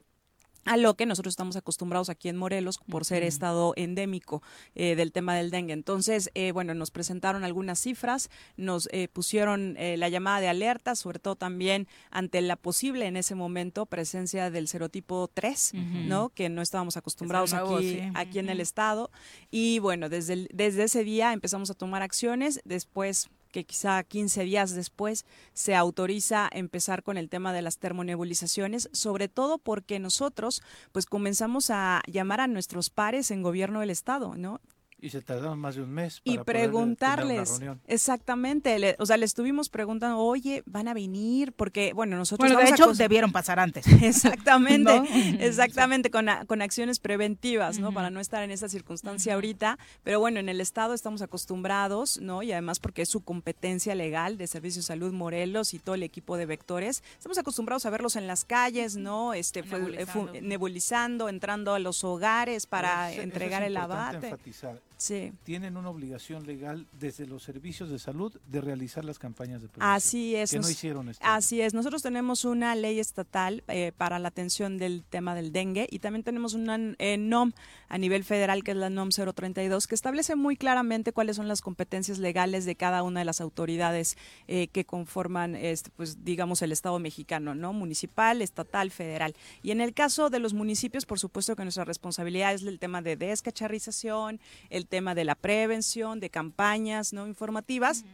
a 0.65 0.77
lo 0.77 0.95
que 0.95 1.05
nosotros 1.05 1.33
estamos 1.33 1.55
acostumbrados 1.55 2.09
aquí 2.09 2.29
en 2.29 2.37
Morelos 2.37 2.79
por 2.89 3.05
ser 3.05 3.23
estado 3.23 3.73
endémico 3.75 4.41
eh, 4.75 4.95
del 4.95 5.11
tema 5.11 5.35
del 5.35 5.51
dengue. 5.51 5.73
Entonces, 5.73 6.31
eh, 6.35 6.51
bueno, 6.51 6.73
nos 6.73 6.91
presentaron 6.91 7.43
algunas 7.43 7.79
cifras, 7.79 8.29
nos 8.57 8.87
eh, 8.91 9.07
pusieron 9.07 9.75
eh, 9.77 9.97
la 9.97 10.09
llamada 10.09 10.39
de 10.39 10.47
alerta, 10.47 10.95
sobre 10.95 11.19
todo 11.19 11.35
también 11.35 11.87
ante 12.11 12.41
la 12.41 12.55
posible 12.55 13.05
en 13.07 13.17
ese 13.17 13.35
momento 13.35 13.85
presencia 13.85 14.49
del 14.49 14.67
serotipo 14.67 15.29
3, 15.33 15.71
Ujú. 15.73 15.83
¿no? 16.07 16.29
Que 16.29 16.49
no 16.49 16.61
estábamos 16.61 16.95
acostumbrados 16.97 17.51
nuevo, 17.53 17.77
aquí, 17.77 17.89
sí. 17.95 18.01
aquí 18.15 18.39
en 18.39 18.49
el 18.49 18.59
estado. 18.59 19.11
Y 19.51 19.79
bueno, 19.79 20.09
desde, 20.09 20.33
el- 20.33 20.49
desde 20.53 20.83
ese 20.83 21.03
día 21.03 21.33
empezamos 21.33 21.69
a 21.69 21.73
tomar 21.73 22.01
acciones, 22.01 22.61
después 22.65 23.29
que 23.53 23.63
quizá 23.63 24.03
15 24.03 24.43
días 24.43 24.71
después 24.71 25.25
se 25.53 25.75
autoriza 25.75 26.49
empezar 26.51 27.03
con 27.03 27.17
el 27.17 27.29
tema 27.29 27.53
de 27.53 27.61
las 27.61 27.77
termonebulizaciones, 27.77 28.89
sobre 28.91 29.29
todo 29.29 29.59
porque 29.59 29.99
nosotros 29.99 30.61
pues 30.91 31.05
comenzamos 31.05 31.69
a 31.69 32.01
llamar 32.07 32.41
a 32.41 32.47
nuestros 32.47 32.89
pares 32.89 33.31
en 33.31 33.43
gobierno 33.43 33.79
del 33.79 33.91
estado, 33.91 34.35
¿no? 34.35 34.59
Y 35.03 35.09
se 35.09 35.21
tardaron 35.21 35.59
más 35.59 35.75
de 35.75 35.81
un 35.81 35.89
mes. 35.91 36.21
y 36.23 36.37
para 36.37 36.43
poder 36.45 36.55
tener 36.55 36.69
una 36.69 36.71
preguntarles, 36.79 37.49
reunión. 37.49 37.81
exactamente, 37.87 38.79
le- 38.79 38.95
o 38.99 39.05
sea, 39.05 39.17
le 39.17 39.25
estuvimos 39.25 39.67
preguntando, 39.67 40.17
oye, 40.19 40.63
¿van 40.65 40.87
a 40.87 40.93
venir? 40.93 41.51
Porque, 41.51 41.91
bueno, 41.93 42.15
nosotros 42.15 42.49
Bueno, 42.53 42.65
de 42.65 42.73
hecho, 42.73 42.93
debieron 42.93 43.31
pasar 43.33 43.59
antes. 43.59 43.85
Exactamente, 44.01 44.83
¿No? 44.99 45.03
exactamente, 45.45 46.09
con, 46.09 46.29
a- 46.29 46.45
con 46.45 46.61
acciones 46.61 46.99
preventivas, 46.99 47.79
¿no? 47.79 47.91
Para 47.91 48.09
no 48.11 48.21
estar 48.21 48.43
en 48.43 48.51
esta 48.51 48.69
circunstancia 48.69 49.33
ahorita. 49.33 49.77
Pero 50.03 50.19
bueno, 50.21 50.39
en 50.39 50.47
el 50.47 50.61
Estado 50.61 50.93
estamos 50.93 51.21
acostumbrados, 51.21 52.21
¿no? 52.21 52.41
Y 52.41 52.53
además 52.53 52.79
porque 52.79 53.01
es 53.01 53.09
su 53.09 53.21
competencia 53.21 53.95
legal 53.95 54.37
de 54.37 54.47
Servicio 54.47 54.79
de 54.81 54.85
Salud 54.85 55.11
Morelos 55.11 55.73
y 55.73 55.79
todo 55.79 55.95
el 55.95 56.03
equipo 56.03 56.37
de 56.37 56.45
vectores, 56.45 57.03
estamos 57.17 57.37
acostumbrados 57.37 57.85
a 57.85 57.89
verlos 57.89 58.15
en 58.15 58.25
las 58.27 58.45
calles, 58.45 58.95
¿no? 58.95 59.33
Este, 59.33 59.63
fue- 59.63 59.79
eh, 59.79 59.81
Nebulizando. 60.05 60.41
nebulizando, 60.41 61.29
entrando 61.29 61.73
a 61.73 61.79
los 61.79 62.03
hogares 62.05 62.67
para 62.67 63.09
Eso- 63.09 63.13
eso 63.15 63.19
es 63.19 63.23
entregar 63.25 63.63
el 63.63 63.75
abate. 63.75 64.27
enfatizar. 64.27 64.79
Sí. 65.03 65.33
Tienen 65.43 65.75
una 65.75 65.89
obligación 65.89 66.47
legal 66.47 66.87
desde 66.97 67.27
los 67.27 67.43
servicios 67.43 67.89
de 67.89 67.99
salud 67.99 68.33
de 68.47 68.61
realizar 68.61 69.03
las 69.03 69.19
campañas 69.19 69.61
de 69.61 69.67
prevención. 69.67 69.95
Así 69.97 70.33
es. 70.33 70.51
Que 70.51 70.59
no 70.59 70.69
hicieron 70.69 71.09
esto. 71.09 71.21
Así 71.27 71.59
es. 71.59 71.73
Nosotros 71.73 72.01
tenemos 72.01 72.45
una 72.45 72.73
ley 72.73 73.01
estatal 73.01 73.65
eh, 73.67 73.91
para 73.97 74.17
la 74.17 74.29
atención 74.29 74.77
del 74.77 75.03
tema 75.03 75.35
del 75.35 75.51
dengue 75.51 75.89
y 75.91 75.99
también 75.99 76.23
tenemos 76.23 76.53
una 76.53 76.79
eh, 76.99 77.17
NOM 77.17 77.51
a 77.89 77.97
nivel 77.97 78.23
federal 78.23 78.63
que 78.63 78.71
es 78.71 78.77
la 78.77 78.89
NOM 78.89 79.09
032 79.09 79.87
que 79.87 79.95
establece 79.95 80.37
muy 80.37 80.55
claramente 80.55 81.11
cuáles 81.11 81.35
son 81.35 81.49
las 81.49 81.59
competencias 81.59 82.17
legales 82.17 82.63
de 82.63 82.77
cada 82.77 83.03
una 83.03 83.19
de 83.19 83.25
las 83.25 83.41
autoridades 83.41 84.15
eh, 84.47 84.69
que 84.69 84.85
conforman, 84.85 85.55
este, 85.55 85.89
pues 85.97 86.23
digamos, 86.23 86.61
el 86.61 86.71
Estado 86.71 86.97
mexicano, 86.99 87.55
¿no? 87.55 87.73
Municipal, 87.73 88.41
estatal, 88.41 88.89
federal. 88.89 89.35
Y 89.63 89.71
en 89.71 89.81
el 89.81 89.93
caso 89.93 90.29
de 90.29 90.39
los 90.39 90.53
municipios, 90.53 91.05
por 91.05 91.19
supuesto 91.19 91.57
que 91.57 91.63
nuestra 91.63 91.83
responsabilidad 91.83 92.53
es 92.53 92.63
el 92.63 92.79
tema 92.79 93.01
de 93.01 93.17
descacharrización, 93.17 94.39
el 94.69 94.87
tema 94.93 95.15
de 95.15 95.25
la 95.25 95.33
prevención, 95.33 96.19
de 96.19 96.29
campañas 96.29 97.13
no 97.13 97.25
informativas. 97.25 98.05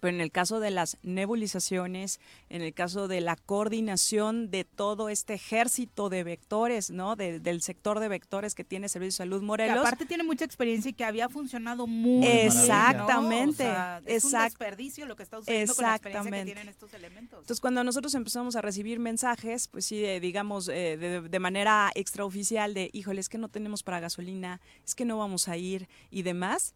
Pero 0.00 0.14
en 0.14 0.20
el 0.20 0.30
caso 0.30 0.60
de 0.60 0.70
las 0.70 0.96
nebulizaciones, 1.02 2.20
en 2.48 2.62
el 2.62 2.72
caso 2.74 3.08
de 3.08 3.20
la 3.20 3.36
coordinación 3.36 4.50
de 4.50 4.64
todo 4.64 5.08
este 5.08 5.34
ejército 5.34 6.08
de 6.08 6.24
vectores, 6.24 6.90
¿no? 6.90 7.16
De- 7.16 7.40
del 7.40 7.62
sector 7.62 8.00
de 8.00 8.08
vectores 8.08 8.54
que 8.54 8.64
tiene 8.64 8.88
Servicio 8.88 9.08
de 9.24 9.28
Salud 9.28 9.40
Que 9.40 9.46
Morelos. 9.46 9.78
aparte 9.86 10.06
tiene 10.06 10.22
mucha 10.24 10.44
experiencia 10.44 10.90
y 10.90 10.94
que 10.94 11.04
había 11.04 11.28
funcionado 11.28 11.86
muy 11.86 12.26
Exactamente, 12.26 13.64
bien, 13.64 13.74
¿no? 13.74 13.78
O 13.78 13.92
sea, 13.98 14.02
es 14.06 14.24
un 14.24 14.32
desperdicio 14.32 15.06
lo 15.06 15.16
que 15.16 15.22
está 15.22 15.38
sucediendo 15.38 15.74
con 15.74 15.84
la 15.84 15.96
experiencia 15.96 16.30
que 16.30 16.44
tienen 16.44 16.68
estos 16.68 16.94
elementos. 16.94 17.38
Entonces, 17.40 17.60
cuando 17.60 17.84
nosotros 17.84 18.14
empezamos 18.14 18.56
a 18.56 18.60
recibir 18.62 18.98
mensajes, 18.98 19.68
pues 19.68 19.84
sí, 19.86 19.98
de- 20.00 20.20
digamos, 20.20 20.68
eh, 20.68 20.96
de, 20.96 21.20
de 21.22 21.38
manera 21.38 21.90
extraoficial 21.94 22.74
de, 22.74 22.90
híjole, 22.92 23.20
es 23.20 23.28
que 23.28 23.38
no 23.38 23.48
tenemos 23.48 23.82
para 23.82 24.00
gasolina, 24.00 24.60
es 24.84 24.94
que 24.94 25.04
no 25.04 25.18
vamos 25.18 25.48
a 25.48 25.56
ir 25.56 25.88
y 26.10 26.22
demás. 26.22 26.74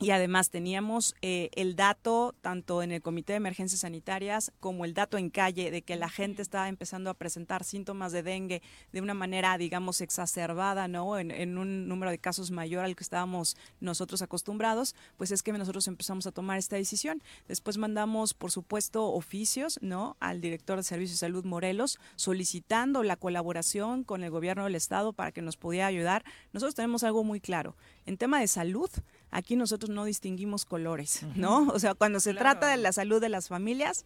Y 0.00 0.10
además 0.10 0.50
teníamos 0.50 1.14
eh, 1.22 1.50
el 1.54 1.76
dato, 1.76 2.34
tanto 2.40 2.82
en 2.82 2.92
el 2.92 3.02
Comité 3.02 3.32
de 3.34 3.38
Emergencias 3.38 3.80
Sanitarias 3.80 4.52
como 4.60 4.84
el 4.84 4.94
dato 4.94 5.18
en 5.18 5.30
calle, 5.30 5.70
de 5.70 5.82
que 5.82 5.96
la 5.96 6.08
gente 6.08 6.42
estaba 6.42 6.68
empezando 6.68 7.10
a 7.10 7.14
presentar 7.14 7.64
síntomas 7.64 8.12
de 8.12 8.22
dengue 8.22 8.62
de 8.92 9.00
una 9.00 9.14
manera, 9.14 9.56
digamos, 9.58 10.00
exacerbada, 10.00 10.88
¿no? 10.88 11.18
En, 11.18 11.30
en 11.30 11.58
un 11.58 11.88
número 11.88 12.10
de 12.10 12.18
casos 12.18 12.50
mayor 12.50 12.84
al 12.84 12.96
que 12.96 13.04
estábamos 13.04 13.56
nosotros 13.80 14.22
acostumbrados, 14.22 14.94
pues 15.16 15.30
es 15.30 15.42
que 15.42 15.52
nosotros 15.52 15.86
empezamos 15.88 16.26
a 16.26 16.32
tomar 16.32 16.58
esta 16.58 16.76
decisión. 16.76 17.22
Después 17.48 17.78
mandamos, 17.78 18.34
por 18.34 18.50
supuesto, 18.50 19.06
oficios, 19.06 19.78
¿no? 19.82 20.16
Al 20.20 20.40
director 20.40 20.76
de 20.76 20.82
Servicios 20.82 21.20
de 21.20 21.26
Salud 21.26 21.44
Morelos, 21.44 21.98
solicitando 22.16 23.02
la 23.02 23.16
colaboración 23.16 24.04
con 24.04 24.24
el 24.24 24.30
gobierno 24.30 24.64
del 24.64 24.74
Estado 24.74 25.12
para 25.12 25.32
que 25.32 25.42
nos 25.42 25.56
pudiera 25.56 25.86
ayudar. 25.86 26.24
Nosotros 26.52 26.74
tenemos 26.74 27.02
algo 27.04 27.24
muy 27.24 27.40
claro. 27.40 27.76
En 28.06 28.16
tema 28.16 28.40
de 28.40 28.48
salud, 28.48 28.90
aquí 29.32 29.56
nosotros 29.56 29.90
no 29.90 30.04
distinguimos 30.04 30.64
colores, 30.64 31.22
¿no? 31.34 31.66
O 31.68 31.78
sea, 31.80 31.94
cuando 31.94 32.20
se 32.20 32.34
trata 32.34 32.68
de 32.68 32.76
la 32.76 32.92
salud 32.92 33.20
de 33.20 33.28
las 33.30 33.48
familias, 33.48 34.04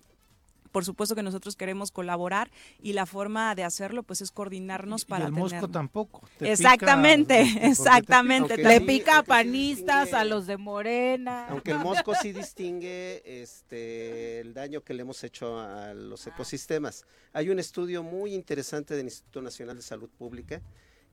por 0.72 0.84
supuesto 0.84 1.14
que 1.14 1.22
nosotros 1.22 1.56
queremos 1.56 1.90
colaborar 1.90 2.50
y 2.82 2.92
la 2.92 3.06
forma 3.06 3.54
de 3.54 3.64
hacerlo 3.64 4.02
pues 4.02 4.20
es 4.20 4.30
coordinarnos 4.30 5.02
Y 5.02 5.06
para 5.06 5.26
el 5.26 5.32
mosco 5.32 5.68
tampoco. 5.68 6.20
te 6.38 6.44
pica, 6.44 6.52
Exactamente, 6.52 7.44
te 7.44 7.44
pica. 7.44 7.66
exactamente. 7.66 8.54
Aunque 8.54 8.68
Le 8.68 8.80
pica 8.82 9.18
a 9.18 9.22
panistas, 9.22 10.12
a 10.12 10.24
los 10.24 10.46
de 10.46 10.58
Morena. 10.58 11.48
Aunque 11.48 11.70
el 11.70 11.78
mosco 11.78 12.14
sí 12.14 12.32
distingue 12.32 13.22
este, 13.24 14.40
el 14.40 14.52
daño 14.54 14.82
que 14.82 14.92
le 14.94 15.02
hemos 15.02 15.24
hecho 15.24 15.58
a 15.58 15.94
los 15.94 16.26
ecosistemas. 16.26 17.06
Hay 17.32 17.48
un 17.48 17.58
estudio 17.58 18.02
muy 18.02 18.34
interesante 18.34 18.94
del 18.94 19.06
Instituto 19.06 19.40
Nacional 19.42 19.76
de 19.76 19.82
Salud 19.82 20.10
Pública 20.10 20.60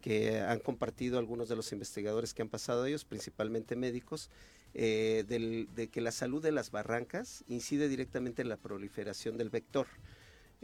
que 0.04 0.42
han 0.42 0.60
compartido 0.60 1.18
algunos 1.18 1.48
de 1.48 1.56
los 1.56 1.72
investigadores 1.72 2.34
que 2.34 2.42
han 2.42 2.50
pasado 2.50 2.86
ellos, 2.86 3.06
principalmente 3.06 3.78
médicos, 3.78 4.30
eh, 4.74 5.24
del- 5.30 5.70
de 5.76 5.88
que 5.88 6.02
la 6.02 6.12
salud 6.12 6.44
de 6.44 6.52
las 6.52 6.72
barrancas 6.72 7.46
incide 7.48 7.88
directamente 7.88 8.42
en 8.42 8.50
la 8.50 8.58
proliferación 8.58 9.38
del 9.38 9.50
vector. 9.50 9.88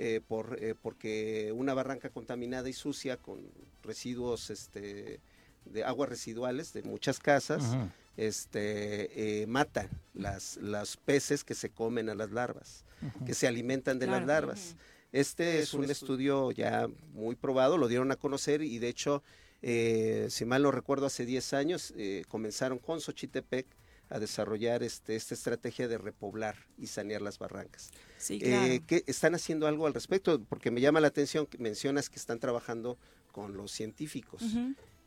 eh, 0.02 0.22
por, 0.26 0.58
eh, 0.64 0.76
porque 0.82 1.52
una 1.54 1.74
barranca 1.74 2.10
contaminada 2.10 2.70
y 2.70 2.74
sucia 2.74 3.18
con 3.18 3.42
residuos 3.84 4.50
este, 4.50 5.20
de 5.66 5.84
aguas 5.84 6.08
residuales 6.08 6.72
de 6.72 6.84
muchas 6.84 7.20
casas, 7.20 7.76
este, 8.16 9.42
eh, 9.42 9.46
mata 9.48 9.90
las, 10.14 10.56
los 10.56 10.96
peces 10.96 11.44
que 11.44 11.54
se 11.54 11.70
comen 11.70 12.08
a 12.08 12.16
las 12.16 12.32
larvas, 12.32 12.86
que 13.26 13.34
se 13.34 13.46
alimentan 13.48 14.00
de 14.00 14.06
Claro. 14.06 14.20
las 14.22 14.28
larvas. 14.28 14.76
Este 15.12 15.60
es 15.60 15.74
un 15.74 15.82
estudio 15.90 16.52
ya 16.52 16.88
muy 17.14 17.36
probado, 17.36 17.78
lo 17.78 17.88
dieron 17.88 18.12
a 18.12 18.16
conocer 18.16 18.62
y 18.62 18.78
de 18.80 18.90
hecho, 18.90 19.24
eh, 19.62 20.28
si 20.30 20.46
mal 20.46 20.62
no 20.64 20.72
recuerdo, 20.72 21.08
hace 21.08 21.26
10 21.26 21.54
años 21.54 21.94
eh, 21.98 22.24
comenzaron 22.28 22.78
con 22.78 23.02
Xochitepec 23.02 23.66
a 24.10 24.20
desarrollar 24.20 24.82
este, 24.84 25.16
esta 25.16 25.34
estrategia 25.34 25.88
de 25.88 25.98
repoblar 25.98 26.56
y 26.78 26.88
sanear 26.88 27.22
las 27.22 27.38
barrancas. 27.40 27.92
Sí, 28.18 28.40
Eh. 28.42 28.82
¿qué- 28.88 29.04
¿Están 29.08 29.36
haciendo 29.36 29.68
algo 29.68 29.86
al 29.88 29.94
respecto? 29.94 30.40
Porque 30.44 30.72
me 30.72 30.82
llama 30.82 31.00
la 31.00 31.08
atención 31.08 31.46
que 31.46 31.58
mencionas 31.60 32.10
que 32.10 32.16
están 32.18 32.40
trabajando 32.40 32.98
con 33.32 33.56
los 33.56 33.72
científicos. 33.72 34.44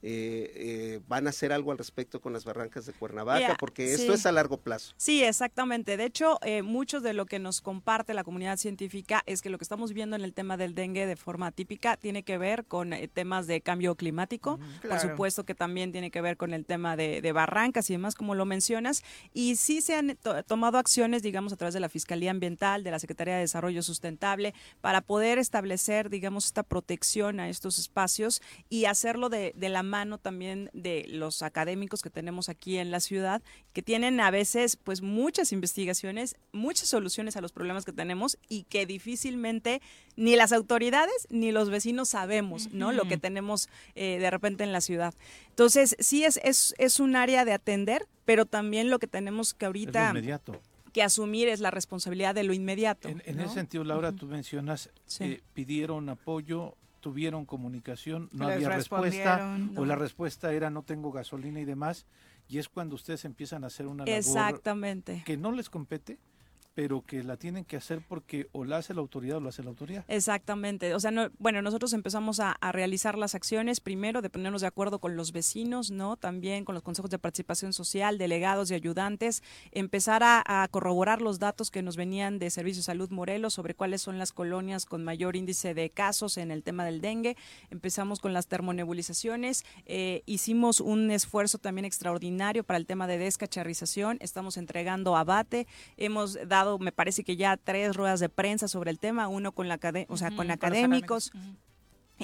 Eh, 0.05 0.53
eh, 0.57 1.01
¿Van 1.07 1.27
a 1.27 1.31
hacer 1.31 1.53
algo 1.53 1.71
al 1.71 1.79
respecto 1.79 2.21
con 2.21 2.33
las 2.33 2.45
barrancas 2.45 2.87
de 2.87 2.93
Cuernavaca? 2.93 3.57
Porque 3.59 3.95
esto 3.95 4.13
sí. 4.13 4.19
es 4.19 4.27
a 4.27 4.33
largo 4.33 4.57
plazo. 4.59 4.93
Sí, 4.97 5.23
exactamente. 5.23 5.97
De 5.97 6.05
hecho, 6.05 6.39
eh, 6.43 6.63
mucho 6.63 7.01
de 7.01 7.13
lo 7.13 7.25
que 7.27 7.39
nos 7.39 7.61
comparte 7.61 8.13
la 8.13 8.25
comunidad 8.25 8.57
científica 8.57 9.23
es 9.27 9.43
que 9.43 9.49
lo 9.51 9.59
que 9.59 9.65
estamos 9.65 9.93
viendo 9.93 10.17
en 10.17 10.23
el 10.23 10.35
tema 10.35 10.57
del 10.57 10.75
dengue 10.75 11.07
de 11.07 11.15
forma 11.17 11.53
típica 11.53 11.97
tiene 11.97 12.25
que 12.25 12.37
ver 12.37 12.65
con 12.65 12.93
eh, 12.93 13.07
temas 13.07 13.47
de 13.47 13.61
cambio 13.61 13.95
climático, 13.95 14.59
por 14.59 14.91
Claro. 14.91 15.11
supuesto 15.11 15.45
que 15.45 15.55
también 15.55 15.93
tiene 15.93 16.11
que 16.11 16.21
ver 16.21 16.37
con 16.37 16.53
el 16.53 16.67
tema 16.67 16.97
de, 16.97 17.21
de 17.23 17.33
barrancas 17.33 17.89
y 17.89 17.93
demás, 17.95 18.15
como 18.17 18.35
lo 18.35 18.45
mencionas, 18.45 19.03
y 19.33 19.57
sí 19.57 19.81
se 19.83 19.95
han 19.95 20.17
to- 20.17 20.43
tomado 20.43 20.79
acciones, 20.79 21.23
digamos, 21.23 21.53
a 21.53 21.57
través 21.57 21.75
de 21.75 21.81
la 21.81 21.89
Fiscalía 21.89 22.31
Ambiental, 22.33 22.83
de 22.83 22.91
la 22.91 22.99
Secretaría 22.99 23.35
de 23.35 23.41
Desarrollo 23.43 23.83
Sustentable, 23.83 24.53
para 24.81 25.01
poder 25.01 25.39
establecer, 25.39 26.11
digamos, 26.11 26.47
esta 26.47 26.63
protección 26.65 27.39
a 27.41 27.49
estos 27.49 27.79
espacios 27.79 28.43
y 28.69 28.87
hacerlo 28.87 29.29
de, 29.29 29.53
de 29.57 29.69
la 29.69 29.83
mano 29.93 30.17
también 30.17 30.71
de 30.73 31.05
los 31.09 31.43
académicos 31.43 32.01
que 32.03 32.09
tenemos 32.09 32.49
aquí 32.49 32.79
en 32.79 32.91
la 32.91 32.99
ciudad, 33.01 33.43
que 33.75 33.83
tienen 33.83 34.19
a 34.21 34.31
veces 34.31 34.77
pues 34.77 35.03
muchas 35.03 35.53
investigaciones, 35.53 36.37
muchas 36.53 36.89
soluciones 36.89 37.37
a 37.37 37.43
los 37.43 37.53
problemas 37.53 37.85
que 37.85 37.93
tenemos 37.93 38.39
y 38.49 38.63
que 38.65 38.87
difícilmente 38.87 39.83
ni 40.17 40.35
las 40.35 40.53
autoridades 40.53 41.27
ni 41.29 41.53
los 41.53 41.69
vecinos 41.69 42.09
sabemos, 42.09 42.73
¿no? 42.73 42.93
Lo 42.93 43.05
que 43.05 43.19
tenemos 43.19 43.69
eh, 43.95 44.19
de 44.19 44.31
repente 44.31 44.65
en 44.65 44.73
la 44.73 44.81
ciudad. 44.81 45.13
Entonces, 45.51 45.95
sí 45.99 46.25
es, 46.25 46.41
es, 46.43 46.75
es 46.79 46.99
un 46.99 47.15
área 47.15 47.45
de 47.45 47.53
atender, 47.53 48.07
pero 48.25 48.47
también 48.47 48.89
lo 48.89 48.99
que 48.99 49.07
tenemos 49.07 49.53
que 49.53 49.67
Es 49.67 49.69
ahorita 49.69 50.09
inmediato. 50.11 50.59
que 50.95 51.03
asumir 51.03 51.49
es 51.49 51.61
la 51.61 51.71
responsabilidad 51.71 52.35
de 52.35 52.45
lo 52.45 52.55
inmediato. 52.55 53.09
En, 53.09 53.23
en 53.27 53.37
¿no? 53.37 53.45
ese 53.45 53.55
sentido, 53.55 53.85
Laura, 53.85 54.13
tú 54.13 54.27
mencionas, 54.27 54.89
Sí. 55.07 55.25
eh, 55.25 55.43
pidieron 55.53 56.09
apoyo, 56.09 56.77
tuvieron 57.03 57.45
comunicación, 57.45 58.31
no 58.33 58.47
Les 58.47 58.57
había 58.57 58.71
respuesta, 58.71 59.59
o 59.77 59.85
la 59.85 59.97
respuesta 59.97 60.53
era 60.53 60.71
no 60.71 60.85
tengo 60.85 61.11
gasolina 61.11 61.61
y 61.61 61.65
demás, 61.67 62.07
y 62.49 62.59
es 62.59 62.69
cuando 62.69 62.95
ustedes 62.95 63.25
empiezan 63.27 63.65
a 63.65 63.67
hacer 63.67 63.87
una 63.89 64.05
labor 64.05 64.19
Exactamente. 64.19 65.23
que 65.27 65.37
no 65.37 65.51
les 65.53 65.69
compete, 65.69 66.19
pero 66.75 67.03
que 67.03 67.23
la 67.23 67.37
tienen 67.37 67.65
que 67.65 67.77
hacer 67.77 68.03
porque 68.07 68.49
o 68.53 68.65
la 68.65 68.79
hace 68.79 68.95
la 68.95 69.01
autoridad 69.01 69.37
o 69.37 69.41
la 69.41 69.51
hace 69.51 69.63
la 69.63 69.71
autoridad. 69.71 70.05
Exactamente. 70.09 70.95
O 70.95 71.01
sea, 71.01 71.11
no, 71.11 71.31
bueno, 71.39 71.61
nosotros 71.61 71.93
empezamos 71.93 72.41
a, 72.41 72.57
realizar 72.73 73.19
las 73.19 73.35
acciones 73.35 73.81
primero 73.81 74.23
de 74.23 74.31
ponernos 74.31 74.63
de 74.63 74.67
acuerdo 74.67 74.99
con 74.99 75.15
los 75.15 75.33
vecinos, 75.33 75.91
¿no? 75.91 76.17
También 76.17 76.65
con 76.65 76.75
los 76.75 76.83
consejos 76.83 77.11
de 77.11 77.19
participación 77.19 77.73
social, 77.75 78.17
delegados 78.17 78.71
y 78.71 78.75
ayudantes, 78.75 79.43
empezar 79.73 80.23
a, 80.23 80.43
a, 80.47 80.69
corroborar 80.69 81.21
los 81.21 81.39
datos 81.39 81.71
que 81.71 81.83
nos 81.83 81.97
venían 81.97 82.39
de 82.39 82.49
Servicio 82.49 82.81
de 82.81 82.85
Salud 82.85 83.11
Morelos 83.11 83.53
sobre 83.55 83.75
cuáles 83.75 84.01
son 84.01 84.19
las 84.19 84.33
colonias 84.33 84.87
con 84.87 85.05
mayor 85.05 85.37
índice 85.37 85.75
de 85.75 85.91
casos 85.91 86.39
en 86.39 86.51
el 86.51 86.63
tema 86.63 86.85
del 86.85 87.03
dengue. 87.03 87.37
Empezamos 87.71 88.21
con 88.21 88.33
las 88.33 88.47
termonebulizaciones, 88.47 89.65
eh, 89.85 90.23
hicimos 90.25 90.81
un 90.81 91.11
esfuerzo 91.11 91.59
también 91.59 91.85
extraordinario 91.85 92.65
para 92.65 92.79
el 92.79 92.87
tema 92.87 93.07
de 93.07 93.19
descacharrización, 93.19 94.17
estamos 94.21 94.57
entregando 94.57 95.17
abate, 95.17 95.67
hemos 95.97 96.39
dado 96.49 96.62
me 96.79 96.93
parece 96.93 97.25
que 97.25 97.37
ya 97.37 97.57
tres 97.57 97.97
ruedas 97.97 98.21
de 98.21 98.29
prensa 98.29 98.69
sobre 98.69 98.91
el 98.91 98.99
tema, 98.99 99.29
uno 99.29 99.53
con 99.53 99.69
la 99.69 99.79
o 100.09 100.17
sea, 100.17 100.29
uh 100.29 100.31
-huh, 100.33 100.37
con 100.37 100.51
académicos. 100.51 101.33
Uh 101.35 101.39
-huh. 101.39 101.57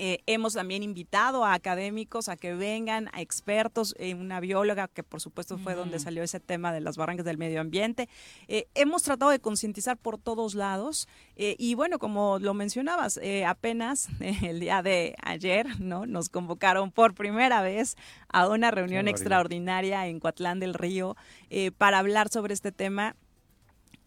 Eh, 0.01 0.23
hemos 0.27 0.55
también 0.55 0.85
invitado 0.85 1.45
a 1.45 1.55
académicos 1.55 2.29
a 2.29 2.37
que 2.37 2.55
vengan, 2.55 3.09
a 3.13 3.21
expertos, 3.21 3.97
eh, 3.99 4.15
una 4.15 4.39
bióloga 4.39 4.87
que 4.87 5.03
por 5.03 5.21
supuesto 5.21 5.59
fue 5.59 5.73
uh 5.73 5.77
-huh. 5.77 5.79
donde 5.81 5.99
salió 5.99 6.23
ese 6.23 6.39
tema 6.39 6.73
de 6.73 6.81
las 6.81 6.97
barrancas 6.97 7.27
del 7.27 7.37
medio 7.37 7.61
ambiente. 7.61 8.09
Eh, 8.47 8.69
hemos 8.75 9.03
tratado 9.03 9.33
de 9.33 9.41
concientizar 9.41 9.97
por 9.97 10.19
todos 10.19 10.55
lados 10.55 11.09
y 11.37 11.75
bueno, 11.75 11.99
como 11.99 12.39
lo 12.39 12.55
mencionabas, 12.55 13.19
apenas 13.47 14.09
el 14.43 14.61
día 14.61 14.83
de 14.83 15.15
ayer 15.23 15.81
no 15.81 16.07
nos 16.07 16.29
convocaron 16.29 16.93
por 16.93 17.15
primera 17.15 17.61
vez 17.63 17.97
a 18.29 18.49
una 18.49 18.71
reunión 18.71 19.09
extraordinaria 19.09 20.07
en 20.07 20.21
Coatlán 20.21 20.61
del 20.61 20.75
Río 20.75 21.17
para 21.77 21.99
hablar 21.99 22.29
sobre 22.29 22.55
este 22.55 22.73
tema 22.73 23.17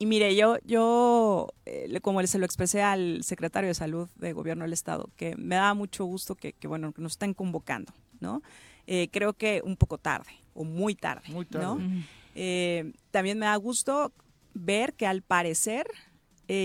y 0.02 0.08
mire, 0.08 0.36
yo, 0.36 0.58
yo 0.66 1.54
eh, 1.68 2.00
como 2.02 2.26
se 2.26 2.40
lo 2.40 2.46
expresé 2.46 2.82
al 2.82 3.24
secretario 3.24 3.68
de 3.68 3.76
Salud 3.76 4.10
de 4.16 4.34
Gobierno 4.34 4.64
del 4.64 4.74
Estado, 4.74 5.12
que 5.16 5.36
me 5.36 5.58
da 5.58 5.76
mucho 5.76 6.06
gusto 6.06 6.34
que, 6.34 6.54
que 6.54 6.68
bueno, 6.68 6.92
que 6.92 7.04
nos 7.04 7.12
estén 7.12 7.36
convocando, 7.36 7.94
¿no? 8.20 8.42
Eh, 8.88 9.10
creo 9.12 9.34
que 9.34 9.62
un 9.64 9.78
poco 9.78 10.00
tarde, 10.00 10.32
o 10.56 10.64
muy 10.64 10.96
tarde, 10.96 11.30
muy 11.30 11.46
tarde. 11.46 11.66
¿no? 11.68 12.04
Eh, 12.34 12.94
también 13.12 13.38
me 13.38 13.46
da 13.46 13.56
gusto 13.58 14.12
ver 14.56 14.96
que 14.96 15.06
al 15.06 15.22
parecer 15.22 15.86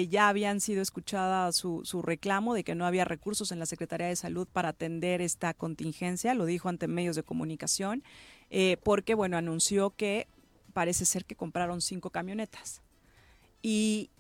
ya 0.08 0.28
habían 0.28 0.60
sido 0.60 0.80
escuchada 0.80 1.52
su, 1.52 1.82
su, 1.84 2.00
reclamo 2.00 2.54
de 2.54 2.64
que 2.64 2.74
no 2.74 2.86
había 2.86 3.04
recursos 3.04 3.52
en 3.52 3.58
la 3.58 3.66
Secretaría 3.66 4.06
de 4.06 4.16
Salud 4.16 4.48
para 4.50 4.70
atender 4.70 5.20
esta 5.20 5.52
contingencia, 5.52 6.34
lo 6.34 6.46
dijo 6.46 6.70
ante 6.70 6.88
medios 6.88 7.16
de 7.16 7.22
comunicación, 7.22 8.02
porque, 8.82 9.14
bueno, 9.14 9.36
anunció 9.36 9.90
que 9.90 10.26
parece 10.72 11.04
ser 11.04 11.26
que 11.26 11.36
compraron 11.36 11.82
cinco 11.82 12.08
camionetas 12.10 12.82
y 13.62 14.10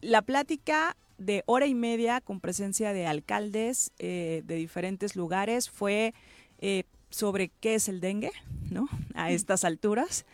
la 0.00 0.22
plática 0.22 0.96
de 1.18 1.42
hora 1.46 1.66
y 1.66 1.74
media 1.74 2.20
con 2.20 2.40
presencia 2.40 2.92
de 2.92 3.06
alcaldes 3.06 3.90
eh, 3.98 4.42
de 4.44 4.56
diferentes 4.56 5.16
lugares 5.16 5.70
fue 5.70 6.14
eh, 6.58 6.84
sobre 7.10 7.48
qué 7.60 7.76
es 7.76 7.88
el 7.88 8.00
dengue, 8.00 8.32
¿no? 8.70 8.88
A 9.14 9.30
estas 9.30 9.64
alturas. 9.64 10.26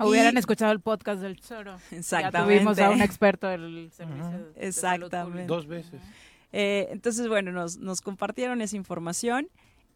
Hubieran 0.00 0.34
y, 0.34 0.38
escuchado 0.38 0.72
el 0.72 0.80
podcast 0.80 1.20
del 1.20 1.38
Choro. 1.40 1.76
Exactamente. 1.90 2.38
Ya 2.38 2.44
tuvimos 2.44 2.78
a 2.78 2.90
un 2.90 3.02
experto 3.02 3.46
del 3.48 3.90
servicio. 3.92 4.30
De 4.54 4.66
Exactamente. 4.66 5.36
Salud 5.36 5.46
Dos 5.46 5.66
veces. 5.66 6.00
Eh, 6.52 6.88
entonces, 6.90 7.28
bueno, 7.28 7.52
nos, 7.52 7.76
nos 7.76 8.00
compartieron 8.00 8.60
esa 8.62 8.76
información. 8.76 9.48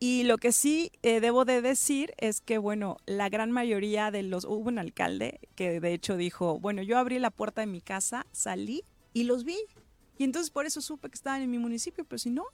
Y 0.03 0.23
lo 0.23 0.39
que 0.39 0.51
sí 0.51 0.93
eh, 1.03 1.21
debo 1.21 1.45
de 1.45 1.61
decir 1.61 2.15
es 2.17 2.41
que, 2.41 2.57
bueno, 2.57 2.97
la 3.05 3.29
gran 3.29 3.51
mayoría 3.51 4.11
de 4.11 4.23
los... 4.23 4.47
Hubo 4.47 4.69
un 4.69 4.79
alcalde 4.79 5.41
que 5.55 5.79
de 5.79 5.93
hecho 5.93 6.17
dijo, 6.17 6.59
bueno, 6.59 6.83
yo 6.83 6.97
abrí 6.97 7.19
la 7.19 7.31
puerta 7.31 7.61
de 7.61 7.67
mi 7.67 7.83
casa, 7.83 8.27
salí 8.33 8.83
y 9.13 9.25
los 9.25 9.45
vi. 9.45 9.59
Y 10.17 10.25
entonces 10.25 10.51
por 10.51 10.65
eso 10.65 10.81
supe 10.81 11.11
que 11.11 11.17
estaban 11.17 11.43
en 11.43 11.51
mi 11.51 11.59
municipio, 11.59 12.07
pero 12.07 12.19
si 12.19 12.31
no... 12.31 12.45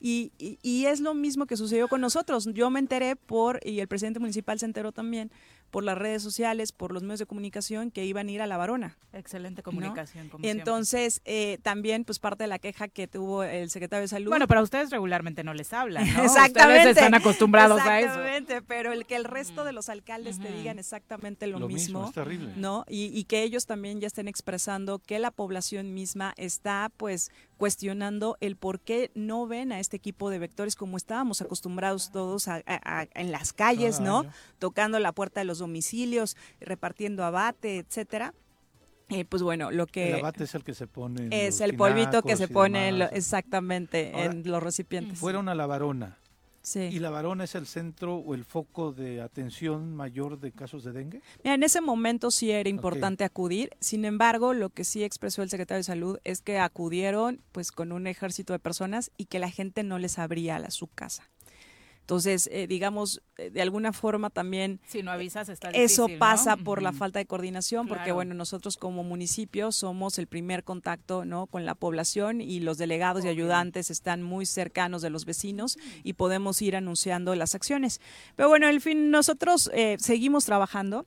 Y, 0.00 0.32
y, 0.38 0.58
y, 0.62 0.86
es 0.86 1.00
lo 1.00 1.14
mismo 1.14 1.46
que 1.46 1.56
sucedió 1.56 1.88
con 1.88 2.00
nosotros. 2.00 2.46
Yo 2.52 2.70
me 2.70 2.78
enteré 2.78 3.16
por, 3.16 3.60
y 3.64 3.80
el 3.80 3.88
presidente 3.88 4.20
municipal 4.20 4.58
se 4.58 4.66
enteró 4.66 4.92
también, 4.92 5.30
por 5.70 5.84
las 5.84 5.98
redes 5.98 6.22
sociales, 6.22 6.72
por 6.72 6.92
los 6.92 7.02
medios 7.02 7.18
de 7.20 7.26
comunicación, 7.26 7.90
que 7.90 8.04
iban 8.04 8.28
a 8.28 8.30
ir 8.30 8.42
a 8.42 8.46
la 8.46 8.56
varona. 8.56 8.96
Excelente 9.12 9.62
comunicación. 9.62 10.26
¿no? 10.26 10.32
Como 10.32 10.44
Entonces, 10.46 11.20
eh, 11.24 11.58
también, 11.62 12.04
pues 12.04 12.18
parte 12.18 12.44
de 12.44 12.48
la 12.48 12.58
queja 12.58 12.88
que 12.88 13.08
tuvo 13.08 13.42
el 13.42 13.70
secretario 13.70 14.02
de 14.02 14.08
Salud. 14.08 14.30
Bueno, 14.30 14.46
pero 14.46 14.60
a 14.60 14.62
ustedes 14.62 14.90
regularmente 14.90 15.44
no 15.44 15.54
les 15.54 15.72
hablan, 15.72 16.04
¿no? 16.12 16.22
Exactamente. 16.24 16.76
Ustedes 16.76 16.96
están 16.96 17.14
acostumbrados 17.14 17.80
a 17.80 18.00
eso. 18.00 18.08
Exactamente, 18.08 18.62
pero 18.62 18.92
el 18.92 19.06
que 19.06 19.16
el 19.16 19.24
resto 19.24 19.64
de 19.64 19.72
los 19.72 19.88
alcaldes 19.88 20.38
uh 20.38 20.40
-huh. 20.40 20.42
te 20.44 20.52
digan 20.52 20.78
exactamente 20.78 21.46
lo, 21.46 21.58
lo 21.58 21.68
mismo, 21.68 22.00
mismo 22.00 22.08
es 22.08 22.14
terrible. 22.14 22.52
¿no? 22.56 22.84
Y, 22.88 23.06
y 23.06 23.24
que 23.24 23.42
ellos 23.42 23.66
también 23.66 24.00
ya 24.00 24.06
estén 24.06 24.28
expresando 24.28 24.98
que 24.98 25.18
la 25.18 25.30
población 25.30 25.94
misma 25.94 26.34
está, 26.36 26.90
pues, 26.96 27.30
cuestionando 27.56 28.36
el 28.40 28.56
por 28.56 28.80
qué 28.80 29.10
no 29.14 29.46
ven 29.46 29.72
a 29.72 29.80
este 29.80 29.96
equipo 29.96 30.30
de 30.30 30.38
vectores 30.38 30.76
como 30.76 30.96
estábamos 30.96 31.40
acostumbrados 31.40 32.10
todos 32.10 32.48
a, 32.48 32.62
a, 32.66 33.00
a, 33.00 33.08
en 33.14 33.32
las 33.32 33.52
calles, 33.52 34.00
¿no? 34.00 34.24
Tocando 34.58 34.98
la 34.98 35.12
puerta 35.12 35.40
de 35.40 35.44
los 35.44 35.58
domicilios, 35.58 36.36
repartiendo 36.60 37.24
abate, 37.24 37.78
etcétera. 37.78 38.34
Eh, 39.08 39.24
pues 39.24 39.42
bueno, 39.42 39.70
lo 39.70 39.86
que... 39.86 40.10
El 40.10 40.16
abate 40.16 40.44
es 40.44 40.54
el 40.54 40.64
que 40.64 40.74
se 40.74 40.86
pone... 40.86 41.28
es 41.30 41.60
el 41.60 41.76
polvito 41.76 42.22
que 42.22 42.36
se 42.36 42.48
pone 42.48 42.88
en 42.88 42.98
lo, 42.98 43.04
exactamente 43.06 44.10
Ahora, 44.12 44.24
en 44.26 44.50
los 44.50 44.62
recipientes. 44.62 45.18
Fueron 45.18 45.48
a 45.48 45.54
la 45.54 45.66
varona. 45.66 46.18
Sí. 46.66 46.80
¿Y 46.80 46.98
la 46.98 47.10
varona 47.10 47.44
es 47.44 47.54
el 47.54 47.64
centro 47.64 48.16
o 48.16 48.34
el 48.34 48.44
foco 48.44 48.90
de 48.90 49.20
atención 49.22 49.94
mayor 49.94 50.40
de 50.40 50.50
casos 50.50 50.82
de 50.82 50.90
dengue? 50.90 51.22
Mira, 51.44 51.54
en 51.54 51.62
ese 51.62 51.80
momento 51.80 52.32
sí 52.32 52.50
era 52.50 52.68
importante 52.68 53.22
okay. 53.22 53.26
acudir. 53.26 53.70
Sin 53.78 54.04
embargo, 54.04 54.52
lo 54.52 54.70
que 54.70 54.82
sí 54.82 55.04
expresó 55.04 55.44
el 55.44 55.48
secretario 55.48 55.78
de 55.78 55.84
Salud 55.84 56.18
es 56.24 56.42
que 56.42 56.58
acudieron 56.58 57.40
pues 57.52 57.70
con 57.70 57.92
un 57.92 58.08
ejército 58.08 58.52
de 58.52 58.58
personas 58.58 59.12
y 59.16 59.26
que 59.26 59.38
la 59.38 59.48
gente 59.48 59.84
no 59.84 60.00
les 60.00 60.18
abría 60.18 60.58
la, 60.58 60.72
su 60.72 60.88
casa. 60.88 61.30
Entonces, 62.06 62.48
eh, 62.52 62.68
digamos, 62.68 63.20
de 63.36 63.60
alguna 63.60 63.92
forma 63.92 64.30
también 64.30 64.78
si 64.86 65.02
no 65.02 65.10
avisas 65.10 65.48
está 65.48 65.70
eso 65.70 66.04
difícil, 66.04 66.20
pasa 66.20 66.54
¿no? 66.54 66.62
por 66.62 66.80
la 66.80 66.92
falta 66.92 67.18
de 67.18 67.26
coordinación, 67.26 67.86
Claro. 67.86 67.98
porque 67.98 68.12
bueno, 68.12 68.32
nosotros 68.32 68.76
como 68.76 69.02
municipio 69.02 69.72
somos 69.72 70.16
el 70.20 70.28
primer 70.28 70.62
contacto 70.62 71.24
¿no? 71.24 71.48
con 71.48 71.66
la 71.66 71.74
población 71.74 72.40
y 72.40 72.60
los 72.60 72.78
delegados 72.78 73.24
y 73.24 73.28
ayudantes 73.28 73.90
están 73.90 74.22
muy 74.22 74.46
cercanos 74.46 75.02
de 75.02 75.10
los 75.10 75.24
vecinos 75.24 75.78
y 76.04 76.12
podemos 76.12 76.62
ir 76.62 76.76
anunciando 76.76 77.34
las 77.34 77.56
acciones. 77.56 78.00
Pero 78.36 78.48
bueno, 78.50 78.68
en 78.68 78.80
fin, 78.80 79.10
nosotros 79.10 79.68
eh, 79.74 79.96
seguimos 79.98 80.44
trabajando. 80.44 81.06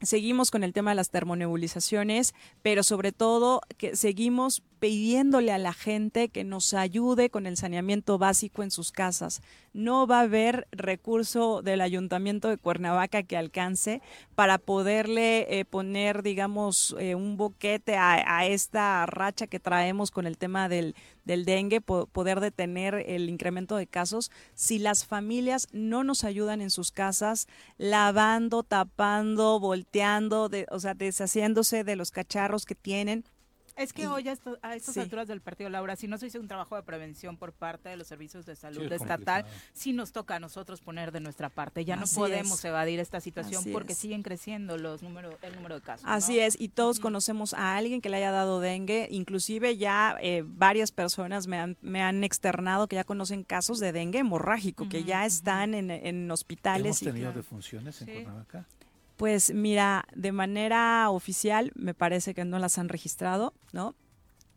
Seguimos 0.00 0.52
con 0.52 0.62
el 0.62 0.72
tema 0.72 0.90
de 0.92 0.94
las 0.94 1.10
termonebulizaciones, 1.10 2.32
pero 2.62 2.84
sobre 2.84 3.10
todo 3.10 3.62
que 3.78 3.96
seguimos 3.96 4.62
pidiéndole 4.78 5.52
a 5.52 5.58
la 5.58 5.72
gente 5.72 6.28
que 6.28 6.44
nos 6.44 6.74
ayude 6.74 7.30
con 7.30 7.46
el 7.46 7.56
saneamiento 7.56 8.18
básico 8.18 8.62
en 8.62 8.70
sus 8.70 8.92
casas. 8.92 9.42
No 9.72 10.06
va 10.06 10.20
a 10.20 10.22
haber 10.22 10.66
recurso 10.72 11.62
del 11.62 11.80
ayuntamiento 11.80 12.48
de 12.48 12.56
Cuernavaca 12.56 13.22
que 13.22 13.36
alcance 13.36 14.00
para 14.34 14.58
poderle 14.58 15.58
eh, 15.58 15.64
poner, 15.64 16.22
digamos, 16.22 16.96
eh, 16.98 17.14
un 17.14 17.36
boquete 17.36 17.96
a, 17.96 18.38
a, 18.38 18.46
esta 18.46 19.04
racha 19.06 19.46
que 19.46 19.60
traemos 19.60 20.10
con 20.10 20.26
el 20.26 20.38
tema 20.38 20.68
del, 20.68 20.94
del 21.24 21.44
dengue, 21.44 21.80
po 21.80 22.06
poder 22.06 22.40
detener 22.40 22.94
el 23.06 23.28
incremento 23.28 23.76
de 23.76 23.86
casos, 23.86 24.30
si 24.54 24.78
las 24.78 25.04
familias 25.04 25.68
no 25.72 26.02
nos 26.02 26.24
ayudan 26.24 26.60
en 26.60 26.70
sus 26.70 26.90
casas, 26.90 27.46
lavando, 27.76 28.62
tapando, 28.62 29.60
volteando, 29.60 30.50
o 30.70 30.80
sea, 30.80 30.94
deshaciéndose 30.94 31.84
de 31.84 31.96
los 31.96 32.10
cacharros 32.10 32.64
que 32.64 32.74
tienen 32.74 33.24
es 33.78 33.92
que 33.92 34.06
hoy 34.06 34.28
a, 34.28 34.32
esto, 34.32 34.58
a 34.62 34.74
estas 34.74 34.94
sí. 34.94 35.00
alturas 35.00 35.28
del 35.28 35.40
partido, 35.40 35.70
Laura, 35.70 35.96
si 35.96 36.06
no 36.08 36.18
se 36.18 36.26
hizo 36.26 36.40
un 36.40 36.48
trabajo 36.48 36.76
de 36.76 36.82
prevención 36.82 37.36
por 37.36 37.52
parte 37.52 37.88
de 37.88 37.96
los 37.96 38.06
servicios 38.06 38.44
de 38.46 38.56
salud 38.56 38.88
sí, 38.88 38.94
estatal, 38.94 39.44
sí 39.72 39.92
nos 39.92 40.12
toca 40.12 40.36
a 40.36 40.40
nosotros 40.40 40.80
poner 40.80 41.12
de 41.12 41.20
nuestra 41.20 41.48
parte. 41.48 41.84
Ya 41.84 41.94
Así 41.94 42.14
no 42.16 42.22
podemos 42.22 42.58
es. 42.58 42.64
evadir 42.64 43.00
esta 43.00 43.20
situación 43.20 43.60
Así 43.60 43.72
porque 43.72 43.92
es. 43.92 43.98
siguen 43.98 44.22
creciendo 44.22 44.76
los 44.76 45.02
número, 45.02 45.38
el 45.42 45.54
número 45.54 45.76
de 45.76 45.80
casos. 45.80 46.04
Así 46.08 46.36
¿no? 46.36 46.42
es, 46.42 46.60
y 46.60 46.68
todos 46.68 47.00
conocemos 47.00 47.54
a 47.54 47.76
alguien 47.76 48.00
que 48.00 48.08
le 48.08 48.16
haya 48.18 48.30
dado 48.30 48.60
dengue, 48.60 49.08
inclusive 49.10 49.76
ya 49.76 50.16
eh, 50.20 50.44
varias 50.46 50.92
personas 50.92 51.46
me 51.46 51.58
han, 51.58 51.76
me 51.80 52.02
han 52.02 52.24
externado 52.24 52.88
que 52.88 52.96
ya 52.96 53.04
conocen 53.04 53.44
casos 53.44 53.78
de 53.78 53.92
dengue 53.92 54.18
hemorrágico, 54.18 54.84
uh 54.84 54.86
-huh, 54.86 54.90
que 54.90 55.04
ya 55.04 55.24
están 55.26 55.70
uh 55.70 55.74
-huh. 55.74 55.78
en, 55.78 55.90
en, 55.90 56.30
hospitales. 56.30 57.02
¿Hemos 57.02 57.14
tenido 57.14 57.30
y, 57.30 57.34
defunciones 57.34 58.00
en 58.02 58.06
sí. 58.06 58.12
Cuernavaca? 58.14 58.66
Pues 59.18 59.52
mira, 59.52 60.04
de 60.14 60.30
manera 60.30 61.10
oficial 61.10 61.72
me 61.74 61.92
parece 61.92 62.34
que 62.34 62.44
no 62.44 62.60
las 62.60 62.78
han 62.78 62.88
registrado, 62.88 63.52
¿no? 63.72 63.96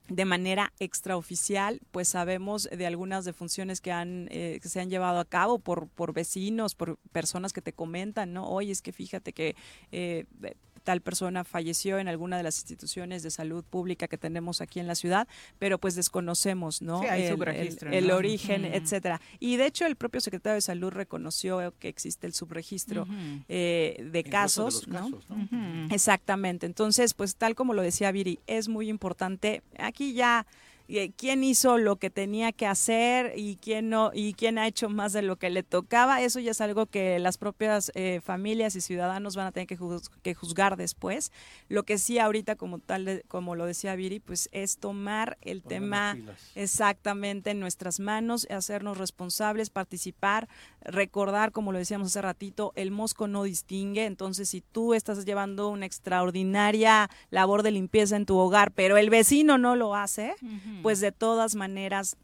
de 0.08 0.26
manera 0.26 0.74
extraoficial, 0.80 1.80
pues 1.92 2.10
sabemos 2.10 2.70
de 2.70 2.86
algunas 2.86 3.24
defunciones 3.24 3.80
que 3.80 3.94
han 3.94 4.28
eh, 4.30 4.60
que 4.62 4.68
se 4.68 4.82
han 4.82 4.90
llevado 4.90 5.20
a 5.20 5.26
cabo 5.26 5.58
por 5.58 5.88
por 5.88 6.14
vecinos, 6.14 6.76
por 6.76 6.98
personas 7.12 7.54
que 7.54 7.62
te 7.62 7.72
comentan, 7.72 8.34
¿no? 8.34 8.50
Oye, 8.50 8.72
es 8.72 8.82
que 8.82 8.92
fíjate 8.92 9.32
que 9.32 9.56
eh, 9.94 10.26
tal 10.84 11.02
persona 11.02 11.44
falleció 11.44 12.00
en 12.00 12.08
alguna 12.08 12.38
de 12.38 12.44
las 12.44 12.58
instituciones 12.60 13.24
de 13.24 13.32
salud 13.32 13.64
pública 13.64 14.08
que 14.08 14.18
tenemos 14.18 14.62
aquí 14.62 14.80
en 14.80 14.88
la 14.88 14.96
ciudad, 14.96 15.28
pero 15.60 15.78
pues 15.78 15.96
desconocemos, 15.96 16.82
¿no? 16.82 17.02
Sí, 17.02 17.08
hay 17.08 17.24
el, 17.24 17.34
subregistro, 17.34 17.90
el- 17.90 17.96
el 17.96 18.08
¿no? 18.08 18.16
origen, 18.16 18.66
Ujú. 18.66 18.74
etcétera. 18.74 19.22
Y 19.40 19.58
de 19.58 19.66
hecho 19.68 19.86
el 19.86 19.96
propio 19.96 20.22
secretario 20.22 20.56
de 20.56 20.62
salud 20.62 20.90
reconoció 20.92 21.74
que 21.80 21.88
existe 21.88 22.28
el 22.28 22.34
subregistro 22.34 23.08
eh, 23.48 24.08
de 24.12 24.24
casos, 24.24 24.86
de 24.86 24.92
¿no? 24.94 25.00
casos, 25.12 25.30
¿no? 25.30 25.36
Ujú. 25.44 25.94
Exactamente. 25.94 26.66
Entonces, 26.66 27.14
pues 27.14 27.36
tal 27.36 27.56
como 27.56 27.74
lo 27.74 27.82
decía 27.82 28.12
Viri, 28.12 28.40
es 28.48 28.68
muy 28.68 28.90
importante. 28.90 29.62
Aquí 29.78 30.14
ya 30.14 30.46
quién 31.18 31.44
hizo 31.44 31.78
lo 31.78 31.96
que 31.98 32.10
tenía 32.10 32.52
que 32.52 32.66
hacer 32.68 33.34
y 33.38 33.56
quién 33.58 33.90
no 33.90 34.12
y 34.14 34.34
quién 34.34 34.58
ha 34.58 34.68
hecho 34.68 34.90
más 34.90 35.14
de 35.14 35.22
lo 35.22 35.38
que 35.38 35.50
le 35.50 35.64
tocaba, 35.64 36.22
eso 36.22 36.40
ya 36.40 36.52
es 36.52 36.62
algo 36.62 36.86
que 36.86 37.18
las 37.20 37.38
propias 37.38 37.92
eh, 37.96 38.20
familias 38.24 38.76
y 38.76 38.82
ciudadanos 38.82 39.36
van 39.36 39.48
a 39.48 39.52
tener 39.52 39.68
que, 39.68 39.78
juz- 39.78 40.10
que 40.22 40.34
juzgar 40.34 40.76
después. 40.78 41.32
Lo 41.70 41.84
que 41.84 41.98
sí 41.98 42.20
ahorita 42.20 42.56
como 42.56 42.80
tal 42.80 43.06
de- 43.06 43.24
como 43.28 43.56
lo 43.56 43.66
decía 43.66 43.96
Viri, 43.96 44.20
pues 44.20 44.50
es 44.52 44.78
tomar 44.78 45.38
el 45.42 45.62
Ponernos 45.62 45.90
tema 45.90 46.16
exactamente 46.56 47.52
en 47.52 47.60
nuestras 47.60 48.00
manos, 48.00 48.48
hacernos 48.50 48.98
responsables, 48.98 49.70
participar, 49.70 50.48
recordar, 50.84 51.52
como 51.52 51.72
lo 51.72 51.78
decíamos 51.78 52.08
hace 52.08 52.22
ratito, 52.22 52.74
el 52.76 52.92
mosco 52.92 53.28
no 53.28 53.44
distingue, 53.44 54.06
entonces 54.06 54.50
si 54.50 54.62
tú 54.62 54.94
estás 54.94 55.26
llevando 55.26 55.70
una 55.70 55.86
extraordinaria 55.86 57.10
labor 57.30 57.64
de 57.64 57.72
limpieza 57.72 58.16
en 58.16 58.26
tu 58.26 58.38
hogar, 58.38 58.72
pero 58.72 58.98
el 58.98 59.10
vecino 59.10 59.58
no 59.58 59.76
lo 59.76 59.96
hace, 59.96 60.34
pues 60.82 61.00
de 61.00 61.12
todas 61.12 61.56
maneras 61.56 62.18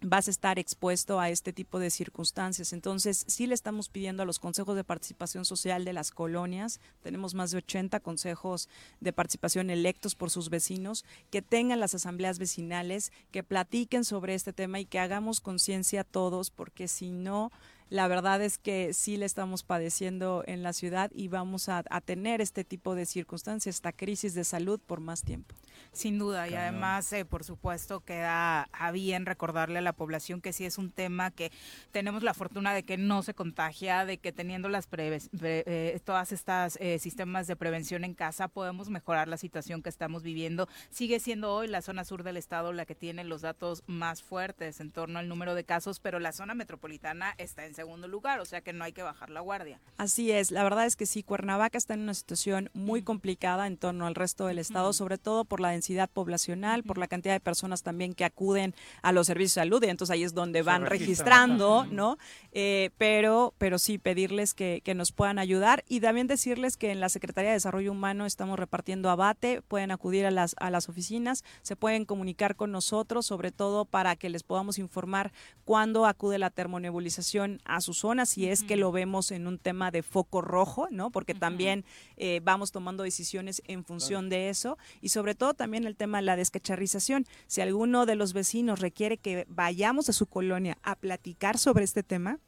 vas 0.00 0.28
a 0.28 0.30
estar 0.30 0.58
expuesto 0.58 1.18
a 1.18 1.30
este 1.30 1.52
tipo 1.52 1.78
de 1.78 1.90
circunstancias. 1.90 2.72
Entonces, 2.72 3.24
sí 3.26 3.46
le 3.46 3.54
estamos 3.54 3.88
pidiendo 3.88 4.22
a 4.22 4.26
los 4.26 4.38
consejos 4.38 4.76
de 4.76 4.84
participación 4.84 5.44
social 5.44 5.84
de 5.84 5.92
las 5.92 6.10
colonias, 6.10 6.80
tenemos 7.02 7.34
más 7.34 7.50
de 7.50 7.58
80 7.58 8.00
consejos 8.00 8.68
de 9.00 9.12
participación 9.12 9.70
electos 9.70 10.14
por 10.14 10.30
sus 10.30 10.50
vecinos, 10.50 11.04
que 11.30 11.42
tengan 11.42 11.80
las 11.80 11.94
asambleas 11.94 12.38
vecinales, 12.38 13.12
que 13.30 13.42
platiquen 13.42 14.04
sobre 14.04 14.34
este 14.34 14.52
tema 14.52 14.80
y 14.80 14.86
que 14.86 15.00
hagamos 15.00 15.40
conciencia 15.40 16.04
todos, 16.04 16.50
porque 16.50 16.88
si 16.88 17.10
no, 17.10 17.50
la 17.90 18.08
verdad 18.08 18.42
es 18.42 18.58
que 18.58 18.92
sí 18.92 19.16
le 19.16 19.26
estamos 19.26 19.62
padeciendo 19.62 20.42
en 20.46 20.62
la 20.62 20.72
ciudad 20.72 21.10
y 21.14 21.28
vamos 21.28 21.68
a, 21.68 21.84
a 21.90 22.00
tener 22.00 22.40
este 22.40 22.64
tipo 22.64 22.94
de 22.94 23.06
circunstancias, 23.06 23.76
esta 23.76 23.92
crisis 23.92 24.34
de 24.34 24.44
salud 24.44 24.80
por 24.84 25.00
más 25.00 25.22
tiempo. 25.22 25.54
Sin 25.92 26.18
duda, 26.18 26.48
y 26.48 26.54
además, 26.54 27.12
eh, 27.12 27.24
por 27.24 27.44
supuesto, 27.44 28.00
queda 28.00 28.62
a 28.72 28.90
bien 28.92 29.26
recordarle 29.26 29.78
a 29.78 29.82
la 29.82 29.92
población 29.92 30.40
que 30.40 30.52
sí 30.52 30.64
es 30.64 30.76
un 30.76 30.90
tema 30.90 31.30
que 31.30 31.50
tenemos 31.92 32.22
la 32.22 32.34
fortuna 32.34 32.74
de 32.74 32.82
que 32.82 32.98
no 32.98 33.22
se 33.22 33.32
contagia, 33.34 34.04
de 34.04 34.18
que 34.18 34.32
teniendo 34.32 34.68
las 34.68 34.88
preves- 34.90 35.30
pre- 35.30 35.64
eh, 35.66 35.98
todas 36.04 36.32
estas 36.32 36.76
eh, 36.80 36.98
sistemas 36.98 37.46
de 37.46 37.56
prevención 37.56 38.04
en 38.04 38.14
casa 38.14 38.48
podemos 38.48 38.90
mejorar 38.90 39.28
la 39.28 39.36
situación 39.38 39.82
que 39.82 39.88
estamos 39.88 40.22
viviendo. 40.22 40.68
Sigue 40.90 41.20
siendo 41.20 41.54
hoy 41.54 41.68
la 41.68 41.80
zona 41.80 42.04
sur 42.04 42.22
del 42.22 42.36
estado 42.36 42.72
la 42.72 42.84
que 42.84 42.94
tiene 42.94 43.24
los 43.24 43.42
datos 43.42 43.82
más 43.86 44.22
fuertes 44.22 44.80
en 44.80 44.90
torno 44.90 45.18
al 45.18 45.28
número 45.28 45.54
de 45.54 45.64
casos, 45.64 46.00
pero 46.00 46.18
la 46.18 46.32
zona 46.32 46.54
metropolitana 46.54 47.34
está 47.38 47.64
en 47.64 47.74
segundo 47.78 48.08
lugar, 48.08 48.40
o 48.40 48.44
sea 48.44 48.60
que 48.60 48.72
no 48.72 48.82
hay 48.82 48.92
que 48.92 49.04
bajar 49.04 49.30
la 49.30 49.38
guardia. 49.38 49.78
Así 49.98 50.32
es, 50.32 50.50
la 50.50 50.64
verdad 50.64 50.84
es 50.84 50.96
que 50.96 51.06
sí, 51.06 51.22
Cuernavaca 51.22 51.78
está 51.78 51.94
en 51.94 52.00
una 52.00 52.14
situación 52.14 52.70
muy 52.74 53.02
complicada 53.02 53.68
en 53.68 53.76
torno 53.76 54.08
al 54.08 54.16
resto 54.16 54.46
del 54.46 54.58
estado, 54.58 54.92
sobre 54.92 55.16
todo 55.16 55.44
por 55.44 55.60
la 55.60 55.70
densidad 55.70 56.10
poblacional, 56.10 56.82
por 56.82 56.98
la 56.98 57.06
cantidad 57.06 57.34
de 57.34 57.40
personas 57.40 57.84
también 57.84 58.14
que 58.14 58.24
acuden 58.24 58.74
a 59.02 59.12
los 59.12 59.28
servicios 59.28 59.54
de 59.54 59.60
salud, 59.60 59.84
y 59.84 59.90
entonces 59.90 60.12
ahí 60.12 60.24
es 60.24 60.34
donde 60.34 60.62
van 60.62 60.86
registran, 60.86 61.50
registrando. 61.50 61.86
¿no? 61.92 62.18
Eh, 62.50 62.90
pero, 62.98 63.54
pero 63.58 63.78
sí, 63.78 63.98
pedirles 63.98 64.54
que, 64.54 64.80
que 64.84 64.94
nos 64.96 65.12
puedan 65.12 65.38
ayudar 65.38 65.84
y 65.86 66.00
también 66.00 66.26
decirles 66.26 66.76
que 66.76 66.90
en 66.90 66.98
la 66.98 67.08
Secretaría 67.08 67.50
de 67.50 67.54
Desarrollo 67.54 67.92
Humano 67.92 68.26
estamos 68.26 68.58
repartiendo 68.58 69.08
abate, 69.08 69.62
pueden 69.62 69.92
acudir 69.92 70.26
a 70.26 70.32
las, 70.32 70.56
a 70.58 70.70
las 70.70 70.88
oficinas, 70.88 71.44
se 71.62 71.76
pueden 71.76 72.04
comunicar 72.04 72.56
con 72.56 72.72
nosotros, 72.72 73.24
sobre 73.24 73.52
todo 73.52 73.84
para 73.84 74.16
que 74.16 74.30
les 74.30 74.42
podamos 74.42 74.78
informar 74.78 75.32
cuándo 75.64 76.06
acude 76.06 76.38
la 76.38 76.50
termonebulización 76.50 77.60
a 77.68 77.80
su 77.80 77.94
zona, 77.94 78.26
si 78.26 78.48
es 78.48 78.62
que 78.64 78.76
lo 78.76 78.90
vemos 78.90 79.30
en 79.30 79.46
un 79.46 79.58
tema 79.58 79.90
de 79.90 80.02
foco 80.02 80.40
rojo, 80.40 80.88
¿no? 80.90 81.10
Porque 81.10 81.34
también 81.34 81.84
eh, 82.16 82.40
vamos 82.42 82.72
tomando 82.72 83.02
decisiones 83.04 83.62
en 83.66 83.84
función 83.84 84.28
de 84.28 84.48
eso 84.48 84.78
y 85.00 85.10
sobre 85.10 85.34
todo 85.34 85.54
también 85.54 85.84
el 85.86 85.94
tema 85.94 86.18
de 86.18 86.22
la 86.24 86.34
descacharrización. 86.36 87.26
Si 87.46 87.60
alguno 87.60 88.06
de 88.06 88.16
los 88.16 88.32
vecinos 88.32 88.80
requiere 88.80 89.18
que 89.18 89.46
vayamos 89.48 90.08
a 90.08 90.12
su 90.12 90.26
colonia 90.26 90.78
a 90.82 90.96
platicar 90.96 91.58
sobre 91.58 91.84
este 91.84 92.02
tema, 92.02 92.38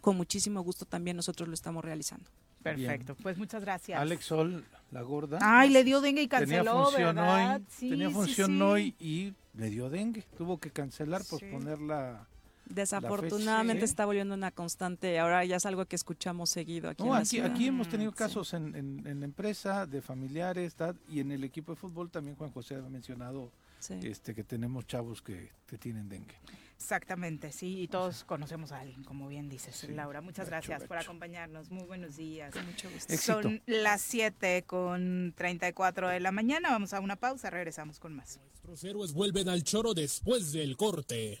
con 0.00 0.16
muchísimo 0.16 0.60
gusto 0.62 0.84
también 0.84 1.16
nosotros 1.16 1.48
lo 1.48 1.54
estamos 1.54 1.84
realizando. 1.84 2.30
Perfecto, 2.62 3.14
pues 3.22 3.38
muchas 3.38 3.62
gracias. 3.62 3.98
Alex 4.00 4.24
Sol, 4.24 4.64
la 4.90 5.02
gorda. 5.02 5.38
Ay, 5.40 5.70
le 5.70 5.84
dio 5.84 6.00
dengue 6.00 6.22
y 6.22 6.28
tenía 6.28 6.58
canceló, 6.64 6.84
función 6.86 7.16
¿verdad? 7.16 7.56
hoy, 7.56 7.64
Sí, 7.70 7.88
tenía 7.90 8.10
función 8.10 8.50
sí. 8.56 8.62
hoy 8.62 8.94
y 8.98 9.32
le 9.54 9.70
dio 9.70 9.88
dengue. 9.88 10.24
Tuvo 10.36 10.58
que 10.58 10.70
cancelar, 10.70 11.22
Sí. 11.22 11.30
posponerla. 11.30 12.26
Desafortunadamente 12.68 13.86
Sí. 13.86 13.90
está 13.90 14.04
volviendo 14.06 14.34
una 14.34 14.50
constante, 14.50 15.18
ahora 15.18 15.44
ya 15.44 15.56
es 15.56 15.66
algo 15.66 15.84
que 15.86 15.96
escuchamos 15.96 16.50
seguido 16.50 16.90
aquí 16.90 17.02
No, 17.02 17.08
en 17.08 17.12
la 17.14 17.18
aquí, 17.20 17.28
ciudad. 17.28 17.50
aquí 17.50 17.66
hemos 17.66 17.88
tenido 17.88 18.10
Sí. 18.12 18.16
casos 18.16 18.52
en, 18.54 18.74
en- 18.76 19.06
en 19.06 19.20
la 19.20 19.24
empresa, 19.26 19.86
de 19.86 20.02
familiares, 20.02 20.74
tal, 20.74 20.96
y 21.08 21.20
en 21.20 21.32
el 21.32 21.44
equipo 21.44 21.72
de 21.72 21.76
fútbol 21.80 22.10
también 22.10 22.36
Juan 22.36 22.50
José 22.50 22.76
ha 22.76 22.82
mencionado 22.88 23.50
Sí. 23.80 23.94
este 24.04 24.34
que 24.34 24.42
tenemos 24.44 24.86
chavos 24.86 25.22
que, 25.22 25.50
que 25.66 25.78
tienen 25.78 26.08
dengue. 26.08 26.34
Exactamente, 26.76 27.50
sí, 27.50 27.80
y 27.82 27.88
todos 27.88 28.22
conocemos 28.24 28.70
a 28.70 28.78
alguien, 28.80 29.02
como 29.02 29.26
bien 29.28 29.48
dices, 29.48 29.74
Sí, 29.74 29.88
Laura. 29.88 30.20
Muchas 30.20 30.46
gracias 30.48 30.84
por 30.84 30.96
acompañarnos. 30.96 31.70
Muy 31.72 31.84
buenos 31.86 32.16
días. 32.16 32.52
Con 32.54 32.64
mucho 32.66 32.88
gusto. 32.90 33.12
Éxito. 33.12 33.42
Son 33.42 33.62
las 33.66 34.00
7 34.00 34.62
con 34.64 35.32
34 35.36 36.08
de 36.08 36.20
la 36.20 36.30
mañana. 36.30 36.70
Vamos 36.70 36.92
a 36.94 37.00
una 37.00 37.16
pausa, 37.16 37.50
regresamos 37.50 37.98
con 37.98 38.14
más. 38.14 38.38
Nuestros 38.38 38.84
héroes 38.84 39.12
vuelven 39.12 39.48
al 39.48 39.64
choro 39.64 39.92
después 39.92 40.52
del 40.52 40.76
corte. 40.76 41.40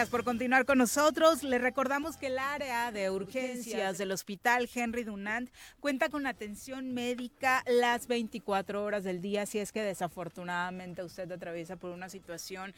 Gracias 0.00 0.12
por 0.12 0.24
continuar 0.24 0.64
con 0.64 0.78
nosotros. 0.78 1.42
Le 1.42 1.58
recordamos 1.58 2.16
que 2.16 2.28
el 2.28 2.38
área 2.38 2.90
de 2.90 3.10
urgencias 3.10 3.98
del 3.98 4.12
Hospital 4.12 4.66
Henry 4.74 5.04
Dunant 5.04 5.50
cuenta 5.78 6.08
con 6.08 6.26
atención 6.26 6.94
médica 6.94 7.62
las 7.66 8.06
24 8.06 8.82
horas 8.82 9.04
del 9.04 9.20
día 9.20 9.44
si 9.44 9.58
es 9.58 9.72
que 9.72 9.82
desafortunadamente 9.82 11.04
usted 11.04 11.30
atraviesa 11.30 11.76
por 11.76 11.90
una 11.90 12.08
situación 12.08 12.72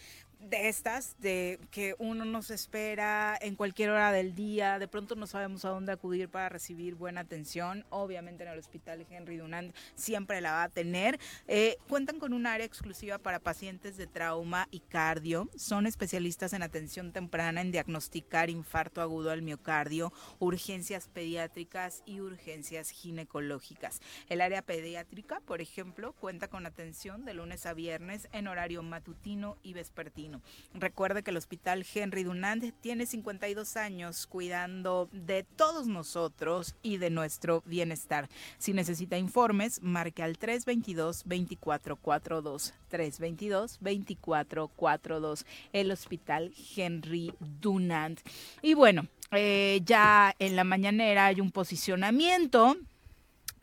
de 0.48 0.68
estas, 0.68 1.16
de 1.20 1.58
que 1.70 1.94
uno 1.98 2.24
nos 2.24 2.50
espera 2.50 3.38
en 3.40 3.54
cualquier 3.54 3.90
hora 3.90 4.12
del 4.12 4.34
día, 4.34 4.78
de 4.78 4.88
pronto 4.88 5.14
no 5.14 5.26
sabemos 5.26 5.64
a 5.64 5.70
dónde 5.70 5.92
acudir 5.92 6.28
para 6.28 6.48
recibir 6.48 6.94
buena 6.94 7.22
atención. 7.22 7.84
Obviamente 7.90 8.42
en 8.44 8.50
el 8.50 8.58
Hospital 8.58 9.06
Henry 9.08 9.36
Dunant 9.36 9.74
siempre 9.94 10.40
la 10.40 10.52
va 10.52 10.62
a 10.64 10.68
tener. 10.68 11.18
Eh, 11.46 11.76
cuentan 11.88 12.18
con 12.18 12.32
un 12.32 12.46
área 12.46 12.66
exclusiva 12.66 13.18
para 13.18 13.38
pacientes 13.38 13.96
de 13.96 14.06
trauma 14.06 14.68
y 14.70 14.80
cardio. 14.80 15.48
Son 15.56 15.86
especialistas 15.86 16.52
en 16.52 16.62
atención 16.62 17.12
temprana 17.12 17.60
en 17.60 17.72
diagnosticar 17.72 18.50
infarto 18.50 19.00
agudo 19.00 19.30
al 19.30 19.42
miocardio, 19.42 20.12
urgencias 20.38 21.08
pediátricas 21.08 22.02
y 22.06 22.20
urgencias 22.20 22.90
ginecológicas. 22.90 24.00
El 24.28 24.40
área 24.40 24.62
pediátrica, 24.62 25.40
por 25.40 25.60
ejemplo, 25.60 26.12
cuenta 26.14 26.48
con 26.48 26.66
atención 26.66 27.24
de 27.24 27.34
lunes 27.34 27.66
a 27.66 27.74
viernes 27.74 28.28
en 28.32 28.48
horario 28.48 28.82
matutino 28.82 29.58
y 29.62 29.74
vespertino. 29.74 30.31
Recuerde 30.74 31.22
que 31.22 31.30
el 31.30 31.36
Hospital 31.36 31.84
Henry 31.92 32.24
Dunant 32.24 32.64
tiene 32.80 33.04
52 33.06 33.76
años 33.76 34.26
cuidando 34.26 35.10
de 35.12 35.42
todos 35.42 35.86
nosotros 35.86 36.74
y 36.82 36.96
de 36.96 37.10
nuestro 37.10 37.62
bienestar. 37.66 38.30
Si 38.58 38.72
necesita 38.72 39.18
informes, 39.18 39.82
marque 39.82 40.22
al 40.22 40.38
322-2442. 40.38 42.72
322-2442. 42.90 45.44
El 45.72 45.90
Hospital 45.90 46.54
Henry 46.76 47.34
Dunant. 47.60 48.20
Y 48.60 48.74
bueno, 48.74 49.06
eh, 49.30 49.80
ya 49.84 50.34
en 50.38 50.56
la 50.56 50.64
mañanera 50.64 51.24
hay 51.26 51.40
un 51.40 51.50
posicionamiento 51.50 52.76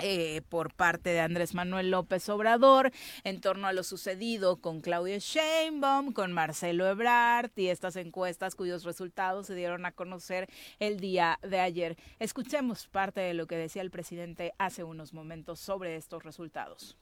eh, 0.02 0.42
por 0.48 0.74
parte 0.74 1.10
de 1.10 1.20
Andrés 1.20 1.54
Manuel 1.54 1.92
López 1.92 2.28
Obrador 2.30 2.92
en 3.24 3.42
torno 3.42 3.68
a 3.68 3.74
lo 3.74 3.84
sucedido 3.84 4.58
con 4.58 4.80
Claudio 4.80 5.18
Sheinbaum, 5.20 6.14
con 6.14 6.32
Marcelo 6.32 6.88
Ebrard 6.88 7.52
y 7.56 7.68
estas 7.68 7.96
encuestas 7.98 8.56
cuyos 8.56 8.84
resultados 8.84 9.48
se 9.48 9.56
dieron 9.56 9.86
a 9.86 9.92
conocer 9.92 10.48
el 10.80 11.00
día 11.00 11.38
de 11.42 11.60
ayer. 11.60 11.98
Escuchemos 12.20 12.88
parte 12.88 13.20
de 13.20 13.34
lo 13.34 13.46
que 13.46 13.58
decía 13.58 13.82
el 13.82 13.92
presidente 13.92 14.54
hace 14.58 14.84
unos 14.84 15.14
momentos 15.14 15.60
sobre 15.60 15.96
estos 15.98 16.24
resultados. 16.24 16.98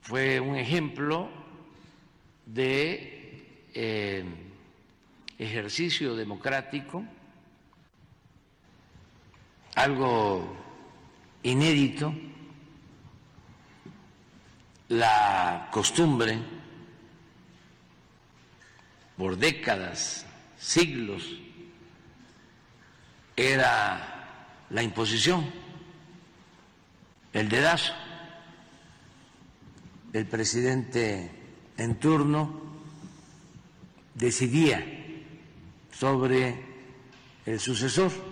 Fue 0.00 0.40
un 0.40 0.56
ejemplo 0.56 1.28
de 2.46 3.68
eh, 3.74 4.24
ejercicio 5.38 6.16
democrático, 6.16 7.04
algo 9.76 10.71
inédito 11.42 12.14
la 14.88 15.68
costumbre 15.72 16.38
por 19.16 19.36
décadas, 19.36 20.26
siglos, 20.58 21.22
era 23.36 24.66
la 24.70 24.82
imposición, 24.82 25.48
el 27.32 27.48
dedazo 27.48 27.92
del 30.12 30.26
presidente 30.26 31.30
en 31.78 31.98
turno 31.98 32.60
decidía 34.14 34.84
sobre 35.92 36.62
el 37.46 37.58
sucesor. 37.58 38.31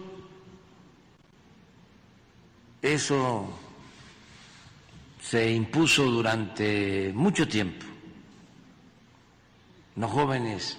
Eso 2.83 3.49
se 5.21 5.53
impuso 5.53 6.05
durante 6.05 7.13
mucho 7.15 7.47
tiempo. 7.47 7.87
Los 9.97 10.11
jóvenes 10.11 10.79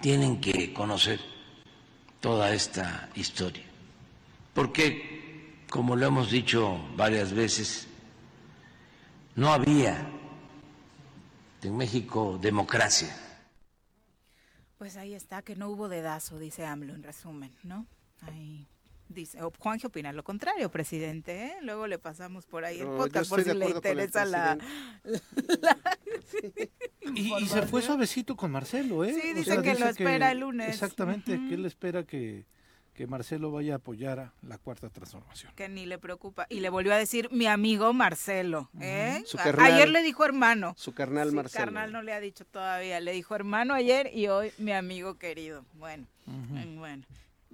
tienen 0.00 0.40
que 0.40 0.72
conocer 0.72 1.20
toda 2.20 2.52
esta 2.52 3.08
historia, 3.14 3.64
porque, 4.54 5.64
como 5.68 5.96
lo 5.96 6.06
hemos 6.06 6.30
dicho 6.30 6.78
varias 6.96 7.32
veces, 7.32 7.88
no 9.34 9.52
había 9.52 10.08
en 11.62 11.76
México 11.76 12.38
democracia. 12.40 13.14
Pues 14.78 14.96
ahí 14.96 15.14
está, 15.14 15.42
que 15.42 15.56
no 15.56 15.68
hubo 15.68 15.88
dedazo, 15.88 16.38
dice 16.38 16.64
AMLO 16.64 16.94
en 16.94 17.02
resumen, 17.02 17.52
¿no? 17.64 17.86
Ahí 18.22 18.68
Dice, 19.08 19.40
o 19.42 19.52
Juanjo 19.58 19.86
opina 19.88 20.12
lo 20.12 20.24
contrario, 20.24 20.68
presidente. 20.70 21.44
¿eh? 21.46 21.52
Luego 21.62 21.86
le 21.86 21.98
pasamos 21.98 22.44
por 22.46 22.64
ahí 22.64 22.80
el 22.80 22.86
podcast 22.88 23.30
por 23.30 23.42
si 23.42 23.54
le 23.54 23.70
interesa 23.70 24.24
la, 24.24 24.58
Y, 27.14 27.32
y 27.34 27.46
se 27.46 27.62
fue 27.62 27.82
suavecito 27.82 28.36
con 28.36 28.50
Marcelo, 28.50 29.04
¿eh? 29.04 29.14
Sí, 29.14 29.32
dice 29.32 29.62
que 29.62 29.74
lo 29.78 29.86
espera 29.88 30.32
el 30.32 30.40
lunes. 30.40 30.68
Exactamente, 30.70 31.38
que 31.48 31.54
él 31.54 31.64
espera 31.66 32.02
que, 32.04 32.46
que 32.94 33.06
Marcelo 33.06 33.52
vaya 33.52 33.74
a 33.74 33.76
apoyar 33.76 34.18
a 34.18 34.32
la 34.42 34.58
cuarta 34.58 34.90
transformación. 34.90 35.52
que 35.54 35.68
ni 35.68 35.86
le 35.86 35.98
preocupa. 35.98 36.46
Y 36.50 36.58
le 36.60 36.68
volvió 36.68 36.92
a 36.92 36.96
decir 36.96 37.28
mi 37.30 37.46
amigo 37.46 37.92
Marcelo. 37.92 38.70
¿eh? 38.80 39.22
Su 39.24 39.36
carnal. 39.38 39.72
ayer 39.72 39.88
le 39.88 40.02
dijo 40.02 40.24
hermano. 40.24 40.74
Su 40.76 40.94
carnal 40.94 41.30
Sí, 41.30 41.36
Marcelo. 41.36 41.64
carnal 41.64 41.92
no 41.92 42.02
le 42.02 42.12
ha 42.12 42.20
dicho 42.20 42.44
todavía. 42.44 42.98
Le 43.00 43.12
dijo 43.12 43.36
hermano 43.36 43.72
ayer 43.72 44.10
y 44.12 44.26
hoy 44.26 44.50
mi 44.58 44.72
amigo 44.72 45.14
querido. 45.16 45.64
Bueno, 45.74 46.06
mm, 46.26 46.78
bueno. 46.78 47.04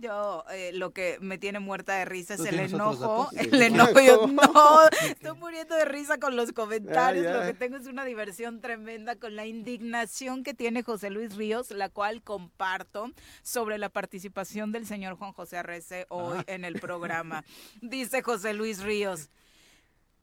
Yo 0.03 0.45
eh, 0.51 0.73
lo 0.75 0.91
que 0.93 1.19
me 1.21 1.39
tiene 1.39 1.61
muerta 1.61 1.95
de 1.95 2.05
risa 2.05 2.35
es 2.35 2.41
¿Tú 2.41 2.47
el 2.47 2.59
enojo. 2.59 3.31
El 3.37 3.63
enojo. 3.63 4.01
Yo, 4.05 4.27
no, 4.27 4.89
estoy 5.07 5.39
muriendo 5.39 5.77
de 5.77 5.85
risa 5.85 6.19
con 6.19 6.35
los 6.35 6.51
comentarios. 6.53 7.25
Ah. 7.29 7.39
Lo 7.39 7.43
que 7.47 7.55
tengo 7.55 7.77
es 7.77 7.87
una 7.87 8.05
diversión 8.05 8.61
tremenda 8.61 9.15
con 9.15 9.37
la 9.37 9.47
indignación 9.47 10.43
que 10.43 10.55
tiene 10.55 10.83
José 10.83 11.09
Luis 11.11 11.37
Ríos, 11.37 11.71
la 11.71 11.89
cual 11.89 12.21
comparto 12.23 13.13
sobre 13.45 13.79
la 13.79 13.91
participación 13.91 14.73
del 14.73 14.87
señor 14.87 15.15
Juan 15.17 15.33
José 15.33 15.59
Arrece 15.59 16.07
hoy 16.09 16.39
Ah. 16.41 16.45
en 16.49 16.65
el 16.65 16.75
programa. 16.81 17.45
Dice 17.81 18.23
José 18.23 18.55
Luis 18.55 18.83
Ríos, 18.83 19.31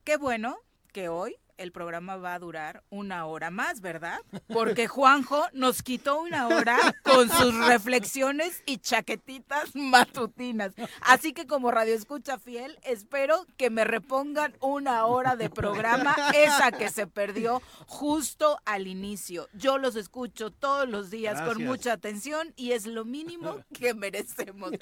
qué 0.03 0.17
bueno 0.17 0.57
que 0.91 1.07
hoy 1.07 1.37
el 1.59 1.71
programa 1.73 2.15
va 2.15 2.33
a 2.33 2.39
durar 2.39 2.83
una 2.89 3.25
hora 3.25 3.51
más, 3.51 3.81
¿verdad? 3.81 4.19
Porque 4.47 4.87
Juanjo 4.87 5.45
nos 5.51 5.83
quitó 5.83 6.21
una 6.21 6.47
hora 6.47 6.77
con 7.03 7.29
sus 7.29 7.53
reflexiones 7.67 8.63
y 8.65 8.77
chaquetitas 8.77 9.75
matutinas. 9.75 10.73
Así 11.01 11.33
que 11.33 11.45
como 11.47 11.69
radio 11.69 11.93
escucha 11.93 12.39
fiel, 12.39 12.79
espero 12.83 13.45
que 13.57 13.69
me 13.69 13.83
repongan 13.83 14.55
una 14.61 15.05
hora 15.05 15.35
de 15.35 15.49
programa, 15.49 16.15
esa 16.33 16.71
que 16.71 16.89
se 16.89 17.07
perdió 17.07 17.61
justo 17.87 18.59
al 18.65 18.87
inicio. 18.87 19.49
Yo 19.53 19.77
los 19.77 19.97
escucho 19.97 20.51
todos 20.51 20.87
los 20.87 21.09
días 21.09 21.35
con 21.39 21.49
Gracias. 21.49 21.67
mucha 21.67 21.93
atención 21.93 22.53
y 22.55 22.71
es 22.71 22.85
lo 22.85 23.03
mínimo 23.03 23.57
que 23.73 23.93
merecemos. 23.93 24.71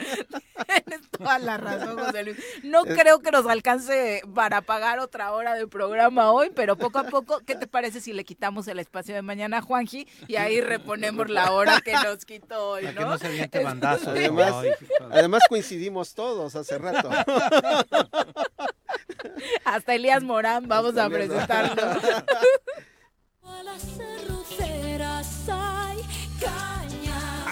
Tienes 0.67 1.09
toda 1.09 1.39
la 1.39 1.57
razón, 1.57 1.97
José 1.97 2.23
Luis. 2.23 2.37
No 2.63 2.85
creo 2.85 3.19
que 3.19 3.31
nos 3.31 3.47
alcance 3.47 4.21
para 4.35 4.61
pagar 4.61 4.99
otra 4.99 5.31
hora 5.31 5.55
de 5.55 5.67
programa 5.67 6.31
hoy, 6.31 6.51
pero 6.53 6.66
poco 6.75 6.99
a 6.99 7.03
poco, 7.05 7.41
¿qué 7.45 7.55
te 7.55 7.67
parece 7.67 8.01
si 8.01 8.13
le 8.13 8.25
quitamos 8.25 8.67
el 8.67 8.79
espacio 8.79 9.15
de 9.15 9.21
mañana 9.21 9.59
a 9.59 9.61
Juanji 9.61 10.07
y 10.27 10.35
ahí 10.35 10.59
reponemos 10.61 11.29
la 11.29 11.51
hora 11.51 11.79
que 11.81 11.93
nos 11.93 12.25
quitó 12.25 12.71
hoy, 12.71 12.83
Para 12.83 12.93
que 12.95 12.99
¿no? 13.01 13.09
no 13.11 13.17
se 13.17 13.27
aviente. 13.27 13.59
Además, 13.65 14.53
Ay, 14.61 14.71
además 15.11 15.43
coincidimos 15.47 16.13
todos 16.13 16.55
hace 16.55 16.77
rato. 16.77 17.09
Hasta 19.65 19.95
Elías 19.95 20.23
Morán 20.23 20.67
vamos 20.67 20.97
a 20.97 21.05
Hasta 21.05 21.15
presentarlo. 21.15 21.83
A 23.43 23.63
las 23.63 23.81
cerroceras 23.81 25.49
hay 25.49 26.01
caña. 26.39 26.76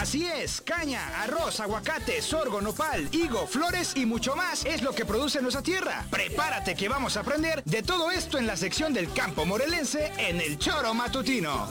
Así 0.05 0.27
es, 0.27 0.61
caña, 0.61 1.23
arroz, 1.23 1.59
aguacate, 1.59 2.21
sorgo, 2.21 2.61
nopal, 2.61 3.09
higo, 3.11 3.47
flores 3.47 3.93
y 3.95 4.05
mucho 4.05 4.35
más 4.35 4.63
es 4.63 4.83
lo 4.83 4.93
que 4.93 5.03
produce 5.03 5.41
nuestra 5.41 5.63
tierra. 5.63 6.05
Prepárate 6.11 6.75
que 6.75 6.87
vamos 6.87 7.17
a 7.17 7.21
aprender 7.21 7.63
de 7.63 7.81
todo 7.81 8.11
esto 8.11 8.37
en 8.37 8.45
la 8.45 8.55
sección 8.55 8.93
del 8.93 9.11
campo 9.13 9.47
morelense 9.47 10.11
en 10.19 10.39
el 10.41 10.59
Choro 10.59 10.93
Matutino. 10.93 11.67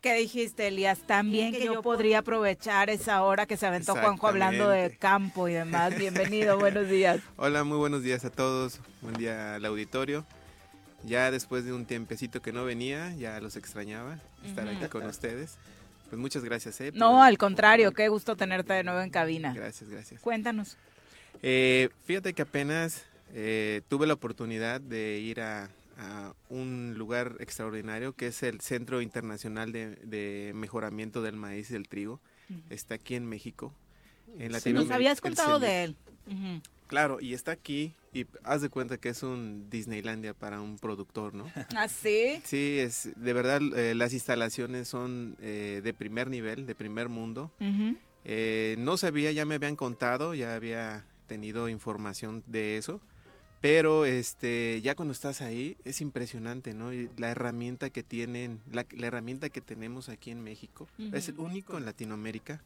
¿Qué 0.00 0.14
dijiste, 0.14 0.68
Elías? 0.68 1.00
También 1.04 1.50
que 1.50 1.64
yo 1.64 1.82
podría 1.82 2.20
aprovechar 2.20 2.88
esa 2.88 3.24
hora 3.24 3.46
que 3.46 3.56
se 3.56 3.66
aventó 3.66 3.96
Juanjo 3.96 4.28
hablando 4.28 4.68
de 4.68 4.96
campo 4.98 5.48
y 5.48 5.54
demás. 5.54 5.98
Bienvenido, 5.98 6.58
buenos 6.60 6.88
días. 6.88 7.18
Hola, 7.36 7.64
muy 7.64 7.78
buenos 7.78 8.04
días 8.04 8.24
a 8.24 8.30
todos. 8.30 8.78
Buen 9.02 9.16
día 9.16 9.56
al 9.56 9.64
auditorio. 9.64 10.24
Ya 11.04 11.30
después 11.30 11.64
de 11.64 11.72
un 11.72 11.86
tiempecito 11.86 12.42
que 12.42 12.52
no 12.52 12.64
venía, 12.64 13.14
ya 13.14 13.40
los 13.40 13.56
extrañaba 13.56 14.18
estar 14.44 14.66
aquí 14.68 14.86
con 14.88 15.04
ustedes. 15.06 15.56
Pues 16.10 16.18
muchas 16.20 16.42
gracias, 16.44 16.80
¿eh? 16.80 16.90
por- 16.90 16.98
No, 16.98 17.22
al 17.22 17.38
contrario, 17.38 17.92
qué 17.92 18.08
gusto 18.08 18.36
tenerte 18.36 18.72
de 18.72 18.82
nuevo 18.82 19.00
en 19.00 19.10
cabina. 19.10 19.52
Gracias, 19.54 19.88
gracias. 19.90 20.20
Cuéntanos. 20.20 20.76
Eh, 21.42 21.90
fíjate 22.04 22.32
que 22.32 22.42
apenas 22.42 23.04
eh, 23.32 23.82
tuve 23.88 24.06
la 24.06 24.14
oportunidad 24.14 24.80
de 24.80 25.18
ir 25.18 25.40
a, 25.40 25.68
a 25.98 26.32
un 26.48 26.94
lugar 26.96 27.36
extraordinario 27.40 28.14
que 28.14 28.28
es 28.28 28.42
el 28.42 28.60
Centro 28.60 29.00
Internacional 29.02 29.70
de, 29.70 29.96
de 29.96 30.52
Mejoramiento 30.54 31.22
del 31.22 31.36
Maíz 31.36 31.70
y 31.70 31.74
del 31.74 31.88
Trigo. 31.88 32.20
Está 32.70 32.94
aquí 32.94 33.14
en 33.14 33.26
México. 33.26 33.72
En 34.38 34.44
Nos 34.50 34.52
Latinoamérica, 34.52 34.94
habías 34.94 35.20
contado 35.20 35.58
de 35.60 35.84
él. 35.84 35.96
Claro, 36.86 37.18
y 37.20 37.34
está 37.34 37.52
aquí 37.52 37.94
y 38.12 38.26
haz 38.42 38.62
de 38.62 38.68
cuenta 38.68 38.98
que 38.98 39.10
es 39.10 39.22
un 39.22 39.68
Disneylandia 39.70 40.34
para 40.34 40.60
un 40.60 40.78
productor, 40.78 41.34
¿no? 41.34 41.44
¿Ah, 41.76 41.88
sí? 41.88 42.40
Sí, 42.44 42.78
es 42.78 43.10
de 43.16 43.32
verdad 43.32 43.60
eh, 43.76 43.94
las 43.94 44.12
instalaciones 44.12 44.88
son 44.88 45.36
eh, 45.40 45.80
de 45.82 45.94
primer 45.94 46.28
nivel, 46.28 46.66
de 46.66 46.74
primer 46.74 47.08
mundo. 47.08 47.52
Ujú. 47.60 47.96
Eh, 48.24 48.76
no 48.78 48.96
sabía, 48.96 49.32
ya 49.32 49.44
me 49.44 49.56
habían 49.56 49.76
contado, 49.76 50.34
ya 50.34 50.54
había 50.54 51.04
tenido 51.26 51.68
información 51.68 52.42
de 52.46 52.78
eso, 52.78 53.00
pero 53.60 54.04
este 54.04 54.80
ya 54.82 54.94
cuando 54.94 55.12
estás 55.12 55.40
ahí 55.40 55.76
es 55.84 56.00
impresionante, 56.00 56.74
¿no? 56.74 56.92
Y 56.92 57.10
la 57.16 57.30
herramienta 57.30 57.90
que 57.90 58.02
tienen, 58.02 58.60
la, 58.70 58.86
la 58.90 59.06
herramienta 59.06 59.50
que 59.50 59.60
tenemos 59.60 60.08
aquí 60.08 60.30
en 60.30 60.42
México 60.42 60.88
es 61.12 61.28
el 61.28 61.38
único 61.38 61.76
en 61.76 61.84
Latinoamérica. 61.84 62.62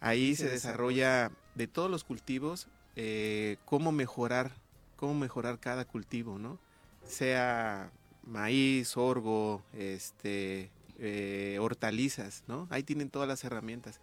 Ahí 0.00 0.34
se, 0.34 0.48
desarrolla 0.48 1.30
de 1.54 1.66
todos 1.66 1.90
los 1.90 2.04
cultivos 2.04 2.68
eh, 2.96 3.56
cómo 3.64 3.92
mejorar, 3.92 4.52
cómo 4.96 5.14
mejorar 5.14 5.58
cada 5.58 5.84
cultivo, 5.84 6.38
¿no? 6.38 6.58
Sea 7.04 7.90
maíz, 8.24 8.88
sorgo, 8.88 9.62
este, 9.72 10.70
eh, 10.98 11.58
hortalizas, 11.60 12.44
¿no? 12.46 12.66
Ahí 12.70 12.82
tienen 12.82 13.10
todas 13.10 13.26
las 13.28 13.42
herramientas. 13.44 14.00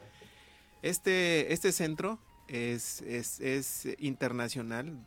Este, 0.82 1.54
este 1.54 1.72
centro 1.72 2.20
es, 2.48 3.02
es, 3.02 3.40
es 3.40 3.88
internacional, 4.00 4.98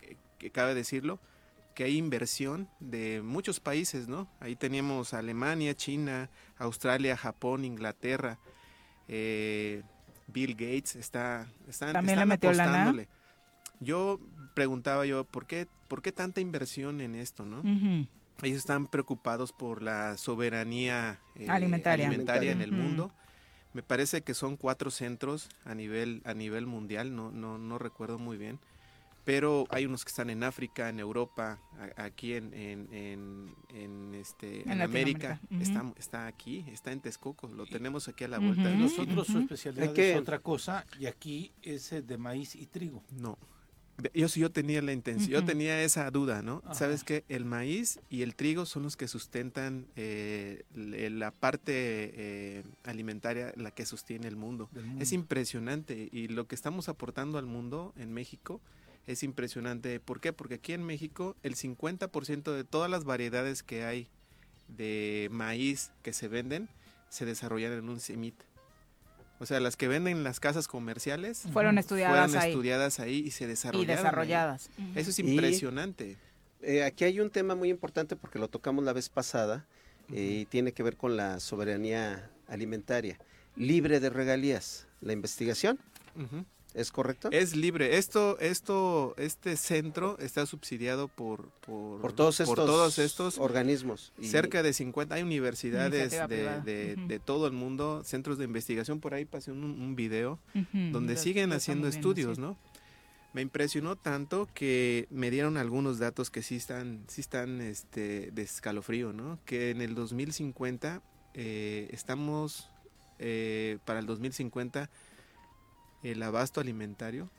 que- 0.00 0.16
que 0.38 0.50
cabe 0.50 0.74
decirlo, 0.74 1.18
que 1.74 1.84
hay 1.84 1.96
inversión 1.96 2.68
de 2.80 3.22
muchos 3.22 3.60
países, 3.60 4.08
¿no? 4.08 4.28
Ahí 4.40 4.54
teníamos 4.56 5.14
Alemania, 5.14 5.74
China, 5.74 6.28
Australia, 6.58 7.16
Japón, 7.16 7.64
Inglaterra, 7.64 8.38
eh, 9.08 9.82
Bill 10.26 10.52
Gates 10.54 10.96
está, 10.96 11.48
están, 11.68 11.92
¿También 11.92 12.16
le 12.18 12.22
están 12.22 12.28
metió 12.28 12.52
lana? 12.52 12.84
Yo 13.80 14.20
preguntaba 14.54 15.06
yo, 15.06 15.24
¿por 15.24 15.46
qué, 15.46 15.66
¿por 15.88 16.02
qué 16.02 16.12
tanta 16.12 16.40
inversión 16.40 17.00
en 17.00 17.14
esto, 17.14 17.44
no? 17.44 17.62
Ellos 18.42 18.58
están 18.58 18.86
preocupados 18.86 19.52
por 19.52 19.82
la 19.82 20.16
soberanía 20.16 21.20
eh, 21.36 21.48
Alimentaria. 21.48 22.06
alimentaria 22.08 22.52
en 22.52 22.62
el 22.62 22.72
mundo. 22.72 23.12
Me 23.72 23.82
parece 23.82 24.22
que 24.22 24.34
son 24.34 24.56
cuatro 24.56 24.90
centros 24.90 25.48
a 25.64 25.74
nivel, 25.74 26.22
a 26.24 26.34
nivel 26.34 26.66
mundial, 26.66 27.14
no, 27.14 27.30
no, 27.30 27.58
no 27.58 27.78
recuerdo 27.78 28.18
muy 28.18 28.36
bien. 28.36 28.58
Pero 29.24 29.66
hay 29.68 29.84
unos 29.84 30.04
que 30.04 30.08
están 30.08 30.30
en 30.30 30.42
África, 30.42 30.88
en 30.88 30.98
Europa, 30.98 31.60
a- 31.98 32.04
aquí 32.04 32.32
en, 32.34 32.52
en, 32.54 32.88
en, 32.92 33.54
en, 33.68 34.14
este, 34.14 34.62
En 34.62 34.72
en 34.72 34.82
América. 34.82 35.38
Latinoamérica. 35.42 35.54
Ujú. 35.54 35.62
está, 35.92 36.00
está 36.00 36.26
aquí, 36.26 36.64
está 36.72 36.90
en 36.92 37.00
Texcoco, 37.00 37.46
lo 37.48 37.66
tenemos 37.66 38.08
aquí 38.08 38.24
a 38.24 38.28
la 38.28 38.38
vuelta. 38.38 38.70
de. 38.70 38.76
Nosotros 38.76 39.26
su 39.26 39.38
especialidad 39.38 39.92
que- 39.92 40.12
es 40.12 40.18
otra 40.18 40.38
cosa 40.38 40.86
y 40.98 41.06
aquí 41.06 41.52
es 41.62 41.92
eh, 41.92 42.00
de 42.02 42.16
maíz 42.16 42.56
y 42.56 42.66
trigo. 42.66 43.04
No. 43.12 43.38
Yo 44.14 44.28
sí 44.28 44.40
yo 44.40 44.50
tenía 44.50 44.80
la 44.82 44.92
intención, 44.92 45.30
yo 45.30 45.44
tenía 45.44 45.82
esa 45.82 46.10
duda, 46.10 46.42
¿no? 46.42 46.62
Ajá. 46.64 46.74
Sabes 46.74 47.04
que 47.04 47.24
el 47.28 47.44
maíz 47.44 48.00
y 48.08 48.22
el 48.22 48.34
trigo 48.34 48.66
son 48.66 48.82
los 48.84 48.96
que 48.96 49.08
sustentan 49.08 49.86
eh, 49.96 50.62
l- 50.74 51.10
la 51.10 51.30
parte 51.30 51.72
eh, 51.74 52.62
alimentaria, 52.84 53.52
la 53.56 53.70
que 53.70 53.84
sostiene 53.86 54.28
el 54.28 54.36
mundo. 54.36 54.68
Mundo. 54.74 55.02
Es 55.02 55.12
impresionante 55.12 56.08
y 56.12 56.28
lo 56.28 56.46
que 56.46 56.54
estamos 56.54 56.88
aportando 56.88 57.38
al 57.38 57.46
mundo 57.46 57.92
en 57.96 58.12
México 58.12 58.60
es 59.06 59.22
impresionante. 59.22 59.98
¿Por 60.00 60.20
qué? 60.20 60.32
Porque 60.32 60.54
aquí 60.54 60.72
en 60.72 60.84
México 60.84 61.36
el 61.42 61.54
50% 61.56 62.52
de 62.54 62.64
todas 62.64 62.90
las 62.90 63.04
variedades 63.04 63.62
que 63.62 63.84
hay 63.84 64.08
de 64.68 65.28
maíz 65.32 65.90
que 66.02 66.12
se 66.12 66.28
venden 66.28 66.68
se 67.08 67.24
desarrollan 67.24 67.72
en 67.72 67.88
un 67.88 67.98
CEMIT. 68.00 68.34
O 69.40 69.46
sea, 69.46 69.58
las 69.58 69.76
que 69.76 69.88
venden 69.88 70.18
en 70.18 70.22
las 70.24 70.38
casas 70.38 70.68
comerciales 70.68 71.44
Fueron 71.52 71.78
estudiadas 71.78 72.30
fueron 72.30 72.42
ahí. 72.42 72.50
estudiadas 72.50 73.00
ahí 73.00 73.16
y 73.26 73.30
se 73.30 73.46
desarrollaron. 73.46 73.90
ahí. 73.90 73.96
desarrolladas. 73.96 74.70
Eso 74.94 75.10
es 75.10 75.18
Y- 75.18 75.22
impresionante. 75.22 76.16
Eh, 76.62 76.84
aquí 76.84 77.04
hay 77.04 77.20
un 77.20 77.30
tema 77.30 77.54
muy 77.54 77.70
importante 77.70 78.16
porque 78.16 78.38
lo 78.38 78.48
tocamos 78.48 78.84
la 78.84 78.92
vez 78.92 79.08
pasada 79.08 79.64
eh, 80.12 80.40
y 80.42 80.44
tiene 80.44 80.72
que 80.72 80.82
ver 80.82 80.96
con 80.96 81.16
la 81.16 81.40
soberanía 81.40 82.28
alimentaria. 82.48 83.18
Libre 83.56 83.98
de 83.98 84.10
regalías. 84.10 84.86
La 85.00 85.14
investigación. 85.14 85.78
¿Es 86.74 86.90
correcto? 86.92 87.28
Es 87.32 87.56
libre. 87.56 87.96
Esto, 87.98 88.38
esto, 88.40 89.14
este 89.16 89.56
centro 89.56 90.18
está 90.18 90.46
subsidiado 90.46 91.08
por, 91.08 91.48
por, 91.60 92.00
Por 92.00 92.12
todos 92.12 92.40
estos 92.40 92.54
todos 92.54 92.98
estos 92.98 93.38
organismos. 93.38 94.12
Y- 94.18 94.26
Cerca 94.28 94.62
de 94.62 94.72
50, 94.72 95.14
hay 95.14 95.22
universidades 95.22 96.10
de, 96.28 97.20
todo 97.24 97.46
el 97.46 97.52
mundo, 97.52 98.02
centros 98.04 98.38
de 98.38 98.44
investigación. 98.44 99.00
Por 99.00 99.14
ahí 99.14 99.24
pasé 99.24 99.52
un, 99.52 99.64
un 99.64 99.96
video 99.96 100.38
donde 100.72 101.16
siguen 101.16 101.52
haciendo 101.52 101.88
estudios, 101.88 102.36
sí. 102.36 102.42
¿no? 102.42 102.56
Me 103.32 103.42
impresionó 103.42 103.94
tanto 103.94 104.48
que 104.54 105.06
me 105.10 105.30
dieron 105.30 105.56
algunos 105.56 106.00
datos 106.00 106.30
que 106.30 106.42
sí 106.42 106.56
están, 106.56 107.04
sí 107.06 107.20
están 107.20 107.60
este, 107.60 108.32
de 108.32 108.42
escalofrío, 108.42 109.12
¿no? 109.12 109.38
Que 109.44 109.70
en 109.70 109.80
el 109.82 109.94
2050 109.94 111.00
eh, 111.34 111.88
estamos, 111.92 112.68
eh, 113.20 113.78
para 113.84 114.00
el 114.00 114.06
2050, 114.06 114.90
el 116.02 116.22
abasto 116.22 116.60
alimentario 116.60 117.30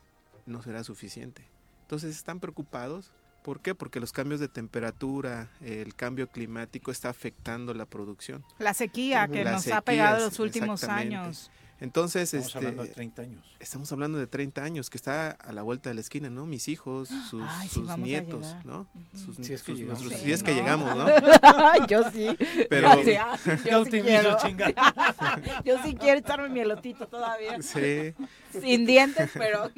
no 0.46 0.62
será 0.62 0.84
suficiente. 0.84 1.48
Entonces 1.84 2.16
están 2.16 2.40
preocupados. 2.40 3.12
¿Por 3.44 3.60
qué? 3.60 3.74
Porque 3.74 4.00
los 4.00 4.12
cambios 4.12 4.40
de 4.40 4.48
temperatura, 4.48 5.50
el 5.62 5.96
cambio 5.96 6.28
climático 6.28 6.92
está 6.92 7.10
afectando 7.10 7.74
la 7.74 7.86
producción. 7.86 8.46
La 8.60 8.74
sequía 8.74 9.28
que 9.28 9.44
nos 9.44 9.68
ha 9.68 9.82
pegado 9.82 10.26
los 10.26 10.40
últimos 10.40 10.84
años. 10.84 11.50
Entonces, 11.82 12.34
Estamos 12.34 12.46
este, 12.48 12.58
hablando 12.60 12.84
de 12.84 12.90
30 12.90 13.22
años. 13.24 13.46
Estamos 13.60 13.92
hablando 13.92 14.18
de 14.20 14.28
30 14.28 14.64
años, 14.64 14.90
que 14.92 14.98
está 14.98 15.32
a 15.32 15.52
la 15.52 15.64
vuelta 15.64 15.90
de 15.90 15.96
la 15.96 16.02
esquina, 16.02 16.30
¿no? 16.30 16.46
Mis 16.46 16.68
hijos, 16.68 17.10
sus, 17.30 17.44
Ay, 17.46 17.68
sí, 17.68 17.74
sus 17.74 17.90
a 17.90 17.98
nietos. 17.98 18.56
¿no? 18.64 18.88
Sus, 19.16 19.36
Si 19.38 19.52
es 19.54 19.64
que 19.64 19.72
sus- 19.72 19.80
llegamos. 19.80 20.00
nuestros- 20.02 20.20
Sí, 20.22 20.26
si 20.28 20.32
es 20.32 20.44
que 20.44 20.52
¿no? 20.52 20.58
llegamos, 20.58 20.96
¿no? 20.96 21.08
Yo 21.88 22.04
sí. 22.12 22.28
Pero, 22.70 22.96
Yo 22.98 23.04
sí, 23.04 23.14
ah, 23.16 23.38
yo 23.70 23.84
sí 23.86 24.02
quiero. 24.02 24.38
chingada. 24.38 24.74
Yo 25.66 25.82
sí 25.84 25.96
quiero 25.96 26.20
echarme 26.20 26.50
mi 26.50 26.60
elotito 26.60 27.08
todavía. 27.08 27.60
Sí. 27.64 28.14
Sin 28.60 28.86
dientes, 28.86 29.32
pero. 29.34 29.72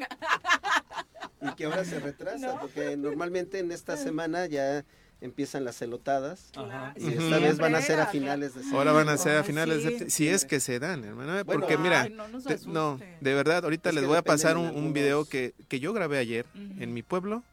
Y 1.41 1.55
que 1.55 1.65
ahora 1.65 1.85
se 1.85 1.99
retrasa, 1.99 2.37
¿No? 2.53 2.59
porque 2.59 2.97
normalmente 2.97 3.59
en 3.59 3.71
esta 3.71 3.95
semana 3.97 4.45
ya 4.45 4.83
empiezan 5.23 5.63
las 5.65 5.77
celotadas. 5.77 6.51
Ajá. 6.55 6.93
Y 6.97 7.07
esta 7.07 7.39
vez 7.39 7.57
van 7.57 7.75
a 7.75 7.81
ser 7.81 7.99
a 7.99 8.07
finales 8.07 8.53
de 8.55 8.61
Ahora 8.75 8.91
van 8.91 9.07
a 9.09 9.17
septiembre. 9.17 9.31
ser 9.31 9.37
a 9.37 9.43
finales 9.43 9.75
de 9.77 9.81
septiembre, 9.83 10.09
si 10.09 10.27
es 10.27 10.45
que 10.45 10.59
se 10.59 10.79
dan, 10.79 11.03
hermano. 11.03 11.43
Bueno, 11.45 11.61
Porque 11.61 11.77
mira, 11.77 12.01
Ay, 12.03 12.09
no 12.11 12.25
te- 12.41 12.59
no, 12.67 12.99
de 13.21 13.33
verdad, 13.33 13.63
ahorita 13.63 13.89
Es 13.89 13.95
les 13.95 14.05
voy 14.05 14.17
a 14.17 14.21
pasar 14.21 14.57
un, 14.57 14.93
video 14.93 15.25
que, 15.25 15.53
que 15.69 15.79
yo 15.79 15.93
grabé 15.93 16.17
ayer 16.17 16.45
en 16.55 16.93
mi 16.93 17.01
pueblo. 17.03 17.43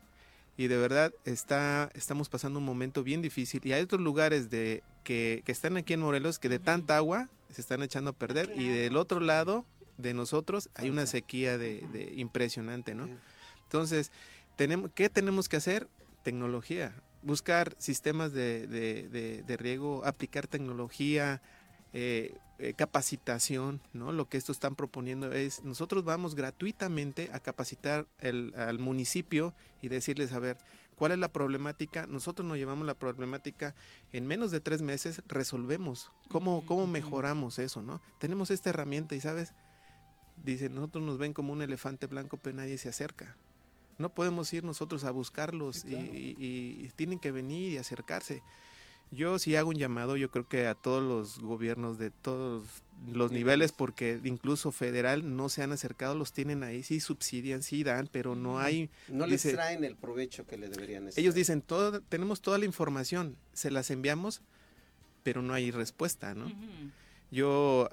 Y 0.56 0.66
de 0.66 0.76
verdad 0.76 1.14
está 1.24 1.90
estamos 1.94 2.28
pasando 2.28 2.58
un 2.58 2.66
momento 2.66 3.02
bien 3.02 3.22
difícil. 3.22 3.62
Y 3.64 3.72
hay 3.72 3.82
otros 3.82 4.02
lugares 4.02 4.50
de 4.50 4.82
que, 5.04 5.42
que 5.46 5.52
están 5.52 5.78
aquí 5.78 5.94
en 5.94 6.00
Morelos 6.00 6.38
que 6.38 6.50
de 6.50 6.58
tanta 6.58 6.98
agua 6.98 7.28
se 7.50 7.62
están 7.62 7.82
echando 7.82 8.10
a 8.10 8.12
perder. 8.12 8.52
Y 8.56 8.68
del 8.68 8.96
otro 8.98 9.20
lado 9.20 9.64
de 9.96 10.12
nosotros 10.12 10.68
hay 10.74 10.90
una 10.90 11.06
sequía 11.06 11.56
de, 11.56 11.86
de 11.92 12.12
impresionante, 12.16 12.94
¿no? 12.94 13.08
Entonces, 13.62 14.10
tenemos, 14.56 14.90
¿qué 14.94 15.08
tenemos 15.08 15.48
que 15.48 15.56
hacer? 15.56 15.86
Tecnología, 16.24 16.92
buscar 17.22 17.74
sistemas 17.78 18.32
de, 18.32 18.66
de- 18.66 19.08
de- 19.08 19.42
de 19.42 19.56
riego, 19.56 20.04
aplicar 20.04 20.46
tecnología, 20.46 21.40
eh, 21.92 22.34
eh, 22.58 22.74
capacitación, 22.74 23.80
¿no? 23.92 24.12
Lo 24.12 24.28
que 24.28 24.36
estos 24.38 24.56
están 24.56 24.76
proponiendo 24.76 25.32
es, 25.32 25.64
nosotros 25.64 26.04
vamos 26.04 26.34
gratuitamente 26.34 27.30
a 27.32 27.40
capacitar 27.40 28.06
el- 28.18 28.52
al 28.54 28.78
municipio 28.78 29.54
y 29.82 29.88
decirles, 29.88 30.32
a 30.32 30.38
ver, 30.38 30.58
¿cuál 30.96 31.12
es 31.12 31.18
la 31.18 31.32
problemática? 31.32 32.06
Nosotros 32.06 32.46
nos 32.46 32.58
llevamos 32.58 32.86
la 32.86 32.94
problemática, 32.94 33.74
en 34.12 34.26
menos 34.26 34.50
de 34.50 34.60
tres 34.60 34.82
meses 34.82 35.22
resolvemos. 35.26 36.12
¿Cómo, 36.28 36.64
cómo 36.66 36.86
mejoramos 36.86 37.58
eso, 37.58 37.82
no? 37.82 38.00
Tenemos 38.18 38.50
esta 38.50 38.70
herramienta 38.70 39.14
y, 39.14 39.20
¿sabes? 39.20 39.54
Dice, 40.44 40.68
nosotros 40.68 41.04
nos 41.04 41.18
ven 41.18 41.32
como 41.32 41.52
un 41.52 41.62
elefante 41.62 42.06
blanco, 42.06 42.36
pero 42.36 42.56
nadie 42.56 42.78
se 42.78 42.88
acerca. 42.88 43.36
No 44.00 44.08
podemos 44.08 44.52
ir 44.52 44.64
nosotros 44.64 45.04
a 45.04 45.10
buscarlos 45.10 45.84
y, 45.84 45.94
y- 45.94 46.36
y 46.86 46.90
tienen 46.96 47.18
que 47.18 47.30
venir 47.30 47.72
y 47.72 47.76
acercarse. 47.76 48.42
Yo 49.12 49.38
sí 49.38 49.56
hago 49.56 49.68
un 49.70 49.76
llamado, 49.76 50.16
yo 50.16 50.30
creo 50.30 50.48
que 50.48 50.66
a 50.68 50.74
todos 50.74 51.02
los 51.02 51.40
gobiernos 51.40 51.98
de 51.98 52.10
todos 52.10 52.64
los 53.12 53.30
niveles, 53.32 53.72
porque 53.72 54.20
incluso 54.24 54.70
federal 54.72 55.36
no 55.36 55.48
se 55.48 55.62
han 55.62 55.72
acercado, 55.72 56.14
los 56.14 56.32
tienen 56.32 56.62
ahí, 56.62 56.82
sí 56.84 57.00
subsidian, 57.00 57.62
sí 57.62 57.82
dan, 57.82 58.08
pero 58.10 58.36
no 58.36 58.58
hay... 58.60 58.88
No 59.08 59.26
les 59.26 59.42
traen 59.52 59.82
el 59.84 59.96
provecho 59.96 60.46
que 60.46 60.56
le 60.56 60.68
deberían 60.68 61.04
extraer. 61.06 61.24
ellos 61.24 61.34
dicen, 61.34 61.60
todo, 61.60 62.00
tenemos 62.02 62.40
toda 62.40 62.56
la 62.58 62.66
información, 62.66 63.36
se 63.52 63.70
las 63.72 63.90
enviamos, 63.90 64.42
pero 65.24 65.42
no 65.42 65.52
hay 65.54 65.70
respuesta, 65.72 66.34
¿no? 66.34 66.50
Yo, 67.32 67.88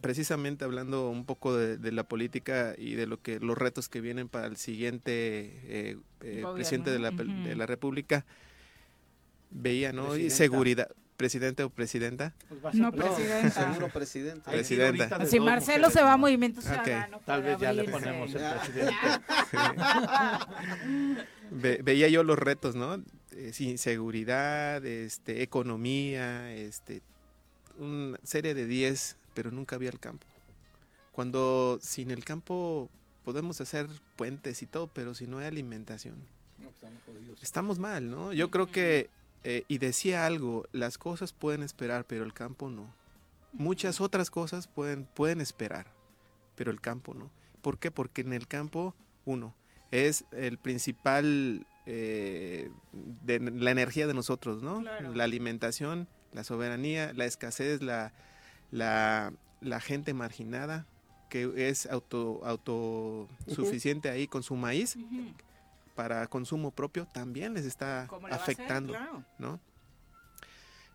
precisamente 0.00 0.64
hablando 0.64 1.08
un 1.10 1.24
poco 1.24 1.56
de, 1.56 1.76
de 1.76 1.92
la 1.92 2.04
política 2.04 2.74
y 2.78 2.94
de 2.94 3.06
lo 3.06 3.20
que 3.20 3.40
los 3.40 3.56
retos 3.58 3.88
que 3.88 4.00
vienen 4.00 4.28
para 4.28 4.46
el 4.46 4.56
siguiente 4.56 5.10
eh, 5.64 5.96
eh, 6.20 6.44
presidente 6.54 6.90
de 6.90 6.98
la, 6.98 7.10
de 7.10 7.56
la 7.56 7.66
República, 7.66 8.24
veía, 9.50 9.92
¿no? 9.92 10.04
Y 10.06 10.08
Presidenta. 10.28 10.34
seguridad, 10.36 10.88
presidente 11.16 11.62
o 11.64 11.70
presidenta. 11.70 12.34
Pues 12.62 12.74
No, 12.74 12.92
presidenta. 12.92 13.50
seguro 13.50 13.88
Presidenta. 13.88 14.50
de 14.52 15.26
Si 15.26 15.40
Marcelo 15.40 15.78
mujeres, 15.88 15.92
se 15.94 16.02
va 16.02 16.12
a. 16.12 16.16
Movimiento 16.16 16.60
Ok. 16.60 16.66
Ciudadano. 16.66 17.20
Tal 17.24 17.42
vez 17.42 17.58
ya 17.58 17.72
le 17.72 17.84
ponemos 17.84 18.32
el 18.34 18.40
presidente. 18.60 18.94
Ve- 21.50 21.80
veía 21.82 22.08
yo 22.08 22.22
los 22.22 22.38
retos, 22.38 22.74
¿no? 22.74 23.02
Eh, 23.32 23.52
seguridad, 23.78 24.84
este, 24.84 25.42
economía, 25.42 26.52
este, 26.52 27.02
una 27.78 28.18
serie 28.22 28.54
de 28.54 28.66
10, 28.66 29.16
pero 29.38 29.52
nunca 29.52 29.76
había 29.76 29.90
el 29.90 30.00
campo. 30.00 30.26
Cuando 31.12 31.78
sin 31.80 32.10
el 32.10 32.24
campo 32.24 32.90
podemos 33.22 33.60
hacer 33.60 33.86
puentes 34.16 34.62
y 34.62 34.66
todo, 34.66 34.88
pero 34.88 35.14
si 35.14 35.28
no 35.28 35.38
hay 35.38 35.46
alimentación, 35.46 36.16
No, 36.58 36.70
estamos 36.70 37.00
jodidos. 37.06 37.40
estamos 37.40 37.78
mal, 37.78 38.10
¿no? 38.10 38.32
Yo 38.32 38.50
creo 38.50 38.72
que, 38.72 39.10
eh, 39.44 39.62
y 39.68 39.78
decía 39.78 40.26
algo, 40.26 40.66
las 40.72 40.98
cosas 40.98 41.32
pueden 41.32 41.62
esperar, 41.62 42.04
pero 42.04 42.24
el 42.24 42.32
campo 42.34 42.68
no. 42.68 42.92
Muchas 43.52 44.00
otras 44.00 44.28
cosas 44.28 44.66
pueden, 44.66 45.04
pueden 45.04 45.40
esperar, 45.40 45.86
pero 46.56 46.72
el 46.72 46.80
campo 46.80 47.14
no. 47.14 47.30
¿Por 47.62 47.78
qué? 47.78 47.92
Porque 47.92 48.22
en 48.22 48.32
el 48.32 48.48
campo, 48.48 48.96
uno, 49.24 49.54
es 49.92 50.24
el 50.32 50.58
principal 50.58 51.64
eh, 51.86 52.72
de 53.22 53.38
la 53.38 53.70
energía 53.70 54.08
de 54.08 54.14
nosotros, 54.14 54.64
¿no? 54.64 54.80
Claro. 54.80 55.14
La 55.14 55.22
alimentación, 55.22 56.08
la 56.32 56.42
soberanía, 56.42 57.12
la 57.12 57.24
escasez, 57.24 57.82
la, 57.82 58.12
la, 58.70 59.32
la 59.60 59.80
gente 59.80 60.14
marginada 60.14 60.86
que 61.28 61.68
es 61.68 61.86
auto 61.86 62.40
autosuficiente 62.44 64.08
ahí 64.08 64.26
con 64.26 64.42
su 64.42 64.56
maíz 64.56 64.96
para 65.94 66.26
consumo 66.26 66.70
propio 66.70 67.06
también 67.06 67.54
les 67.54 67.66
está 67.66 68.08
afectando, 68.30 68.92
Claro. 68.92 69.24
¿no? 69.38 69.60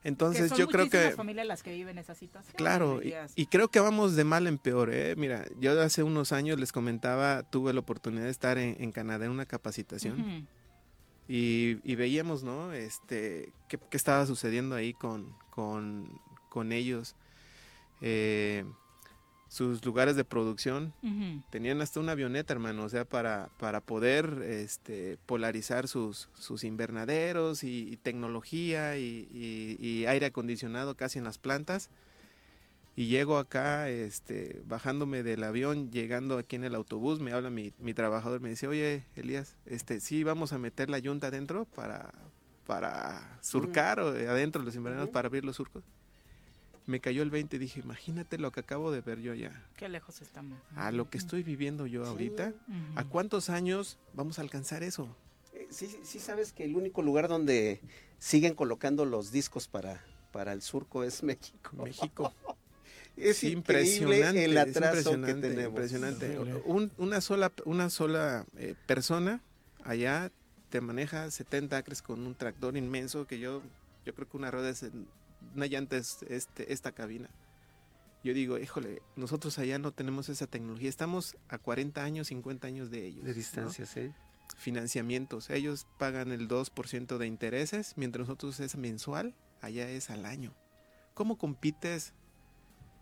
Entonces 0.04 0.50
son 0.50 0.58
yo 0.58 0.68
creo 0.68 0.90
que... 0.90 1.12
familias 1.12 1.48
las 1.48 1.64
que 1.64 1.74
viven 1.74 1.98
esa 1.98 2.14
situación. 2.14 2.56
Claro, 2.58 3.02
y, 3.36 3.45
creo 3.45 3.70
que 3.70 3.80
vamos 3.80 4.16
de 4.16 4.26
mal 4.26 4.48
en 4.48 4.58
peor. 4.58 4.94
¿eh? 4.94 5.16
Mira, 5.16 5.45
yo 5.60 5.80
hace 5.82 6.04
unos 6.04 6.34
años 6.34 6.60
les 6.60 6.74
comentaba, 6.74 7.44
tuve 7.44 7.72
la 7.74 7.80
oportunidad 7.80 8.26
de 8.26 8.30
estar 8.30 8.58
en, 8.58 8.76
en 8.80 8.91
Canadá 8.91 9.26
en 9.26 9.32
una 9.32 9.45
capacitación 9.45 10.48
y, 11.28 11.80
y 11.90 11.95
veíamos, 11.95 12.44
¿no? 12.44 12.74
Este, 12.74 13.54
qué, 13.70 13.78
qué 13.78 13.98
estaba 13.98 14.26
sucediendo 14.26 14.76
ahí 14.76 14.94
con, 14.94 15.34
con, 15.50 16.20
con 16.50 16.74
ellos. 16.74 17.16
Eh, 18.06 18.66
sus 19.48 19.86
lugares 19.86 20.16
de 20.18 20.26
producción 20.26 20.94
tenían 21.52 21.82
hasta 21.82 22.00
una 22.00 22.12
avioneta, 22.14 22.52
hermano, 22.54 22.84
o 22.84 22.90
sea, 22.90 23.06
para, 23.06 23.50
para 23.60 23.80
poder 23.82 24.42
este, 24.44 25.18
polarizar 25.26 25.88
sus, 25.88 26.28
sus 26.34 26.64
invernaderos 26.64 27.64
y, 27.64 27.88
y 27.94 27.98
tecnología 27.98 28.98
y, 28.98 29.28
y- 29.32 29.78
y 29.80 30.06
aire 30.08 30.26
acondicionado 30.26 30.96
casi 30.96 31.20
en 31.20 31.24
las 31.26 31.38
plantas. 31.38 31.90
Y 32.96 33.08
llego 33.08 33.38
acá, 33.40 33.90
este, 33.90 34.62
bajándome 34.68 35.24
del 35.24 35.44
avión, 35.44 35.90
llegando 35.92 36.38
aquí 36.38 36.56
en 36.58 36.64
el 36.64 36.76
autobús, 36.76 37.20
me 37.20 37.32
habla 37.32 37.50
mi, 37.50 37.74
mi 37.80 37.94
trabajador, 37.94 38.40
me 38.42 38.50
dice, 38.50 38.68
oye, 38.68 39.04
Elías, 39.16 39.56
este, 39.66 40.00
sí, 40.00 40.24
vamos 40.24 40.52
a 40.54 40.58
meter 40.60 40.90
la 40.92 41.00
yunta 41.00 41.28
adentro 41.28 41.66
para, 41.76 42.12
para 42.68 43.40
surcar 43.42 44.00
o 44.00 44.10
adentro 44.10 44.62
los 44.62 44.76
invernaderos 44.76 45.10
para 45.14 45.28
abrir 45.28 45.44
los 45.46 45.56
surcos. 45.56 45.84
Me 46.85 46.99
cayó 46.99 47.23
el 47.23 47.30
20 47.30 47.55
y 47.55 47.60
dije, 47.60 47.80
imagínate 47.80 48.38
lo 48.38 48.51
que 48.51 48.60
acabo 48.60 48.91
de 48.91 49.01
ver 49.01 49.19
yo 49.22 49.31
allá 49.34 49.51
Qué 49.77 49.88
lejos 49.88 50.22
estamos. 50.22 50.60
a 50.76 50.91
lo 50.91 51.10
que 51.10 51.18
estoy 51.18 51.43
viviendo 51.43 51.85
yo 51.88 52.05
ahorita. 52.05 52.53
¿a 52.95 53.03
cuántos 53.05 53.49
años 53.49 53.97
vamos 54.14 54.38
a 54.39 54.41
alcanzar 54.41 54.84
eso? 54.84 55.15
Eh, 55.53 55.68
Sí, 55.69 55.88
sí, 55.88 55.99
sí 56.03 56.19
sabes 56.19 56.51
que 56.51 56.65
el 56.65 56.76
único 56.76 57.01
lugar 57.01 57.27
donde 57.27 57.80
siguen 58.19 58.53
colocando 58.53 59.05
los 59.05 59.31
discos 59.31 59.68
para, 59.68 60.03
para 60.31 60.51
el 60.53 60.61
surco 60.61 61.03
es 61.03 61.23
México. 61.23 61.72
México. 61.84 62.34
es 63.18 63.38
Sí, 63.38 63.51
impresionante 63.53 64.45
el 64.45 64.57
es 64.57 64.73
que 64.73 64.80
impresionante, 64.80 65.34
tenemos. 65.41 65.69
impresionante. 65.69 66.38
Un- 66.65 66.91
una 66.97 67.22
sola, 67.22 67.51
una 67.65 67.89
sola 67.89 68.45
eh, 68.57 68.76
persona 68.85 69.41
allá 69.84 70.31
te 70.69 70.81
maneja 70.81 71.30
70 71.31 71.77
acres 71.77 72.01
con 72.01 72.26
un 72.26 72.35
tractor 72.35 72.76
inmenso 72.76 73.26
que 73.27 73.39
yo, 73.39 73.61
yo 74.05 74.14
creo 74.15 74.27
que 74.27 74.38
una 74.38 74.51
rueda 74.51 74.69
es, 74.69 74.84
en- 74.84 75.07
una 75.56 75.68
llanta 75.68 75.98
es 75.98 76.24
este, 76.30 76.72
esta 76.74 76.91
cabina. 76.91 77.30
Yo 78.24 78.34
digo, 78.34 78.57
híjole, 78.57 79.02
nosotros 79.18 79.60
allá 79.60 79.80
no 79.80 79.91
tenemos 79.91 80.30
esa 80.30 80.48
tecnología. 80.48 80.90
Estamos 80.90 81.36
a 81.49 81.57
40 81.57 82.03
años, 82.03 82.28
50 82.28 82.68
años 82.68 82.90
de 82.90 83.06
ellos. 83.06 83.26
De 83.26 83.34
distancia, 83.34 83.86
sí. 83.86 84.11
financiamientos. 84.56 85.49
Ellos 85.49 85.88
pagan 85.98 86.32
el 86.32 86.48
2% 86.48 87.18
de 87.18 87.28
intereses, 87.28 87.94
mientras 87.98 88.28
nosotros 88.28 88.61
es 88.61 88.78
mensual, 88.78 89.36
allá 89.61 89.90
es 89.90 90.10
al 90.10 90.26
año. 90.26 90.56
¿Cómo 91.14 91.38
compites? 91.38 92.14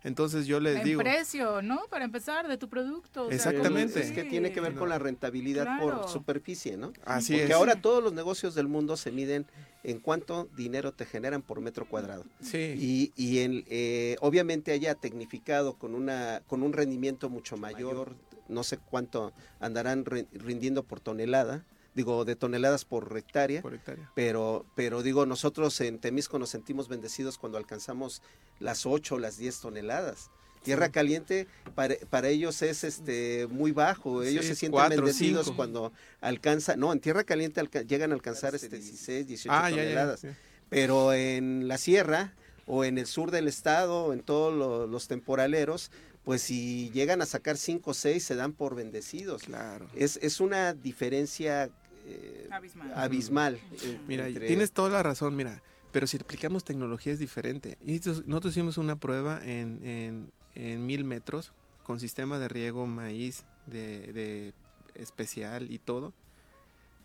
Entonces 0.04 0.48
yo 0.48 0.60
les 0.60 0.78
en 0.78 0.84
digo, 0.84 1.00
precio, 1.02 1.62
¿no? 1.62 1.82
Para 1.90 2.06
empezar, 2.06 2.48
de 2.48 2.58
tu 2.58 2.68
producto. 2.70 3.26
o 3.26 3.28
sea, 3.28 3.36
Exactamente. 3.36 3.94
¿cómo- 3.94 4.06
Es 4.06 4.12
que 4.12 4.24
tiene 4.24 4.52
que 4.52 4.60
ver 4.62 4.74
con 4.74 4.90
la 4.90 4.98
rentabilidad 4.98 5.64
Claro. 5.66 6.02
por 6.02 6.10
superficie, 6.10 6.76
¿no? 6.78 6.92
Así 7.06 7.34
Porque 7.34 7.46
es. 7.48 7.52
ahora 7.54 7.82
todos 7.82 8.04
los 8.04 8.14
negocios 8.14 8.56
del 8.56 8.68
mundo 8.68 8.98
se 8.98 9.12
miden 9.12 9.46
en 9.84 10.00
cuánto 10.00 10.48
dinero 10.58 10.92
te 10.92 11.06
generan 11.06 11.42
por 11.42 11.62
metro 11.62 11.86
cuadrado. 11.88 12.26
Sí. 12.42 12.76
Y, 12.78 13.14
y 13.16 13.40
en, 13.40 13.64
eh, 13.68 14.16
obviamente 14.22 14.72
haya 14.72 14.96
tecnificado 14.96 15.74
con, 15.76 15.94
una, 15.96 16.42
con 16.48 16.64
un 16.64 16.74
rendimiento 16.74 17.30
mucho 17.30 17.58
mayor, 17.58 18.16
no 18.48 18.64
sé 18.64 18.78
cuánto 18.78 19.34
andarán 19.60 20.04
ri- 20.06 20.28
rindiendo 20.34 20.84
por 20.84 21.00
tonelada, 21.00 21.64
digo, 21.96 22.26
de 22.26 22.36
toneladas 22.36 22.86
por 22.86 23.16
hectárea. 23.18 23.62
Por 23.62 23.74
hectárea. 23.74 24.12
Pero, 24.16 24.66
pero 24.76 25.04
digo, 25.04 25.26
nosotros 25.26 25.80
en 25.82 26.00
Temisco 26.00 26.40
nos 26.40 26.50
sentimos 26.50 26.88
bendecidos 26.88 27.38
cuando 27.38 27.58
alcanzamos 27.58 28.22
las 28.60 28.86
8 28.86 29.16
o 29.16 29.20
las 29.20 29.38
10 29.38 29.60
toneladas. 29.60 30.30
Tierra 30.64 30.86
Sí. 30.88 30.92
caliente 30.92 31.48
para, 31.74 31.96
para 32.12 32.30
ellos 32.30 32.62
es 32.62 32.84
este 32.84 33.48
muy 33.50 33.72
bajo, 33.72 34.22
ellos 34.22 34.44
Sí, 34.46 34.50
se 34.52 34.56
sienten 34.56 34.78
cuatro, 34.80 34.98
bendecidos 34.98 35.46
cinco. 35.46 35.56
cuando 35.58 35.92
alcanza, 36.22 36.76
no, 36.76 36.94
en 36.94 37.00
tierra 37.00 37.24
caliente 37.24 37.60
alca- 37.60 37.82
llegan 37.82 38.12
a 38.12 38.14
alcanzar 38.14 38.54
este 38.54 38.70
16, 38.78 39.26
18 39.28 39.52
Ah, 39.52 39.70
ya, 39.72 39.78
ya, 39.78 39.82
toneladas. 39.84 40.22
ya. 40.22 40.38
Pero 40.70 41.14
en 41.14 41.68
la 41.68 41.80
sierra 41.80 42.36
o 42.68 42.86
en 42.86 43.00
el 43.00 43.08
sur 43.08 43.32
del 43.32 43.48
estado, 43.48 44.14
en 44.14 44.22
todos 44.22 44.54
lo- 44.54 44.86
los 44.86 45.08
temporaleros, 45.08 45.90
pues 46.24 46.44
si 46.44 46.92
llegan 46.92 47.24
a 47.24 47.26
sacar 47.26 47.58
5 47.58 47.90
o 47.90 47.94
6 47.96 48.24
se 48.24 48.36
dan 48.36 48.54
por 48.54 48.76
bendecidos. 48.76 49.42
Claro. 49.42 49.88
Es, 49.96 50.20
es 50.22 50.40
una 50.40 50.76
diferencia 50.76 51.72
eh, 52.12 52.48
Abismal. 52.52 52.92
abismal. 52.96 53.60
en- 53.84 54.08
Mira, 54.08 54.28
entre- 54.28 54.48
tienes 54.48 54.72
toda 54.72 54.90
la 54.90 55.04
razón, 55.04 55.36
mira, 55.36 55.62
pero 55.92 56.08
si 56.08 56.18
aplicamos 56.18 56.64
tecnología 56.64 57.14
es 57.14 57.20
diferente. 57.20 57.78
Nosotros 58.26 58.54
hicimos 58.54 58.78
una 58.78 58.96
prueba 58.96 59.40
en, 59.44 59.86
en, 59.86 60.32
en 60.56 60.86
mil 60.86 61.04
metros 61.04 61.54
con 61.84 62.00
sistema 62.00 62.40
de 62.40 62.48
riego, 62.48 62.86
maíz, 62.88 63.44
de, 63.68 64.12
de 64.14 64.54
especial 64.96 65.72
y 65.72 65.80
todo. 65.80 66.14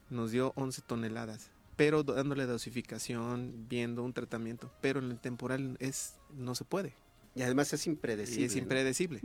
Nos 0.08 0.30
dio 0.30 0.52
11 0.54 0.82
toneladas, 0.82 1.50
pero 1.74 2.04
dándole 2.04 2.46
dosificación, 2.46 3.66
viendo 3.68 4.04
un 4.04 4.12
tratamiento, 4.12 4.70
pero 4.80 5.00
en 5.00 5.10
el 5.10 5.18
temporal 5.18 5.76
es 5.80 6.14
no 6.36 6.54
se 6.54 6.64
puede. 6.64 6.94
Y 7.34 7.42
además 7.42 7.72
es 7.72 7.86
impredecible. 7.86 8.42
Y 8.42 8.44
es 8.44 8.54
¿no? 8.54 8.62
impredecible. 8.62 9.20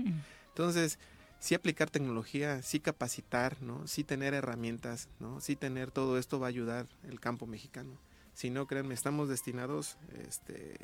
Entonces, 0.49 0.97
sí 1.41 1.55
aplicar 1.55 1.89
tecnología, 1.89 2.61
sí 2.61 2.79
capacitar, 2.79 3.61
¿no? 3.61 3.85
Sí 3.87 4.03
tener 4.05 4.33
herramientas, 4.33 5.09
¿no? 5.19 5.41
Sí 5.41 5.55
tener 5.57 5.91
todo 5.91 6.17
esto 6.17 6.39
va 6.39 6.45
a 6.45 6.49
ayudar 6.49 6.87
el 7.03 7.19
campo 7.19 7.45
mexicano. 7.47 7.97
Si 8.33 8.49
no, 8.49 8.67
créanme, 8.67 8.93
estamos 8.93 9.27
destinados, 9.27 9.97
este, 10.25 10.77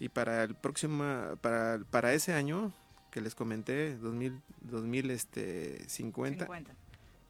y 0.00 0.08
para 0.08 0.42
el 0.42 0.54
próximo, 0.56 1.04
para, 1.42 1.78
para 1.90 2.12
ese 2.14 2.32
año 2.32 2.72
que 3.12 3.20
les 3.20 3.34
comenté, 3.34 3.96
2000, 3.98 4.40
2000 4.62 5.10
este, 5.10 5.88
50, 5.88 6.46
50. 6.46 6.74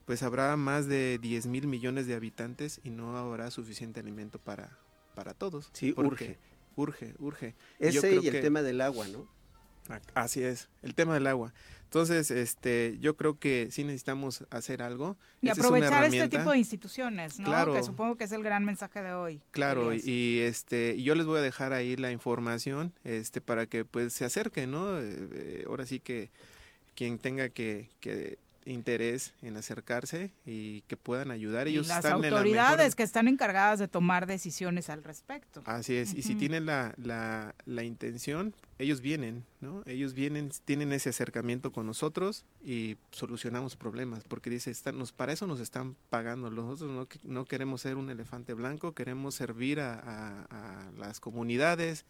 pues 0.06 0.22
habrá 0.22 0.56
más 0.56 0.86
de 0.86 1.18
10 1.20 1.46
mil 1.46 1.66
millones 1.66 2.06
de 2.06 2.14
habitantes 2.14 2.80
y 2.84 2.90
no 2.90 3.16
habrá 3.18 3.50
suficiente 3.50 3.98
alimento 4.00 4.38
para, 4.38 4.78
para 5.14 5.34
todos. 5.34 5.68
Sí, 5.72 5.92
Porque 5.92 6.38
Urge, 6.76 7.14
urge. 7.18 7.54
Ese 7.80 7.92
Yo 7.94 8.00
creo 8.00 8.22
y 8.22 8.28
el 8.28 8.32
que- 8.34 8.40
tema 8.40 8.62
del 8.62 8.80
agua, 8.80 9.06
¿no? 9.08 9.26
Así 10.14 10.42
es, 10.42 10.68
el 10.82 10.94
tema 10.94 11.14
del 11.14 11.26
agua. 11.26 11.52
Entonces, 11.90 12.30
este, 12.30 12.98
yo 13.00 13.16
creo 13.16 13.40
que 13.40 13.66
sí 13.72 13.82
necesitamos 13.82 14.44
hacer 14.50 14.80
algo. 14.80 15.16
Y 15.40 15.48
Esta 15.48 15.62
es 15.62 15.66
una 15.66 15.78
aprovechar 15.78 16.04
este 16.04 16.28
tipo 16.28 16.52
de 16.52 16.58
instituciones, 16.58 17.40
¿no? 17.40 17.46
Claro. 17.46 17.74
Que 17.74 17.82
supongo 17.82 18.14
que 18.14 18.22
es 18.22 18.32
el 18.32 18.44
gran 18.44 18.64
mensaje 18.64 19.02
de 19.02 19.12
hoy. 19.12 19.40
Claro, 19.50 19.92
y, 19.92 19.98
y, 20.04 20.38
este, 20.38 21.02
yo 21.02 21.16
les 21.16 21.26
voy 21.26 21.40
a 21.40 21.42
dejar 21.42 21.72
ahí 21.72 21.96
la 21.96 22.12
información, 22.12 22.92
este, 23.02 23.40
para 23.40 23.66
que 23.66 23.84
pues 23.84 24.12
se 24.12 24.24
acerquen, 24.24 24.70
¿no? 24.70 25.00
Eh, 25.00 25.28
eh, 25.32 25.64
ahora 25.66 25.84
sí 25.84 25.98
que 25.98 26.30
quien 26.94 27.18
tenga 27.18 27.48
que, 27.48 27.88
que 27.98 28.38
interés 28.70 29.34
en 29.42 29.56
acercarse 29.56 30.30
y 30.46 30.82
que 30.82 30.96
puedan 30.96 31.30
ayudar, 31.30 31.68
Y 31.68 31.72
ellos 31.72 31.88
las 31.88 31.98
están 32.04 32.24
en 32.24 32.30
la 32.30 32.38
autoridades 32.38 32.78
mejor 32.78 32.96
que 32.96 33.02
están 33.02 33.28
encargadas 33.28 33.78
de 33.78 33.88
tomar 33.88 34.26
decisiones 34.26 34.88
al 34.90 35.02
respecto. 35.04 35.62
Así 35.66 35.94
es, 35.96 36.14
y 36.14 36.22
si 36.22 36.34
tienen 36.34 36.66
la, 36.66 36.94
la, 36.96 37.54
la 37.66 37.82
intención, 37.84 38.54
ellos 38.78 39.00
vienen, 39.00 39.44
¿no? 39.60 39.82
Ellos 39.86 40.14
vienen, 40.14 40.50
tienen 40.64 40.92
ese 40.92 41.10
acercamiento 41.10 41.72
con 41.72 41.86
nosotros 41.86 42.44
y 42.64 42.96
solucionamos 43.10 43.76
problemas, 43.76 44.24
porque 44.24 44.50
dice, 44.50 44.70
están, 44.70 44.98
nos, 44.98 45.12
para 45.12 45.32
eso 45.32 45.46
nos 45.46 45.60
están 45.60 45.96
pagando. 46.08 46.50
Nosotros 46.50 46.90
no, 46.90 47.06
no 47.24 47.44
queremos 47.44 47.82
ser 47.82 47.96
un 47.96 48.08
elefante 48.10 48.54
blanco, 48.54 48.94
queremos 48.94 49.34
servir 49.34 49.80
a, 49.80 49.94
a- 49.94 50.44
a 50.88 50.90
las 50.98 51.20
comunidades, 51.20 52.06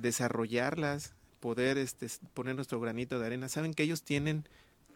desarrollarlas, 0.00 1.14
poder 1.40 1.78
este, 1.78 2.08
poner 2.34 2.54
nuestro 2.56 2.80
granito 2.80 3.18
de 3.18 3.26
arena. 3.26 3.48
Saben 3.48 3.74
que 3.74 3.82
ellos 3.84 4.02
tienen 4.02 4.44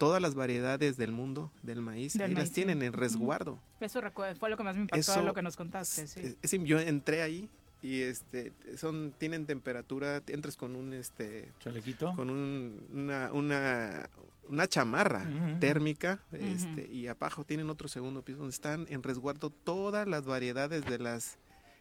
todas 0.02 0.20
las 0.20 0.34
variedades 0.34 0.96
del 0.96 1.12
mundo 1.12 1.52
del 1.62 1.80
maíz, 1.80 2.14
Del 2.14 2.22
ahí 2.22 2.34
maíz, 2.34 2.48
las 2.48 2.52
tienen 2.52 2.80
sí. 2.80 2.86
en 2.86 2.92
resguardo. 2.92 3.60
Eso 3.78 4.00
fue 4.40 4.50
lo 4.50 4.56
que 4.56 4.64
más 4.64 4.74
me 4.74 4.82
impactó 4.82 4.96
de 4.96 5.00
Eso 5.00 5.22
lo 5.22 5.32
que 5.32 5.42
nos 5.42 5.54
contaste, 5.56 6.08
sí. 6.08 6.20
Es- 6.42 6.52
es- 6.54 6.64
yo 6.64 6.80
entré 6.80 7.22
ahí 7.22 7.48
y 7.82 8.00
este 8.00 8.52
son 8.76 9.14
tienen 9.16 9.46
temperatura 9.46 10.20
entras 10.26 10.56
con 10.56 10.74
un 10.74 10.92
este 10.92 11.52
chalequito 11.60 12.14
con 12.16 12.30
un, 12.30 12.84
una, 12.92 13.32
una 13.32 14.08
una 14.48 14.66
chamarra 14.66 15.22
Ujú. 15.22 15.60
térmica 15.60 16.20
Ujú. 16.32 16.44
este 16.44 16.88
y 16.92 17.06
abajo 17.06 17.44
tienen 17.44 17.70
otro 17.70 17.86
segundo 17.86 18.22
piso 18.22 18.38
donde 18.38 18.54
están 18.54 18.86
en 18.88 19.04
resguardo 19.04 19.50
todas 19.50 20.06
las 20.08 20.24
variedades 20.24 20.84
de 20.84 20.98
las 20.98 21.38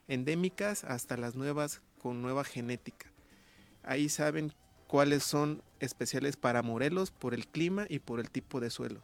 endémicas 0.08 0.84
hasta 0.84 1.18
las 1.18 1.36
nuevas 1.36 1.82
con 2.00 2.22
nueva 2.22 2.44
genética 2.44 3.08
ahí 3.84 4.10
saben 4.10 4.54
cuáles 4.92 5.24
son 5.24 5.64
especiales 5.80 6.36
para 6.36 6.62
Morelos 6.62 7.12
por 7.12 7.34
el 7.34 7.48
clima 7.48 7.86
y 7.88 8.00
por 8.00 8.20
el 8.20 8.30
tipo 8.30 8.60
de 8.60 8.70
suelo 8.70 9.00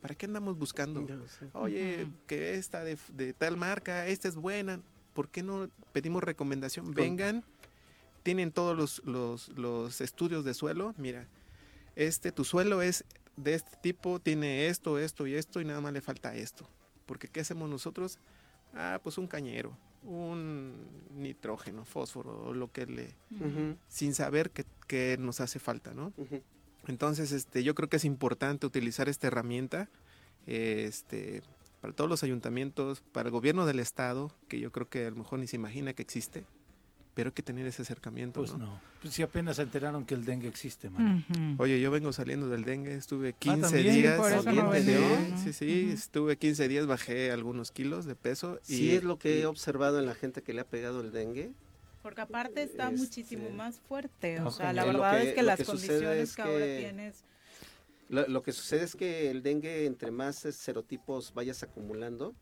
¿Para 0.00 0.14
qué 0.14 0.24
andamos 0.24 0.56
buscando? 0.56 1.06
Oye, 1.52 2.04
Ujú. 2.04 2.12
que 2.26 2.54
esta 2.54 2.84
de, 2.84 2.96
de 3.12 3.32
tal 3.34 3.56
marca, 3.56 4.06
esta 4.06 4.28
es 4.28 4.36
buena. 4.36 4.80
¿Por 5.14 5.28
qué 5.28 5.42
no 5.42 5.68
pedimos 5.92 6.22
recomendación? 6.22 6.94
Vengan, 6.94 7.42
tienen 8.22 8.52
todos 8.52 8.76
los, 8.76 9.02
los, 9.04 9.48
los 9.58 10.00
estudios 10.00 10.44
de 10.44 10.54
suelo. 10.54 10.94
Mira, 10.96 11.26
este, 11.96 12.30
tu 12.30 12.44
suelo 12.44 12.82
es 12.82 13.04
de 13.36 13.54
este 13.54 13.76
tipo, 13.82 14.20
tiene 14.20 14.68
esto, 14.68 14.98
esto 14.98 15.26
y 15.26 15.34
esto, 15.34 15.60
y 15.60 15.64
nada 15.64 15.80
más 15.80 15.92
le 15.92 16.00
falta 16.00 16.34
esto. 16.36 16.68
Porque 17.04 17.26
¿qué 17.26 17.40
hacemos 17.40 17.68
nosotros? 17.68 18.18
Ah, 18.74 19.00
pues 19.02 19.18
un 19.18 19.26
cañero. 19.26 19.76
un 20.04 20.86
nitrógeno, 21.16 21.84
fósforo, 21.84 22.44
o 22.44 22.54
lo 22.54 22.70
que 22.70 22.86
le, 22.86 23.16
Ujú. 23.40 23.76
sin 23.88 24.14
saber 24.14 24.52
que, 24.52 24.64
que 24.86 25.16
nos 25.18 25.40
hace 25.40 25.58
falta, 25.58 25.94
¿no? 25.94 26.12
Entonces, 26.86 27.32
este, 27.32 27.64
yo 27.64 27.74
creo 27.74 27.88
que 27.88 27.96
es 27.96 28.04
importante 28.04 28.66
utilizar 28.66 29.08
esta 29.08 29.26
herramienta, 29.26 29.88
este, 30.46 31.42
para 31.80 31.92
todos 31.94 32.08
los 32.08 32.22
ayuntamientos, 32.22 33.02
para 33.12 33.28
el 33.28 33.32
gobierno 33.32 33.66
del 33.66 33.80
estado, 33.80 34.32
que 34.48 34.60
yo 34.60 34.70
creo 34.72 34.88
que 34.88 35.06
a 35.06 35.10
lo 35.10 35.16
mejor 35.16 35.38
ni 35.38 35.46
se 35.46 35.56
imagina 35.56 35.92
que 35.92 36.02
existe, 36.02 36.44
pero 37.14 37.28
hay 37.28 37.32
que 37.32 37.42
tener 37.42 37.66
ese 37.66 37.82
acercamiento, 37.82 38.40
Pues 38.40 38.52
¿no? 38.52 38.58
no. 38.58 38.80
Pues 39.02 39.14
si 39.14 39.22
apenas 39.22 39.56
se 39.56 39.62
enteraron 39.62 40.04
que 40.04 40.14
el 40.14 40.24
dengue 40.24 40.48
existe, 40.48 40.90
man. 40.90 41.24
Oye, 41.58 41.80
yo 41.80 41.90
vengo 41.90 42.12
saliendo 42.12 42.48
del 42.48 42.64
dengue, 42.64 42.94
estuve 42.94 43.32
15 43.32 43.60
también, 43.62 43.94
días. 43.94 44.18
por 44.20 44.30
eso 44.32 44.52
no 44.52 44.72
sí, 44.72 44.78
venía. 44.86 45.38
sí, 45.38 45.52
sí, 45.52 45.90
estuve 45.92 46.36
15 46.36 46.68
días, 46.68 46.86
bajé 46.86 47.30
algunos 47.32 47.70
kilos 47.72 48.04
de 48.04 48.14
peso. 48.16 48.60
Y, 48.68 48.76
Sí, 48.76 48.90
es 48.94 49.02
lo 49.04 49.18
que 49.18 49.38
y- 49.38 49.42
he 49.42 49.46
observado 49.46 49.98
en 49.98 50.06
la 50.06 50.14
gente 50.14 50.42
que 50.42 50.52
le 50.52 50.60
ha 50.60 50.66
pegado 50.68 51.00
el 51.00 51.10
dengue. 51.12 51.52
Porque 52.06 52.20
aparte 52.20 52.62
está 52.62 52.84
Este, 52.84 52.98
muchísimo 52.98 53.50
más 53.50 53.80
fuerte. 53.80 54.40
O 54.42 54.52
sea, 54.52 54.72
la 54.72 54.82
Lo 54.86 54.92
verdad 54.92 55.20
que- 55.20 55.28
es 55.30 55.34
que 55.34 55.42
las 55.42 55.58
que 55.58 55.64
condiciones 55.64 56.28
es 56.30 56.36
que, 56.36 56.42
ahora 56.42 56.64
tienes. 56.64 57.24
Lo, 58.08 58.28
lo 58.28 58.42
que 58.44 58.52
sucede 58.52 58.84
es 58.84 58.94
que 58.94 59.28
el 59.28 59.42
dengue, 59.42 59.86
entre 59.86 60.12
más 60.12 60.36
serotipos 60.36 61.34
vayas 61.34 61.64
acumulando, 61.64 62.32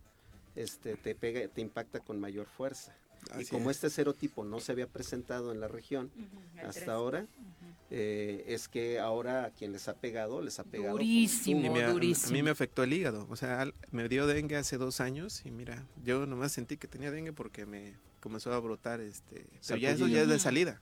este, 0.55 0.97
te 0.97 1.15
pega, 1.15 1.49
te 1.49 1.63
impacta 1.63 2.01
con 2.01 2.21
mayor 2.21 2.45
fuerza. 2.47 2.95
Y 3.41 3.45
como 3.47 3.71
es. 3.71 3.77
este 3.79 3.91
serotipo 3.91 4.45
no 4.45 4.61
se 4.61 4.73
había 4.73 4.87
presentado 4.87 5.53
en 5.53 5.61
la 5.61 5.69
región 5.69 6.11
hasta 6.59 6.73
tres. 6.73 6.89
ahora, 6.89 7.27
eh, 7.91 8.45
es 8.49 8.69
que 8.69 8.99
ahora 8.99 9.45
a 9.45 9.51
quien 9.51 9.73
les 9.73 9.89
ha 9.89 9.95
pegado, 9.95 10.41
les 10.41 10.59
ha 10.59 10.65
pegado. 10.65 10.93
Durísimo, 10.93 11.73
me- 11.73 11.85
durísimo. 11.85 12.31
A 12.31 12.33
mí 12.33 12.43
me 12.43 12.51
afectó 12.51 12.83
el 12.83 12.93
hígado. 12.93 13.27
O 13.31 13.37
sea, 13.37 13.61
al- 13.61 13.75
me 13.93 14.09
dio 14.09 14.27
dengue 14.27 14.57
hace 14.57 14.79
dos 14.79 15.01
años 15.01 15.43
y 15.45 15.51
mira, 15.51 15.85
yo 16.05 16.27
nomás 16.27 16.53
sentí 16.53 16.77
que 16.77 16.89
tenía 16.89 17.11
dengue 17.11 17.33
porque 17.33 17.67
me 17.67 17.95
comenzó 18.21 18.53
a 18.53 18.59
brotar 18.61 19.01
este. 19.01 19.47
Pero 19.67 19.79
ya 19.79 19.91
eso 19.91 20.07
ya 20.09 20.23
es 20.23 20.29
de 20.29 20.39
salida. 20.39 20.81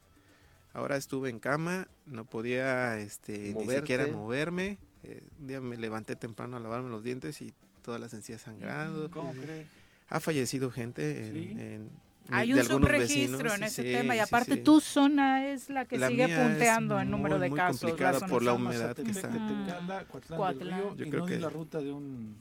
Ahora 0.74 0.96
estuve 0.96 1.28
en 1.28 1.38
cama, 1.38 1.86
no 2.06 2.24
podía 2.24 2.98
este, 2.98 3.52
ni 3.54 3.68
siquiera 3.68 4.06
moverme. 4.06 4.78
Eh, 5.04 5.22
un 5.40 5.46
día 5.48 5.60
me 5.60 5.76
levanté 5.76 6.16
temprano 6.16 6.56
a 6.56 6.60
lavarme 6.60 6.88
los 6.88 7.02
dientes 7.02 7.42
y 7.42 7.52
todas 7.82 8.00
las 8.00 8.14
encías 8.14 8.40
sangrando. 8.42 9.10
¿Cómo 9.10 9.32
crees? 9.32 9.66
Ha 10.08 10.20
fallecido 10.20 10.70
gente 10.70 11.26
en, 11.26 11.32
Sí. 11.34 11.50
en- 11.60 11.90
Hay 12.30 12.52
un 12.54 12.64
subregistro 12.64 13.38
vecinos, 13.38 13.54
en 13.56 13.62
ese 13.64 13.82
sí, 13.82 13.88
tema 13.92 14.16
y 14.16 14.18
aparte 14.20 14.54
sí. 14.54 14.60
tu 14.62 14.80
zona 14.80 15.48
es 15.48 15.68
la 15.68 15.84
que 15.84 15.98
La 15.98 16.08
sigue 16.08 16.28
punteando 16.28 16.98
en 17.00 17.10
número 17.10 17.38
de 17.38 17.50
muy 17.50 17.58
casos. 17.58 17.80
complicada 17.80 18.26
por 18.26 18.42
la 18.42 18.52
humedad 18.54 18.94
que 18.96 19.10
está. 19.10 19.28
Mm. 19.28 19.66
Tecala, 19.66 20.04
Coatlán 20.04 20.38
Coatlán. 20.38 20.58
del 20.58 20.78
Río, 20.78 20.96
Yo 20.96 21.04
y 21.04 21.10
creo 21.10 21.20
no 21.20 21.26
que- 21.26 21.34
es 21.34 21.40
la 21.40 21.50
ruta 21.50 21.78
de 21.80 21.92
un 21.92 22.36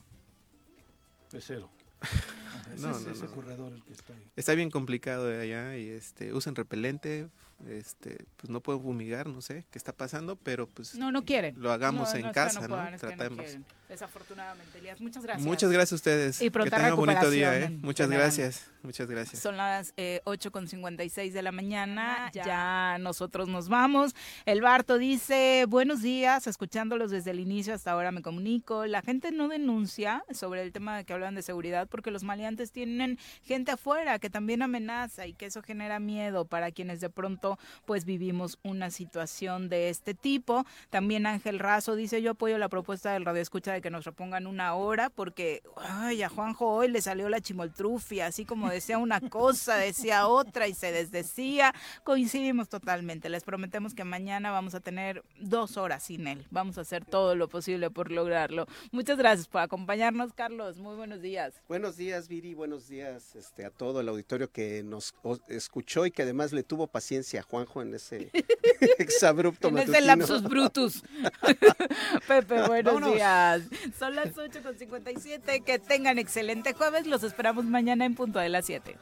pecero. 1.32 1.70
Ese 2.74 2.82
No, 2.88 2.92
es 2.98 3.06
no, 3.06 3.12
ese 3.12 3.26
no. 3.26 3.32
corredor 3.32 3.74
el 3.74 3.84
que 3.84 3.94
está 3.94 4.14
ahí. 4.14 4.24
Está 4.36 4.54
bien 4.56 4.70
complicado 4.72 5.26
de 5.28 5.42
allá 5.42 5.78
y 5.78 5.90
este 5.90 6.34
usan 6.34 6.56
repelente, 6.56 7.28
este 7.70 8.26
pues 8.38 8.50
no 8.50 8.62
pueden 8.62 8.82
fumigar, 8.82 9.28
no 9.28 9.42
sé 9.42 9.66
qué 9.72 9.78
está 9.78 9.92
pasando, 9.94 10.36
pero 10.38 10.68
pues 10.68 10.96
No, 10.96 11.12
no 11.12 11.24
quieren. 11.26 11.56
Lo 11.62 11.72
hagamos 11.72 12.14
No, 12.14 12.20
en 12.28 12.32
casa, 12.34 12.62
¿no? 12.62 12.68
puedan, 12.70 12.94
es 12.94 13.02
que 13.02 13.08
Tratemos. 13.08 13.46
Desafortunadamente, 13.92 14.78
Elías. 14.78 15.02
Muchas 15.02 15.22
gracias. 15.22 15.46
Muchas 15.46 15.70
gracias 15.70 15.92
a 15.92 15.96
ustedes. 15.96 16.42
Y 16.42 16.50
que 16.50 16.70
tengan 16.70 16.94
un 16.94 17.00
bonito 17.00 17.30
día, 17.30 17.60
¿eh? 17.60 17.70
Muchas 17.82 18.08
general. 18.08 18.28
gracias. 18.28 18.72
Muchas 18.84 19.08
gracias. 19.10 19.42
Son 19.42 19.58
las 19.58 19.94
eh, 19.98 20.22
8.56 20.26 21.32
de 21.34 21.42
la 21.44 21.52
mañana, 21.52 22.32
ya. 22.34 22.98
nosotros 23.00 23.48
nos 23.48 23.70
vamos. 23.70 24.16
El 24.46 24.62
Barto 24.62 24.98
dice, 24.98 25.66
buenos 25.68 26.02
días, 26.02 26.48
escuchándolos 26.48 27.12
desde 27.12 27.32
el 27.32 27.40
inicio 27.40 27.76
hasta 27.76 27.92
ahora 27.92 28.12
me 28.12 28.22
comunico. 28.22 28.86
La 28.88 29.02
gente 29.02 29.32
no 29.32 29.50
denuncia 29.50 30.24
sobre 30.32 30.64
el 30.64 30.72
tema 30.72 30.98
de 30.98 31.04
que 31.04 31.14
hablan 31.14 31.36
de 31.36 31.42
seguridad 31.42 31.88
porque 31.90 32.10
los 32.10 32.24
maleantes 32.24 32.72
tienen 32.72 33.20
gente 33.44 33.72
afuera 33.72 34.18
que 34.18 34.30
también 34.30 34.62
amenaza 34.62 35.28
y 35.28 35.34
que 35.34 35.48
eso 35.48 35.62
genera 35.62 36.00
miedo 36.00 36.46
para 36.46 36.72
quienes 36.72 37.02
de 37.02 37.10
pronto 37.10 37.60
pues 37.86 38.06
vivimos 38.06 38.58
una 38.64 38.90
situación 38.90 39.70
de 39.70 39.90
este 39.90 40.14
tipo. 40.14 40.66
También 40.90 41.28
Ángel 41.28 41.60
Razo 41.60 41.96
dice, 41.96 42.22
yo 42.22 42.32
apoyo 42.32 42.58
la 42.58 42.70
propuesta 42.70 43.14
del 43.14 43.26
radio 43.26 43.42
escucha 43.42 43.74
de 43.74 43.81
que 43.82 43.90
nos 43.90 44.06
repongan 44.06 44.48
una 44.48 44.74
hora 44.76 45.10
porque 45.10 45.62
ay, 45.78 46.24
a 46.24 46.30
Juanjo 46.30 46.68
hoy 46.68 46.88
le 46.88 47.02
salió 47.02 47.30
la 47.30 47.42
chimoltrufia, 47.42 48.28
así 48.28 48.46
como 48.46 48.70
decía 48.70 48.98
una 48.98 49.20
cosa, 49.22 49.78
decía 49.78 50.28
otra 50.28 50.68
y 50.68 50.74
se 50.74 50.92
desdecía. 50.92 51.74
Coincidimos 52.04 52.70
totalmente. 52.70 53.30
Les 53.30 53.44
prometemos 53.44 53.94
que 53.94 54.04
mañana 54.04 54.52
vamos 54.52 54.76
a 54.76 54.80
tener 54.80 55.24
dos 55.40 55.78
horas 55.78 56.04
sin 56.04 56.28
él. 56.28 56.46
Vamos 56.52 56.78
a 56.78 56.82
hacer 56.82 57.06
todo 57.06 57.36
lo 57.36 57.48
posible 57.48 57.90
por 57.90 58.12
lograrlo. 58.12 58.68
Muchas 58.92 59.18
gracias 59.18 59.48
por 59.48 59.62
acompañarnos, 59.62 60.34
Carlos. 60.34 60.78
Muy 60.78 60.96
buenos 60.96 61.22
días. 61.22 61.54
Buenos 61.68 61.98
días, 61.98 62.28
Viri. 62.28 62.54
Buenos 62.54 62.88
días 62.88 63.36
este, 63.36 63.66
a 63.66 63.70
todo 63.72 64.02
el 64.02 64.10
auditorio 64.10 64.52
que 64.52 64.84
nos 64.84 65.14
escuchó 65.48 66.06
y 66.06 66.12
que 66.12 66.24
además 66.24 66.54
le 66.54 66.64
tuvo 66.64 66.88
paciencia 66.88 67.42
a 67.42 67.44
Juanjo 67.44 67.82
en 67.82 67.94
ese 67.96 68.32
exabrupto 68.98 69.68
En 69.70 69.78
ese 69.78 70.02
lapsus 70.02 70.44
brutus. 70.44 71.04
Pepe, 72.28 72.68
buenos 72.68 72.94
Vámonos. 72.94 73.14
días. 73.16 73.62
Son 74.00 74.16
las 74.16 74.36
8.57. 74.36 75.64
Que 75.64 75.80
tengan 75.80 76.20
excelente 76.20 76.74
jueves. 76.74 77.08
Los 77.08 77.24
esperamos 77.24 77.64
mañana 77.66 78.06
en 78.06 78.14
punto 78.16 78.40
de 78.40 78.50
las 78.50 78.66
7. 78.66 78.98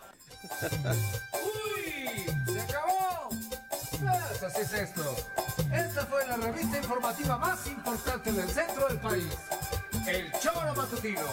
¡Se 0.60 0.66
acabó! 2.62 3.30
Pues 3.90 4.44
así 4.44 4.62
es 4.62 4.74
esto. 4.74 5.16
Esta 5.74 6.06
fue 6.06 6.26
la 6.28 6.38
revista 6.38 6.78
informativa 6.78 7.38
más 7.38 7.66
importante 7.68 8.32
del 8.32 8.50
centro 8.50 8.88
del 8.88 9.00
país. 9.00 9.28
El 10.08 10.32
Choro 10.40 10.74
Matutino. 10.76 11.26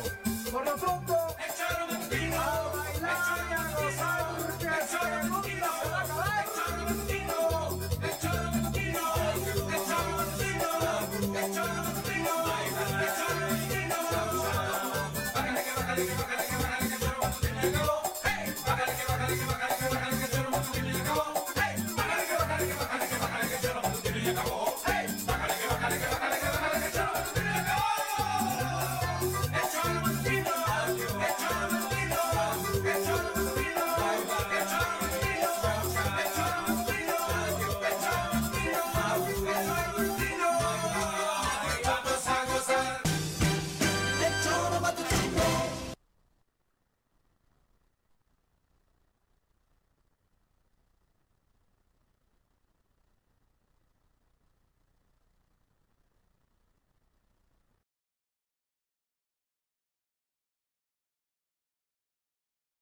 Por 0.51 0.65
lo 0.65 0.75
pronto, 0.77 1.37
el 1.39 1.55
Choro 1.55 1.87
Matutino. 1.87 2.41
A 2.41 2.73
bailar 2.75 3.39
y 3.49 3.53
a 3.53 3.71
gozar, 3.77 4.27
el 4.61 4.67
Choro 4.91 5.29
Matutino. 5.29 5.95